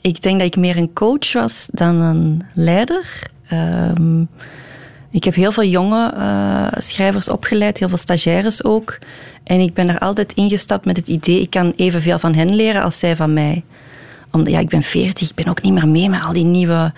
Ik 0.00 0.22
denk 0.22 0.38
dat 0.38 0.46
ik 0.46 0.56
meer 0.56 0.76
een 0.76 0.92
coach 0.92 1.32
was 1.32 1.68
dan 1.72 1.94
een 1.94 2.42
leider. 2.54 3.30
Ehm, 3.48 4.20
ik 5.10 5.24
heb 5.24 5.34
heel 5.34 5.52
veel 5.52 5.64
jonge 5.64 6.12
eh, 6.16 6.66
schrijvers 6.80 7.28
opgeleid, 7.28 7.78
heel 7.78 7.88
veel 7.88 7.98
stagiaires 7.98 8.64
ook. 8.64 8.98
En 9.44 9.60
ik 9.60 9.74
ben 9.74 9.88
er 9.88 9.98
altijd 9.98 10.32
ingestapt 10.32 10.84
met 10.84 10.96
het 10.96 11.08
idee, 11.08 11.40
ik 11.40 11.50
kan 11.50 11.72
evenveel 11.76 12.18
van 12.18 12.34
hen 12.34 12.54
leren 12.54 12.82
als 12.82 12.98
zij 12.98 13.16
van 13.16 13.32
mij. 13.32 13.64
Omdat, 14.34 14.52
ja, 14.52 14.58
ik 14.58 14.68
ben 14.68 14.82
veertig, 14.82 15.28
ik 15.28 15.34
ben 15.34 15.48
ook 15.48 15.62
niet 15.62 15.72
meer 15.72 15.88
mee 15.88 16.08
met 16.08 16.24
al 16.24 16.32
die 16.32 16.44
nieuwe 16.44 16.92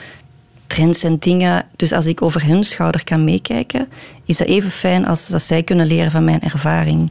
trends 0.66 1.02
en 1.04 1.18
dingen. 1.18 1.64
Dus 1.76 1.92
als 1.92 2.06
ik 2.06 2.22
over 2.22 2.44
hun 2.44 2.64
schouder 2.64 3.04
kan 3.04 3.24
meekijken, 3.24 3.88
is 4.24 4.36
dat 4.36 4.46
even 4.48 4.70
fijn 4.70 5.06
als 5.06 5.28
dat 5.28 5.42
zij 5.42 5.62
kunnen 5.62 5.86
leren 5.86 6.10
van 6.10 6.24
mijn 6.24 6.40
ervaring. 6.40 7.10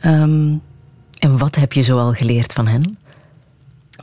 Ehm, 0.00 0.52
En 1.18 1.38
wat 1.38 1.54
heb 1.54 1.72
je 1.72 1.82
zoal 1.82 2.12
geleerd 2.12 2.52
van 2.52 2.66
hen? 2.66 2.96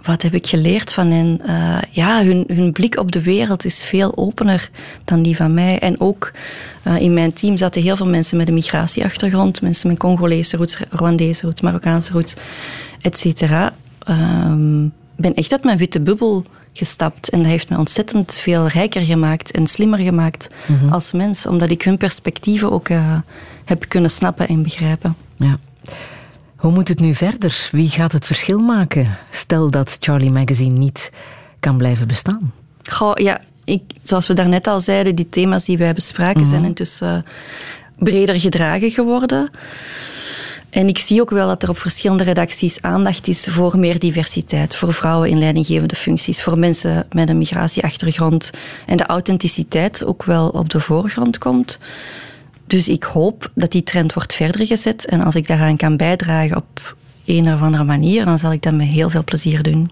wat 0.01 0.21
heb 0.21 0.33
ik 0.33 0.47
geleerd 0.47 0.93
van 0.93 1.11
hen? 1.11 1.41
Eh, 1.45 1.77
ja, 1.89 2.23
hun, 2.23 2.43
hun 2.47 2.71
blik 2.71 2.97
op 2.97 3.11
de 3.11 3.21
wereld 3.21 3.65
is 3.65 3.83
veel 3.83 4.17
opener 4.17 4.69
dan 5.05 5.21
die 5.21 5.35
van 5.35 5.53
mij. 5.53 5.79
En 5.79 5.99
ook 5.99 6.31
eh, 6.83 6.99
in 7.01 7.13
mijn 7.13 7.33
team 7.33 7.57
zaten 7.57 7.81
heel 7.81 7.95
veel 7.95 8.07
mensen 8.09 8.37
met 8.37 8.47
een 8.47 8.53
migratieachtergrond. 8.53 9.61
Mensen 9.61 9.87
met 9.87 9.99
Congolese 9.99 10.57
roots, 10.57 10.79
Rwandese 10.89 11.45
roots, 11.45 11.61
Marokkaanse 11.61 12.11
roots, 12.11 12.33
et 13.01 13.17
cetera. 13.17 13.73
Ehm, 13.99 14.87
ben 15.21 15.33
echt 15.33 15.51
uit 15.51 15.63
mijn 15.63 15.77
witte 15.77 16.01
bubbel 16.01 16.45
gestapt. 16.73 17.29
En 17.29 17.37
dat 17.37 17.47
heeft 17.47 17.69
mij 17.69 17.77
ontzettend 17.77 18.35
veel 18.35 18.67
rijker 18.67 19.01
gemaakt 19.01 19.51
en 19.51 19.67
slimmer 19.67 19.99
gemaakt 19.99 20.49
Mhm. 20.67 20.89
als 20.93 21.11
mens. 21.11 21.45
Omdat 21.45 21.69
ik 21.69 21.81
hun 21.81 21.97
perspectieven 21.97 22.71
ook 22.71 22.89
eh, 22.89 23.17
heb 23.65 23.85
kunnen 23.87 24.09
snappen 24.11 24.47
en 24.47 24.63
begrijpen. 24.63 25.15
Ja. 25.37 25.55
Hoe 26.55 26.71
moet 26.71 26.87
het 26.87 26.99
nu 26.99 27.13
verder? 27.15 27.69
Wie 27.71 27.89
gaat 27.89 28.11
het 28.11 28.25
verschil 28.25 28.59
maken? 28.59 29.17
Stel 29.29 29.69
dat 29.71 29.97
Charlie 29.99 30.31
Magazine 30.31 30.77
niet 30.77 31.11
kan 31.59 31.77
blijven 31.77 32.07
bestaan. 32.07 32.51
Goh, 32.89 33.15
ja, 33.15 33.41
ik, 33.63 33.81
zoals 34.03 34.27
we 34.27 34.33
daarnet 34.33 34.67
al 34.67 34.81
zeiden, 34.81 35.15
die 35.15 35.29
thema's 35.29 35.65
die 35.65 35.77
wij 35.77 35.93
bespraken 35.93 36.45
zijn 36.45 36.65
intussen 36.65 37.15
eh, 37.25 37.31
breder 37.97 38.39
gedragen 38.39 38.91
geworden. 38.91 39.49
En 40.69 40.87
ik 40.87 40.97
zie 40.97 41.21
ook 41.21 41.29
wel 41.29 41.47
dat 41.47 41.63
er 41.63 41.69
op 41.69 41.77
verschillende 41.77 42.23
redacties 42.23 42.81
aandacht 42.81 43.27
is 43.27 43.47
voor 43.47 43.79
meer 43.79 43.99
diversiteit, 43.99 44.75
voor 44.75 44.93
vrouwen 44.93 45.29
in 45.29 45.39
leidinggevende 45.39 45.95
functies, 45.95 46.43
voor 46.43 46.59
mensen 46.59 47.07
met 47.11 47.29
een 47.29 47.37
migratieachtergrond 47.37 48.49
en 48.85 48.97
de 48.97 49.05
authenticiteit 49.05 50.03
ook 50.05 50.23
wel 50.23 50.49
op 50.49 50.69
de 50.69 50.79
voorgrond 50.79 51.37
komt. 51.37 51.79
Dus 52.67 52.87
ik 52.87 53.03
hoop 53.03 53.51
dat 53.55 53.71
die 53.71 53.83
trend 53.83 54.13
wordt 54.13 54.33
verder 54.33 54.65
gezet 54.65 55.05
en 55.05 55.23
als 55.23 55.35
ik 55.35 55.47
daaraan 55.47 55.77
kan 55.77 55.97
bijdragen 55.97 56.57
op 56.57 56.95
een 57.25 57.53
of 57.53 57.61
andere 57.61 57.83
manier, 57.83 58.25
dan 58.25 58.39
zal 58.39 58.51
ik 58.51 58.61
dat 58.61 58.73
met 58.73 58.87
heel 58.87 59.09
veel 59.09 59.23
plezier 59.23 59.63
doen. 59.63 59.91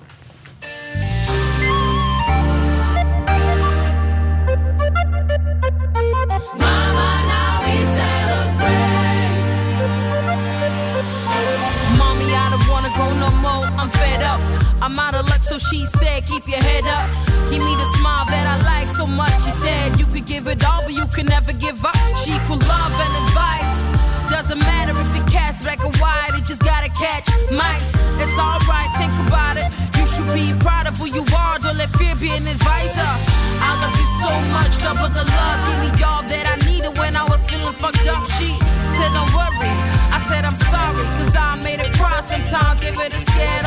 She 15.69 15.85
said, 15.85 16.26
keep 16.26 16.48
your 16.48 16.61
head 16.61 16.85
up. 16.85 17.10
Give 17.52 17.64
me 17.64 17.73
the 17.76 17.88
smile 17.99 18.26
that 18.27 18.45
I 18.48 18.56
like 18.64 18.89
so 18.91 19.06
much. 19.06 19.35
She 19.44 19.52
said, 19.52 19.99
you 19.99 20.06
could 20.07 20.26
give 20.26 20.48
it 20.48 20.64
all, 20.64 20.81
but 20.84 20.94
you 20.94 21.06
can 21.07 21.26
never 21.27 21.53
give 21.53 21.84
up. 21.84 21.95
She 22.23 22.35
equal 22.35 22.60
love 22.64 22.95
and 22.95 23.14
advice. 23.27 23.91
Doesn't 24.31 24.60
matter 24.60 24.91
if 24.91 25.11
it 25.15 25.26
cast 25.31 25.64
black 25.64 25.84
or 25.84 25.91
white, 26.03 26.31
it 26.35 26.44
just 26.45 26.64
gotta 26.64 26.89
catch 26.91 27.27
mice. 27.52 27.95
It's 28.19 28.38
alright, 28.38 28.91
think 28.99 29.11
about 29.27 29.56
it. 29.57 29.68
You 29.95 30.06
should 30.06 30.30
be 30.35 30.52
proud 30.60 30.88
of 30.88 30.98
who 30.98 31.07
you 31.07 31.23
are, 31.35 31.60
don't 31.60 31.77
let 31.77 31.89
fear 31.95 32.15
be 32.19 32.30
an 32.31 32.48
advisor. 32.48 33.11
I 33.64 33.72
love 33.80 33.95
you 33.95 34.07
so 34.23 34.31
much, 34.52 34.73
double 34.84 35.10
the 35.11 35.23
love. 35.23 35.57
Give 35.68 35.80
me 35.84 35.89
all 36.03 36.23
that 36.27 36.45
I 36.48 36.56
needed 36.68 36.98
when 36.98 37.15
I 37.15 37.23
was 37.23 37.48
feeling 37.49 37.76
fucked 37.76 38.07
up. 38.07 38.23
She 38.35 38.52
said, 38.99 39.11
don't 39.15 39.31
worry. 39.31 39.73
I 40.11 40.19
said, 40.27 40.44
I'm 40.44 40.56
sorry, 40.56 41.03
cause 41.15 41.35
I 41.35 41.56
made 41.64 41.80
her 41.80 41.91
cry 41.95 42.19
sometimes. 42.22 42.80
Gave 42.80 42.98
her 42.99 43.10
the 43.10 43.19
scared 43.19 43.66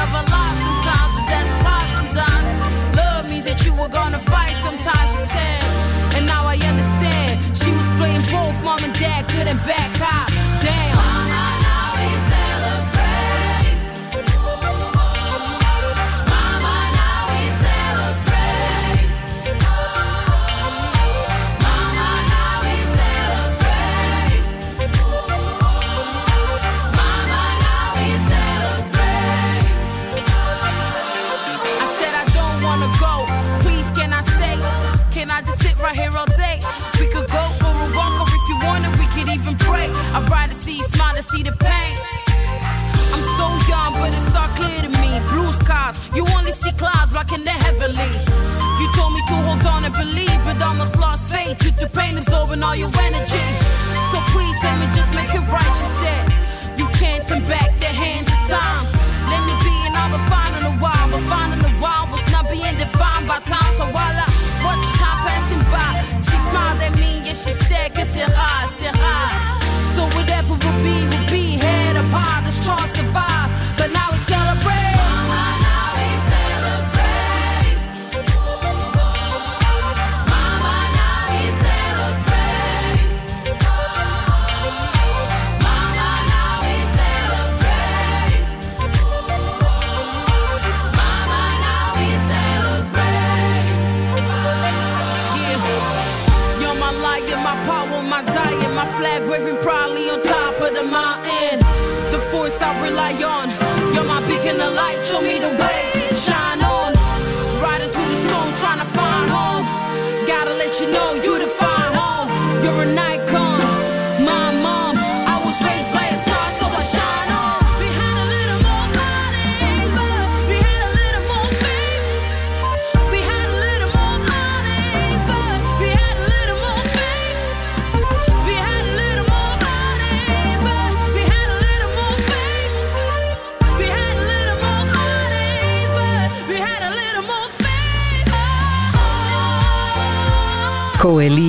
just 55.50 56.02
make 56.02 56.29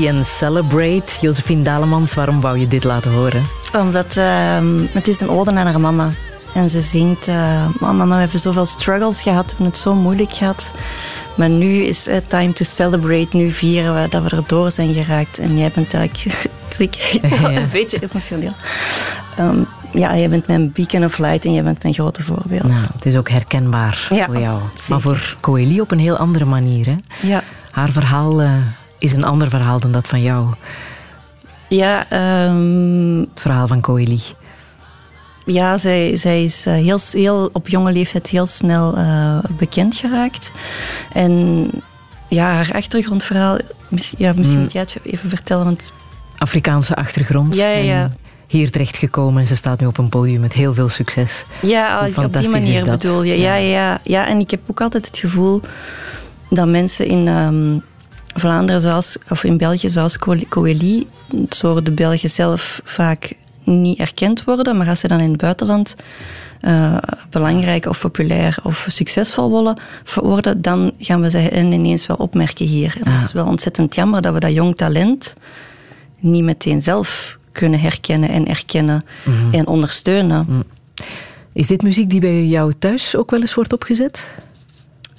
En 0.07 0.26
Celebrate. 0.26 1.03
Josephine 1.22 1.64
Dalemans, 1.64 2.14
waarom 2.14 2.41
wou 2.41 2.57
je 2.60 2.68
dit 2.68 2.84
laten 2.84 3.11
horen? 3.11 3.44
Omdat 3.78 4.18
ehm, 4.18 4.86
het 4.91 5.07
is 5.07 5.19
een 5.19 5.30
ode 5.30 5.52
aan 5.52 5.65
haar 5.65 5.80
mama. 5.80 6.10
En 6.53 6.69
ze 6.69 6.82
zingt, 6.82 7.28
"Oh, 7.28 7.65
mama, 7.80 8.07
we 8.07 8.14
hebben 8.14 8.40
zoveel 8.40 8.65
struggles 8.65 9.22
gehad, 9.22 9.44
we 9.44 9.49
hebben 9.49 9.65
het 9.65 9.78
zo 9.78 9.94
moeilijk 9.94 10.34
gehad. 10.34 10.72
Maar 11.36 11.49
nu 11.49 11.84
is 11.84 12.06
het 12.06 12.30
time 12.30 12.53
to 12.53 12.64
celebrate. 12.65 13.38
Nu 13.38 13.52
vieren 13.52 14.02
we 14.02 14.10
dat 14.10 14.23
we 14.23 14.30
erdoor 14.30 14.72
zijn 14.72 14.94
geraakt. 14.94 15.40
En 15.40 15.57
jij 15.57 15.72
bent 15.76 15.94
eigenlijk... 15.94 16.49
Ik 16.78 16.95
Ja. 17.41 17.49
een 17.52 17.69
beetje 17.72 17.99
emotioneel. 18.10 18.53
Ehm, 19.38 19.57
ja, 19.91 20.14
je 20.14 20.28
bent 20.30 20.48
mijn 20.48 20.72
beacon 20.72 21.03
of 21.06 21.18
light 21.18 21.45
en 21.45 21.53
je 21.53 21.64
bent 21.64 21.82
mijn 21.84 21.94
grote 21.95 22.23
voorbeeld. 22.23 22.64
Nou, 22.68 22.80
het 22.94 23.06
is 23.06 23.15
ook 23.15 23.30
herkenbaar 23.30 24.07
Ja, 24.10 24.26
voor 24.26 24.40
jou. 24.40 24.60
zeker. 24.76 24.90
Maar 24.90 25.02
voor 25.02 25.36
Coeli 25.40 25.82
op 25.82 25.91
een 25.91 25.99
heel 25.99 26.18
andere 26.18 26.45
manier. 26.45 26.86
Hè? 26.86 26.95
Ja. 27.28 27.44
Haar 27.72 27.90
verhaal 27.91 28.41
eh, 28.41 28.52
is 29.02 29.14
een 29.14 29.23
ander 29.23 29.49
verhaal 29.49 29.80
dan 29.80 29.91
dat 29.91 30.07
van 30.07 30.22
jou. 30.22 30.48
Ja, 31.69 32.10
ehm, 32.10 33.19
Het 33.19 33.41
verhaal 33.41 33.68
van 33.68 33.82
Coeli. 33.82 34.22
ja 35.45 35.78
zij, 35.78 36.15
zij 36.15 36.44
is 36.44 36.65
eh, 36.65 36.73
heel, 36.73 36.99
heel, 37.11 37.49
op 37.53 37.68
jonge 37.68 37.91
leeftijd 37.91 38.28
heel 38.28 38.45
snel 38.45 38.98
eh, 38.98 39.38
bekend 39.57 39.95
geraakt. 39.95 40.52
En 41.14 41.68
ja, 42.28 42.52
haar 42.53 42.72
achtergrondverhaal, 42.73 43.57
ja, 44.18 44.34
misschien 44.36 44.57
Mm. 44.57 44.64
moet 44.64 44.72
jij 44.73 44.82
het 44.82 44.98
even 45.03 45.30
vertellen, 45.30 45.65
want 45.65 45.94
Afrikaanse 46.38 46.95
achtergrond. 46.95 47.56
Ja, 47.56 47.68
ja, 47.68 47.78
ja. 47.94 48.11
Hier 48.48 48.72
terechtgekomen 48.72 49.41
en 49.41 49.48
ze 49.48 49.56
staat 49.56 49.80
nu 49.80 49.86
op 49.86 49.98
een 49.98 50.10
podium 50.10 50.41
met 50.41 50.53
heel 50.53 50.73
veel 50.73 50.90
succes. 50.90 51.45
Ja, 51.61 52.07
op 52.15 52.34
die 52.38 52.49
manier 52.49 52.86
bedoel 52.86 53.23
je. 53.23 53.40
Ja, 53.40 53.56
ja. 53.56 53.69
Ja, 53.69 53.99
ja, 54.03 54.28
en 54.28 54.40
ik 54.40 54.52
heb 54.52 54.60
ook 54.68 54.82
altijd 54.82 55.06
het 55.06 55.18
gevoel 55.18 55.61
dat 56.49 56.68
mensen 56.68 57.07
in 57.07 57.28
ehm, 57.28 57.80
Vlaanderen, 58.35 58.81
zoals, 58.81 59.17
of 59.29 59.43
in 59.43 59.57
België, 59.57 59.89
zoals 59.89 60.17
Co- 60.17 60.39
Coeli, 60.49 61.07
door 61.61 61.83
de 61.83 61.91
Belgen 61.91 62.29
zelf 62.29 62.81
vaak 62.83 63.33
niet 63.63 63.99
erkend 63.99 64.43
worden. 64.43 64.77
Maar 64.77 64.87
als 64.87 64.99
ze 64.99 65.07
dan 65.07 65.19
in 65.19 65.27
het 65.31 65.37
buitenland 65.41 65.95
eh, 66.61 66.97
belangrijk 67.29 67.85
of 67.85 67.99
populair 67.99 68.57
of 68.63 68.85
succesvol 68.89 69.49
worden, 69.49 69.77
worden, 70.15 70.61
dan 70.61 70.91
gaan 70.99 71.21
we 71.21 71.29
ze 71.29 71.37
hen 71.37 71.71
ineens 71.71 72.07
wel 72.07 72.17
opmerken 72.17 72.65
hier. 72.65 72.95
En 73.03 73.11
dat 73.11 73.19
is 73.21 73.31
wel 73.33 73.45
ontzettend 73.45 73.95
jammer 73.95 74.21
dat 74.21 74.33
we 74.33 74.39
dat 74.39 74.53
jong 74.53 74.77
talent 74.77 75.35
niet 76.19 76.43
meteen 76.43 76.81
zelf 76.81 77.37
kunnen 77.51 77.79
herkennen 77.79 78.29
en 78.29 78.47
erkennen 78.47 79.03
Mhm. 79.25 79.53
en 79.55 79.67
ondersteunen. 79.67 80.63
Is 81.53 81.67
dit 81.67 81.81
muziek 81.81 82.09
die 82.09 82.19
bij 82.19 82.45
jou 82.45 82.73
thuis 82.79 83.15
ook 83.15 83.31
wel 83.31 83.39
eens 83.39 83.53
wordt 83.53 83.73
opgezet? 83.73 84.25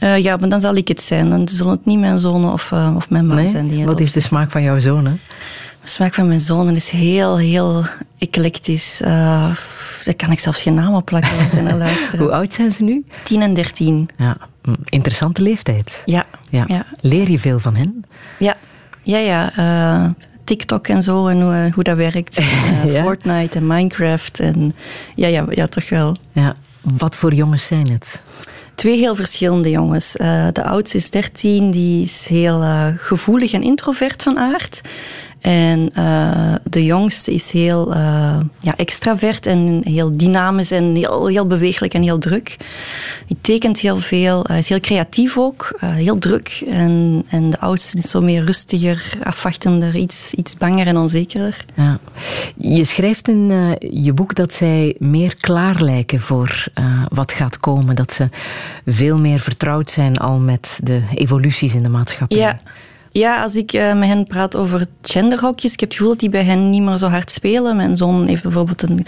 Eh, 0.02 0.18
ja, 0.18 0.36
maar 0.36 0.48
dan 0.48 0.60
zal 0.60 0.74
ik 0.74 0.88
het 0.88 1.02
zijn. 1.02 1.30
Dan 1.30 1.48
zullen 1.48 1.72
het 1.72 1.86
niet 1.86 1.98
mijn 1.98 2.18
zonen 2.18 2.52
of, 2.52 2.72
eh, 2.72 2.92
of 2.96 3.10
mijn 3.10 3.26
man 3.26 3.36
Nee? 3.36 3.48
zijn 3.48 3.68
die 3.68 3.78
het 3.80 3.88
Wat 3.88 4.00
is 4.00 4.12
de 4.12 4.20
smaak 4.20 4.50
van 4.50 4.62
jouw 4.62 4.78
zoon? 4.78 5.04
Hè? 5.04 5.12
De 5.82 5.88
smaak 5.88 6.14
van 6.14 6.26
mijn 6.26 6.40
zonen 6.40 6.76
is 6.76 6.90
heel, 6.90 7.38
heel 7.38 7.84
eclectisch. 8.18 9.00
Eh, 9.00 9.10
daar 10.04 10.14
kan 10.16 10.30
ik 10.30 10.38
zelfs 10.38 10.62
geen 10.62 10.74
naam 10.74 10.94
op 10.94 11.04
plakken 11.04 11.38
als 11.44 11.52
ze 11.52 11.60
naar 11.60 11.76
luisteren. 11.86 12.18
Hoe 12.18 12.32
oud 12.32 12.52
zijn 12.52 12.72
ze 12.72 12.82
nu? 12.82 13.04
10 13.24 13.42
en 13.42 13.54
13. 13.54 14.08
Ja, 14.16 14.36
hm, 14.62 14.74
interessante 14.84 15.42
leeftijd. 15.42 16.02
Ja. 16.04 16.24
Ja. 16.50 16.64
Ja. 16.66 16.86
Leer 17.00 17.30
je 17.30 17.38
veel 17.38 17.58
van 17.58 17.74
hen? 17.76 18.04
Ja, 18.38 18.56
ja, 19.02 19.18
ja. 19.18 20.14
TikTok 20.44 20.88
en 20.88 21.02
zo 21.02 21.26
en 21.26 21.40
hoe, 21.42 21.70
hoe 21.74 21.84
dat 21.84 21.96
werkt. 21.96 22.42
Ja. 22.86 23.02
Fortnite 23.02 23.58
en 23.58 23.66
Minecraft. 23.66 24.40
En, 24.40 24.74
ja, 25.14 25.26
ja, 25.28 25.44
ja, 25.50 25.66
toch 25.66 25.88
wel. 25.88 26.16
Ja. 26.32 26.54
Wat 26.80 27.16
voor 27.16 27.34
jongens 27.34 27.66
zijn 27.66 27.90
het? 27.90 28.20
Twee 28.74 28.98
heel 28.98 29.14
verschillende 29.14 29.70
jongens. 29.70 30.16
Eh, 30.16 30.48
de 30.52 30.64
oudste 30.64 30.96
is 30.96 31.10
13, 31.10 31.70
die 31.70 32.02
is 32.02 32.26
heel 32.28 32.62
eh, 32.62 32.86
gevoelig 32.96 33.52
en 33.52 33.62
introvert 33.62 34.22
van 34.22 34.38
aard. 34.38 34.80
En 35.42 35.90
eh, 35.92 36.54
de 36.70 36.84
jongste 36.84 37.32
is 37.32 37.50
heel 37.50 37.94
eh, 37.94 38.38
ja, 38.60 38.76
extravert 38.76 39.46
en 39.46 39.80
heel 39.84 40.16
dynamisch 40.16 40.70
en 40.70 40.94
heel, 40.94 41.26
heel 41.26 41.46
beweeglijk 41.46 41.94
en 41.94 42.02
heel 42.02 42.18
druk. 42.18 42.56
Hij 43.26 43.36
tekent 43.40 43.80
heel 43.80 43.98
veel, 43.98 44.44
hij 44.46 44.58
is 44.58 44.68
heel 44.68 44.80
creatief 44.80 45.38
ook, 45.38 45.76
eh, 45.80 45.90
heel 45.90 46.18
druk. 46.18 46.62
En, 46.68 47.24
en 47.28 47.50
de 47.50 47.58
oudste 47.58 47.98
is 47.98 48.10
zo 48.10 48.20
meer 48.20 48.44
rustiger, 48.44 49.12
afwachtender, 49.22 49.96
iets, 49.96 50.32
iets 50.34 50.56
banger 50.56 50.86
en 50.86 50.96
onzekerder. 50.96 51.64
Ja. 51.74 51.98
Je 52.56 52.84
schrijft 52.84 53.28
in 53.28 53.76
je 53.90 54.12
boek 54.12 54.34
dat 54.34 54.52
zij 54.52 54.96
meer 54.98 55.34
klaar 55.40 55.82
lijken 55.82 56.20
voor 56.20 56.64
wat 57.08 57.32
gaat 57.32 57.60
komen. 57.60 57.96
Dat 57.96 58.12
ze 58.12 58.28
veel 58.86 59.18
meer 59.18 59.40
vertrouwd 59.40 59.90
zijn 59.90 60.16
al 60.16 60.38
met 60.38 60.78
de 60.82 61.02
evoluties 61.14 61.74
in 61.74 61.82
de 61.82 61.88
maatschappij. 61.88 62.38
Ja. 62.38 62.58
Ja, 63.12 63.42
als 63.42 63.56
ik 63.56 63.72
eh, 63.72 63.94
met 63.94 64.08
hen 64.08 64.26
praat 64.26 64.56
over 64.56 64.86
genderhokjes, 65.02 65.72
ik 65.72 65.80
heb 65.80 65.88
het 65.88 65.98
gevoel 65.98 66.12
dat 66.12 66.20
die 66.20 66.30
bij 66.30 66.44
hen 66.44 66.70
niet 66.70 66.82
meer 66.82 66.96
zo 66.96 67.08
hard 67.08 67.30
spelen. 67.30 67.76
Mijn 67.76 67.96
zoon 67.96 68.26
heeft 68.26 68.42
bijvoorbeeld 68.42 68.82
een 68.82 69.06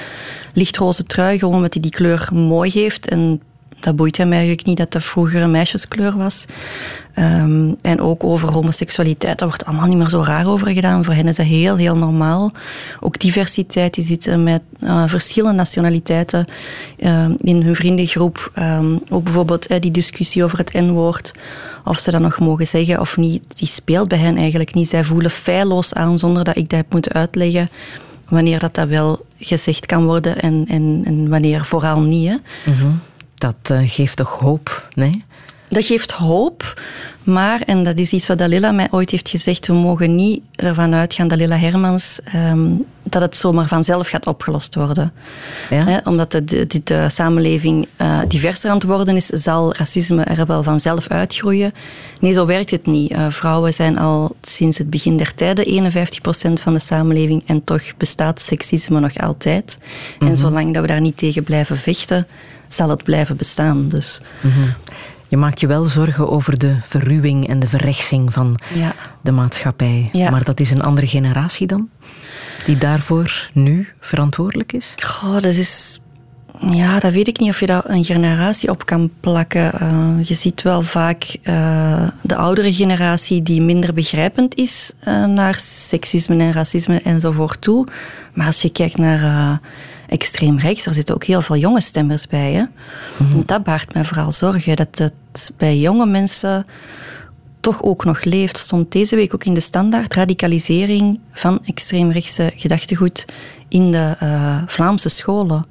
lichtroze 0.52 1.04
trui, 1.04 1.38
gewoon 1.38 1.54
omdat 1.54 1.72
hij 1.72 1.82
die 1.82 1.90
kleur 1.90 2.28
mooi 2.32 2.70
heeft. 2.70 3.08
En 3.08 3.40
dat 3.84 3.96
boeit 3.96 4.16
hem 4.16 4.32
eigenlijk 4.32 4.66
niet 4.66 4.76
dat 4.76 4.92
dat 4.92 5.04
vroeger 5.04 5.42
een 5.42 5.50
meisjeskleur 5.50 6.16
was. 6.16 6.44
Ehm, 7.14 7.72
en 7.82 8.00
ook 8.00 8.24
over 8.24 8.52
homoseksualiteit, 8.52 9.38
daar 9.38 9.48
wordt 9.48 9.64
allemaal 9.66 9.86
niet 9.86 9.98
meer 9.98 10.08
zo 10.08 10.22
raar 10.22 10.46
over 10.46 10.68
gedaan. 10.68 11.04
Voor 11.04 11.14
hen 11.14 11.28
is 11.28 11.36
dat 11.36 11.46
heel, 11.46 11.76
heel 11.76 11.96
normaal. 11.96 12.50
Ook 13.00 13.18
diversiteit, 13.18 13.94
die 13.94 14.04
zitten 14.04 14.42
met 14.42 14.62
eh, 14.78 15.02
verschillende 15.06 15.56
nationaliteiten 15.56 16.46
eh, 16.98 17.28
in 17.38 17.62
hun 17.62 17.76
vriendengroep. 17.76 18.50
Ehm, 18.54 18.96
ook 19.08 19.24
bijvoorbeeld 19.24 19.66
eh, 19.66 19.80
die 19.80 19.90
discussie 19.90 20.44
over 20.44 20.58
het 20.58 20.72
N-woord, 20.72 21.32
of 21.84 21.98
ze 21.98 22.10
dat 22.10 22.20
nog 22.20 22.38
mogen 22.38 22.66
zeggen 22.66 23.00
of 23.00 23.16
niet, 23.16 23.42
die 23.58 23.68
speelt 23.68 24.08
bij 24.08 24.18
hen 24.18 24.36
eigenlijk 24.36 24.74
niet. 24.74 24.88
Zij 24.88 25.04
voelen 25.04 25.30
feilloos 25.30 25.94
aan 25.94 26.18
zonder 26.18 26.44
dat 26.44 26.56
ik 26.56 26.68
dat 26.68 26.78
heb 26.78 26.92
moeten 26.92 27.12
uitleggen 27.12 27.70
wanneer 28.28 28.58
dat, 28.58 28.74
dat 28.74 28.88
wel 28.88 29.26
gezegd 29.38 29.86
kan 29.86 30.04
worden 30.04 30.40
en, 30.40 30.64
en, 30.68 31.02
en 31.04 31.28
wanneer 31.28 31.64
vooral 31.64 32.00
niet. 32.00 32.28
Hè. 32.28 32.36
Mhm. 32.72 32.90
Dat 33.34 33.56
eh, 33.62 33.78
geeft 33.84 34.16
toch 34.16 34.38
hoop, 34.38 34.88
nee? 34.94 35.24
Dat 35.68 35.84
geeft 35.84 36.10
hoop, 36.10 36.80
maar, 37.24 37.60
en 37.60 37.82
dat 37.82 37.98
is 37.98 38.12
iets 38.12 38.26
wat 38.26 38.38
Dalila 38.38 38.72
mij 38.72 38.88
ooit 38.90 39.10
heeft 39.10 39.28
gezegd, 39.28 39.66
we 39.66 39.72
mogen 39.72 40.14
niet 40.14 40.42
ervan 40.56 40.94
uitgaan, 40.94 41.28
Dalila 41.28 41.56
Hermans, 41.56 42.20
ehm, 42.24 42.70
dat 43.02 43.22
het 43.22 43.36
zomaar 43.36 43.68
vanzelf 43.68 44.08
gaat 44.08 44.26
opgelost 44.26 44.74
worden. 44.74 45.12
Ja? 45.70 46.00
Omdat 46.04 46.32
de, 46.32 46.66
de, 46.84 47.08
samenleving 47.08 47.88
eh, 47.96 48.20
diverser 48.28 48.70
aan 48.70 48.76
het 48.76 48.84
worden 48.84 49.16
is, 49.16 49.26
zal 49.26 49.74
racisme 49.74 50.24
er 50.24 50.46
wel 50.46 50.62
vanzelf 50.62 51.08
uitgroeien. 51.08 51.72
Nee, 52.20 52.32
zo 52.32 52.46
werkt 52.46 52.70
het 52.70 52.86
niet. 52.86 53.10
Eh, 53.10 53.26
vrouwen 53.30 53.74
zijn 53.74 53.98
al 53.98 54.36
sinds 54.42 54.78
het 54.78 54.90
begin 54.90 55.16
der 55.16 55.34
tijden 55.34 55.66
51% 55.66 56.60
van 56.60 56.72
de 56.72 56.78
samenleving 56.78 57.42
en 57.46 57.64
toch 57.64 57.82
bestaat 57.96 58.40
seksisme 58.40 59.00
nog 59.00 59.18
altijd. 59.18 59.78
Mhm. 60.18 60.30
En 60.30 60.36
zolang 60.36 60.72
dat 60.72 60.82
we 60.82 60.88
daar 60.88 61.00
niet 61.00 61.16
tegen 61.16 61.42
blijven 61.42 61.76
vechten, 61.76 62.26
zal 62.68 62.88
het 62.88 63.02
blijven 63.02 63.36
bestaan. 63.36 63.88
Dus 63.88 64.20
Mhm. 64.40 64.68
Je 65.34 65.40
maakt 65.40 65.60
je 65.60 65.66
wel 65.66 65.84
zorgen 65.84 66.28
over 66.28 66.58
de 66.58 66.76
verruwing 66.82 67.48
en 67.48 67.58
de 67.58 67.66
verrechtsing 67.66 68.32
van 68.32 68.58
ja. 68.74 68.94
de 69.20 69.30
maatschappij. 69.30 70.08
Ja. 70.12 70.30
Maar 70.30 70.44
dat 70.44 70.60
is 70.60 70.70
een 70.70 70.82
andere 70.82 71.06
generatie 71.06 71.66
dan? 71.66 71.88
Die 72.64 72.78
daarvoor 72.78 73.50
nu 73.52 73.88
verantwoordelijk 74.00 74.72
is? 74.72 74.94
Goh, 74.96 75.32
dat 75.32 75.44
is... 75.44 76.00
Ja, 76.70 76.98
dat 76.98 77.12
weet 77.12 77.28
ik 77.28 77.38
niet 77.38 77.50
of 77.50 77.60
je 77.60 77.66
daar 77.66 77.82
een 77.86 78.04
generatie 78.04 78.70
op 78.70 78.86
kan 78.86 79.10
plakken. 79.20 79.72
Eh, 79.72 80.08
je 80.22 80.34
ziet 80.34 80.62
wel 80.62 80.82
vaak 80.82 81.36
eh, 81.42 82.08
de 82.22 82.36
oudere 82.36 82.72
generatie 82.72 83.42
die 83.42 83.62
minder 83.62 83.94
begrijpend 83.94 84.54
is 84.54 84.92
eh, 85.00 85.24
naar 85.24 85.54
seksisme 85.58 86.36
en 86.36 86.52
racisme 86.52 87.00
enzovoort 87.04 87.60
toe. 87.60 87.86
Maar 88.34 88.46
als 88.46 88.62
je 88.62 88.70
kijkt 88.70 88.98
naar 88.98 89.60
extreem 90.08 90.58
rechts, 90.58 90.86
er 90.86 90.94
zitten 90.94 91.14
ook 91.14 91.24
heel 91.24 91.42
veel 91.42 91.56
jonge 91.56 91.80
stemmers 91.80 92.26
bij. 92.26 92.52
Hè? 92.52 92.64
En 93.18 93.42
Dat 93.46 93.64
baart 93.64 93.94
mij 93.94 94.04
vooral 94.04 94.32
zorgen, 94.32 94.76
dat 94.76 94.98
het 94.98 95.52
bij 95.56 95.78
jonge 95.78 96.06
mensen 96.06 96.64
toch 97.60 97.82
ook 97.82 98.04
nog 98.04 98.24
leeft. 98.24 98.58
Stond 98.58 98.92
deze 98.92 99.16
week 99.16 99.34
ook 99.34 99.44
in 99.44 99.54
de 99.54 99.60
standaard 99.60 100.14
radicalisering 100.14 101.20
van 101.32 101.64
extreemrechtse 101.64 102.52
gedachtegoed 102.56 103.24
in 103.68 103.92
de 103.92 104.14
eh, 104.18 104.62
Vlaamse 104.66 105.08
scholen. 105.08 105.66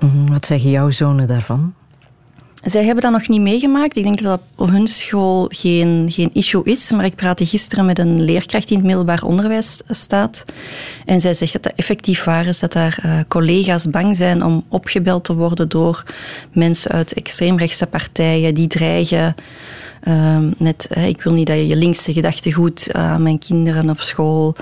Mhm. 0.00 0.32
Wat 0.32 0.46
zeggen 0.46 0.70
jouw 0.70 0.90
zonen 0.90 1.26
daarvan? 1.26 1.74
Zij 2.64 2.84
hebben 2.84 3.02
dat 3.02 3.12
nog 3.12 3.28
niet 3.28 3.40
meegemaakt. 3.40 3.96
Ik 3.96 4.04
denk 4.04 4.22
dat 4.22 4.26
dat 4.26 4.66
op 4.66 4.70
hun 4.70 4.88
school 4.88 5.46
geen, 5.48 6.06
geen 6.10 6.30
issue 6.32 6.64
is. 6.64 6.90
Maar 6.90 7.04
ik 7.04 7.14
praatte 7.14 7.46
gisteren 7.46 7.86
met 7.86 7.98
een 7.98 8.22
leerkracht 8.22 8.68
die 8.68 8.76
in 8.76 8.82
het 8.82 8.86
middelbaar 8.86 9.22
onderwijs 9.22 9.80
staat. 9.88 10.44
En 11.04 11.20
zij 11.20 11.34
zegt 11.34 11.52
dat 11.52 11.62
dat 11.62 11.72
effectief 11.76 12.24
waar 12.24 12.46
is. 12.46 12.58
Dat 12.58 12.72
daar 12.72 12.98
eh, 13.02 13.18
collega's 13.28 13.90
bang 13.90 14.16
zijn 14.16 14.44
om 14.44 14.64
opgebeld 14.68 15.24
te 15.24 15.34
worden 15.34 15.68
door 15.68 16.04
mensen 16.52 16.90
uit 16.90 17.12
extreemrechtse 17.12 17.86
partijen 17.86 18.54
die 18.54 18.68
dreigen 18.68 19.34
ehm, 20.02 20.50
met 20.58 20.86
eh, 20.90 21.08
ik 21.08 21.22
wil 21.22 21.32
niet 21.32 21.46
dat 21.46 21.56
je 21.56 21.66
je 21.66 21.76
linkse 21.76 22.12
gedachtegoed 22.12 22.92
aan 22.92 23.22
mijn 23.22 23.38
kinderen 23.38 23.90
op 23.90 24.00
school 24.00 24.56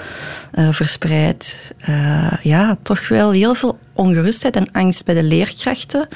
eh, 0.52 0.68
verspreidt. 0.72 1.74
Eh, 1.78 2.32
ja, 2.42 2.78
toch 2.82 3.08
wel 3.08 3.30
heel 3.30 3.54
veel 3.54 3.78
ongerustheid 3.92 4.56
en 4.56 4.72
angst 4.72 5.04
bij 5.04 5.14
de 5.14 5.22
leerkrachten. 5.22 6.08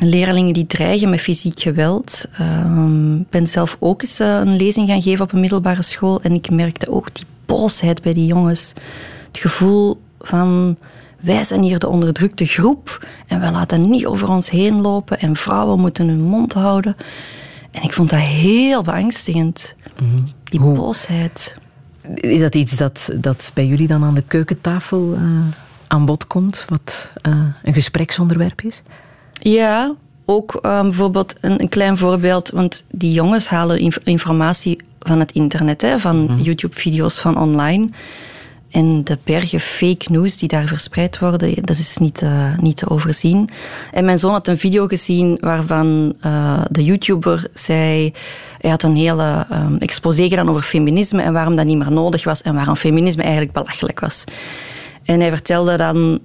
Leerlingen 0.00 0.54
die 0.54 0.66
dreigen 0.66 1.10
met 1.10 1.20
fysiek 1.20 1.60
geweld. 1.60 2.28
Ehm, 2.38 3.16
Ik 3.16 3.30
ben 3.30 3.46
zelf 3.46 3.76
ook 3.80 4.02
eens 4.02 4.20
eh, 4.20 4.28
een 4.28 4.56
lezing 4.56 4.88
gaan 4.88 5.02
geven 5.02 5.24
op 5.24 5.32
een 5.32 5.40
middelbare 5.40 5.82
school 5.82 6.20
en 6.22 6.32
ik 6.32 6.50
merkte 6.50 6.90
ook 6.90 7.14
die 7.14 7.24
boosheid 7.46 8.02
bij 8.02 8.12
die 8.12 8.26
jongens. 8.26 8.72
Het 9.26 9.38
gevoel 9.40 10.00
van 10.20 10.76
wij 11.20 11.44
zijn 11.44 11.62
hier 11.62 11.78
de 11.78 11.88
onderdrukte 11.88 12.46
groep 12.46 13.06
en 13.26 13.40
wij 13.40 13.50
laten 13.50 13.90
niet 13.90 14.06
over 14.06 14.28
ons 14.28 14.50
heen 14.50 14.80
lopen 14.80 15.18
en 15.20 15.36
vrouwen 15.36 15.80
moeten 15.80 16.08
hun 16.08 16.22
mond 16.22 16.52
houden. 16.52 16.96
En 17.70 17.82
ik 17.82 17.92
vond 17.92 18.10
dat 18.10 18.18
heel 18.18 18.82
beangstigend, 18.82 19.74
die 20.44 20.60
boosheid. 20.60 21.56
Is 22.14 22.40
dat 22.40 22.54
iets 22.54 22.76
dat, 22.76 23.10
dat 23.16 23.50
bij 23.54 23.66
jullie 23.66 23.86
dan 23.86 24.04
aan 24.04 24.14
de 24.14 24.22
keukentafel 24.26 25.14
eh, 25.14 25.22
aan 25.86 26.04
bod 26.04 26.26
komt, 26.26 26.64
wat 26.68 27.08
eh, 27.22 27.32
een 27.62 27.74
gespreksonderwerp 27.74 28.62
is? 28.62 28.82
Ja, 29.42 29.94
ook 30.24 30.54
ehm, 30.54 30.82
bijvoorbeeld 30.82 31.34
een, 31.40 31.60
een 31.60 31.68
klein 31.68 31.98
voorbeeld, 31.98 32.50
want 32.50 32.84
die 32.90 33.12
jongens 33.12 33.48
halen 33.48 33.78
inf- 33.78 33.98
informatie 34.04 34.80
van 35.00 35.18
het 35.18 35.32
internet, 35.32 35.82
hè, 35.82 35.98
van 35.98 36.38
YouTube-video's 36.42 37.20
van 37.20 37.38
online. 37.38 37.88
En 38.70 39.04
de 39.04 39.18
bergen 39.24 39.60
fake 39.60 40.12
news 40.12 40.36
die 40.36 40.48
daar 40.48 40.66
verspreid 40.66 41.18
worden, 41.18 41.54
dat 41.62 41.78
is 41.78 41.96
niet, 41.96 42.22
eh, 42.22 42.58
niet 42.58 42.76
te 42.76 42.90
overzien. 42.90 43.48
En 43.92 44.04
mijn 44.04 44.18
zoon 44.18 44.32
had 44.32 44.48
een 44.48 44.58
video 44.58 44.86
gezien 44.86 45.38
waarvan 45.40 46.14
eh, 46.20 46.62
de 46.70 46.84
YouTuber 46.84 47.48
zei... 47.54 48.12
Hij 48.58 48.70
had 48.70 48.82
een 48.82 48.96
hele 48.96 49.46
um, 49.52 49.76
exposé 49.78 50.28
gedaan 50.28 50.48
over 50.48 50.62
feminisme 50.62 51.22
en 51.22 51.32
waarom 51.32 51.56
dat 51.56 51.66
niet 51.66 51.78
meer 51.78 51.92
nodig 51.92 52.24
was 52.24 52.42
en 52.42 52.54
waarom 52.54 52.76
feminisme 52.76 53.22
eigenlijk 53.22 53.52
belachelijk 53.52 54.00
was. 54.00 54.24
En 55.04 55.20
hij 55.20 55.30
vertelde 55.30 55.76
dan 55.76 56.20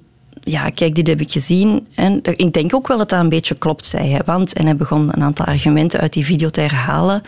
ja, 0.48 0.70
kijk, 0.70 0.96
dit 0.96 1.08
heb 1.08 1.22
ik 1.22 1.32
gezien. 1.32 1.88
En 1.96 2.20
ik 2.24 2.54
denk 2.54 2.76
ook 2.76 2.88
wel 2.88 2.98
dat 2.98 3.10
dat 3.10 3.20
een 3.20 3.30
beetje 3.30 3.56
klopt, 3.56 3.86
zei 3.86 4.12
hij. 4.12 4.22
Want, 4.26 4.54
en 4.54 4.66
hij 4.66 4.76
begon 4.76 5.10
een 5.12 5.24
aantal 5.24 5.46
argumenten 5.46 6.00
uit 6.00 6.14
die 6.14 6.26
video 6.26 6.50
te 6.50 6.62
herhalen. 6.62 7.22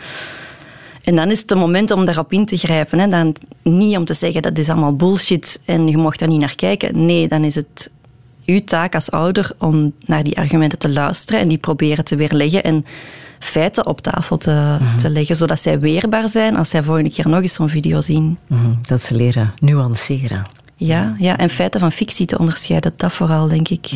En 1.02 1.16
dan 1.16 1.30
is 1.30 1.40
het 1.40 1.50
het 1.50 1.58
moment 1.58 1.90
om 1.90 2.04
daarop 2.04 2.32
in 2.32 2.46
te 2.46 2.56
grijpen. 2.56 2.98
Hè. 2.98 3.08
Dan 3.08 3.36
niet 3.62 3.96
om 3.96 4.04
te 4.04 4.14
zeggen 4.14 4.42
dat 4.42 4.58
is 4.58 4.68
allemaal 4.68 4.96
bullshit 4.96 5.60
en 5.64 5.88
je 5.88 5.96
mocht 5.96 6.18
daar 6.18 6.28
niet 6.28 6.40
naar 6.40 6.54
kijken. 6.54 7.06
Nee, 7.06 7.28
dan 7.28 7.44
is 7.44 7.54
het 7.54 7.90
uw 8.46 8.64
taak 8.64 8.94
als 8.94 9.10
ouder 9.10 9.50
om 9.58 9.92
naar 10.06 10.22
die 10.22 10.38
argumenten 10.38 10.78
te 10.78 10.88
luisteren 10.88 11.40
en 11.40 11.48
die 11.48 11.58
proberen 11.58 12.04
te 12.04 12.16
weerleggen 12.16 12.62
en 12.62 12.84
feiten 13.38 13.86
op 13.86 14.00
tafel 14.00 14.36
te, 14.36 14.76
te 14.98 15.10
leggen, 15.10 15.36
zodat 15.36 15.60
zij 15.60 15.80
weerbaar 15.80 16.28
zijn 16.28 16.56
als 16.56 16.68
zij 16.68 16.82
volgende 16.82 17.10
keer 17.10 17.28
nog 17.28 17.42
eens 17.42 17.54
zo'n 17.54 17.68
video 17.68 18.00
zien. 18.00 18.38
Mhm, 18.46 18.72
Dat 18.82 19.02
ze 19.02 19.14
leren 19.14 19.52
nuanceren. 19.58 20.46
Ja, 20.80 21.14
ja, 21.18 21.38
en 21.38 21.50
feiten 21.50 21.80
van 21.80 21.92
fictie 21.92 22.26
te 22.26 22.38
onderscheiden, 22.38 22.92
dat 22.96 23.12
vooral, 23.12 23.48
denk 23.48 23.68
ik. 23.68 23.90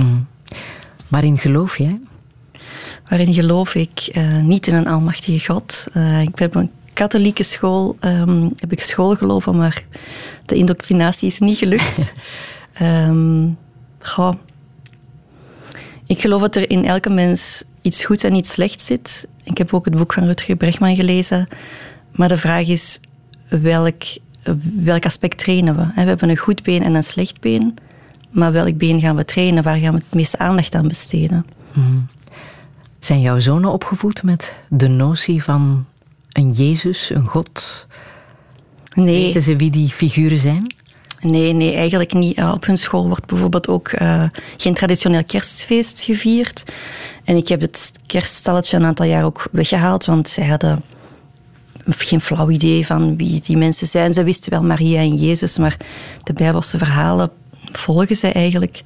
Waarin 1.09 1.39
geloof 1.39 1.79
jij? 1.79 2.01
Waarin 3.09 3.35
geloof 3.35 3.75
ik 3.75 4.09
eh, 4.13 4.39
niet 4.39 4.67
in 4.67 4.75
een 4.75 4.87
almachtige 4.87 5.53
God. 5.53 5.87
Eh, 5.93 6.21
ik 6.21 6.35
ben 6.35 6.47
op 6.47 6.55
een 6.55 6.71
katholieke 6.93 7.43
school, 7.43 7.97
ehm, 8.01 8.49
heb 8.57 8.73
ik 8.73 8.81
school 8.81 9.15
gelopen, 9.17 9.57
maar 9.57 9.85
de 10.47 10.55
indoctrinatie 10.55 11.29
is 11.29 11.39
niet 11.39 11.59
gelukt. 11.59 12.13
Goh. 13.99 14.35
Ik 16.07 16.21
geloof 16.21 16.41
dat 16.41 16.57
er 16.57 16.71
in 16.71 16.85
elke 16.85 17.11
mens 17.11 17.65
iets 17.83 18.05
goeds 18.05 18.23
en 18.23 18.35
iets 18.35 18.53
slechts 18.53 18.87
zit. 18.87 19.29
Ik 19.45 19.59
heb 19.59 19.75
ook 19.75 19.85
het 19.85 19.97
boek 19.97 20.13
van 20.13 20.25
Rutger 20.25 20.57
Bregman 20.57 20.97
gelezen. 20.97 21.49
Maar 22.13 22.29
de 22.29 22.39
vraag 22.39 22.67
is, 22.67 23.01
welk, 23.49 24.03
welk 24.83 25.05
aspect 25.05 25.39
trainen 25.39 25.77
we? 25.77 25.87
We 25.95 26.09
hebben 26.09 26.29
een 26.29 26.37
goed 26.37 26.63
been 26.63 26.83
en 26.83 26.95
een 26.95 27.05
slecht 27.05 27.41
been. 27.41 27.75
Maar 28.31 28.53
welk 28.53 28.77
been 28.77 29.01
gaan 29.01 29.17
we 29.17 29.25
trainen? 29.25 29.63
Waar 29.63 29.77
gaan 29.77 29.93
we 29.93 29.99
het 29.99 30.15
meeste 30.15 30.39
aandacht 30.39 30.75
aan 30.75 30.89
besteden? 30.89 31.47
Zijn 32.99 33.21
jouw 33.21 33.39
zonen 33.39 33.73
opgevoed 33.73 34.23
met 34.23 34.55
de 34.69 34.89
notie 34.89 35.43
van 35.43 35.87
een 36.33 36.51
Jezus, 36.51 37.11
een 37.11 37.27
God? 37.27 37.87
Nee. 38.95 39.25
Weten 39.25 39.43
ze 39.43 39.57
wie 39.57 39.71
die 39.71 39.89
figuren 39.89 40.39
zijn? 40.39 40.75
Nee, 41.21 41.53
nee, 41.53 41.75
eigenlijk 41.75 42.13
niet. 42.13 42.37
Ja, 42.37 42.53
op 42.53 42.67
hun 42.67 42.79
school 42.79 43.07
wordt 43.07 43.27
bijvoorbeeld 43.27 43.69
ook 43.69 43.89
eh, 43.89 44.25
geen 44.57 44.75
traditioneel 44.75 45.25
kerstfeest 45.25 46.01
gevierd. 46.01 46.65
En 47.25 47.37
ik 47.37 47.49
heb 47.49 47.61
het 47.61 47.93
kerststalletje 48.07 48.77
een 48.77 48.85
aantal 48.85 49.07
jaar 49.07 49.25
ook 49.25 49.49
weggehaald, 49.53 50.05
want 50.05 50.29
zij 50.29 50.47
hadden 50.47 50.83
geen 51.89 52.21
flauw 52.21 52.51
idee 52.51 52.87
van 52.87 53.17
wie 53.17 53.41
die 53.41 53.57
mensen 53.57 53.87
zijn. 53.87 54.13
Ze 54.13 54.25
wisten 54.25 54.51
wel 54.51 54.63
Maria 54.63 55.01
en 55.01 55.15
Jezus, 55.15 55.59
maar 55.59 55.77
de 56.23 56.33
Bijbelse 56.33 56.79
verhalen 56.79 57.31
volgen 57.73 58.17
zij 58.17 58.33
eigenlijk 58.33 58.83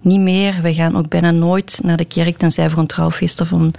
niet 0.00 0.20
meer. 0.20 0.62
Wij 0.62 0.74
gaan 0.74 0.96
ook 0.96 1.08
bijna 1.08 1.30
nooit 1.30 1.80
naar 1.82 1.96
de 1.96 2.04
kerk, 2.04 2.38
tenzij 2.38 2.70
voor 2.70 2.78
een 2.78 2.86
trouwfeest 2.86 3.40
of 3.40 3.50
een 3.50 3.74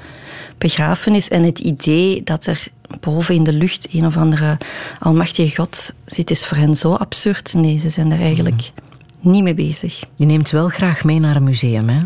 begrafenis. 0.58 1.28
En 1.28 1.44
het 1.44 1.60
idee 1.60 2.24
dat 2.24 2.46
er 2.46 2.68
boven 3.00 3.36
in 3.36 3.44
de 3.44 3.54
lucht 3.54 3.88
een 3.94 4.06
of 4.06 4.18
andere 4.18 4.58
almachtige 5.00 5.56
God 5.56 5.94
zit, 6.06 6.32
is 6.32 6.46
voor 6.46 6.58
hen 6.58 6.76
zo 6.76 6.94
absurd. 6.94 7.54
Nee, 7.54 7.80
ze 7.80 7.90
zijn 7.90 8.12
er 8.12 8.20
eigenlijk 8.20 8.72
niet 9.20 9.44
mee 9.44 9.54
bezig. 9.54 10.04
Je 10.16 10.26
neemt 10.26 10.48
ze 10.48 10.56
wel 10.56 10.68
graag 10.68 11.04
mee 11.04 11.20
naar 11.20 11.36
een 11.36 11.44
museum, 11.44 11.90
hè? 11.90 12.00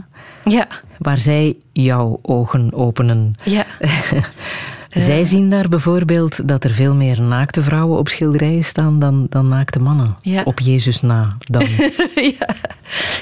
Ja. 0.44 0.68
Waar 0.98 1.18
zij 1.18 1.56
jouw 1.74 2.20
ogen 2.22 2.74
openen. 2.74 3.36
Ja. 3.44 3.66
Zij 4.96 5.26
zien 5.26 5.50
daar 5.50 5.70
bijvoorbeeld 5.70 6.48
dat 6.48 6.64
er 6.64 6.70
veel 6.70 6.94
meer 6.94 7.22
naakte 7.22 7.62
vrouwen 7.62 8.00
op 8.00 8.08
schilderijen 8.10 8.64
staan 8.64 9.00
dan, 9.00 9.26
dan 9.30 9.48
naakte 9.48 9.80
mannen. 9.80 10.18
Ja. 10.22 10.42
Op 10.44 10.60
Jezus 10.60 11.02
na 11.02 11.38
dan. 11.40 11.66
ja, 12.40 12.56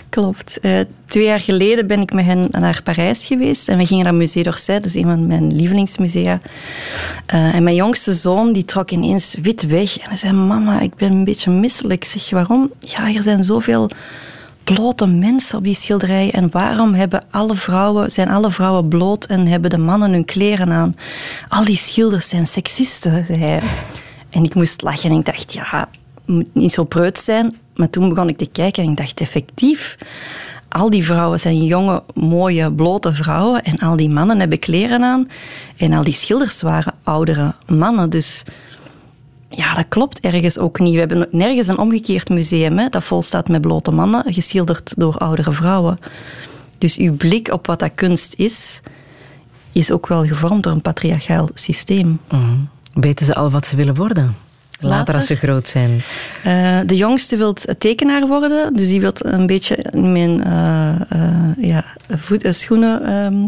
klopt. 0.09 0.59
Eh, 0.59 0.79
twee 1.05 1.25
jaar 1.25 1.39
geleden 1.39 1.87
ben 1.87 2.01
ik 2.01 2.13
met 2.13 2.25
hen 2.25 2.47
naar 2.51 2.81
Parijs 2.83 3.25
geweest 3.25 3.67
en 3.67 3.77
we 3.77 3.85
gingen 3.85 4.03
naar 4.03 4.15
Musée 4.15 4.43
d'Orsay, 4.43 4.75
dat 4.75 4.85
is 4.85 4.95
een 4.95 5.03
van 5.03 5.27
mijn 5.27 5.55
lievelingsmusea. 5.55 6.39
Eh, 7.25 7.55
en 7.55 7.63
mijn 7.63 7.75
jongste 7.75 8.13
zoon 8.13 8.53
die 8.53 8.65
trok 8.65 8.91
ineens 8.91 9.35
wit 9.41 9.67
weg 9.67 9.97
en 9.97 10.07
hij 10.07 10.17
zei, 10.17 10.33
mama, 10.33 10.79
ik 10.79 10.95
ben 10.95 11.11
een 11.11 11.23
beetje 11.23 11.51
misselijk. 11.51 12.03
Ik 12.03 12.09
zeg, 12.09 12.29
waarom? 12.29 12.71
Ja, 12.79 13.15
er 13.15 13.23
zijn 13.23 13.43
zoveel 13.43 13.89
blote 14.63 15.07
mensen 15.07 15.57
op 15.57 15.63
die 15.63 15.75
schilderij 15.75 16.31
en 16.31 16.51
waarom 16.51 16.93
hebben 16.93 17.23
alle 17.31 17.55
vrouwen, 17.55 18.11
zijn 18.11 18.29
alle 18.29 18.51
vrouwen 18.51 18.87
bloot 18.87 19.25
en 19.25 19.47
hebben 19.47 19.69
de 19.69 19.77
mannen 19.77 20.11
hun 20.11 20.25
kleren 20.25 20.71
aan? 20.71 20.95
Al 21.47 21.65
die 21.65 21.75
schilders 21.75 22.29
zijn 22.29 22.47
seksisten, 22.47 23.25
zei 23.25 23.39
hij. 23.39 23.61
En 24.29 24.43
ik 24.43 24.55
moest 24.55 24.81
lachen 24.81 25.09
en 25.09 25.17
ik 25.17 25.25
dacht, 25.25 25.53
ja, 25.53 25.89
moet 26.25 26.49
niet 26.53 26.71
zo 26.71 26.83
preut 26.83 27.19
zijn. 27.19 27.55
Maar 27.75 27.89
toen 27.89 28.09
begon 28.09 28.29
ik 28.29 28.37
te 28.37 28.49
kijken 28.51 28.83
en 28.83 28.89
ik 28.89 28.97
dacht, 28.97 29.21
effectief, 29.21 29.97
al 30.69 30.89
die 30.89 31.05
vrouwen 31.05 31.39
zijn 31.39 31.63
jonge, 31.63 32.03
mooie, 32.13 32.71
blote 32.71 33.13
vrouwen 33.13 33.63
en 33.63 33.77
al 33.77 33.95
die 33.95 34.09
mannen 34.09 34.39
hebben 34.39 34.59
kleren 34.59 35.03
aan. 35.03 35.27
En 35.77 35.93
al 35.93 36.03
die 36.03 36.13
schilders 36.13 36.61
waren 36.61 36.93
oudere 37.03 37.53
mannen, 37.67 38.09
dus 38.09 38.43
ja, 39.51 39.73
dat 39.73 39.85
klopt 39.89 40.19
ergens 40.19 40.57
ook 40.57 40.79
niet. 40.79 40.93
We 40.93 40.99
hebben 40.99 41.27
nergens 41.31 41.67
een 41.67 41.77
omgekeerd 41.77 42.29
museum 42.29 42.77
hè, 42.77 42.89
dat 42.89 43.03
vol 43.03 43.21
staat 43.21 43.47
met 43.47 43.61
blote 43.61 43.91
mannen, 43.91 44.33
geschilderd 44.33 44.93
door 44.97 45.17
oudere 45.17 45.51
vrouwen. 45.51 45.97
Dus 46.77 46.97
uw 46.97 47.15
blik 47.15 47.51
op 47.51 47.67
wat 47.67 47.79
dat 47.79 47.91
kunst 47.95 48.33
is, 48.37 48.81
is 49.71 49.91
ook 49.91 50.07
wel 50.07 50.25
gevormd 50.25 50.63
door 50.63 50.73
een 50.73 50.81
patriarchaal 50.81 51.49
systeem. 51.53 52.19
Mhm. 52.29 52.57
Weten 52.93 53.25
ze 53.25 53.35
al 53.35 53.51
wat 53.51 53.67
ze 53.67 53.75
willen 53.75 53.95
worden? 53.95 54.35
Later, 54.79 54.97
Later? 54.97 55.15
als 55.15 55.25
ze 55.25 55.35
groot 55.35 55.67
zijn. 55.67 56.01
Eh, 56.43 56.79
de 56.85 56.97
jongste 56.97 57.37
wil 57.37 57.53
tekenaar 57.77 58.27
worden, 58.27 58.75
dus 58.75 58.87
die 58.87 59.01
wil 59.01 59.11
een 59.17 59.47
beetje 59.47 59.75
in 59.75 60.11
mijn 60.11 60.43
eh, 60.43 61.01
eh, 61.09 61.49
ja, 61.57 61.83
voet, 62.07 62.45
schoenen 62.49 63.05
ehm, 63.05 63.47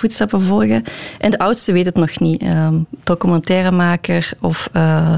voetstappen 0.00 0.42
volgen. 0.42 0.84
En 1.18 1.30
de 1.30 1.38
oudste 1.38 1.72
weet 1.72 1.84
het 1.84 1.94
nog 1.96 2.18
niet. 2.20 2.42
Ehm, 2.42 2.74
documentairemaker 3.04 4.32
of 4.40 4.68
eh 4.72 5.14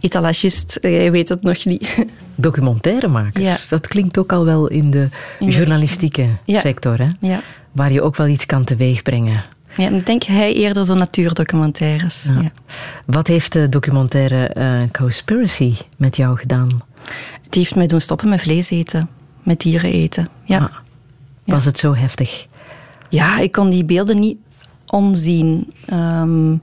etalagist, 0.00 0.78
weet 0.82 1.28
het 1.28 1.42
nog 1.42 1.64
niet. 1.64 1.96
Documentairemaker. 2.34 3.40
Ja. 3.42 3.58
Dat 3.68 3.86
klinkt 3.86 4.18
ook 4.18 4.32
al 4.32 4.44
wel 4.44 4.66
in 4.68 4.90
de 4.90 5.08
journalistieke 5.38 6.26
Ja. 6.44 6.60
sector, 6.60 6.98
hè? 6.98 7.06
ja. 7.20 7.40
Waar 7.72 7.92
je 7.92 8.02
ook 8.02 8.16
wel 8.16 8.26
iets 8.26 8.46
kan 8.46 8.64
teweegbrengen. 8.64 9.42
ja, 9.76 9.88
ik 9.90 10.06
denk 10.06 10.22
hij 10.22 10.54
eerder 10.54 10.84
zo 10.84 10.94
natuurdocumentaires. 10.94 12.22
Ja. 12.28 12.40
Ja. 12.40 12.50
Wat 13.06 13.26
heeft 13.26 13.52
de 13.52 13.68
documentaire 13.68 14.46
eh, 14.46 14.80
Cowspiracy 14.92 15.74
met 15.98 16.16
jou 16.16 16.38
gedaan? 16.38 16.82
Het 17.42 17.54
heeft 17.54 17.74
mij 17.74 17.86
doen 17.86 18.00
stoppen 18.00 18.28
met 18.28 18.40
vlees 18.40 18.70
eten, 18.70 19.08
met 19.42 19.60
dieren 19.60 19.92
eten. 19.92 20.28
Ja. 20.44 20.58
Ah, 20.58 20.74
Was 21.44 21.64
het 21.64 21.78
zo 21.78 21.94
heftig? 21.94 22.46
Ja, 23.10 23.38
ik 23.38 23.52
kon 23.52 23.70
die 23.70 23.84
beelden 23.84 24.18
niet 24.18 24.36
onzien. 24.86 25.72
Ehm, 25.86 26.54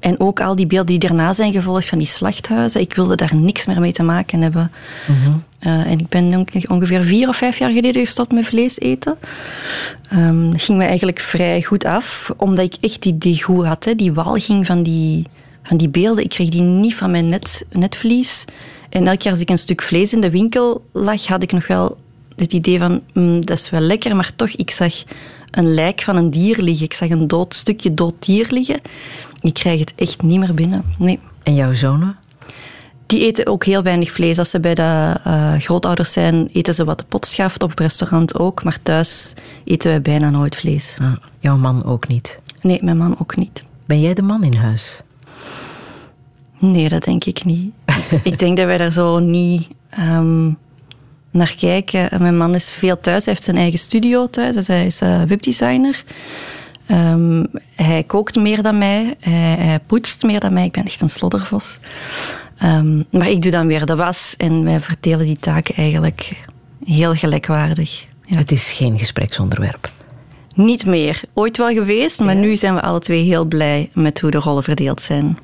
en 0.00 0.20
ook 0.20 0.40
al 0.40 0.56
die 0.56 0.66
beelden 0.66 0.86
die 0.86 0.98
daarna 1.08 1.32
zijn 1.32 1.52
gevolgd 1.52 1.88
van 1.88 1.98
die 1.98 2.06
slachthuizen. 2.06 2.80
Ik 2.80 2.94
wilde 2.94 3.14
daar 3.16 3.36
niks 3.36 3.66
meer 3.66 3.80
mee 3.80 3.92
te 3.92 4.02
maken 4.02 4.42
hebben. 4.42 4.72
Eh, 5.58 5.90
en 5.90 5.98
ik 5.98 6.08
ben 6.08 6.24
onge- 6.34 6.68
ongeveer 6.68 7.02
vier 7.02 7.28
of 7.28 7.36
vijf 7.36 7.58
jaar 7.58 7.70
geleden 7.70 8.04
gestopt 8.04 8.32
met 8.32 8.46
vlees 8.46 8.78
eten. 8.80 9.18
Ehm, 10.08 10.50
dat 10.50 10.62
ging 10.62 10.78
me 10.78 10.84
eigenlijk 10.84 11.20
vrij 11.20 11.62
goed 11.62 11.84
af, 11.84 12.34
omdat 12.36 12.64
ik 12.64 12.74
echt 12.80 13.02
die 13.02 13.18
degoe 13.18 13.66
had. 13.66 13.84
Hè, 13.84 13.94
die 13.94 14.12
walging 14.12 14.66
van 14.66 14.82
die, 14.82 15.26
van 15.62 15.76
die 15.76 15.88
beelden. 15.88 16.24
Ik 16.24 16.30
kreeg 16.30 16.48
die 16.48 16.60
niet 16.60 16.94
van 16.94 17.10
mijn 17.10 17.28
net, 17.28 17.66
netvlies. 17.72 18.44
En 18.88 19.06
elke 19.06 19.18
keer 19.18 19.30
als 19.30 19.40
ik 19.40 19.50
een 19.50 19.58
stuk 19.58 19.82
vlees 19.82 20.12
in 20.12 20.20
de 20.20 20.30
winkel 20.30 20.84
lag, 20.92 21.26
had 21.26 21.42
ik 21.42 21.52
nog 21.52 21.66
wel 21.66 21.96
het 22.36 22.52
idee 22.52 22.78
van, 22.78 23.00
mm, 23.12 23.44
dat 23.46 23.58
is 23.58 23.70
wel 23.70 23.80
lekker, 23.80 24.16
maar 24.16 24.32
toch, 24.36 24.48
ik 24.50 24.70
zag 24.70 24.94
een 25.52 25.74
lijk 25.74 26.02
van 26.02 26.16
een 26.16 26.30
dier 26.30 26.62
liggen. 26.62 26.84
Ik 26.84 26.94
zag 26.94 27.08
een 27.08 27.28
dood 27.28 27.54
stukje 27.54 27.94
dood 27.94 28.14
dier 28.18 28.46
liggen. 28.50 28.80
Ik 29.40 29.54
krijg 29.54 29.80
het 29.80 29.92
echt 29.96 30.22
niet 30.22 30.38
meer 30.38 30.54
binnen. 30.54 30.84
Nee. 30.98 31.20
En 31.42 31.54
jouw 31.54 31.72
zonen? 31.72 32.16
Die 33.06 33.20
eten 33.20 33.46
ook 33.46 33.64
heel 33.64 33.82
weinig 33.82 34.10
vlees. 34.10 34.38
Als 34.38 34.50
ze 34.50 34.60
bij 34.60 34.74
de 34.74 35.16
eh, 35.24 35.54
grootouders 35.54 36.12
zijn, 36.12 36.48
eten 36.52 36.74
ze 36.74 36.84
wat 36.84 36.98
de 36.98 37.04
pot 37.04 37.26
schaft. 37.26 37.62
Op 37.62 37.70
het 37.70 37.80
restaurant 37.80 38.38
ook. 38.38 38.64
Maar 38.64 38.78
thuis 38.78 39.34
eten 39.64 39.90
wij 39.90 40.02
bijna 40.02 40.30
nooit 40.30 40.56
vlees. 40.56 40.96
Ah, 41.00 41.16
jouw 41.38 41.56
man 41.56 41.84
ook 41.84 42.08
niet. 42.08 42.38
Nee, 42.60 42.78
mijn 42.82 42.96
man 42.96 43.16
ook 43.18 43.36
niet. 43.36 43.62
Ben 43.84 44.00
jij 44.00 44.14
de 44.14 44.22
man 44.22 44.44
in 44.44 44.54
huis? 44.54 45.00
Nee, 46.58 46.88
dat 46.88 47.04
denk 47.04 47.24
ik 47.24 47.44
niet. 47.44 47.72
ik 48.22 48.38
denk 48.38 48.56
dat 48.56 48.66
wij 48.66 48.78
daar 48.78 48.92
zo 48.92 49.18
niet... 49.18 49.68
ehm, 49.90 50.50
naar 51.32 51.54
kijken. 51.58 52.10
En 52.10 52.22
Mijn 52.22 52.36
man 52.36 52.54
is 52.54 52.70
veel 52.70 53.00
thuis, 53.00 53.24
hij 53.24 53.32
heeft 53.32 53.46
zijn 53.46 53.56
eigen 53.56 53.78
studio 53.78 54.30
thuis. 54.30 54.54
Dus 54.54 54.66
hij 54.66 54.86
is 54.86 55.00
eh, 55.00 55.22
webdesigner. 55.22 56.04
Ehm, 56.86 57.44
hij 57.74 58.02
kookt 58.02 58.36
meer 58.36 58.62
dan 58.62 58.78
mij, 58.78 59.14
hij, 59.20 59.56
hij 59.58 59.80
poetst 59.86 60.22
meer 60.22 60.40
dan 60.40 60.52
mij. 60.52 60.64
Ik 60.64 60.72
ben 60.72 60.84
echt 60.84 61.00
een 61.00 61.08
sloddervos. 61.08 61.78
Ehm, 62.56 63.02
maar 63.10 63.28
ik 63.28 63.42
doe 63.42 63.50
dan 63.50 63.66
weer 63.66 63.86
de 63.86 63.96
was 63.96 64.34
en 64.36 64.64
wij 64.64 64.80
verdelen 64.80 65.26
die 65.26 65.38
taken 65.40 65.74
eigenlijk 65.74 66.32
heel 66.84 67.14
gelijkwaardig. 67.14 68.06
Het 68.26 68.52
is 68.52 68.72
geen 68.72 68.98
gespreksonderwerp. 68.98 69.90
Niet 70.54 70.86
meer. 70.86 71.20
Ooit 71.32 71.56
wel 71.56 71.72
geweest, 71.72 72.20
maar 72.20 72.36
nu 72.36 72.56
zijn 72.56 72.74
we 72.74 72.80
alle 72.80 73.00
twee 73.00 73.22
heel 73.22 73.44
blij 73.44 73.90
met 73.92 74.20
hoe 74.20 74.30
de 74.30 74.38
rollen 74.38 74.62
verdeeld 74.62 75.02
zijn. 75.02 75.38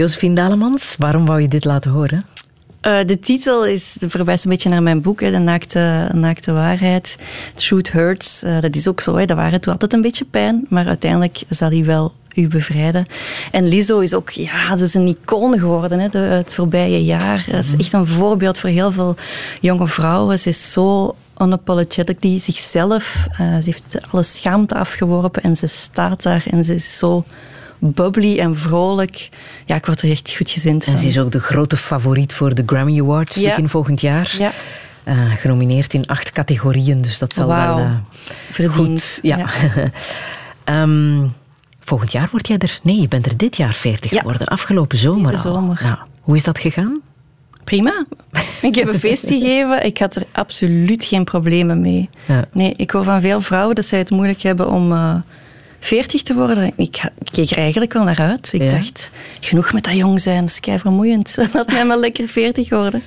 Josephine 0.00 0.34
Dalemans, 0.34 0.94
waarom 0.98 1.26
wou 1.26 1.40
je 1.40 1.48
dit 1.48 1.64
laten 1.64 1.90
horen? 1.90 2.24
Eh, 2.80 2.98
de 3.06 3.18
titel 3.18 3.66
is, 3.66 3.96
verwijst 4.06 4.44
een 4.44 4.50
beetje 4.50 4.68
naar 4.68 4.82
mijn 4.82 5.00
boek, 5.00 5.20
hè, 5.20 5.30
De 5.30 5.38
naakte, 5.38 6.10
naakte 6.12 6.52
Waarheid. 6.52 7.18
Truth 7.52 7.92
Hurts. 7.92 8.42
Eh, 8.42 8.60
dat 8.60 8.76
is 8.76 8.88
ook 8.88 9.00
zo, 9.00 9.16
hè, 9.16 9.24
de 9.24 9.34
waarheid 9.34 9.62
doet 9.62 9.72
altijd 9.72 9.92
een 9.92 10.02
beetje 10.02 10.24
pijn, 10.24 10.66
maar 10.68 10.86
uiteindelijk 10.86 11.42
zal 11.48 11.68
hij 11.68 11.84
wel 11.84 12.12
u 12.34 12.48
bevrijden. 12.48 13.06
En 13.50 13.68
Lizzo 13.68 13.98
is 13.98 14.14
ook, 14.14 14.30
ja, 14.30 14.68
dat 14.70 14.80
is 14.80 14.94
een 14.94 15.06
icoon 15.06 15.58
geworden 15.58 15.98
hè, 15.98 16.08
de, 16.08 16.18
het 16.18 16.54
voorbije 16.54 17.04
jaar. 17.04 17.46
Dat 17.50 17.64
is 17.64 17.76
echt 17.76 17.92
een 17.92 18.06
voorbeeld 18.06 18.58
voor 18.58 18.70
heel 18.70 18.92
veel 18.92 19.16
jonge 19.60 19.86
vrouwen. 19.86 20.38
Ze 20.38 20.48
is 20.48 20.72
zo 20.72 21.16
unapologetically 21.38 22.38
zichzelf. 22.38 23.26
Eh, 23.30 23.38
ze 23.38 23.64
heeft 23.64 23.98
alle 24.10 24.22
schaamte 24.22 24.74
afgeworpen 24.74 25.42
en 25.42 25.56
ze 25.56 25.66
staat 25.66 26.22
daar 26.22 26.44
en 26.50 26.64
ze 26.64 26.74
is 26.74 26.98
zo 26.98 27.24
bubbly 27.80 28.38
en 28.38 28.56
vrolijk. 28.56 29.28
Ja, 29.70 29.76
ik 29.76 29.86
word 29.86 30.02
er 30.02 30.10
echt 30.10 30.34
goed 30.36 30.50
gezind 30.50 30.84
van. 30.84 30.92
En 30.92 30.98
ze 30.98 31.06
is 31.06 31.18
ook 31.18 31.30
de 31.30 31.38
grote 31.40 31.76
favoriet 31.76 32.32
voor 32.32 32.54
de 32.54 32.62
Grammy 32.66 33.00
Awards 33.00 33.36
Ja. 33.36 33.48
begin 33.48 33.68
volgend 33.68 34.00
jaar. 34.00 34.34
Ja. 34.38 34.52
Eh, 35.04 35.32
genomineerd 35.34 35.94
in 35.94 36.06
acht 36.06 36.32
categorieën, 36.32 37.02
dus 37.02 37.18
dat 37.18 37.32
zal 37.34 37.46
wel 37.46 37.78
eh, 37.78 38.70
goed. 38.70 39.18
Ja. 39.22 39.38
Ehm, 40.64 41.26
volgend 41.80 42.12
jaar 42.12 42.28
word 42.30 42.48
jij 42.48 42.58
er... 42.58 42.78
Nee, 42.82 43.00
je 43.00 43.08
bent 43.08 43.26
er 43.26 43.36
dit 43.36 43.56
jaar 43.56 43.74
40 43.74 44.10
geworden. 44.10 44.46
Afgelopen 44.46 44.98
zomer 44.98 45.30
Deze 45.30 45.48
al. 45.48 45.54
zomer. 45.54 45.80
Ja. 45.82 46.06
Hoe 46.20 46.36
is 46.36 46.44
dat 46.44 46.58
gegaan? 46.58 47.00
Prima. 47.64 48.04
Ik 48.62 48.74
heb 48.74 48.88
een 48.88 48.98
feest 48.98 49.26
gegeven. 49.26 49.84
Ik 49.84 49.98
had 49.98 50.16
er 50.16 50.26
absoluut 50.32 51.04
geen 51.04 51.24
problemen 51.24 51.80
mee. 51.80 52.08
Ja. 52.26 52.44
Nee, 52.52 52.74
ik 52.76 52.90
hoor 52.90 53.04
van 53.04 53.20
veel 53.20 53.40
vrouwen 53.40 53.74
dat 53.74 53.84
zij 53.84 53.98
het 53.98 54.10
moeilijk 54.10 54.42
hebben 54.42 54.68
om 54.70 54.92
eh 54.92 55.14
40 55.80 56.22
te 56.22 56.34
worden. 56.34 56.72
Ik, 56.76 56.96
ik 57.18 57.28
keek 57.32 57.50
er 57.50 57.58
eigenlijk 57.58 57.92
wel 57.92 58.04
naar 58.04 58.20
uit. 58.20 58.52
Ik 58.52 58.62
Ja. 58.62 58.68
dacht, 58.68 59.10
genoeg 59.40 59.72
met 59.72 59.84
dat 59.84 59.94
jong 59.96 60.20
zijn, 60.20 60.40
dat 60.40 60.48
is 60.48 60.60
kei 60.60 60.78
vermoeiend. 60.78 61.36
Laat 61.52 61.72
mij 61.72 61.84
maar 61.86 61.98
lekker 61.98 62.28
40 62.28 62.68
worden. 62.68 63.02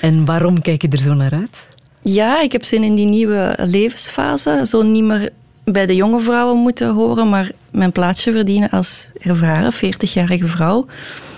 En 0.00 0.24
waarom 0.24 0.60
kijk 0.60 0.82
je 0.82 0.88
er 0.88 0.98
zo 0.98 1.14
naar 1.14 1.32
uit? 1.32 1.68
Ja, 2.02 2.40
ik 2.40 2.52
heb 2.52 2.64
zin 2.64 2.84
in 2.84 2.94
die 2.94 3.06
nieuwe 3.06 3.54
levensfase. 3.58 4.62
Zo 4.68 4.82
niet 4.82 5.04
meer 5.04 5.30
bij 5.64 5.86
de 5.86 5.94
jonge 5.94 6.20
vrouwen 6.20 6.56
moeten 6.56 6.94
horen, 6.94 7.28
maar 7.28 7.50
mijn 7.70 7.92
plaatsje 7.92 8.32
verdienen 8.32 8.70
als 8.70 9.10
ervaren 9.20 9.72
40-jarige 9.74 10.46
vrouw. 10.46 10.86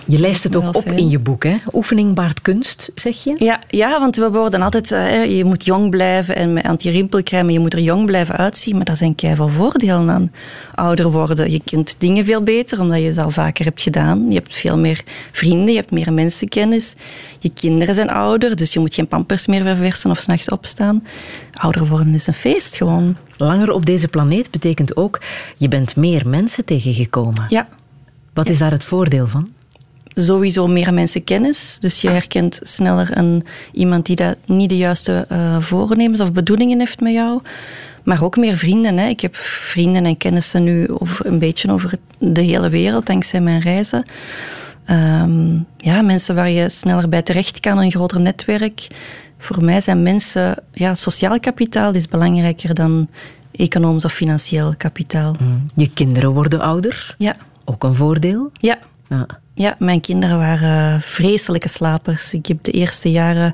Je 0.07 0.19
lijst 0.19 0.43
het 0.43 0.55
ook 0.55 0.61
Wel 0.61 0.71
op 0.71 0.85
in 0.85 1.09
je 1.09 1.19
boek, 1.19 1.43
hè? 1.43 1.55
Oefening 1.73 2.13
baart 2.13 2.41
kunst, 2.41 2.91
zeg 2.95 3.23
je? 3.23 3.35
Ja, 3.37 3.59
ja, 3.67 3.99
want 3.99 4.15
we 4.15 4.31
worden 4.31 4.61
altijd... 4.61 4.91
eh, 4.91 5.37
je 5.37 5.45
moet 5.45 5.65
jong 5.65 5.89
blijven 5.89 6.35
en 6.35 6.53
met 6.53 6.63
anti-rimpelcrème, 6.65 7.51
je 7.51 7.59
moet 7.59 7.73
er 7.73 7.79
jong 7.79 8.05
blijven 8.05 8.35
uitzien. 8.37 8.75
Maar 8.75 8.85
daar 8.85 8.95
zijn 8.95 9.15
keiveel 9.15 9.49
voordelen 9.49 10.09
aan 10.09 10.31
ouder 10.75 11.11
worden. 11.11 11.51
Je 11.51 11.61
kunt 11.63 11.95
dingen 11.97 12.25
veel 12.25 12.41
beter, 12.41 12.79
omdat 12.79 12.99
je 12.99 13.05
het 13.07 13.17
al 13.17 13.29
vaker 13.31 13.65
hebt 13.65 13.81
gedaan. 13.81 14.27
Je 14.27 14.33
hebt 14.33 14.55
veel 14.55 14.77
meer 14.77 15.03
vrienden, 15.31 15.69
je 15.73 15.79
hebt 15.79 15.91
meer 15.91 16.13
mensenkennis. 16.13 16.95
Je 17.39 17.49
kinderen 17.53 17.95
zijn 17.95 18.09
ouder, 18.09 18.55
dus 18.55 18.73
je 18.73 18.79
moet 18.79 18.93
geen 18.93 19.07
pampers 19.07 19.47
meer 19.47 19.61
verversen 19.61 20.11
of 20.11 20.19
s'nachts 20.19 20.49
opstaan. 20.49 21.03
Ouder 21.53 21.87
worden 21.87 22.13
is 22.13 22.27
een 22.27 22.33
feest 22.33 22.75
gewoon. 22.75 23.15
Langer 23.37 23.71
op 23.71 23.85
deze 23.85 24.07
planeet 24.07 24.51
betekent 24.51 24.95
ook, 24.95 25.21
je 25.57 25.67
bent 25.67 25.95
meer 25.95 26.27
mensen 26.27 26.65
tegengekomen. 26.65 27.45
Ja, 27.49 27.67
Wat 28.33 28.49
is 28.49 28.57
daar 28.57 28.71
het 28.71 28.83
voordeel 28.83 29.27
van? 29.27 29.49
Sowieso 30.15 30.67
meer 30.67 30.93
mensenkennis. 30.93 31.77
Dus 31.79 32.01
je 32.01 32.09
herkent 32.09 32.59
sneller 32.61 33.17
een, 33.17 33.43
iemand 33.71 34.05
die 34.05 34.15
dat 34.15 34.37
niet 34.45 34.69
de 34.69 34.77
juiste 34.77 35.25
eh, 35.29 35.59
voornemens 35.59 36.19
of 36.21 36.31
bedoelingen 36.31 36.79
heeft 36.79 36.99
met 36.99 37.13
jou. 37.13 37.41
Maar 38.03 38.23
ook 38.23 38.37
meer 38.37 38.55
vrienden. 38.57 38.97
Hè. 38.97 39.07
Ik 39.07 39.19
heb 39.19 39.35
vrienden 39.35 40.05
en 40.05 40.17
kennissen 40.17 40.63
nu 40.63 40.87
over, 40.89 41.25
een 41.25 41.39
beetje 41.39 41.71
over 41.71 41.93
de 42.19 42.41
hele 42.41 42.69
wereld, 42.69 43.05
dankzij 43.05 43.41
mijn 43.41 43.61
reizen. 43.61 44.03
Ehm, 44.85 45.57
ja, 45.77 46.01
mensen 46.01 46.35
waar 46.35 46.49
je 46.49 46.69
sneller 46.69 47.09
bij 47.09 47.21
terecht 47.21 47.59
kan, 47.59 47.77
een 47.77 47.91
groter 47.91 48.19
netwerk. 48.19 48.87
Voor 49.37 49.63
mij 49.63 49.81
zijn 49.81 50.03
mensen... 50.03 50.55
Ja, 50.71 50.95
sociaal 50.95 51.39
kapitaal 51.39 51.93
is 51.93 52.07
belangrijker 52.07 52.73
dan 52.73 53.07
economisch 53.51 54.05
of 54.05 54.13
financieel 54.13 54.73
kapitaal. 54.77 55.35
Je 55.75 55.89
kinderen 55.93 56.31
worden 56.31 56.59
ouder, 56.59 57.15
Ja, 57.17 57.35
ook 57.65 57.83
een 57.83 57.95
voordeel. 57.95 58.51
ja. 58.59 58.77
Ja. 59.09 59.27
Ja, 59.55 59.75
mijn 59.79 60.01
kinderen 60.01 60.37
waren 60.37 61.01
vreselijke 61.01 61.67
slapers. 61.67 62.33
Ik 62.33 62.45
heb 62.45 62.63
de 62.63 62.71
eerste 62.71 63.11
jaren 63.11 63.53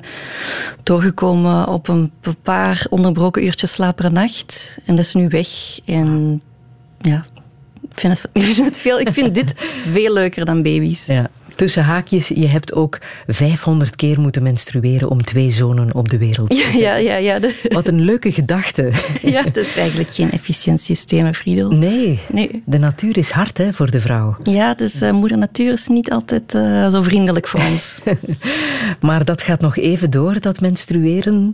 doorgekomen 0.82 1.68
op 1.68 1.88
een 1.88 2.12
paar 2.42 2.86
onderbroken 2.90 3.44
uurtjes 3.44 3.72
slaap 3.72 3.96
per 3.96 4.12
nacht. 4.12 4.78
En 4.84 4.94
dat 4.94 5.04
is 5.04 5.14
nu 5.14 5.28
weg. 5.28 5.48
En 5.84 6.40
ja, 6.98 7.24
ik 7.92 7.98
vind 7.98 8.58
het, 8.58 8.78
veel. 8.78 9.00
Ik 9.00 9.12
vind 9.12 9.34
dit 9.34 9.54
veel 9.90 10.12
leuker 10.12 10.44
dan 10.44 10.62
baby's. 10.62 11.06
Ja. 11.06 11.30
Tussen 11.60 11.84
haakjes, 11.84 12.28
je 12.28 12.46
hebt 12.46 12.74
ook 12.74 12.98
500 13.26 13.96
keer 13.96 14.20
moeten 14.20 14.42
menstrueren 14.42 15.10
om 15.10 15.22
twee 15.22 15.50
zonen 15.50 15.94
op 15.94 16.08
de 16.08 16.18
wereld 16.18 16.50
te 16.50 16.56
Ja, 16.56 16.62
zetten. 16.62 16.80
ja, 16.80 16.94
ja. 16.94 17.16
ja, 17.16 17.38
de- 17.38 17.68
Wat 17.72 17.88
een 17.88 18.00
leuke 18.00 18.32
gedachte. 18.32 18.90
ja 19.22 19.42
dat 19.42 19.56
is 19.56 19.76
eigenlijk 19.76 20.10
geen 20.14 20.30
efficiënt 20.32 20.80
systeem, 20.80 21.24
hè, 21.24 21.34
Friedel. 21.34 21.70
Nee, 21.70 22.18
Nee. 22.32 22.62
de 22.66 22.78
natuur 22.78 23.16
is 23.18 23.30
hard 23.30 23.58
hè, 23.58 23.72
voor 23.72 23.90
de 23.90 24.00
vrouw. 24.00 24.36
Ja, 24.42 24.74
dus 24.74 25.00
eh, 25.00 25.10
moeder 25.12 25.38
natuur 25.38 25.72
is 25.72 25.86
niet 25.88 26.10
altijd 26.10 26.54
eh, 26.54 26.88
zo 26.88 27.02
vriendelijk 27.02 27.48
voor 27.48 27.60
ons. 27.70 27.98
Maar 29.00 29.24
dat 29.24 29.42
gaat 29.42 29.60
nog 29.60 29.76
even 29.76 30.10
door, 30.10 30.40
dat 30.40 30.60
menstrueren. 30.60 31.52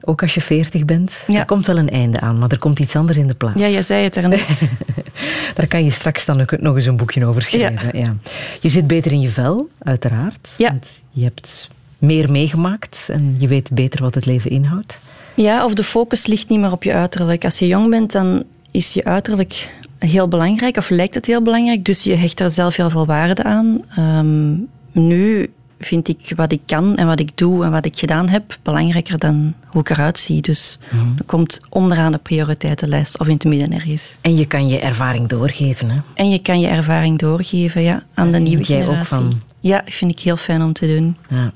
Ook 0.00 0.22
als 0.22 0.34
je 0.34 0.40
40 0.40 0.84
bent. 0.84 1.22
Mhm. 1.22 1.32
Ja. 1.32 1.38
Er 1.40 1.46
komt 1.46 1.66
wel 1.66 1.78
een 1.78 1.90
einde 1.90 2.20
aan, 2.20 2.38
maar 2.38 2.50
er 2.50 2.58
komt 2.58 2.80
iets 2.80 2.96
anders 2.96 3.18
in 3.18 3.26
de 3.26 3.34
plaats. 3.34 3.60
Ja, 3.60 3.68
jij 3.68 3.82
zei 3.82 4.04
het 4.04 4.16
er 4.16 4.28
net. 4.28 4.62
Daar 5.54 5.66
kan 5.66 5.84
je 5.84 5.90
straks 5.90 6.24
dan 6.24 6.46
nog 6.56 6.74
eens 6.74 6.86
een 6.86 6.96
boekje 6.96 7.26
over 7.26 7.42
schrijven. 7.42 7.98
Ja. 7.98 8.16
Je 8.60 8.68
zit 8.68 8.86
beter 8.86 9.12
in 9.12 9.20
je 9.20 9.28
vel, 9.28 9.43
uiteraard. 9.78 10.54
Ja. 10.58 10.68
Want 10.68 10.90
je 11.10 11.22
hebt 11.22 11.68
meer 11.98 12.30
meegemaakt 12.30 13.08
en 13.10 13.34
je 13.38 13.48
weet 13.48 13.70
beter 13.70 14.02
wat 14.02 14.14
het 14.14 14.26
leven 14.26 14.50
inhoudt. 14.50 15.00
Ja, 15.34 15.64
of 15.64 15.74
de 15.74 15.84
focus 15.84 16.26
ligt 16.26 16.48
niet 16.48 16.60
meer 16.60 16.72
op 16.72 16.82
je 16.82 16.92
uiterlijk. 16.92 17.44
Als 17.44 17.58
je 17.58 17.66
jong 17.66 17.90
bent, 17.90 18.12
dan 18.12 18.44
is 18.70 18.92
je 18.92 19.04
uiterlijk 19.04 19.70
heel 19.98 20.28
belangrijk, 20.28 20.76
of 20.76 20.90
lijkt 20.90 21.14
het 21.14 21.26
heel 21.26 21.42
belangrijk. 21.42 21.84
Dus 21.84 22.02
je 22.02 22.14
hecht 22.14 22.40
er 22.40 22.50
zelf 22.50 22.76
heel 22.76 22.90
veel 22.90 23.06
waarde 23.06 23.42
aan. 23.42 23.84
Ehm, 23.96 24.54
nu 24.92 25.52
vind 25.78 26.08
ik 26.08 26.32
wat 26.36 26.52
ik 26.52 26.60
kan 26.66 26.96
en 26.96 27.06
wat 27.06 27.20
ik 27.20 27.36
doe 27.36 27.64
en 27.64 27.70
wat 27.70 27.84
ik 27.84 27.98
gedaan 27.98 28.28
heb 28.28 28.58
belangrijker 28.62 29.18
dan 29.18 29.54
hoe 29.66 29.80
ik 29.80 29.90
eruit 29.90 30.18
zie. 30.18 30.42
Dus 30.42 30.78
dat 31.16 31.26
komt 31.26 31.60
onderaan 31.68 32.12
de 32.12 32.18
prioriteitenlijst 32.18 33.18
of 33.18 33.26
in 33.26 33.32
het 33.34 33.44
midden 33.44 33.72
ergens. 33.72 34.16
En 34.20 34.36
je 34.36 34.46
kan 34.46 34.68
je 34.68 34.78
ervaring 34.78 35.28
doorgeven. 35.28 35.90
Hè? 35.90 35.98
En 36.14 36.30
je 36.30 36.38
kan 36.38 36.60
je 36.60 36.66
ervaring 36.66 37.18
doorgeven 37.18 37.82
ja, 37.82 38.02
aan 38.14 38.32
de 38.32 38.38
nieuwe 38.38 38.64
jij 38.64 38.78
ook 38.78 38.84
generatie. 38.84 39.16
van. 39.16 39.40
Ja, 39.60 39.82
vind 39.84 40.10
ik 40.10 40.20
heel 40.20 40.36
fijn 40.36 40.62
om 40.62 40.72
te 40.72 40.86
doen. 40.86 41.16
Ja. 41.28 41.52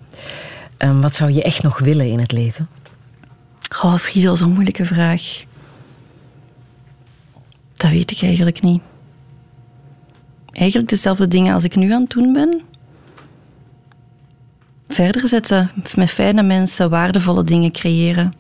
Ehm, 0.77 1.01
wat 1.01 1.15
zou 1.15 1.31
je 1.31 1.43
echt 1.43 1.63
nog 1.63 1.79
willen 1.79 2.07
in 2.07 2.19
het 2.19 2.33
leven? 2.33 2.69
Goh, 3.71 3.97
Friedel, 3.97 4.37
zo'n 4.37 4.53
moeilijke 4.53 4.85
vraag. 4.85 5.23
Dat 7.77 7.91
weet 7.91 8.11
ik 8.11 8.23
eigenlijk 8.23 8.63
niet. 8.63 8.81
Eigenlijk 10.53 10.91
dezelfde 10.91 11.29
dingen 11.29 11.55
als 11.55 11.65
ik 11.65 11.77
nu 11.77 11.93
aan 11.93 12.01
het 12.01 12.11
doen 12.11 12.33
ben. 12.33 12.63
Verder 14.89 15.29
zetten, 15.29 15.71
met 15.97 16.11
fijne 16.11 16.43
mensen, 16.43 16.91
waardevolle 16.91 17.45
dingen 17.45 17.73
creëren. 17.73 18.33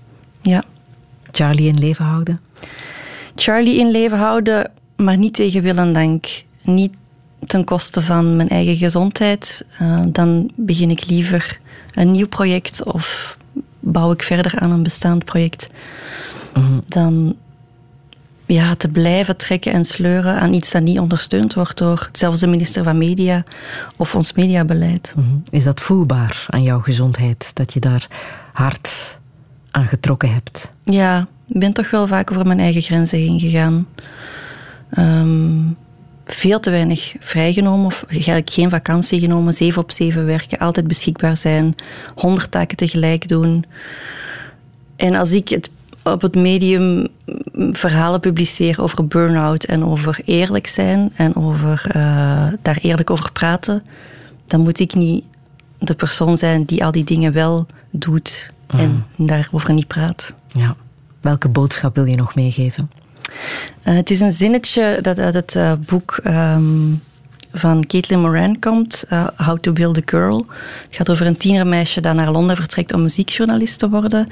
Ja. 0.43 0.63
Charlie 1.31 1.69
in 1.69 1.79
leven 1.79 2.05
houden? 2.05 2.41
Charlie 3.35 3.79
in 3.79 3.91
leven 3.91 4.19
houden, 4.19 4.71
maar 4.97 5.19
niet 5.19 5.35
tegen 5.35 5.63
wil 5.63 5.77
en 5.77 5.93
dank. 5.93 6.27
Niet 6.63 6.93
ten 7.47 7.65
koste 7.65 8.03
van 8.03 8.37
mijn 8.37 8.49
eigen 8.49 8.77
gezondheid. 8.77 9.67
Eh, 9.79 10.03
dan 10.07 10.51
begin 10.55 10.91
ik 10.91 11.07
liever 11.07 11.59
een 11.95 12.11
nieuw 12.11 12.29
project 12.29 12.85
of 12.85 13.37
bouw 13.81 14.13
ik 14.13 14.23
verder 14.23 14.59
aan 14.59 14.71
een 14.71 14.83
bestaand 14.83 15.25
project. 15.25 15.69
Dan 16.89 17.37
ja, 18.49 18.75
te 18.75 18.89
blijven 18.89 19.37
trekken 19.37 19.73
en 19.73 19.85
sleuren 19.85 20.41
aan 20.41 20.53
iets 20.53 20.71
dat 20.71 20.83
niet 20.83 20.99
ondersteund 20.99 21.55
wordt 21.55 21.79
door 21.79 22.09
zelfs 22.13 22.41
de 22.41 22.47
minister 22.47 22.85
van 22.85 22.99
Media 22.99 23.45
of 23.97 24.15
ons 24.15 24.33
mediabeleid. 24.33 25.13
Mhm. 25.17 25.27
Is 25.51 25.65
dat 25.65 25.81
voelbaar 25.81 26.47
aan 26.49 26.63
jouw 26.63 26.81
gezondheid? 26.81 27.51
Dat 27.55 27.73
je 27.73 27.81
daar 27.81 28.09
hard 28.53 29.19
aan 29.71 29.87
getrokken 29.87 30.33
hebt? 30.33 30.71
Ja, 30.85 31.29
ik 31.49 31.59
ben 31.61 31.73
toch 31.73 31.91
wel 31.91 32.07
vaak 32.07 32.31
over 32.31 32.47
mijn 32.47 32.61
eigen 32.61 32.83
grenzen 32.83 33.19
heen 33.19 33.41
gegaan. 33.41 33.87
Ehm, 34.91 35.61
veel 36.25 36.61
te 36.61 36.71
weinig 36.71 37.15
vrijgenomen 37.21 37.87
of 37.87 38.05
eigenlijk 38.09 38.51
geen 38.51 38.71
vakantie 38.71 39.21
genomen. 39.21 39.55
Zeven 39.55 39.83
op 39.83 39.91
zeven 39.91 40.27
werken, 40.27 40.59
altijd 40.59 40.87
beschikbaar 40.87 41.37
zijn. 41.37 41.75
Honderd 42.15 42.51
taken 42.51 42.77
tegelijk 42.77 43.29
doen. 43.29 43.65
En 44.97 45.15
als 45.15 45.33
ik 45.33 45.49
het 45.49 45.71
op 46.03 46.23
het 46.23 46.35
medium 46.35 47.09
verhalen 47.59 48.21
publiceer 48.21 48.83
over 48.83 49.07
burn-out 49.07 49.65
en 49.65 49.85
over 49.85 50.21
eerlijk 50.25 50.67
zijn 50.67 51.13
en 51.17 51.37
over 51.37 51.85
eh, 51.89 52.47
daar 52.63 52.79
eerlijk 52.83 53.11
over 53.11 53.33
praten, 53.33 53.83
dan 54.47 54.61
moet 54.61 54.81
ik 54.81 54.95
niet 54.95 55.25
de 55.79 55.95
persoon 55.95 56.37
zijn 56.37 56.65
die 56.65 56.85
al 56.85 56.93
die 56.93 57.05
dingen 57.05 57.33
wel 57.33 57.67
doet 57.91 58.53
en 58.67 59.05
daarover 59.17 59.73
niet 59.73 59.87
praat. 59.87 60.33
Ja. 60.53 60.77
Welke 61.21 61.49
boodschap 61.49 61.95
wil 61.95 62.05
je 62.05 62.17
nog 62.17 62.35
meegeven? 62.35 62.91
Eh, 63.83 63.95
het 63.95 64.11
is 64.11 64.21
een 64.21 64.33
zinnetje 64.33 64.99
dat 65.03 65.19
uit 65.19 65.35
het 65.35 65.57
eh, 65.57 65.73
boek 65.87 66.21
ehm, 66.23 66.93
van 67.53 67.87
Caitlin 67.87 68.21
Moran 68.21 68.59
komt, 68.59 69.05
eh, 69.09 69.27
How 69.37 69.59
to 69.59 69.73
Build 69.73 69.97
a 69.97 70.01
Girl. 70.05 70.47
Het 70.87 70.97
gaat 70.97 71.11
over 71.11 71.27
een 71.27 71.37
tienermeisje 71.37 72.01
dat 72.01 72.15
naar 72.15 72.31
Londen 72.31 72.57
vertrekt 72.57 72.93
om 72.93 73.03
muziekjournalist 73.03 73.79
te 73.79 73.89
worden. 73.89 74.29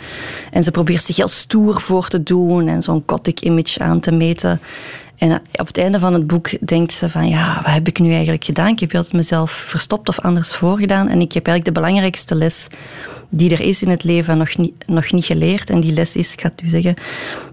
En 0.51 0.62
ze 0.62 0.70
probeert 0.70 1.02
zich 1.02 1.16
heel 1.16 1.28
stoer 1.28 1.80
voor 1.80 2.09
te 2.09 2.22
doen 2.22 2.68
en 2.68 2.82
zo'n 2.82 3.02
gothic 3.06 3.40
image 3.40 3.80
aan 3.80 4.01
te 4.01 4.12
meten. 4.12 4.60
En 5.16 5.30
eh, 5.30 5.36
op 5.52 5.66
het 5.66 5.78
einde 5.78 5.98
van 5.98 6.12
het 6.12 6.26
boek 6.26 6.66
denkt 6.66 6.93
ze 6.93 7.10
van, 7.10 7.28
ja, 7.28 7.62
wat 7.62 7.72
heb 7.72 7.86
ik 7.86 7.98
nu 7.98 8.12
eigenlijk 8.12 8.44
gedaan? 8.44 8.68
Ik 8.68 8.80
heb 8.80 8.94
altijd 8.94 9.14
mezelf 9.14 9.51
verstopt 9.51 10.09
of 10.09 10.20
anders 10.20 10.55
voorgedaan. 10.55 11.09
En 11.09 11.20
ik 11.20 11.32
heb 11.32 11.47
eigenlijk 11.47 11.76
de 11.76 11.80
belangrijkste 11.80 12.34
les 12.34 12.68
die 13.28 13.51
er 13.51 13.60
is 13.60 13.82
in 13.82 13.88
het 13.88 14.05
leven 14.05 14.38
nog 14.38 14.56
niet, 14.56 14.84
nog 14.86 15.12
niet 15.12 15.24
geleerd. 15.24 15.70
En 15.70 15.80
die 15.80 15.93
les 15.93 16.16
is, 16.16 16.32
ik 16.32 16.40
ga 16.40 16.52
het 16.56 16.70
zeggen, 16.70 16.94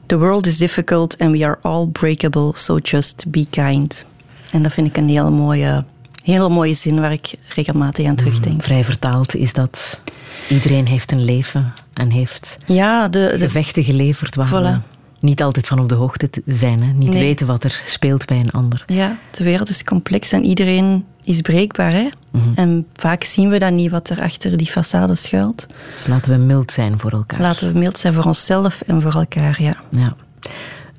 The 0.05 0.17
world 0.17 0.47
is 0.47 0.57
difficult 0.57 1.17
and 1.17 1.31
we 1.31 1.45
are 1.45 1.57
all 1.61 1.87
breakable, 1.87 2.51
so 2.55 2.77
just 2.77 3.23
be 3.27 3.45
kind. 3.49 4.05
En 4.53 4.61
dat 4.63 4.71
vind 4.73 4.87
ik 4.87 4.97
een 4.97 5.09
hele 5.09 5.29
mooie, 5.29 5.83
hele 6.23 6.49
mooie 6.49 6.73
zin 6.73 6.99
waar 6.99 7.11
ik 7.11 7.33
regelmatig 7.55 8.07
aan 8.07 8.15
terugdenk. 8.15 8.63
Vrij 8.63 8.83
vertaald 8.83 9.35
is 9.35 9.53
dat 9.53 9.99
iedereen 10.49 10.87
heeft 10.87 11.11
een 11.11 11.23
leven 11.25 11.73
en 11.93 12.09
heeft 12.09 12.57
Ja, 12.65 13.07
de, 13.07 13.27
de, 13.31 13.39
gevechten 13.39 13.83
geleverd 13.83 14.35
waar 14.35 14.47
Voilà. 14.47 14.51
we 14.51 14.77
niet 15.19 15.43
altijd 15.43 15.67
van 15.67 15.79
op 15.79 15.89
de 15.89 15.95
hoogte 15.95 16.29
te 16.29 16.41
zijn. 16.45 16.83
Hè? 16.83 16.91
Niet 16.93 17.09
Nee. 17.09 17.21
weten 17.23 17.47
wat 17.47 17.63
er 17.63 17.81
speelt 17.85 18.25
bij 18.25 18.39
een 18.39 18.51
ander. 18.51 18.83
ja, 18.87 19.17
de 19.31 19.43
wereld 19.43 19.69
is 19.69 19.83
complex 19.83 20.31
en 20.31 20.43
iedereen 20.45 21.05
is 21.23 21.41
breekbaar. 21.41 21.91
Hè? 21.91 22.07
En 22.55 22.85
vaak 22.93 23.23
zien 23.23 23.49
we 23.49 23.59
dat 23.59 23.71
niet, 23.71 23.91
wat 23.91 24.09
er 24.09 24.21
achter 24.21 24.57
die 24.57 24.69
façade 24.69 25.11
schuilt. 25.11 25.67
Dus 25.93 26.07
laten 26.07 26.31
we 26.31 26.37
mild 26.37 26.71
zijn 26.71 26.99
voor 26.99 27.11
elkaar. 27.11 27.39
Laten 27.41 27.73
we 27.73 27.79
mild 27.79 27.99
zijn 27.99 28.13
voor 28.13 28.23
onszelf 28.23 28.81
en 28.87 29.01
voor 29.01 29.13
elkaar, 29.13 29.61
ja. 29.61 29.75
Ja. 29.89 30.15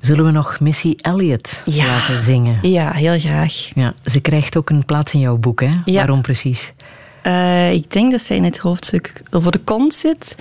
Zullen 0.05 0.25
we 0.25 0.31
nog 0.31 0.59
Missy 0.59 0.93
Elliott 0.97 1.61
Ja. 1.65 1.85
laten 1.85 2.23
zingen? 2.23 2.57
Ja, 2.61 2.91
heel 2.91 3.19
graag. 3.19 3.69
Ja, 3.73 3.93
ze 4.05 4.19
krijgt 4.19 4.57
ook 4.57 4.69
een 4.69 4.85
plaats 4.85 5.13
in 5.13 5.19
jouw 5.19 5.37
boek, 5.37 5.61
hè? 5.61 5.71
Ja. 5.85 5.93
Waarom 5.93 6.21
precies? 6.21 6.73
Eh, 7.21 7.73
ik 7.73 7.91
denk 7.91 8.11
dat 8.11 8.21
zij 8.21 8.35
in 8.37 8.43
het 8.43 8.57
hoofdstuk 8.57 9.23
over 9.31 9.51
de 9.51 9.57
kont 9.57 9.93
zit, 9.93 10.35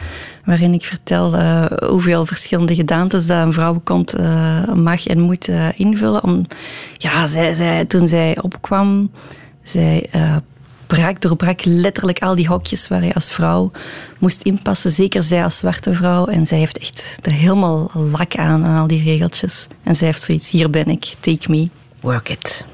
waarin 0.45 0.75
ik 0.75 0.85
vertel 0.85 1.35
eh, 1.37 1.65
hoeveel 1.89 2.27
verschillende 2.27 2.75
gedaantes 2.75 3.27
dat 3.27 3.47
een 3.47 3.53
vrouwenkont 3.53 4.13
eh, 4.13 4.73
mag 4.75 5.07
en 5.07 5.21
moet 5.21 5.49
invullen. 5.77 6.23
Om, 6.23 6.47
ja, 6.93 7.27
zij, 7.27 7.55
zij, 7.55 7.85
toen 7.85 8.07
zij 8.07 8.39
opkwam, 8.41 9.11
zij 9.63 10.11
brak, 10.95 11.21
doorbrak 11.21 11.65
letterlijk 11.65 12.19
al 12.19 12.35
die 12.35 12.47
hokjes 12.47 12.89
waar 12.89 13.05
je 13.05 13.15
als 13.15 13.33
vrouw 13.33 13.71
moest 14.19 14.43
inpassen. 14.43 14.91
Zeker 14.91 15.23
zij 15.23 15.45
als 15.45 15.59
zwarte 15.59 15.95
vrouw. 15.95 16.27
En 16.27 16.47
zij 16.47 16.59
heeft 16.59 16.79
echt 16.79 17.19
er 17.23 17.33
helemaal 17.33 17.91
lak 17.95 18.37
aan, 18.37 18.65
aan 18.65 18.79
al 18.79 18.87
die 18.87 19.03
regeltjes. 19.03 19.67
En 19.83 19.97
zij 19.97 20.07
heeft 20.07 20.23
zoiets, 20.23 20.51
hier 20.51 20.71
ben 20.71 20.87
ik, 20.87 21.15
take 21.21 21.51
me. 21.51 21.69
Work 22.01 22.29
it. 22.29 22.65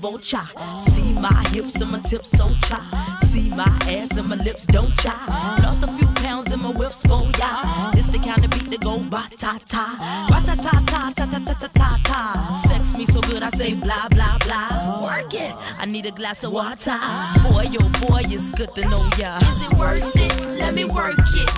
Vulture. 0.00 0.48
See 0.80 1.12
my 1.12 1.42
hips 1.52 1.80
and 1.80 1.92
my 1.92 2.00
tips 2.00 2.30
so 2.30 2.48
cha. 2.66 2.80
See 3.30 3.50
my 3.50 3.68
ass 3.86 4.16
and 4.16 4.28
my 4.28 4.36
lips 4.36 4.66
don't 4.66 4.94
cha. 4.96 5.14
Lost 5.62 5.82
a 5.82 5.86
few 5.86 6.08
pounds 6.22 6.52
in 6.52 6.60
my 6.60 6.72
whips 6.72 7.02
for 7.02 7.22
ya. 7.38 7.92
This 7.92 8.08
the 8.08 8.18
kind 8.18 8.44
of 8.44 8.50
beat 8.50 8.70
that 8.70 8.80
go 8.80 8.98
ba 9.10 9.28
ta 9.36 9.58
ta. 9.68 9.84
Ba 10.30 10.38
ta 10.46 10.54
ta 10.56 10.74
ta 10.86 11.12
ta 11.14 11.26
ta 11.26 11.38
ta 11.46 11.54
ta 11.54 11.68
ta 11.74 11.90
ta. 12.02 12.20
Sex 12.66 12.96
me 12.96 13.04
so 13.06 13.20
good 13.20 13.42
I 13.42 13.50
say 13.50 13.74
blah 13.74 14.08
blah 14.08 14.38
blah. 14.46 15.02
Work 15.04 15.34
it. 15.34 15.54
I 15.78 15.84
need 15.86 16.06
a 16.06 16.12
glass 16.12 16.44
of 16.44 16.52
water. 16.52 16.98
Boy, 17.44 17.66
yo 17.70 17.80
boy, 18.00 18.22
it's 18.24 18.48
good 18.50 18.74
to 18.76 18.82
know 18.88 19.04
ya. 19.18 19.38
Is 19.38 19.60
it 19.66 19.72
worth 19.74 20.16
it? 20.16 20.58
Let 20.58 20.74
me 20.74 20.84
work 20.84 21.18
it. 21.18 21.50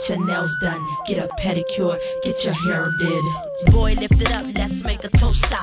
Get 0.00 0.16
your 0.16 0.26
nails 0.26 0.56
done, 0.58 0.86
get 1.06 1.18
a 1.18 1.28
pedicure, 1.34 1.98
get 2.22 2.44
your 2.44 2.54
hair 2.54 2.90
did. 2.98 3.24
Boy, 3.72 3.94
lift 3.94 4.20
it 4.20 4.32
up, 4.32 4.46
let's 4.54 4.82
make 4.84 5.04
a 5.04 5.08
toaster. 5.08 5.56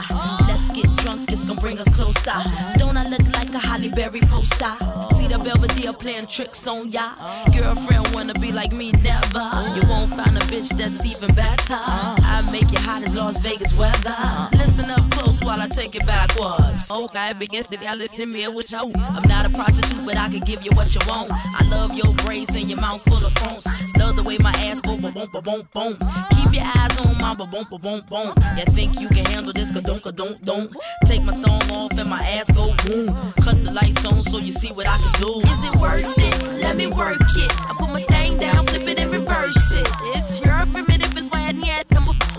Let's 0.48 0.70
get 0.70 0.86
drunk, 0.98 1.30
this 1.30 1.44
gon' 1.44 1.58
bring 1.58 1.80
us 1.80 1.88
closer. 1.96 2.38
Don't 2.78 2.98
I 2.98 3.08
look 3.10 3.26
like 3.34 3.54
a 3.54 3.60
Holly 3.60 3.90
Berry 3.90 4.22
poster? 4.22 4.72
See 5.16 5.28
the 5.28 5.40
Belvedere 5.44 5.94
playing 5.94 6.28
tricks 6.28 6.68
on 6.68 6.92
ya. 6.92 7.14
Girlfriend 7.54 8.14
wanna 8.14 8.34
be 8.36 8.52
like 8.52 8.72
me, 8.72 8.92
never. 8.92 9.48
You 9.76 9.88
won't 9.90 10.14
find 10.14 10.38
a 10.38 10.42
bitch 10.52 10.70
that's 10.78 11.04
even 11.06 11.34
better. 11.34 11.80
I 11.80 12.48
make 12.52 12.72
you 12.72 12.80
hot 12.80 13.04
as 13.04 13.16
Las 13.16 13.40
Vegas 13.40 13.78
weather. 13.78 14.16
Listen 14.54 14.92
up 14.92 15.10
close 15.12 15.44
while 15.44 15.62
I 15.62 15.68
take 15.68 15.96
it 15.96 16.06
backwards. 16.06 16.92
Okay, 16.92 17.20
I 17.20 17.34
begins 17.34 17.68
to 17.68 17.96
listen 17.96 18.32
me 18.32 18.48
what 18.48 18.72
you 18.72 18.78
I'm 18.78 19.28
not 19.28 19.46
a 19.46 19.50
prostitute, 19.50 20.06
but 20.06 20.18
I 20.18 20.30
can 20.30 20.42
give 20.42 20.64
you 20.64 20.72
what 20.76 20.94
you 20.94 21.02
want. 21.08 21.32
I 21.32 21.68
love 21.70 21.94
your 21.96 22.14
braids 22.26 22.54
and 22.54 22.70
your 22.70 22.80
mouth 22.80 23.02
full 23.04 23.26
of 23.26 23.34
phones. 23.34 23.77
Love 24.08 24.16
the 24.16 24.24
way 24.24 24.38
my 24.38 24.54
ass 24.72 24.80
go 24.80 24.96
boom 25.02 25.12
boom 25.12 25.28
boom 25.44 25.68
boom. 25.74 25.94
Keep 26.32 26.54
your 26.54 26.64
eyes 26.64 26.96
on 27.04 27.18
my 27.20 27.36
boom 27.36 27.50
boom 27.52 27.66
boom 27.70 28.02
boom. 28.08 28.34
You 28.56 28.64
think 28.72 29.02
you 29.02 29.10
can 29.10 29.26
handle 29.26 29.52
this? 29.52 29.70
Ka 29.74 29.82
don't 29.82 30.02
don't 30.16 30.42
don't. 30.46 30.72
Take 31.04 31.24
my 31.24 31.34
thumb 31.34 31.70
off 31.76 31.92
and 31.92 32.10
my 32.10 32.24
ass 32.24 32.50
go 32.52 32.74
boom. 32.86 33.08
Cut 33.44 33.62
the 33.66 33.72
lights 33.74 34.06
on 34.06 34.24
so 34.24 34.38
you 34.38 34.54
see 34.54 34.72
what 34.72 34.88
I 34.88 34.98
can 34.98 35.12
do. 35.20 35.42
Is 35.52 35.62
it 35.62 35.76
worth 35.76 36.18
it? 36.18 36.62
Let 36.64 36.78
me 36.78 36.88
work 36.88 37.20
it. 37.20 37.52
I 37.60 37.76
put 37.78 37.90
my 37.90 38.04
thing 38.04 38.38
down, 38.38 38.66
flip 38.68 38.88
it 38.88 38.98
and 38.98 39.12
reverse 39.12 39.72
it. 39.74 39.90
It's 40.16 40.40
your 40.40 40.66
primitive 40.72 41.18
is 41.18 41.30
why 41.30 41.52
yet. 41.52 41.86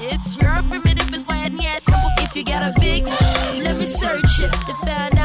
It's 0.01 0.41
your 0.41 0.63
primitive 0.71 1.13
is 1.13 1.27
why 1.27 1.51
yet. 1.53 1.83
If 2.25 2.35
you 2.35 2.45
got 2.45 2.63
a 2.65 2.81
big, 2.81 3.05
let 3.05 3.77
me 3.77 3.85
search 3.85 4.41
it 4.41 4.53
to 4.53 4.75
find 4.87 5.18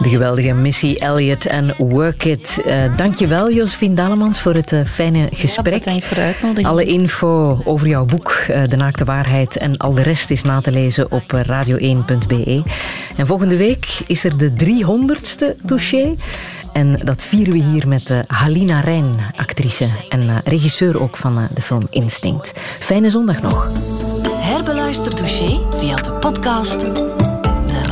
De 0.00 0.08
geweldige 0.08 0.54
Missy 0.54 0.94
Elliott 0.98 1.46
en 1.46 1.74
Work 1.78 2.24
It. 2.24 2.62
Uh, 2.66 2.96
dankjewel, 2.96 3.52
Josephine 3.52 3.94
Dalemans, 3.94 4.40
voor 4.40 4.54
het 4.54 4.72
uh, 4.72 4.80
fijne 4.86 5.28
gesprek. 5.32 5.78
bedankt 5.78 6.04
voor 6.04 6.16
de 6.16 6.22
uitnodiging. 6.22 6.66
Alle 6.66 6.84
info 6.84 7.60
over 7.64 7.86
jouw 7.86 8.04
boek, 8.04 8.44
uh, 8.50 8.64
De 8.68 8.76
Naakte 8.76 9.04
Waarheid 9.04 9.56
en 9.56 9.76
al 9.76 9.92
de 9.92 10.02
rest 10.02 10.30
is 10.30 10.42
na 10.42 10.60
te 10.60 10.70
lezen 10.70 11.10
op 11.10 11.44
radio1.be. 11.46 12.62
En 13.16 13.26
volgende 13.26 13.56
week 13.56 13.86
is 14.06 14.24
er 14.24 14.38
de 14.38 14.52
300ste 14.64 15.62
dossier. 15.62 16.14
En 16.74 17.00
dat 17.04 17.22
vieren 17.22 17.52
we 17.52 17.58
hier 17.58 17.88
met 17.88 18.10
uh, 18.10 18.18
Halina 18.26 18.80
Rijn, 18.80 19.16
actrice 19.36 19.86
en 20.08 20.22
uh, 20.22 20.36
regisseur 20.44 21.02
ook 21.02 21.16
van 21.16 21.38
uh, 21.38 21.44
de 21.54 21.62
film 21.62 21.86
Instinct. 21.90 22.52
Fijne 22.80 23.10
zondag 23.10 23.42
nog. 23.42 23.70
Herbeluister 24.30 25.16
dossier 25.16 25.60
via 25.76 25.96
de 25.96 26.12
podcast, 26.12 26.84